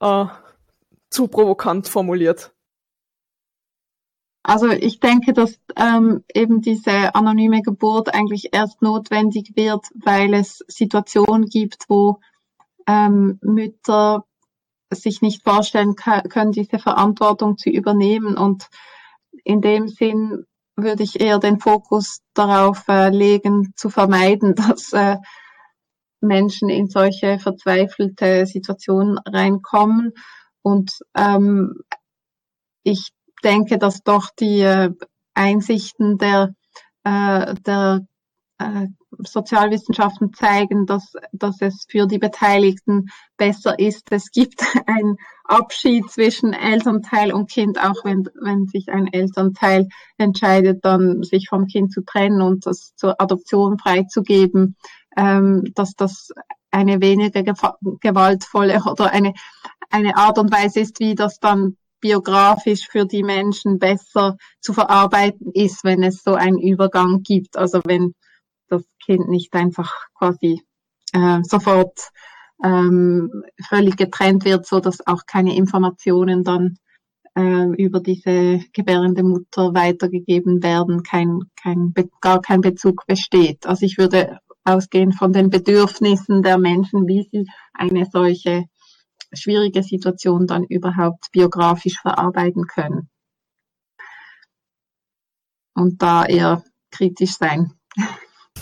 äh, 0.01 0.27
zu 1.11 1.29
provokant 1.29 1.89
formuliert. 1.89 2.53
Also 4.43 4.69
ich 4.71 5.01
denke, 5.01 5.35
dass 5.35 5.61
ähm, 5.77 6.25
eben 6.33 6.63
diese 6.63 7.15
anonyme 7.15 7.61
Geburt 7.61 8.15
eigentlich 8.15 8.55
erst 8.55 8.81
notwendig 8.81 9.53
wird, 9.57 9.85
weil 9.95 10.33
es 10.33 10.65
Situationen 10.69 11.47
gibt, 11.47 11.85
wo 11.89 12.21
ähm, 12.87 13.39
Mütter 13.43 14.25
sich 14.91 15.21
nicht 15.21 15.45
vorstellen 15.45 15.97
können, 15.97 16.53
diese 16.53 16.79
Verantwortung 16.79 17.59
zu 17.59 17.69
übernehmen. 17.69 18.39
Und 18.39 18.71
in 19.45 19.61
dem 19.61 19.89
Sinn 19.89 20.47
würde 20.79 21.03
ich 21.03 21.21
eher 21.21 21.39
den 21.39 21.59
Fokus 21.61 22.21
darauf 22.35 22.89
äh, 22.89 23.11
legen, 23.11 23.73
zu 23.77 23.91
vermeiden, 23.91 24.55
dass 24.55 24.93
äh, 24.93 25.17
Menschen 26.21 26.69
in 26.69 26.89
solche 26.89 27.39
verzweifelte 27.39 28.47
Situationen 28.47 29.19
reinkommen. 29.19 30.13
Und 30.63 30.93
ähm, 31.17 31.81
ich 32.83 33.11
denke, 33.45 33.79
dass 33.79 34.03
doch 34.03 34.31
die 34.39 34.61
äh, 34.61 34.91
Einsichten 35.35 36.19
der, 36.19 36.55
äh, 37.05 37.55
der 37.67 38.01
äh, 38.59 38.87
Sozialwissenschaften 39.19 40.33
zeigen, 40.33 40.87
dass, 40.87 41.13
dass 41.33 41.61
es 41.61 41.87
für 41.89 42.07
die 42.07 42.19
Beteiligten 42.19 43.07
besser 43.37 43.79
ist. 43.79 44.11
Es 44.11 44.31
gibt 44.31 44.61
einen 44.87 45.17
Abschied 45.45 46.11
zwischen 46.11 46.53
Elternteil 46.53 47.33
und 47.33 47.51
Kind, 47.51 47.79
auch 47.79 48.05
wenn, 48.05 48.29
wenn 48.41 48.67
sich 48.67 48.89
ein 48.91 49.07
Elternteil 49.13 49.89
entscheidet, 50.19 50.85
dann 50.85 51.23
sich 51.23 51.49
vom 51.49 51.67
Kind 51.67 51.93
zu 51.93 52.03
trennen 52.03 52.43
und 52.43 52.67
das 52.67 52.95
zur 52.97 53.21
Adoption 53.21 53.79
freizugeben, 53.79 54.77
ähm, 55.17 55.65
dass 55.75 55.95
das 55.95 56.29
eine 56.71 57.01
weniger 57.01 57.43
gewaltvolle 58.01 58.83
oder 58.91 59.11
eine, 59.11 59.33
eine 59.91 60.17
Art 60.17 60.39
und 60.39 60.53
Weise 60.53 60.81
ist, 60.81 61.01
wie 61.01 61.15
das 61.15 61.39
dann 61.39 61.77
biografisch 62.01 62.87
für 62.89 63.07
die 63.07 63.23
Menschen 63.23 63.79
besser 63.79 64.37
zu 64.61 64.73
verarbeiten 64.73 65.51
ist, 65.53 65.85
wenn 65.85 66.03
es 66.03 66.23
so 66.23 66.35
einen 66.35 66.59
Übergang 66.59 67.23
gibt. 67.23 67.57
Also 67.57 67.81
wenn 67.85 68.15
das 68.69 68.85
Kind 69.05 69.29
nicht 69.29 69.55
einfach 69.55 69.93
quasi 70.15 70.63
äh, 71.13 71.41
sofort 71.43 72.11
ähm, 72.63 73.45
völlig 73.69 73.97
getrennt 73.97 74.45
wird, 74.45 74.67
so 74.67 74.81
dass 74.81 75.07
auch 75.07 75.27
keine 75.27 75.57
Informationen 75.57 76.45
dann 76.45 76.79
äh, 77.37 77.67
über 77.77 78.01
diese 78.01 78.61
gebärende 78.73 79.23
Mutter 79.23 79.75
weitergegeben 79.75 80.63
werden, 80.63 81.03
kein, 81.03 81.41
kein, 81.57 81.95
gar 82.21 82.41
kein 82.41 82.61
Bezug 82.61 83.07
besteht. 83.07 83.67
Also 83.67 83.87
ich 83.87 83.99
würde 83.99 84.39
ausgehen 84.65 85.13
von 85.13 85.33
den 85.33 85.51
Bedürfnissen 85.51 86.43
der 86.43 86.59
Menschen, 86.59 87.07
wie 87.07 87.29
sie 87.31 87.47
eine 87.73 88.07
solche 88.07 88.65
schwierige 89.33 89.83
Situation 89.83 90.47
dann 90.47 90.65
überhaupt 90.65 91.31
biografisch 91.33 92.01
verarbeiten 92.01 92.67
können. 92.67 93.09
Und 95.75 96.03
da 96.03 96.25
eher 96.25 96.65
kritisch 96.91 97.37
sein 97.37 97.78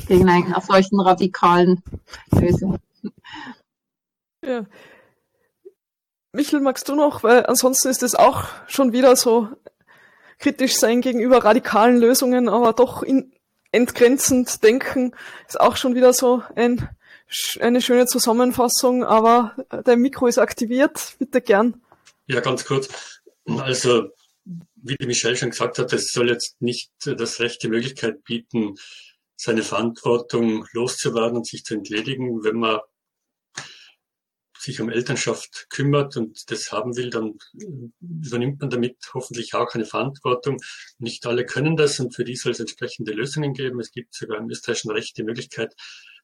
gegen 0.07 0.29
einer 0.29 0.61
solchen 0.61 1.01
radikalen 1.01 1.83
Lösung. 2.31 2.79
Ja. 4.45 4.67
Michel, 6.33 6.61
magst 6.61 6.89
du 6.89 6.95
noch? 6.95 7.23
Weil 7.23 7.47
ansonsten 7.47 7.89
ist 7.89 8.03
es 8.03 8.15
auch 8.15 8.45
schon 8.67 8.93
wieder 8.93 9.17
so 9.17 9.49
kritisch 10.39 10.77
sein 10.77 11.01
gegenüber 11.01 11.45
radikalen 11.45 11.99
Lösungen, 11.99 12.49
aber 12.49 12.73
doch 12.73 13.03
in, 13.03 13.33
entgrenzend 13.73 14.63
denken 14.63 15.15
ist 15.49 15.61
auch 15.61 15.77
schon 15.77 15.95
wieder 15.95 16.13
so 16.13 16.43
ein, 16.55 16.89
eine 17.61 17.81
schöne 17.81 18.07
Zusammenfassung. 18.07 19.05
Aber 19.05 19.57
dein 19.85 20.01
Mikro 20.01 20.27
ist 20.27 20.39
aktiviert. 20.39 21.17
Bitte 21.19 21.41
gern. 21.41 21.81
Ja, 22.27 22.41
ganz 22.41 22.65
kurz. 22.65 22.89
Also, 23.47 24.09
wie 24.77 24.97
die 24.97 25.07
Michelle 25.07 25.37
schon 25.37 25.51
gesagt 25.51 25.79
hat, 25.79 25.93
es 25.93 26.13
soll 26.13 26.29
jetzt 26.31 26.61
nicht 26.61 26.91
das 27.05 27.41
Recht 27.41 27.63
die 27.63 27.69
Möglichkeit 27.69 28.25
bieten, 28.25 28.75
seine 29.37 29.63
Verantwortung 29.63 30.67
loszuwerden 30.73 31.37
und 31.39 31.47
sich 31.47 31.65
zu 31.65 31.75
entledigen, 31.75 32.43
wenn 32.43 32.57
man 32.57 32.81
sich 34.67 34.81
um 34.81 34.91
Elternschaft 34.91 35.67
kümmert 35.71 36.17
und 36.17 36.51
das 36.51 36.73
haben 36.73 36.97
will, 36.97 37.11
dann 37.11 37.39
übernimmt 38.01 38.61
man 38.61 38.71
damit 38.71 38.97
hoffentlich 39.15 39.55
auch 39.55 39.73
eine 39.75 39.85
Verantwortung. 39.85 40.59
Nicht 40.99 41.25
alle 41.27 41.47
können 41.47 41.77
das 41.77 42.01
und 42.01 42.15
für 42.15 42.25
die 42.25 42.37
soll 42.37 42.53
es 42.53 42.61
entsprechende 42.61 43.13
Lösungen 43.13 43.55
geben. 43.55 43.79
Es 43.79 43.93
gibt 43.93 44.15
sogar 44.15 44.39
im 44.39 44.51
österreichischen 44.51 44.91
Recht 44.91 45.17
die 45.17 45.23
Möglichkeit, 45.23 45.75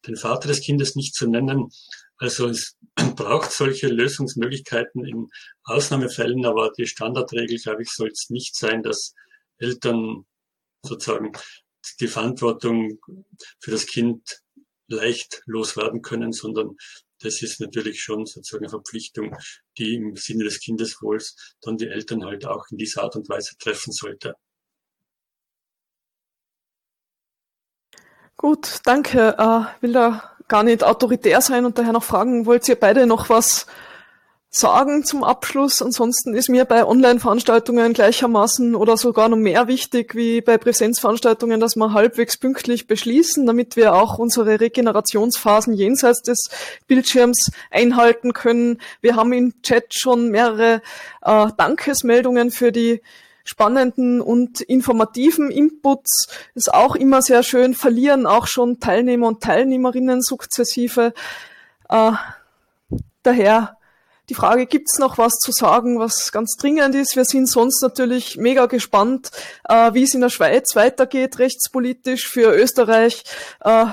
den 0.06 0.16
Vater 0.16 0.48
des 0.48 0.60
Kindes 0.60 0.96
nicht 0.96 1.14
zu 1.14 1.28
nennen. 1.28 1.68
Also 2.16 2.48
es 2.48 2.76
braucht 3.16 3.52
solche 3.52 3.88
Lösungsmöglichkeiten 3.88 5.04
in 5.04 5.28
Ausnahmefällen, 5.64 6.44
aber 6.44 6.72
die 6.76 6.86
Standardregel, 6.86 7.58
glaube 7.58 7.82
ich, 7.82 7.90
soll 7.90 8.08
es 8.08 8.28
nicht 8.28 8.56
sein, 8.56 8.82
dass 8.82 9.14
Eltern 9.58 10.26
sozusagen 10.84 11.32
die 12.00 12.08
Verantwortung 12.08 12.98
für 13.58 13.70
das 13.70 13.86
Kind 13.86 14.42
leicht 14.88 15.42
loswerden 15.46 16.02
können, 16.02 16.32
sondern 16.32 16.76
das 17.20 17.40
ist 17.40 17.60
natürlich 17.60 18.02
schon 18.02 18.26
sozusagen 18.26 18.64
eine 18.64 18.70
Verpflichtung, 18.70 19.36
die 19.78 19.94
im 19.94 20.16
Sinne 20.16 20.44
des 20.44 20.60
Kindeswohls 20.60 21.56
dann 21.60 21.76
die 21.76 21.86
Eltern 21.86 22.24
halt 22.24 22.44
auch 22.46 22.66
in 22.70 22.78
dieser 22.78 23.04
Art 23.04 23.16
und 23.16 23.28
Weise 23.28 23.56
treffen 23.58 23.92
sollte. 23.92 24.34
Gut, 28.36 28.80
danke. 28.84 29.36
Äh, 29.38 29.82
will 29.82 29.92
da 29.92 30.32
gar 30.48 30.64
nicht 30.64 30.82
autoritär 30.82 31.40
sein 31.40 31.64
und 31.64 31.78
daher 31.78 31.92
noch 31.92 32.02
fragen, 32.02 32.44
wollt 32.44 32.68
ihr 32.68 32.74
beide 32.74 33.06
noch 33.06 33.28
was 33.28 33.66
sagen 34.54 35.02
zum 35.02 35.24
Abschluss. 35.24 35.80
Ansonsten 35.80 36.34
ist 36.34 36.50
mir 36.50 36.66
bei 36.66 36.84
Online-Veranstaltungen 36.84 37.94
gleichermaßen 37.94 38.74
oder 38.74 38.98
sogar 38.98 39.30
noch 39.30 39.38
mehr 39.38 39.66
wichtig 39.66 40.14
wie 40.14 40.42
bei 40.42 40.58
Präsenzveranstaltungen, 40.58 41.58
dass 41.58 41.74
wir 41.74 41.94
halbwegs 41.94 42.36
pünktlich 42.36 42.86
beschließen, 42.86 43.46
damit 43.46 43.76
wir 43.76 43.94
auch 43.94 44.18
unsere 44.18 44.60
Regenerationsphasen 44.60 45.72
jenseits 45.72 46.20
des 46.20 46.50
Bildschirms 46.86 47.50
einhalten 47.70 48.34
können. 48.34 48.78
Wir 49.00 49.16
haben 49.16 49.32
im 49.32 49.62
Chat 49.62 49.94
schon 49.94 50.28
mehrere 50.28 50.82
äh, 51.22 51.48
Dankesmeldungen 51.56 52.50
für 52.50 52.72
die 52.72 53.00
spannenden 53.44 54.20
und 54.20 54.60
informativen 54.60 55.50
Inputs. 55.50 56.28
Ist 56.54 56.72
auch 56.72 56.94
immer 56.94 57.22
sehr 57.22 57.42
schön, 57.42 57.72
verlieren 57.72 58.26
auch 58.26 58.46
schon 58.46 58.80
Teilnehmer 58.80 59.28
und 59.28 59.42
Teilnehmerinnen 59.42 60.20
sukzessive. 60.20 61.14
Äh, 61.88 62.12
daher 63.22 63.78
die 64.32 64.36
Frage, 64.36 64.64
gibt's 64.64 64.98
noch 64.98 65.18
was 65.18 65.34
zu 65.34 65.52
sagen, 65.52 65.98
was 65.98 66.32
ganz 66.32 66.56
dringend 66.56 66.94
ist? 66.94 67.16
Wir 67.16 67.26
sind 67.26 67.50
sonst 67.50 67.82
natürlich 67.82 68.38
mega 68.38 68.64
gespannt, 68.64 69.30
äh, 69.68 69.92
wie 69.92 70.04
es 70.04 70.14
in 70.14 70.22
der 70.22 70.30
Schweiz 70.30 70.74
weitergeht, 70.74 71.38
rechtspolitisch. 71.38 72.28
Für 72.28 72.54
Österreich, 72.54 73.24
äh, 73.60 73.84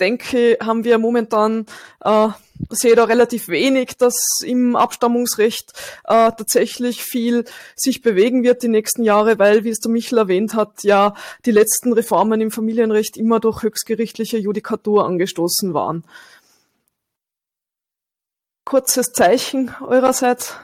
denke, 0.00 0.58
haben 0.60 0.82
wir 0.82 0.98
momentan 0.98 1.66
äh, 2.00 2.28
sehe 2.70 2.96
da 2.96 3.04
relativ 3.04 3.46
wenig, 3.46 3.96
dass 3.98 4.16
im 4.44 4.74
Abstammungsrecht 4.74 5.72
äh, 6.04 6.32
tatsächlich 6.32 7.04
viel 7.04 7.44
sich 7.76 8.02
bewegen 8.02 8.42
wird 8.42 8.64
die 8.64 8.68
nächsten 8.68 9.04
Jahre, 9.04 9.38
weil, 9.38 9.62
wie 9.62 9.70
es 9.70 9.78
der 9.78 9.92
Michel 9.92 10.18
erwähnt 10.18 10.54
hat, 10.54 10.82
ja 10.82 11.14
die 11.44 11.52
letzten 11.52 11.92
Reformen 11.92 12.40
im 12.40 12.50
Familienrecht 12.50 13.16
immer 13.16 13.38
durch 13.38 13.62
höchstgerichtliche 13.62 14.38
Judikatur 14.38 15.06
angestoßen 15.06 15.72
waren 15.72 16.02
kurzes 18.68 19.14
Zeichen 19.14 19.74
eurerseits? 19.80 20.54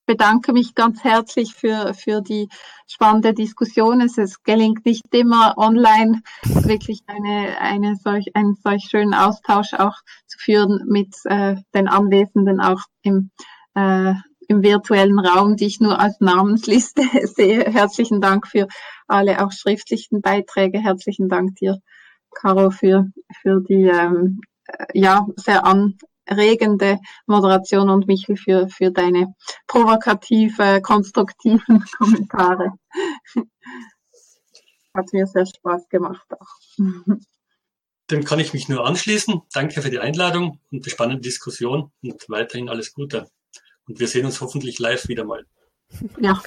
Ich 0.00 0.06
bedanke 0.06 0.52
mich 0.52 0.74
ganz 0.74 1.02
herzlich 1.02 1.54
für, 1.54 1.94
für 1.94 2.20
die 2.20 2.50
spannende 2.86 3.32
Diskussion. 3.32 4.02
Es, 4.02 4.18
es 4.18 4.42
gelingt 4.42 4.84
nicht 4.84 5.06
immer 5.14 5.54
online 5.56 6.20
wirklich 6.44 7.00
eine, 7.06 7.58
eine 7.58 7.96
solch, 7.96 8.26
einen 8.34 8.56
solch 8.62 8.88
schönen 8.90 9.14
Austausch 9.14 9.72
auch 9.72 9.96
zu 10.26 10.38
führen 10.38 10.84
mit 10.86 11.14
äh, 11.24 11.56
den 11.74 11.88
Anwesenden 11.88 12.60
auch 12.60 12.82
im, 13.00 13.30
äh, 13.74 14.12
im 14.48 14.62
virtuellen 14.62 15.18
Raum, 15.18 15.56
die 15.56 15.66
ich 15.66 15.80
nur 15.80 15.98
als 15.98 16.20
Namensliste 16.20 17.04
sehe. 17.26 17.64
Herzlichen 17.64 18.20
Dank 18.20 18.46
für 18.46 18.68
alle 19.06 19.42
auch 19.42 19.52
schriftlichen 19.52 20.20
Beiträge. 20.20 20.78
Herzlichen 20.78 21.30
Dank 21.30 21.54
dir, 21.54 21.78
Caro, 22.34 22.68
für, 22.68 23.06
für 23.40 23.62
die 23.62 23.86
ähm, 23.86 24.40
ja, 24.92 25.26
sehr 25.36 25.64
anregende 25.64 26.98
Moderation 27.26 27.90
und 27.90 28.06
Michel 28.06 28.36
für, 28.36 28.68
für 28.68 28.90
deine 28.90 29.34
provokative, 29.66 30.80
konstruktiven 30.82 31.84
Kommentare. 31.98 32.72
Hat 34.94 35.12
mir 35.12 35.26
sehr 35.26 35.46
Spaß 35.46 35.88
gemacht 35.88 36.26
auch. 36.38 36.78
Dem 38.10 38.24
kann 38.24 38.40
ich 38.40 38.52
mich 38.52 38.68
nur 38.68 38.84
anschließen. 38.84 39.40
Danke 39.54 39.80
für 39.80 39.88
die 39.88 40.00
Einladung 40.00 40.60
und 40.70 40.84
die 40.84 40.90
spannende 40.90 41.22
Diskussion 41.22 41.92
und 42.02 42.28
weiterhin 42.28 42.68
alles 42.68 42.92
Gute. 42.92 43.30
Und 43.86 44.00
wir 44.00 44.08
sehen 44.08 44.26
uns 44.26 44.40
hoffentlich 44.40 44.78
live 44.78 45.08
wieder 45.08 45.24
mal. 45.24 45.46
Ja. 46.20 46.42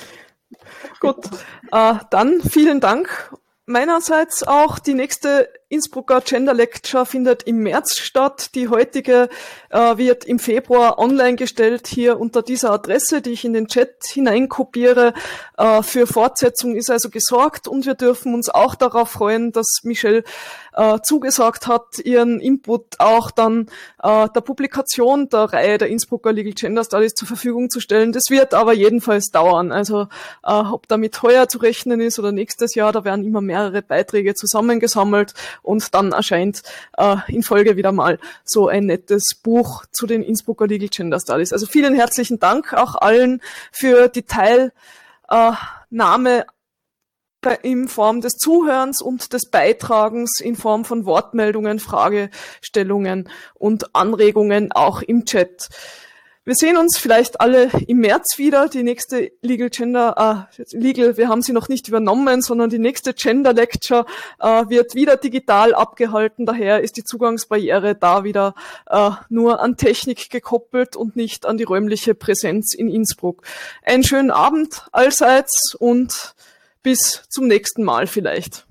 Gut, 1.00 1.26
äh, 1.72 1.96
dann 2.12 2.42
vielen 2.42 2.80
Dank 2.80 3.32
Meinerseits 3.68 4.44
auch 4.44 4.78
die 4.78 4.94
nächste 4.94 5.50
Innsbrucker 5.76 6.22
Gender 6.22 6.54
Lecture 6.54 7.06
findet 7.06 7.44
im 7.44 7.58
März 7.58 7.98
statt. 8.00 8.56
Die 8.56 8.70
heutige 8.70 9.28
äh, 9.70 9.98
wird 9.98 10.24
im 10.24 10.40
Februar 10.40 10.98
online 11.00 11.36
gestellt, 11.36 11.88
hier 11.88 12.18
unter 12.18 12.42
dieser 12.42 12.72
Adresse, 12.72 13.22
die 13.22 13.32
ich 13.32 13.44
in 13.44 13.52
den 13.52 13.68
Chat 13.68 14.06
hineinkopiere. 14.06 15.14
Äh, 15.58 15.84
für 15.84 16.08
Fortsetzung 16.08 16.78
ist 16.78 16.90
also 16.90 17.10
gesorgt 17.10 17.68
und 17.68 17.86
wir 17.86 17.96
dürfen 17.96 18.34
uns 18.34 18.48
auch 18.48 18.76
darauf 18.76 19.10
freuen, 19.10 19.52
dass 19.52 19.82
Michelle 19.84 20.24
äh, 20.76 21.00
zugesagt 21.04 21.68
hat, 21.68 22.00
ihren 22.00 22.40
Input 22.40 23.00
auch 23.00 23.32
dann 23.32 23.68
äh, 24.02 24.30
der 24.30 24.42
Publikation 24.42 25.28
der 25.30 25.54
Reihe 25.54 25.78
der 25.78 25.90
Innsbrucker 25.90 26.32
Legal 26.32 26.54
Gender 26.54 26.84
Studies 26.84 27.16
zur 27.16 27.28
Verfügung 27.28 27.70
zu 27.70 27.82
stellen. 27.82 28.14
Das 28.14 28.30
wird 28.30 28.54
aber 28.54 28.74
jedenfalls 28.74 29.28
dauern. 29.28 29.74
Also 29.74 30.08
äh, 30.44 30.52
ob 30.52 30.88
damit 30.88 31.22
heuer 31.22 31.50
zu 31.50 31.58
rechnen 31.58 32.00
ist 32.00 32.18
oder 32.18 32.32
nächstes 32.32 32.76
Jahr, 32.76 32.94
da 32.94 33.04
werden 33.04 33.26
immer 33.26 33.42
mehrere 33.42 33.82
Beiträge 33.82 34.36
zusammengesammelt 34.36 35.34
und 35.66 35.94
dann 35.94 36.12
erscheint 36.12 36.62
äh, 36.98 37.18
in 37.28 37.44
Folge 37.44 37.76
wieder 37.76 37.92
mal 37.92 38.20
so 38.44 38.68
ein 38.68 38.86
nettes 38.86 39.36
Buch 39.42 39.86
zu 39.92 40.08
den 40.08 40.24
Innsbrucker 40.24 40.68
Legal 40.68 40.90
Gender 40.90 41.20
Studies. 41.20 41.52
Also 41.52 41.66
vielen 41.66 41.96
herzlichen 41.96 42.40
Dank 42.40 42.74
auch 42.74 42.96
allen 42.96 43.42
für 43.72 44.08
die 44.08 44.24
Teilnahme 44.24 44.72
in 47.62 47.88
Form 47.88 48.22
des 48.22 48.34
Zuhörens 48.34 49.02
und 49.02 49.34
des 49.34 49.50
Beitragens 49.52 50.40
in 50.42 50.56
Form 50.56 50.84
von 50.84 51.06
Wortmeldungen, 51.06 51.80
Fragestellungen 51.80 53.30
und 53.54 53.96
Anregungen 53.96 54.72
auch 54.72 55.02
im 55.02 55.26
Chat. 55.26 55.70
Wir 56.48 56.54
sehen 56.54 56.78
uns 56.78 57.00
vielleicht 57.00 57.42
alle 57.42 57.72
im 57.88 57.98
März 57.98 58.38
wieder. 58.38 58.70
Die 58.70 58.84
nächste 58.84 59.32
Legal 59.42 59.72
Gender, 59.72 60.48
äh, 60.60 60.64
Legal, 60.78 61.18
wir 61.18 61.28
haben 61.28 61.42
sie 61.42 61.54
noch 61.54 61.70
nicht 61.70 61.88
übernommen, 61.88 62.44
sondern 62.44 62.70
die 62.70 62.78
nächste 62.78 63.16
Gender 63.16 63.52
Lecture 63.52 64.06
äh, 64.40 64.70
wird 64.70 64.94
wieder 64.94 65.18
digital 65.18 65.74
abgehalten. 65.74 66.46
Daher 66.46 66.82
ist 66.82 66.98
die 66.98 67.04
Zugangsbarriere 67.04 67.96
da 67.96 68.24
wieder 68.24 68.54
äh, 68.86 69.10
nur 69.28 69.60
an 69.60 69.76
Technik 69.76 70.30
gekoppelt 70.30 70.96
und 70.96 71.16
nicht 71.16 71.48
an 71.48 71.58
die 71.58 71.64
räumliche 71.64 72.14
Präsenz 72.14 72.76
in 72.76 72.90
Innsbruck. 72.90 73.42
Einen 73.82 74.04
schönen 74.04 74.30
Abend 74.30 74.86
allseits 74.92 75.74
und 75.74 76.36
bis 76.84 77.24
zum 77.28 77.48
nächsten 77.48 77.84
Mal 77.84 78.06
vielleicht. 78.06 78.68